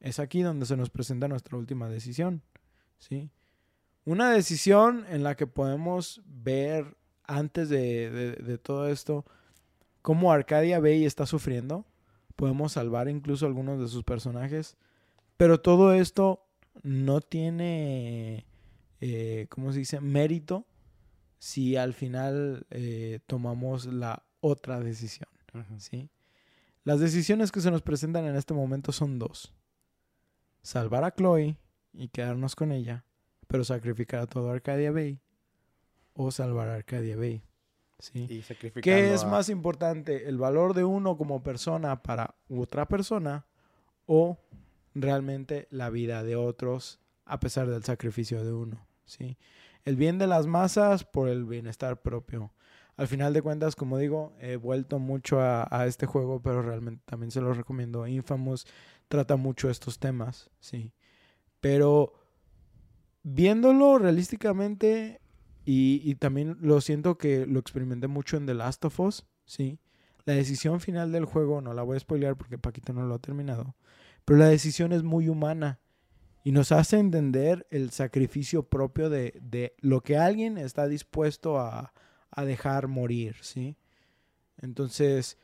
es 0.00 0.18
aquí 0.18 0.42
donde 0.42 0.66
se 0.66 0.76
nos 0.76 0.90
presenta 0.90 1.28
nuestra 1.28 1.58
última 1.58 1.88
decisión, 1.88 2.42
¿sí? 2.98 3.30
Una 4.04 4.30
decisión 4.30 5.04
en 5.08 5.22
la 5.22 5.36
que 5.36 5.46
podemos 5.46 6.22
ver 6.26 6.96
antes 7.38 7.68
de, 7.68 8.10
de- 8.10 8.32
de 8.32 8.58
todo 8.58 8.88
esto 8.88 9.24
cómo 10.02 10.32
Arcadia 10.32 10.80
Bay 10.80 11.04
está 11.04 11.26
sufriendo. 11.26 11.84
Podemos 12.36 12.72
salvar 12.72 13.08
incluso 13.08 13.46
algunos 13.46 13.80
de 13.80 13.88
sus 13.88 14.02
personajes. 14.04 14.76
Pero 15.36 15.60
todo 15.60 15.92
esto 15.94 16.42
no 16.82 17.20
tiene, 17.20 18.46
eh, 19.00 19.46
¿cómo 19.50 19.72
se 19.72 19.80
dice? 19.80 20.00
Mérito 20.00 20.66
si 21.38 21.76
al 21.76 21.94
final 21.94 22.66
eh, 22.70 23.20
tomamos 23.26 23.86
la 23.86 24.22
otra 24.40 24.80
decisión. 24.80 25.28
¿sí? 25.78 26.10
Las 26.84 27.00
decisiones 27.00 27.52
que 27.52 27.60
se 27.60 27.70
nos 27.70 27.82
presentan 27.82 28.24
en 28.26 28.36
este 28.36 28.54
momento 28.54 28.92
son 28.92 29.18
dos. 29.18 29.52
Salvar 30.62 31.04
a 31.04 31.14
Chloe 31.14 31.56
y 31.92 32.08
quedarnos 32.08 32.54
con 32.56 32.72
ella, 32.72 33.04
pero 33.46 33.64
sacrificar 33.64 34.20
a 34.20 34.26
todo 34.26 34.50
Arcadia 34.50 34.92
Bay. 34.92 35.18
O 36.14 36.30
salvar 36.30 36.68
a 36.68 36.74
Arcadia 36.74 37.16
Bay, 37.16 37.42
¿sí? 37.98 38.26
Y 38.30 38.42
¿Qué 38.82 39.14
es 39.14 39.24
a- 39.24 39.28
más 39.28 39.48
importante? 39.48 40.28
¿El 40.28 40.38
valor 40.38 40.74
de 40.74 40.84
uno 40.84 41.16
como 41.16 41.42
persona 41.42 42.02
para 42.02 42.34
otra 42.48 42.86
persona 42.86 43.46
o 44.06 44.38
realmente 44.94 45.66
la 45.70 45.88
vida 45.90 46.22
de 46.24 46.36
otros 46.36 46.98
a 47.24 47.38
pesar 47.40 47.68
del 47.68 47.84
sacrificio 47.84 48.44
de 48.44 48.52
uno? 48.52 48.86
¿sí? 49.04 49.36
El 49.84 49.96
bien 49.96 50.18
de 50.18 50.26
las 50.26 50.46
masas 50.46 51.04
por 51.04 51.28
el 51.28 51.44
bienestar 51.44 52.00
propio. 52.02 52.52
Al 52.96 53.08
final 53.08 53.32
de 53.32 53.40
cuentas, 53.40 53.76
como 53.76 53.96
digo, 53.96 54.34
he 54.40 54.56
vuelto 54.56 54.98
mucho 54.98 55.40
a, 55.40 55.66
a 55.70 55.86
este 55.86 56.04
juego, 56.04 56.42
pero 56.42 56.60
realmente 56.60 57.02
también 57.06 57.30
se 57.30 57.40
lo 57.40 57.54
recomiendo. 57.54 58.06
Infamous 58.06 58.66
trata 59.08 59.36
mucho 59.36 59.70
estos 59.70 59.98
temas, 59.98 60.50
sí. 60.60 60.92
Pero 61.60 62.12
viéndolo 63.22 63.98
realísticamente, 63.98 65.20
y, 65.64 66.14
también 66.16 66.56
lo 66.60 66.80
siento 66.80 67.18
que 67.18 67.46
lo 67.46 67.60
experimenté 67.60 68.08
mucho 68.08 68.36
en 68.36 68.46
The 68.46 68.54
Last 68.54 68.84
of 68.84 68.98
Us, 69.00 69.26
¿sí? 69.44 69.78
La 70.24 70.34
decisión 70.34 70.80
final 70.80 71.12
del 71.12 71.24
juego, 71.24 71.60
no 71.60 71.74
la 71.74 71.82
voy 71.82 71.96
a 71.96 72.00
spoilear 72.00 72.36
porque 72.36 72.58
Paquito 72.58 72.92
no 72.92 73.06
lo 73.06 73.14
ha 73.14 73.18
terminado, 73.18 73.76
pero 74.24 74.38
la 74.38 74.48
decisión 74.48 74.92
es 74.92 75.02
muy 75.02 75.28
humana 75.28 75.78
y 76.42 76.52
nos 76.52 76.72
hace 76.72 76.98
entender 76.98 77.66
el 77.70 77.90
sacrificio 77.90 78.62
propio 78.62 79.10
de, 79.10 79.38
de 79.42 79.74
lo 79.80 80.02
que 80.02 80.16
alguien 80.16 80.58
está 80.58 80.88
dispuesto 80.88 81.58
a, 81.58 81.92
a 82.30 82.44
dejar 82.44 82.88
morir, 82.88 83.36
¿sí? 83.42 83.76
Entonces, 84.58 85.38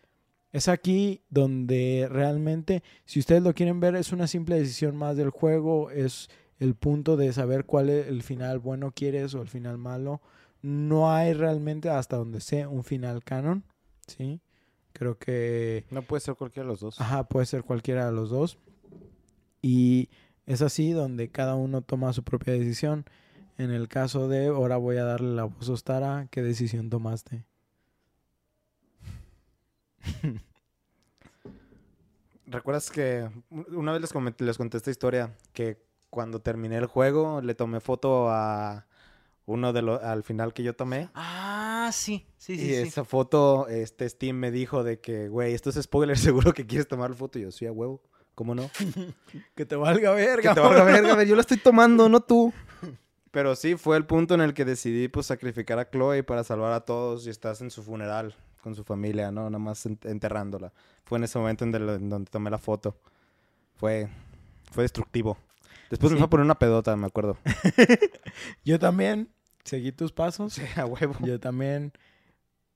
es 0.53 0.69
aquí 0.69 1.23
donde 1.29 2.09
realmente, 2.11 2.83
si 3.05 3.19
ustedes 3.19 3.43
lo 3.43 3.55
quieren 3.55 3.81
ver, 3.81 3.97
es 3.97 4.13
una 4.13 4.27
simple 4.27 4.57
decisión 4.57 4.97
más 4.97 5.17
del 5.17 5.31
juego, 5.31 5.91
es 5.91 6.29
el 6.59 6.75
punto 6.75 7.17
de 7.17 7.33
saber 7.33 7.65
cuál 7.65 7.91
es 7.91 8.09
el 8.09 8.23
final 8.23 8.59
bueno 8.59 8.93
quieres 8.93 9.35
o 9.35 9.43
el 9.43 9.49
final 9.49 9.79
malo. 9.79 10.21
No 10.63 11.13
hay 11.13 11.33
realmente, 11.33 11.91
hasta 11.91 12.17
donde 12.17 12.41
sé, 12.41 12.67
un 12.67 12.83
final 12.83 13.23
canon, 13.23 13.65
¿sí? 14.07 14.41
Creo 14.93 15.19
que... 15.19 15.85
No 15.91 16.03
puede 16.03 16.21
ser 16.21 16.35
cualquiera 16.35 16.67
de 16.67 16.73
los 16.73 16.81
dos. 16.81 17.01
Ajá, 17.01 17.25
puede 17.29 17.47
ser 17.47 17.63
cualquiera 17.63 18.07
de 18.07 18.13
los 18.13 18.31
dos. 18.31 18.59
Y 19.61 20.09
es 20.47 20.63
así 20.63 20.93
donde 20.93 21.29
cada 21.29 21.55
uno 21.55 21.83
toma 21.83 22.13
su 22.13 22.23
propia 22.25 22.55
decisión. 22.55 23.05
En 23.59 23.71
el 23.71 23.89
caso 23.89 24.29
de, 24.29 24.47
ahora 24.47 24.77
voy 24.77 24.97
a 24.97 25.05
darle 25.05 25.35
la 25.35 25.45
voz 25.45 25.69
a 25.69 25.73
Ostara, 25.73 26.29
¿qué 26.31 26.43
decisión 26.43 26.89
tomaste? 26.91 27.45
¿Recuerdas 32.47 32.91
que 32.91 33.29
una 33.51 33.93
vez 33.93 34.01
les, 34.01 34.13
les 34.41 34.57
conté 34.57 34.77
esta 34.77 34.91
historia? 34.91 35.37
Que 35.53 35.86
cuando 36.17 36.41
terminé 36.41 36.79
el 36.79 36.87
juego 36.87 37.43
le 37.43 37.55
tomé 37.55 37.79
foto 37.81 38.31
a 38.31 38.87
uno 39.45 39.75
de 39.75 39.83
los 39.83 40.03
al 40.03 40.23
final 40.23 40.55
que 40.55 40.63
yo 40.63 40.75
tomé. 40.75 41.11
Ah, 41.15 41.91
sí, 41.93 42.25
sí, 42.39 42.55
y 42.55 42.59
sí. 42.59 42.67
sí. 42.69 42.75
esa 42.75 43.05
foto, 43.05 43.69
este 43.69 44.09
Steam 44.09 44.35
me 44.37 44.51
dijo 44.51 44.83
de 44.83 44.99
que, 44.99 45.29
güey, 45.29 45.53
esto 45.53 45.69
es 45.69 45.77
spoiler, 45.83 46.17
seguro 46.19 46.55
que 46.55 46.67
quieres 46.67 46.89
tomar 46.89 47.11
la 47.11 47.17
foto. 47.17 47.39
Y 47.39 47.43
yo, 47.43 47.51
sí, 47.53 47.67
a 47.67 47.71
huevo, 47.73 48.01
¿cómo 48.35 48.55
no? 48.55 48.71
Que 49.55 49.67
te 49.67 49.77
valga 49.77 50.13
verga. 50.13 50.49
que 50.49 50.55
te 50.55 50.61
valga 50.67 50.85
verga, 50.85 51.15
ver, 51.17 51.29
yo 51.29 51.35
la 51.35 51.43
estoy 51.43 51.59
tomando, 51.59 52.09
no 52.09 52.21
tú. 52.23 52.51
Pero 53.31 53.55
sí, 53.55 53.77
fue 53.77 53.99
el 53.99 54.07
punto 54.07 54.33
en 54.33 54.41
el 54.41 54.55
que 54.55 54.65
decidí, 54.65 55.09
pues, 55.09 55.27
sacrificar 55.27 55.79
a 55.79 55.91
Chloe 55.91 56.23
para 56.23 56.43
salvar 56.45 56.73
a 56.73 56.81
todos 56.87 57.27
y 57.27 57.29
estás 57.29 57.61
en 57.61 57.71
su 57.71 57.83
funeral 57.83 58.35
con 58.63 58.75
su 58.75 58.85
familia, 58.85 59.31
¿no? 59.31 59.51
Nada 59.51 59.59
más 59.59 59.85
ent- 59.85 60.09
enterrándola. 60.09 60.73
Fue 61.05 61.19
en 61.19 61.25
ese 61.25 61.39
momento 61.39 61.67
en, 61.67 61.75
en 61.75 62.09
donde 62.09 62.31
tomé 62.31 62.49
la 62.49 62.57
foto. 62.57 62.97
Fue, 63.75 64.09
fue 64.73 64.85
destructivo. 64.85 65.37
Después 65.91 66.13
me 66.13 66.19
fue 66.19 66.27
a 66.27 66.31
poner 66.31 66.45
una 66.45 66.59
pedota, 66.59 66.97
me 66.97 67.07
acuerdo. 67.07 67.39
Yo 68.65 68.79
también 68.79 69.29
seguí 69.65 69.93
tus 69.93 70.13
pasos. 70.13 70.55
Sí, 70.55 70.63
a 70.77 70.87
huevo. 70.87 71.15
Yo 71.25 71.39
también 71.41 71.93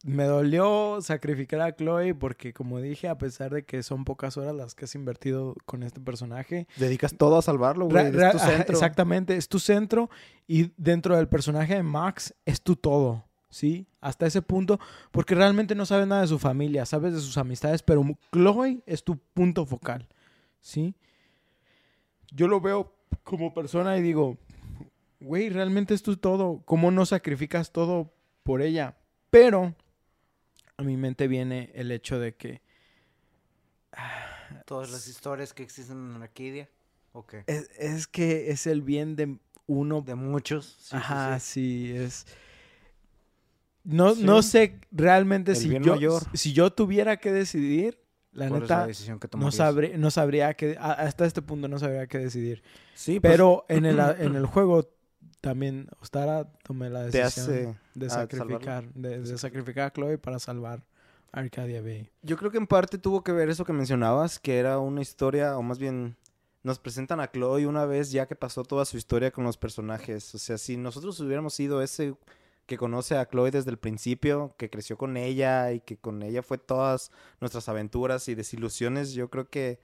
me 0.02 0.24
dolió 0.24 0.98
sacrificar 1.02 1.60
a 1.60 1.76
Chloe 1.76 2.14
porque 2.14 2.52
como 2.52 2.80
dije, 2.80 3.08
a 3.08 3.18
pesar 3.18 3.52
de 3.52 3.64
que 3.64 3.82
son 3.82 4.04
pocas 4.04 4.36
horas 4.36 4.54
las 4.54 4.74
que 4.74 4.86
has 4.86 4.94
invertido 4.94 5.54
con 5.66 5.82
este 5.82 6.00
personaje, 6.00 6.66
Dedicas 6.76 7.14
todo 7.16 7.36
a 7.36 7.42
salvarlo, 7.42 7.86
güey. 7.86 8.06
Es 8.06 8.32
tu 8.32 8.38
centro. 8.38 8.74
exactamente, 8.74 9.36
es 9.36 9.48
tu 9.48 9.58
centro 9.58 10.10
y 10.46 10.72
dentro 10.76 11.16
del 11.16 11.28
personaje 11.28 11.74
de 11.74 11.82
Max 11.82 12.34
es 12.46 12.62
tu 12.62 12.76
todo, 12.76 13.24
¿sí? 13.50 13.86
Hasta 14.00 14.26
ese 14.26 14.40
punto, 14.40 14.80
porque 15.10 15.34
realmente 15.34 15.74
no 15.74 15.84
sabes 15.84 16.06
nada 16.06 16.22
de 16.22 16.28
su 16.28 16.38
familia, 16.38 16.86
sabes 16.86 17.12
de 17.12 17.20
sus 17.20 17.36
amistades, 17.36 17.82
pero 17.82 18.02
Chloe 18.32 18.82
es 18.86 19.04
tu 19.04 19.18
punto 19.18 19.66
focal, 19.66 20.08
¿sí? 20.60 20.94
Yo 22.32 22.48
lo 22.48 22.60
veo 22.60 22.94
como 23.24 23.52
persona 23.54 23.96
y 23.96 24.02
digo, 24.02 24.38
güey, 25.20 25.48
realmente 25.50 25.94
es 25.94 26.02
tu 26.02 26.16
todo, 26.16 26.62
¿cómo 26.64 26.90
no 26.90 27.06
sacrificas 27.06 27.72
todo 27.72 28.12
por 28.42 28.62
ella? 28.62 28.96
Pero 29.30 29.74
a 30.76 30.82
mi 30.82 30.96
mente 30.96 31.28
viene 31.28 31.70
el 31.74 31.90
hecho 31.92 32.18
de 32.18 32.34
que 32.34 32.62
Todas 34.66 34.90
las 34.90 35.06
historias 35.08 35.52
que 35.52 35.62
existen 35.62 36.14
en 36.16 36.22
Arcadia. 36.22 36.68
Ok. 37.12 37.34
es, 37.46 37.70
es 37.78 38.06
que 38.06 38.50
es 38.50 38.66
el 38.66 38.82
bien 38.82 39.16
de 39.16 39.38
uno 39.66 40.00
De 40.00 40.14
muchos. 40.14 40.76
sí, 40.80 40.96
Ajá, 40.96 41.38
sí. 41.40 41.88
sí, 41.88 41.96
es. 41.96 42.26
No, 43.84 44.14
no 44.14 44.42
sé 44.42 44.78
realmente 44.90 45.52
El 45.52 45.56
si 45.56 45.68
yo, 45.70 45.94
mayor. 45.94 46.22
si 46.34 46.52
yo 46.52 46.70
tuviera 46.72 47.16
que 47.18 47.32
decidir, 47.32 47.98
la 48.32 48.48
¿Cuál 48.48 48.62
es 48.62 48.70
la 48.70 48.86
neta, 48.86 48.86
que 49.18 49.26
no, 49.26 49.28
tomarías? 49.28 49.54
sabré, 49.54 49.98
no 49.98 50.10
sabría 50.10 50.54
que, 50.54 50.76
a- 50.78 50.92
hasta 50.92 51.26
este 51.26 51.42
punto 51.42 51.68
no 51.68 51.78
sabría 51.78 52.06
qué 52.06 52.18
decidir. 52.18 52.62
Sí, 52.94 53.20
pues, 53.20 53.32
Pero 53.32 53.64
en 53.68 53.84
el, 53.84 53.98
en 53.98 54.36
el 54.36 54.46
juego 54.46 54.88
también, 55.40 55.88
Ostara, 56.00 56.44
tomé 56.62 56.90
la 56.90 57.02
decisión 57.02 57.78
de 57.94 58.10
sacrificar, 58.10 58.84
de, 58.94 59.20
de 59.20 59.38
sacrificar 59.38 59.86
a 59.86 59.92
Chloe 59.92 60.18
para 60.18 60.38
salvar 60.38 60.84
Arcadia 61.32 61.80
Bay. 61.82 62.10
Yo 62.22 62.36
creo 62.36 62.50
que 62.50 62.58
en 62.58 62.66
parte 62.66 62.98
tuvo 62.98 63.22
que 63.22 63.32
ver 63.32 63.48
eso 63.50 63.64
que 63.64 63.72
mencionabas, 63.72 64.38
que 64.38 64.58
era 64.58 64.78
una 64.78 65.00
historia, 65.00 65.56
o 65.56 65.62
más 65.62 65.78
bien 65.78 66.16
nos 66.62 66.78
presentan 66.78 67.20
a 67.20 67.30
Chloe 67.30 67.66
una 67.66 67.86
vez 67.86 68.10
ya 68.10 68.26
que 68.26 68.36
pasó 68.36 68.64
toda 68.64 68.84
su 68.84 68.96
historia 68.96 69.30
con 69.30 69.44
los 69.44 69.56
personajes. 69.56 70.34
O 70.34 70.38
sea, 70.38 70.58
si 70.58 70.76
nosotros 70.76 71.18
hubiéramos 71.20 71.54
sido 71.54 71.80
ese 71.82 72.14
que 72.70 72.78
conoce 72.78 73.16
a 73.18 73.26
Chloe 73.28 73.50
desde 73.50 73.70
el 73.70 73.78
principio, 73.78 74.54
que 74.56 74.70
creció 74.70 74.96
con 74.96 75.16
ella 75.16 75.72
y 75.72 75.80
que 75.80 75.96
con 75.98 76.22
ella 76.22 76.42
fue 76.42 76.56
todas 76.56 77.10
nuestras 77.40 77.68
aventuras 77.68 78.28
y 78.28 78.34
desilusiones, 78.36 79.12
yo 79.12 79.28
creo 79.28 79.50
que 79.50 79.80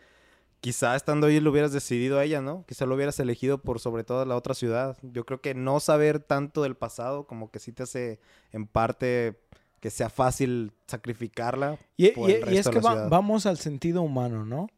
quizá 0.60 0.94
estando 0.96 1.26
ahí 1.26 1.40
lo 1.40 1.50
hubieras 1.50 1.72
decidido 1.72 2.18
a 2.18 2.24
ella, 2.24 2.40
¿no? 2.40 2.64
Quizá 2.66 2.86
lo 2.86 2.94
hubieras 2.94 3.18
elegido 3.20 3.58
por 3.58 3.80
sobre 3.80 4.04
todo 4.04 4.24
la 4.24 4.36
otra 4.36 4.54
ciudad. 4.54 4.96
Yo 5.02 5.26
creo 5.26 5.40
que 5.40 5.54
no 5.54 5.80
saber 5.80 6.20
tanto 6.20 6.62
del 6.62 6.76
pasado 6.76 7.26
como 7.26 7.50
que 7.50 7.58
sí 7.58 7.72
te 7.72 7.82
hace 7.82 8.20
en 8.52 8.66
parte 8.68 9.38
que 9.80 9.90
sea 9.90 10.08
fácil 10.08 10.72
sacrificarla 10.86 11.78
Y, 11.96 12.10
por 12.12 12.30
y- 12.30 12.34
el 12.34 12.40
y 12.40 12.44
resto 12.44 12.58
es 12.60 12.64
de 12.66 12.70
que 12.70 12.76
la 12.76 12.82
va- 12.82 12.92
ciudad. 12.92 13.08
vamos 13.10 13.46
al 13.46 13.58
sentido 13.58 14.02
humano, 14.02 14.44
¿no? 14.46 14.68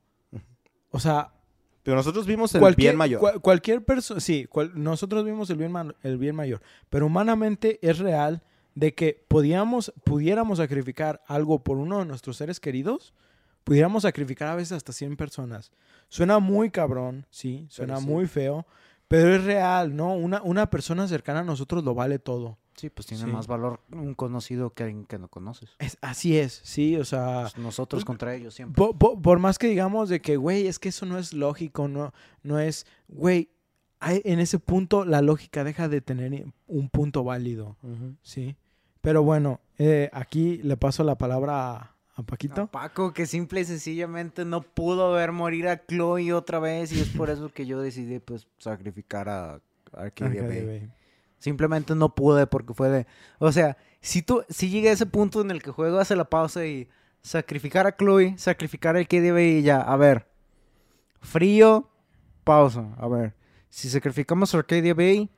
O 0.90 0.98
sea, 0.98 1.32
Pero 1.88 1.96
nosotros 1.96 2.26
vimos 2.26 2.54
el 2.54 2.60
cualquier, 2.60 2.90
bien 2.92 2.98
mayor. 2.98 3.18
cua- 3.18 3.40
cualquier 3.40 3.82
persona, 3.82 4.20
sí, 4.20 4.44
cual- 4.44 4.72
nosotros 4.74 5.24
vimos 5.24 5.48
el 5.48 5.56
bien, 5.56 5.72
el 6.02 6.18
bien 6.18 6.36
mayor, 6.36 6.60
pero 6.90 7.06
humanamente 7.06 7.78
es 7.80 7.96
real 7.98 8.42
de 8.74 8.92
que 8.94 9.24
podíamos, 9.26 9.94
pudiéramos 10.04 10.58
sacrificar 10.58 11.22
algo 11.26 11.64
por 11.64 11.78
uno 11.78 12.00
de 12.00 12.04
nuestros 12.04 12.36
seres 12.36 12.60
queridos, 12.60 13.14
pudiéramos 13.64 14.02
sacrificar 14.02 14.48
a 14.48 14.54
veces 14.54 14.72
hasta 14.72 14.92
100 14.92 15.16
personas. 15.16 15.72
Suena 16.10 16.40
muy 16.40 16.68
cabrón, 16.70 17.24
sí, 17.30 17.66
suena 17.70 17.96
sí. 17.96 18.06
muy 18.06 18.26
feo, 18.26 18.66
pero 19.08 19.34
es 19.34 19.44
real, 19.44 19.96
¿no? 19.96 20.12
Una, 20.12 20.42
una 20.42 20.68
persona 20.68 21.08
cercana 21.08 21.40
a 21.40 21.44
nosotros 21.44 21.82
lo 21.84 21.94
vale 21.94 22.18
todo. 22.18 22.58
Sí, 22.78 22.90
pues 22.90 23.06
tiene 23.06 23.24
Sí. 23.24 23.30
más 23.30 23.46
valor 23.48 23.80
un 23.90 24.14
conocido 24.14 24.70
que 24.70 24.84
alguien 24.84 25.04
que 25.04 25.18
no 25.18 25.26
conoces. 25.28 25.70
Es, 25.80 25.98
así 26.00 26.38
es, 26.38 26.60
sí, 26.62 26.96
o 26.96 27.04
sea... 27.04 27.40
Pues 27.42 27.58
nosotros 27.58 28.04
contra 28.04 28.34
ellos 28.34 28.54
siempre. 28.54 28.76
Po- 28.76 28.96
po- 28.96 29.20
por, 29.20 29.40
más 29.40 29.58
que 29.58 29.66
digamos 29.66 30.08
de 30.08 30.20
que, 30.20 30.36
güey, 30.36 30.66
es 30.68 30.78
que 30.78 30.90
eso 30.90 31.04
no 31.04 31.18
es 31.18 31.32
lógico, 31.34 31.88
no, 31.88 32.12
no 32.42 32.60
es, 32.60 32.86
güey, 33.08 33.50
en 34.00 34.38
ese 34.38 34.60
punto 34.60 35.04
la 35.04 35.22
lógica 35.22 35.64
deja 35.64 35.88
de 35.88 36.00
tener 36.00 36.46
un 36.68 36.88
punto 36.88 37.24
válido, 37.24 37.76
¿sí? 38.22 38.56
Pero 39.00 39.24
bueno, 39.24 39.60
eh, 39.78 40.08
aquí 40.12 40.58
le 40.62 40.76
paso 40.76 41.02
la 41.02 41.18
palabra 41.18 41.72
a, 41.72 41.96
a 42.14 42.22
Paquito. 42.22 42.62
A 42.62 42.66
Paco, 42.70 43.12
que 43.12 43.26
simple 43.26 43.60
y 43.60 43.64
sencillamente 43.64 44.44
no 44.44 44.62
pudo 44.62 45.10
ver 45.12 45.32
morir 45.32 45.66
a 45.66 45.84
Chloe 45.84 46.32
otra 46.32 46.60
vez 46.60 46.92
y 46.92 47.00
es 47.00 47.08
por 47.08 47.28
eso 47.30 47.48
que 47.52 47.66
yo 47.66 47.80
decidí 47.80 48.20
pues 48.20 48.46
sacrificar 48.58 49.28
a 49.28 49.60
Arcadia 49.92 50.42
Arcadia 50.42 50.42
Bay. 50.42 50.66
Bay. 50.80 50.90
Simplemente 51.38 51.94
no 51.94 52.14
pude 52.14 52.46
porque 52.46 52.74
fue 52.74 52.88
de... 52.88 53.06
O 53.38 53.52
sea, 53.52 53.76
si 54.00 54.22
tú, 54.22 54.42
si 54.48 54.70
llega 54.70 54.90
a 54.90 54.94
ese 54.94 55.06
punto 55.06 55.40
en 55.40 55.50
el 55.50 55.62
que 55.62 55.70
juego 55.70 55.98
hace 55.98 56.16
la 56.16 56.28
pausa 56.28 56.66
y 56.66 56.88
sacrificar 57.22 57.86
a 57.86 57.96
Chloe, 57.96 58.34
sacrificar 58.36 58.96
Arcadia 58.96 59.32
Bay 59.32 59.58
y 59.58 59.62
ya, 59.62 59.80
a 59.80 59.96
ver. 59.96 60.26
Frío, 61.20 61.88
pausa, 62.44 62.94
a 62.98 63.08
ver. 63.08 63.34
Si 63.70 63.88
sacrificamos 63.88 64.54
a 64.54 64.64
Bay... 64.94 65.30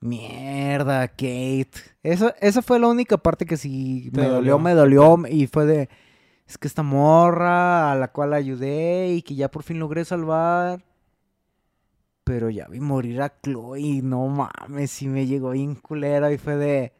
Mierda, 0.00 1.06
Kate. 1.06 1.70
Esa, 2.02 2.34
esa 2.40 2.60
fue 2.60 2.80
la 2.80 2.88
única 2.88 3.18
parte 3.18 3.46
que 3.46 3.56
sí 3.56 4.10
me 4.12 4.22
dolió. 4.22 4.34
dolió, 4.34 4.58
me 4.58 4.74
dolió 4.74 5.18
y 5.28 5.46
fue 5.46 5.64
de... 5.64 5.88
Es 6.44 6.58
que 6.58 6.66
esta 6.66 6.82
morra 6.82 7.92
a 7.92 7.94
la 7.94 8.08
cual 8.08 8.34
ayudé 8.34 9.10
y 9.14 9.22
que 9.22 9.36
ya 9.36 9.48
por 9.48 9.62
fin 9.62 9.78
logré 9.78 10.04
salvar. 10.04 10.84
Pero 12.24 12.50
ya 12.50 12.68
vi 12.68 12.80
morir 12.80 13.20
a 13.22 13.40
Chloe, 13.40 14.00
no 14.02 14.28
mames, 14.28 14.90
sí 14.90 15.08
me 15.08 15.26
llegó 15.26 15.50
bien 15.50 15.74
culera 15.74 16.32
y 16.32 16.38
fue 16.38 16.56
de... 16.56 16.92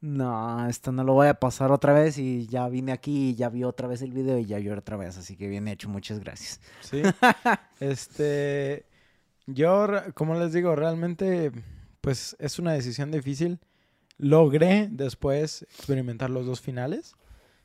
No, 0.00 0.68
esto 0.68 0.90
no 0.90 1.04
lo 1.04 1.12
voy 1.12 1.28
a 1.28 1.34
pasar 1.34 1.70
otra 1.70 1.92
vez 1.92 2.18
y 2.18 2.48
ya 2.48 2.68
vine 2.68 2.90
aquí 2.90 3.30
y 3.30 3.34
ya 3.36 3.48
vi 3.50 3.62
otra 3.62 3.86
vez 3.86 4.02
el 4.02 4.12
video 4.12 4.36
y 4.38 4.46
ya 4.46 4.58
lloré 4.58 4.80
otra 4.80 4.96
vez, 4.96 5.16
así 5.16 5.36
que 5.36 5.46
bien 5.46 5.68
hecho, 5.68 5.88
muchas 5.88 6.18
gracias. 6.18 6.60
Sí. 6.80 7.02
este, 7.80 8.84
yo, 9.46 9.86
como 10.14 10.34
les 10.34 10.52
digo, 10.52 10.74
realmente, 10.74 11.52
pues 12.00 12.34
es 12.40 12.58
una 12.58 12.72
decisión 12.72 13.12
difícil. 13.12 13.60
Logré 14.18 14.88
después 14.90 15.62
experimentar 15.62 16.30
los 16.30 16.46
dos 16.46 16.60
finales, 16.60 17.14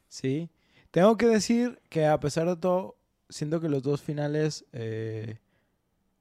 ¿sí? 0.08 0.52
Tengo 0.92 1.18
que 1.18 1.28
decir 1.28 1.80
que 1.90 2.06
a 2.06 2.20
pesar 2.20 2.48
de 2.48 2.56
todo, 2.58 2.98
siento 3.30 3.62
que 3.62 3.70
los 3.70 3.84
dos 3.84 4.02
finales 4.02 4.66
eh, 4.74 5.40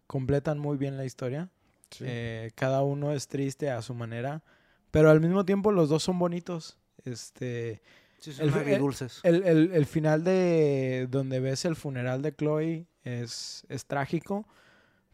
completan 0.06 0.58
muy 0.58 0.76
bien 0.76 0.96
la 0.96 1.04
historia. 1.04 1.48
Eh, 2.00 2.50
cada 2.54 2.82
uno 2.82 3.12
es 3.12 3.28
triste 3.28 3.70
a 3.70 3.80
su 3.82 3.94
manera, 3.94 4.42
pero 4.90 5.10
al 5.10 5.20
mismo 5.20 5.44
tiempo 5.44 5.70
los 5.72 5.88
dos 5.88 6.02
son 6.02 6.18
bonitos. 6.18 6.76
Este, 7.04 7.80
Sí, 8.18 8.30
El- 8.30 8.36
son 8.36 8.48
el- 8.48 8.54
agridulces. 8.54 9.20
el, 9.22 9.42
el- 9.44 9.70
el 9.72 9.86
final 9.86 10.24
de 10.24 11.06
donde 11.10 11.38
ves 11.38 11.64
el 11.64 11.76
funeral 11.76 12.22
de 12.22 12.34
Chloe 12.34 12.86
es, 13.04 13.64
es 13.68 13.84
trágico, 13.86 14.48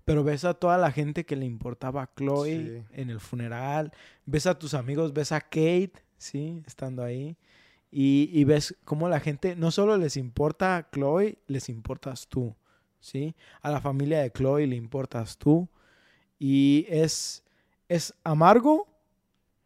pero 0.05 0.25
ves 0.25 0.45
a 0.45 0.55
toda 0.55 0.79
la 0.79 0.91
gente 0.93 1.25
que 1.27 1.37
le 1.37 1.45
importaba 1.45 2.03
a 2.05 2.11
Chloe 2.17 2.85
Sí. 2.89 3.01
en 3.01 3.11
el 3.11 3.21
funeral, 3.21 3.93
ves 4.25 4.47
a 4.47 4.59
tus 4.59 4.73
amigos, 4.75 5.13
ves 5.13 5.33
a 5.33 5.41
Kate, 5.41 5.93
¿sí? 6.17 6.63
Estando 6.67 7.03
ahí, 7.05 7.37
y, 7.91 8.31
y 8.33 8.45
ves 8.45 8.75
cómo 8.85 9.09
la 9.09 9.21
gente 9.21 9.57
no 9.57 9.71
solo 9.71 9.97
les 9.99 10.17
importa 10.17 10.77
a 10.79 10.89
Chloe, 10.91 11.39
les 11.49 11.69
importas 11.69 12.29
tú, 12.29 12.55
¿sí? 13.03 13.35
A 13.61 13.71
la 13.71 13.83
familia 13.83 14.21
de 14.23 14.31
Chloe 14.33 14.67
le 14.67 14.77
importas 14.77 15.37
tú, 15.37 15.69
y 16.39 16.87
es, 16.89 17.43
es 17.91 18.15
amargo, 18.25 18.89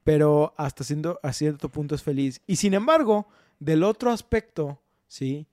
pero 0.02 0.52
hasta 0.56 0.82
siendo, 0.82 1.20
a 1.22 1.32
cierto 1.32 1.68
punto 1.68 1.94
es 1.94 2.02
feliz. 2.02 2.40
Y 2.48 2.56
sin 2.56 2.74
embargo, 2.74 3.28
del 3.60 3.84
otro 3.84 4.10
aspecto, 4.10 4.80
¿sí? 5.06 5.46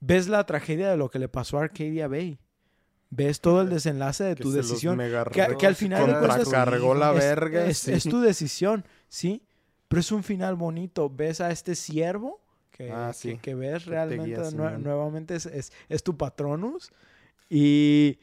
Ves 0.00 0.28
la 0.28 0.44
tragedia 0.46 0.90
de 0.90 0.96
lo 0.96 1.10
que 1.10 1.18
le 1.18 1.28
pasó 1.28 1.58
a 1.58 1.62
Arcadia 1.64 2.08
Bay. 2.08 2.38
Ves 3.10 3.40
todo 3.40 3.60
el 3.60 3.68
desenlace 3.70 4.24
de 4.24 4.34
Que 4.36 4.42
tu 4.42 4.50
decisión. 4.52 4.98
que- 4.98 5.56
que 5.58 5.66
al 5.66 5.76
final 5.76 6.06
de 6.06 6.12
cuentas- 6.14 6.44
contracargó 6.44 6.94
la 6.94 7.10
es, 7.12 7.18
verga. 7.18 7.66
es- 7.66 7.78
sí. 7.78 7.92
es 7.92 8.04
tu 8.04 8.20
decisión, 8.20 8.84
¿sí? 9.08 9.42
Pero 9.88 10.00
es 10.00 10.10
un 10.10 10.22
final 10.24 10.54
bonito. 10.56 11.10
Ves 11.10 11.40
a 11.42 11.50
este 11.50 11.74
siervo 11.74 12.40
que, 12.86 12.92
Ah, 12.92 13.08
que- 13.08 13.14
sí. 13.18 13.38
que 13.38 13.54
ves 13.54 13.84
te 13.84 13.90
realmente 13.90 14.26
guía, 14.26 14.38
nue- 14.38 14.50
Simón. 14.50 14.82
nuevamente 14.82 15.34
es, 15.34 15.46
es- 15.46 15.72
es 15.88 16.02
tu 16.02 16.16
patronus. 16.16 16.92
Y 17.50 18.18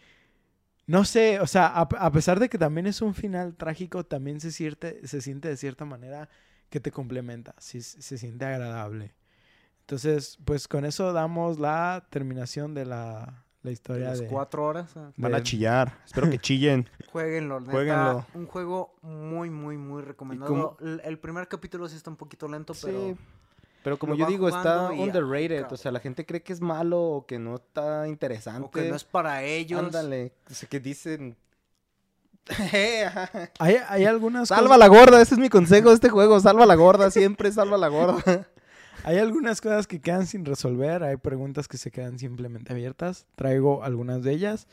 no 0.87 1.05
sé, 1.05 1.39
o 1.39 1.47
sea, 1.47 1.67
a, 1.67 1.81
a 1.81 2.11
pesar 2.11 2.39
de 2.39 2.49
que 2.49 2.57
también 2.57 2.87
es 2.87 3.01
un 3.01 3.13
final 3.13 3.55
trágico, 3.55 4.03
también 4.05 4.39
se 4.39 4.51
siente, 4.51 5.05
se 5.07 5.21
siente 5.21 5.47
de 5.47 5.57
cierta 5.57 5.85
manera 5.85 6.29
que 6.69 6.79
te 6.79 6.91
complementa, 6.91 7.55
sí, 7.59 7.81
se 7.81 8.17
siente 8.17 8.45
agradable. 8.45 9.13
Entonces, 9.81 10.37
pues 10.45 10.67
con 10.67 10.85
eso 10.85 11.13
damos 11.13 11.59
la 11.59 12.05
terminación 12.11 12.75
de 12.75 12.85
la, 12.85 13.43
la 13.63 13.69
De 13.69 13.71
historia 13.71 14.09
las 14.09 14.19
de... 14.19 14.27
cuatro 14.27 14.63
horas. 14.65 14.95
ah. 14.95 15.11
Van 15.17 15.33
a 15.33 15.41
chillar. 15.41 15.97
Espero 16.05 16.29
que 16.29 16.37
chillen. 16.39 16.87
Jueguenlo, 17.11 17.59
Jueguenlo. 17.65 18.25
Un 18.35 18.45
juego 18.45 18.95
muy, 19.01 19.49
muy, 19.49 19.77
muy 19.77 20.03
recomendado. 20.03 20.77
El, 20.79 21.01
el 21.03 21.17
primer 21.17 21.47
capítulo 21.47 21.87
sí 21.89 21.95
está 21.95 22.11
un 22.11 22.17
poquito 22.17 22.47
lento, 22.47 22.73
Sí. 22.75 22.85
Pero 22.85 23.17
como 23.97 24.13
lo 24.13 24.19
yo 24.19 24.25
digo, 24.27 24.49
está 24.49 24.91
underrated. 24.91 25.71
O 25.71 25.77
sea, 25.77 25.91
la 25.91 25.99
gente 25.99 26.25
cree 26.25 26.41
que 26.41 26.53
es 26.53 26.61
malo 26.61 27.01
o 27.01 27.25
que 27.25 27.39
no 27.39 27.55
está 27.55 28.07
interesante. 28.07 28.67
o 28.67 28.71
que 28.71 28.89
no 28.89 28.95
es 28.95 29.03
para 29.03 29.43
ellos. 29.43 29.79
Ándale. 29.79 30.33
O 30.49 30.53
sea, 30.53 30.67
que 30.69 30.79
dicen... 30.79 31.37
Hay, 33.59 33.75
hay 33.87 34.05
algunas 34.05 34.47
salva 34.47 34.75
la 34.75 34.87
gorda, 34.87 35.21
ese 35.21 35.35
es 35.35 35.39
mi 35.39 35.49
consejo 35.49 35.89
de 35.89 35.95
este 35.95 36.09
juego. 36.09 36.39
Salva 36.39 36.65
la 36.65 36.73
gorda, 36.73 37.11
siempre 37.11 37.51
salva 37.51 37.77
la 37.77 37.89
gorda. 37.89 38.47
Hay 39.03 39.17
algunas 39.17 39.61
cosas 39.61 39.87
que 39.87 40.01
quedan 40.01 40.27
sin 40.27 40.43
resolver, 40.43 41.03
hay 41.03 41.15
preguntas 41.15 41.67
que 41.67 41.77
se 41.77 41.89
quedan 41.89 42.19
simplemente 42.19 42.73
abiertas. 42.73 43.25
Traigo 43.35 43.83
algunas 43.83 44.23
de 44.23 44.33
ellas. 44.33 44.67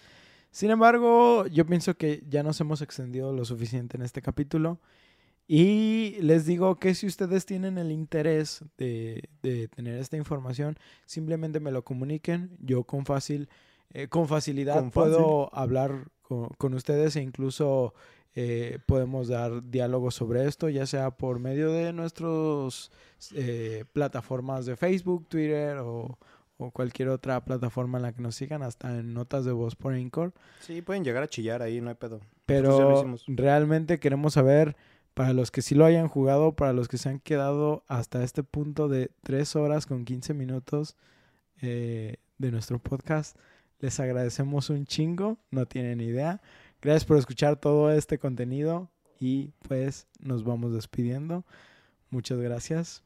Sin 0.51 0.71
embargo, 0.71 1.47
yo 1.47 1.67
pienso 1.67 1.97
que 1.97 2.25
ya 2.29 2.43
nos 2.43 2.61
hemos 2.61 2.83
extendido 2.83 3.33
lo 3.33 3.45
suficiente 3.45 3.97
en 3.97 4.03
este 4.03 4.23
capítulo. 4.23 4.81
Y 5.49 6.17
les 6.21 6.45
digo 6.45 6.77
que 6.79 6.95
si 6.95 7.07
ustedes 7.07 7.47
tienen 7.47 7.79
el 7.79 7.93
interés 7.93 8.65
de, 8.79 9.29
de 9.43 9.69
tener 9.69 9.99
esta 9.99 10.17
información, 10.17 10.77
simplemente 11.05 11.61
me 11.61 11.71
lo 11.71 11.85
comuniquen. 11.85 12.51
Yo 12.61 12.83
con 12.85 13.07
fácil, 13.07 13.49
eh, 13.93 14.09
con 14.09 14.27
facilidad 14.27 14.81
Con 14.81 14.91
fácil. 14.91 15.13
puedo 15.13 15.55
hablar 15.55 16.09
con, 16.23 16.49
con 16.59 16.75
ustedes 16.75 17.15
e 17.15 17.23
incluso 17.23 17.95
eh, 18.35 18.81
podemos 18.87 19.29
dar 19.29 19.63
diálogos 19.71 20.15
sobre 20.17 20.47
esto, 20.47 20.69
ya 20.69 20.85
sea 20.85 21.11
por 21.13 21.39
medio 21.39 21.71
de 21.71 21.93
nuestros 21.93 22.91
eh, 23.35 23.85
plataformas 23.93 24.67
de 24.67 24.77
Facebook, 24.77 25.27
Twitter 25.29 25.79
o, 25.79 26.19
o 26.59 26.71
cualquier 26.73 27.09
otra 27.09 27.45
plataforma 27.45 27.99
en 27.99 28.03
la 28.03 28.13
que 28.13 28.21
nos 28.21 28.35
sigan, 28.35 28.63
hasta 28.63 28.99
en 28.99 29.15
notas 29.15 29.45
de 29.45 29.53
voz 29.53 29.77
por 29.77 29.95
Anchor. 29.95 30.33
Sí, 30.61 30.83
pueden 30.83 31.05
llegar 31.05 31.23
a 31.23 31.29
chillar 31.29 31.63
ahí, 31.63 31.81
no 31.81 31.89
hay 31.89 31.95
pedo. 31.95 32.21
Pero 32.47 33.17
realmente 33.29 33.99
queremos 33.99 34.35
saber, 34.35 34.77
para 35.17 35.33
los 35.33 35.51
que 35.51 35.63
sí 35.63 35.75
lo 35.75 35.87
hayan 35.87 36.09
jugado, 36.09 36.57
para 36.57 36.75
los 36.75 36.89
que 36.89 36.99
se 36.99 37.09
han 37.09 37.21
quedado 37.21 37.85
hasta 37.89 38.23
este 38.23 38.43
punto 38.43 38.87
de 38.87 39.11
3 39.23 39.57
horas 39.57 39.87
con 39.87 40.05
15 40.05 40.35
minutos 40.35 40.95
eh, 41.63 42.17
de 42.37 42.51
nuestro 42.53 42.79
podcast, 42.79 43.35
les 43.81 43.99
agradecemos 43.99 44.69
un 44.69 44.85
chingo, 44.85 45.39
no 45.51 45.65
tienen 45.65 46.03
idea. 46.03 46.43
Gracias 46.83 47.07
por 47.07 47.17
escuchar 47.17 47.57
todo 47.57 47.91
este 47.91 48.19
contenido 48.19 48.91
y 49.19 49.53
pues 49.67 50.07
nos 50.21 50.45
vamos 50.45 50.75
despidiendo. 50.75 51.47
Muchas 52.11 52.39
gracias. 52.39 53.03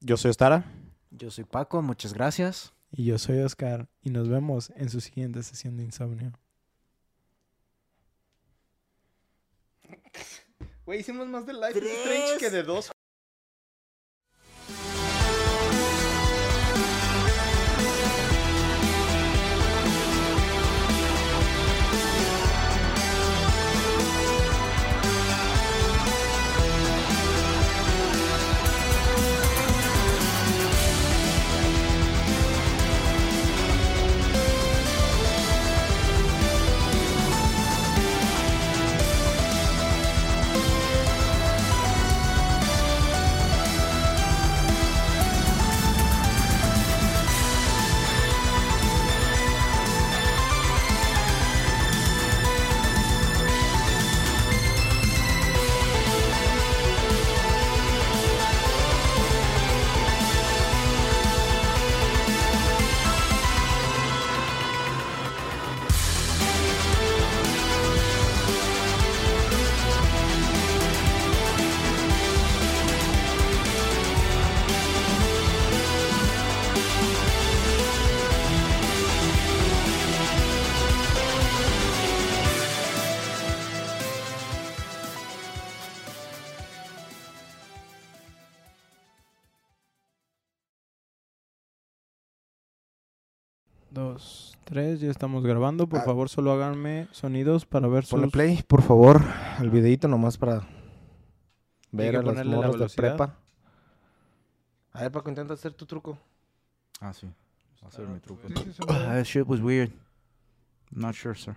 Yo 0.00 0.16
soy 0.16 0.30
Ostara. 0.30 0.64
Yo 1.10 1.30
soy 1.30 1.44
Paco, 1.44 1.82
muchas 1.82 2.14
gracias. 2.14 2.72
Y 2.92 3.04
yo 3.04 3.18
soy 3.18 3.40
Oscar 3.40 3.90
y 4.00 4.08
nos 4.08 4.30
vemos 4.30 4.72
en 4.74 4.88
su 4.88 5.02
siguiente 5.02 5.42
sesión 5.42 5.76
de 5.76 5.84
insomnio. 5.84 6.32
Güey, 10.90 11.02
hicimos 11.02 11.28
más 11.28 11.46
de 11.46 11.52
Life 11.52 11.78
is. 11.78 11.84
Strange 11.84 12.36
que 12.40 12.50
de 12.50 12.64
dos. 12.64 12.90
Dos, 94.00 94.56
tres, 94.64 94.98
ya 95.00 95.10
estamos 95.10 95.44
grabando. 95.44 95.86
Por 95.86 95.98
Ah. 96.00 96.04
favor, 96.04 96.30
solo 96.30 96.52
háganme 96.52 97.06
sonidos 97.12 97.66
para 97.66 97.86
ver 97.86 98.06
Ponle 98.08 98.26
sus... 98.28 98.32
play, 98.32 98.62
por 98.66 98.80
favor, 98.80 99.20
al 99.58 99.68
videito 99.68 100.08
nomás 100.08 100.38
para 100.38 100.66
ver 101.92 102.16
a 102.16 102.22
las 102.22 102.24
ponerle 102.24 102.56
la 102.56 102.66
morras 102.68 102.90
de 102.92 102.96
prepa. 102.96 103.36
A 104.94 105.02
ver, 105.02 105.12
Paco, 105.12 105.28
intenta 105.28 105.52
hacer 105.52 105.74
tu 105.74 105.84
truco. 105.84 106.18
Ah, 106.98 107.12
sí. 107.12 107.26
Va 107.84 107.88
a 107.88 107.90
ser 107.90 108.06
mi 108.08 108.18
truco. 108.20 108.40
Ah, 108.88 109.12
that 109.16 109.24
shit 109.24 109.44
was 109.46 109.60
weird. 109.60 109.90
Not 110.90 111.14
sure, 111.14 111.34
sir. 111.38 111.54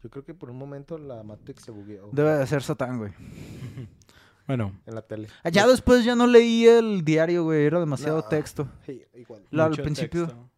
Yo 0.00 0.10
creo 0.10 0.24
que 0.24 0.34
por 0.34 0.48
un 0.48 0.58
momento 0.58 0.96
la 0.96 1.24
Matrix 1.24 1.64
se 1.64 1.72
bugueó. 1.72 2.08
Debe 2.12 2.36
de 2.36 2.46
ser 2.46 2.62
Satán, 2.62 2.98
güey. 2.98 3.12
Bueno, 4.44 4.72
en 4.86 4.94
la 4.96 5.02
tele. 5.02 5.28
Ah, 5.44 5.50
Ya 5.50 5.66
después 5.68 6.04
ya 6.04 6.16
no 6.16 6.26
leí 6.26 6.66
el 6.66 7.04
diario, 7.04 7.44
güey. 7.44 7.64
Era 7.64 7.78
demasiado 7.78 8.16
No. 8.18 8.24
texto. 8.24 8.68
Sí, 8.84 9.02
igual. 9.14 9.42
La- 9.50 9.66
al 9.66 9.76
principio, 9.76 10.26
texto. 10.26 10.50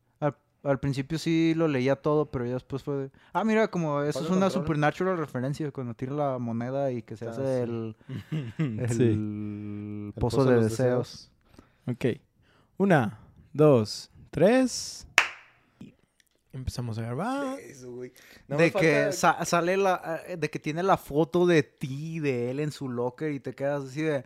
Al, 0.65 0.81
principio 0.81 1.19
sí 1.19 1.55
lo 1.55 1.69
leía 1.69 1.97
todo, 1.97 2.31
pero 2.31 2.45
ya 2.47 2.55
después 2.55 2.83
fue 2.83 2.97
de... 2.97 3.11
Ah, 3.33 3.45
mira, 3.45 3.69
como 3.69 4.03
eso 4.03 4.23
es 4.25 4.31
una 4.31 4.51
supernatural 4.51 5.17
referencia, 5.19 5.71
cuando 5.71 5.95
tira 5.95 6.13
la 6.15 6.39
moneda 6.39 6.91
y 6.91 7.03
que 7.03 7.17
se 7.17 7.27
Ah, 7.27 7.31
hace 7.31 7.43
sí. 7.43 7.63
el, 7.63 7.97
el 8.81 8.89
Sí. 8.91 9.03
El 9.03 10.13
pozo, 10.19 10.45
de 10.45 10.57
los 10.57 10.65
deseos. 10.71 11.31
Ok. 11.87 12.05
Una, 12.79 13.19
dos, 13.53 14.11
tres. 14.31 15.07
Empezamos 16.53 16.99
a 16.99 17.03
grabar. 17.03 17.59
Eso, 17.59 17.91
güey. 17.93 18.13
No 18.47 18.57
de 18.57 18.71
que 18.71 19.11
sa- 19.13 19.45
sale 19.45 19.77
la... 19.77 20.21
eh, 20.29 20.37
De 20.37 20.51
que 20.51 20.61
tiene 20.61 20.83
la 20.85 20.97
foto 20.97 21.47
de 21.47 21.63
ti, 21.65 22.21
de 22.21 22.51
él 22.51 22.61
en 22.61 22.71
su 22.71 22.89
locker 22.89 23.33
y 23.33 23.41
te 23.41 23.55
quedas 23.55 23.85
así 23.85 24.03
de... 24.03 24.25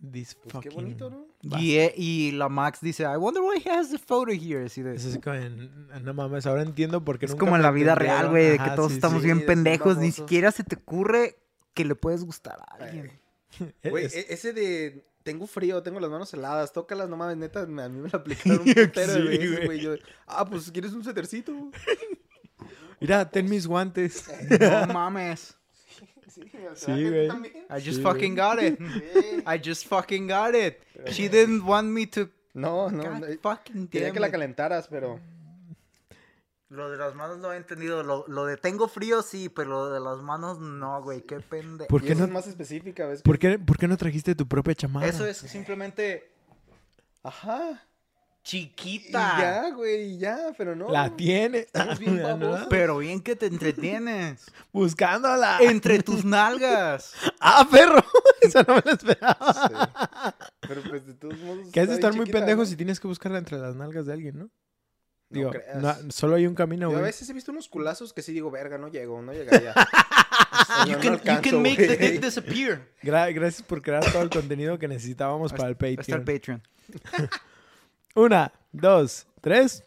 This 0.00 0.34
Pues 0.34 0.52
qué 0.62 0.70
fucking- 0.70 0.74
bonito, 0.74 1.10
¿no? 1.10 1.26
Y, 1.58 1.76
e- 1.76 1.92
y 1.96 2.32
la 2.32 2.48
Max 2.48 2.80
dice, 2.80 3.02
I 3.02 3.16
wonder 3.18 3.42
why 3.42 3.60
he 3.64 3.70
has 3.70 3.90
the 3.90 3.98
photo 3.98 4.32
here. 4.32 4.64
Así 4.64 4.80
de, 4.82 4.94
Es 4.96 5.18
como 5.22 5.36
en- 5.36 5.88
no 6.02 6.14
mames, 6.14 6.46
ahora 6.46 6.62
entiendo 6.62 7.04
por 7.04 7.18
qué 7.18 7.26
es 7.26 7.32
nunca 7.32 7.44
como 7.44 7.56
en 7.56 7.62
la 7.62 7.70
vida 7.70 7.94
real, 7.94 8.30
güey, 8.30 8.46
de 8.50 8.58
que 8.58 8.70
todos 8.76 8.92
sí, 8.92 8.94
estamos 8.94 9.20
sí. 9.20 9.26
bien 9.26 9.44
pendejos. 9.44 9.98
Ni 9.98 10.10
siquiera 10.12 10.52
se 10.52 10.64
te 10.64 10.76
ocurre 10.76 11.36
que 11.74 11.84
le 11.84 11.94
puedes 11.94 12.24
gustar 12.24 12.58
a 12.60 12.74
alguien. 12.82 13.12
Güey, 13.84 14.06
e- 14.06 14.26
ese 14.30 14.52
de 14.54 15.04
tengo 15.22 15.46
frío, 15.46 15.82
tengo 15.82 16.00
las 16.00 16.08
manos 16.10 16.32
heladas, 16.32 16.72
tócalas, 16.72 17.08
no 17.10 17.16
mames, 17.18 17.36
neta, 17.36 17.66
me- 17.66 17.82
a 17.82 17.88
mí 17.90 18.00
me 18.00 18.08
lo 18.08 18.18
aplicaron 18.18 18.60
un 18.66 18.72
putero 18.74 19.12
de 19.14 19.20
Sí, 19.20 19.28
veces, 19.28 19.50
güey. 19.52 19.66
güey. 19.66 19.80
Yo, 19.80 19.94
ah, 20.26 20.46
pues 20.46 20.70
quieres 20.70 20.92
un 20.92 21.04
setercito. 21.04 21.52
Mira, 23.00 23.30
ten 23.30 23.48
mis 23.48 23.66
guantes. 23.66 24.24
No 24.60 24.92
mames. 24.94 25.56
Sí, 26.50 26.58
o 26.66 26.76
Sí, 26.76 27.08
güey. 27.08 27.26
I 27.26 27.84
just 27.84 27.98
Sí, 27.98 28.02
fucking 28.02 28.34
got 28.34 28.62
it. 28.62 28.78
Sí. 28.78 29.42
I 29.46 29.60
just 29.62 29.86
fucking 29.86 30.28
got 30.28 30.54
it. 30.54 30.82
She 31.10 31.28
didn't 31.28 31.64
want 31.64 31.88
me 31.88 32.06
to. 32.08 32.28
No, 32.52 32.90
no, 32.90 33.04
God 33.04 33.20
no. 33.20 33.26
fucking 33.40 33.88
Quería 33.88 34.08
damn 34.08 34.14
que 34.14 34.20
la 34.20 34.30
calentaras, 34.30 34.88
pero. 34.88 35.20
Lo 36.68 36.88
de 36.88 36.98
las 36.98 37.14
manos 37.16 37.38
no 37.38 37.52
he 37.52 37.56
entendido. 37.56 38.02
Lo, 38.02 38.24
lo 38.28 38.46
de 38.46 38.56
tengo 38.56 38.86
frío 38.86 39.22
sí, 39.22 39.48
pero 39.48 39.70
lo 39.70 39.90
de 39.90 40.00
las 40.00 40.18
manos 40.18 40.60
no, 40.60 41.02
güey. 41.02 41.22
Qué 41.22 41.40
pendejo. 41.40 41.88
¿Por 41.88 42.02
qué 42.02 42.12
eso 42.12 42.20
no, 42.20 42.26
es 42.26 42.32
más 42.32 42.46
específica, 42.46 43.06
¿ves? 43.06 43.22
¿por 43.22 43.38
qué, 43.38 43.58
por 43.58 43.76
qué 43.76 43.88
no 43.88 43.96
trajiste 43.96 44.34
tu 44.34 44.46
propia 44.46 44.74
chamarra? 44.74 45.08
Eso 45.08 45.26
es 45.26 45.38
simplemente 45.38 46.30
Ajá. 47.22 47.82
Y 48.42 48.42
chiquita. 48.42 49.36
ya, 49.38 49.70
güey, 49.70 50.18
ya, 50.18 50.52
pero 50.56 50.74
no. 50.74 50.88
La 50.90 51.14
tiene. 51.14 51.58
Estamos 51.58 51.98
bien. 51.98 52.20
Pero 52.68 52.98
bien 52.98 53.20
que 53.20 53.36
te 53.36 53.46
entretienes. 53.46 54.46
Buscándola. 54.72 55.58
Entre 55.60 56.02
tus 56.02 56.24
nalgas. 56.24 57.12
¡Ah, 57.40 57.66
perro! 57.70 58.02
Esa 58.40 58.62
no 58.66 58.74
me 58.76 58.82
la 58.84 58.92
esperaba. 58.92 59.36
Sí. 59.52 60.48
Pero 60.66 60.82
pues 60.88 61.06
de 61.06 61.14
todos 61.14 61.38
modos. 61.38 61.68
Que 61.72 61.80
has 61.80 61.88
de 61.88 61.94
estar 61.94 62.12
muy 62.14 62.24
chiquita, 62.26 62.38
pendejo 62.38 62.60
¿no? 62.62 62.66
si 62.66 62.76
tienes 62.76 62.98
que 62.98 63.06
buscarla 63.06 63.38
entre 63.38 63.58
las 63.58 63.76
nalgas 63.76 64.06
de 64.06 64.12
alguien, 64.14 64.38
¿no? 64.38 64.44
No 64.44 64.50
Digo, 65.38 65.50
creas. 65.50 65.76
no- 65.76 66.10
solo 66.10 66.34
hay 66.34 66.46
un 66.46 66.56
camino, 66.56 66.88
Yo 66.90 66.96
a 66.96 67.00
güey. 67.00 67.04
veces 67.04 67.28
he 67.30 67.32
visto 67.32 67.52
unos 67.52 67.68
culazos 67.68 68.12
que 68.12 68.20
sí 68.22 68.32
digo, 68.32 68.50
verga, 68.50 68.78
no 68.78 68.88
llego, 68.88 69.22
no 69.22 69.32
llegaría. 69.32 69.70
O 69.72 70.64
sea, 70.64 70.86
You 70.86 70.92
no, 70.92 70.98
can, 70.98 71.02
you 71.02 71.10
alcanzo, 71.12 71.42
can 71.50 71.62
make 71.62 71.76
the 71.76 71.96
güey. 71.96 72.12
dick 72.12 72.20
disappear. 72.24 72.88
Gra- 73.02 73.32
gracias 73.32 73.62
por 73.62 73.80
crear 73.80 74.04
todo 74.10 74.22
el 74.22 74.30
contenido 74.30 74.76
que 74.78 74.88
necesitábamos 74.88 75.52
para 75.52 75.68
el 75.68 75.76
Está 75.78 76.16
el 76.16 76.24
Patreon. 76.24 76.62
Una, 78.14 78.52
dos, 78.72 79.26
tres. 79.40 79.84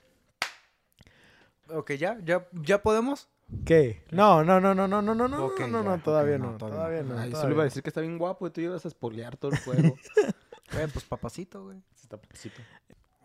Ok, 1.69 1.91
ya, 1.93 2.17
ya, 2.23 2.47
ya 2.53 2.81
podemos. 2.81 3.29
¿Qué? 3.65 4.03
No, 4.11 4.43
no, 4.43 4.59
no, 4.59 4.73
no, 4.73 4.87
no, 4.87 5.01
no, 5.01 5.13
no, 5.13 5.27
no, 5.27 5.45
Ok, 5.45 5.59
no, 5.61 5.67
no, 5.67 5.83
ya, 5.83 5.89
no, 5.89 6.03
todavía 6.03 6.35
ok, 6.35 6.41
no, 6.41 6.51
no, 6.53 6.57
todavía 6.57 7.01
todavía 7.01 7.03
no. 7.03 7.21
Ay, 7.21 7.31
solo 7.31 7.53
iba 7.53 7.61
a 7.63 7.65
decir 7.65 7.83
que 7.83 7.89
está 7.89 8.01
bien 8.01 8.17
guapo 8.17 8.47
y 8.47 8.51
tú 8.51 8.61
ibas 8.61 8.85
a 8.85 8.89
spoilear 8.89 9.37
todo 9.37 9.51
el 9.51 9.59
juego. 9.59 9.97
Eh, 10.75 10.87
pues 10.91 11.05
papacito, 11.05 11.65
güey. 11.65 11.83
Está 11.93 12.17
papacito. 12.17 12.59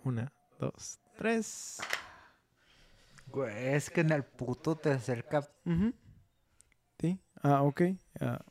Una, 0.04 0.30
dos, 0.58 0.98
tres. 1.16 1.78
Güey, 3.28 3.68
es 3.74 3.88
que 3.88 4.02
en 4.02 4.12
el 4.12 4.22
puto 4.22 4.76
te 4.76 4.90
acerca. 4.90 5.48
Ujú. 5.64 5.94
Sí. 7.00 7.18
Ah, 7.42 7.62
ok. 7.62 7.82
Ah, 8.20 8.44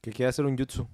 Que 0.00 0.12
quiere 0.12 0.28
hacer 0.28 0.44
un 0.44 0.56
jutsu. 0.56 0.86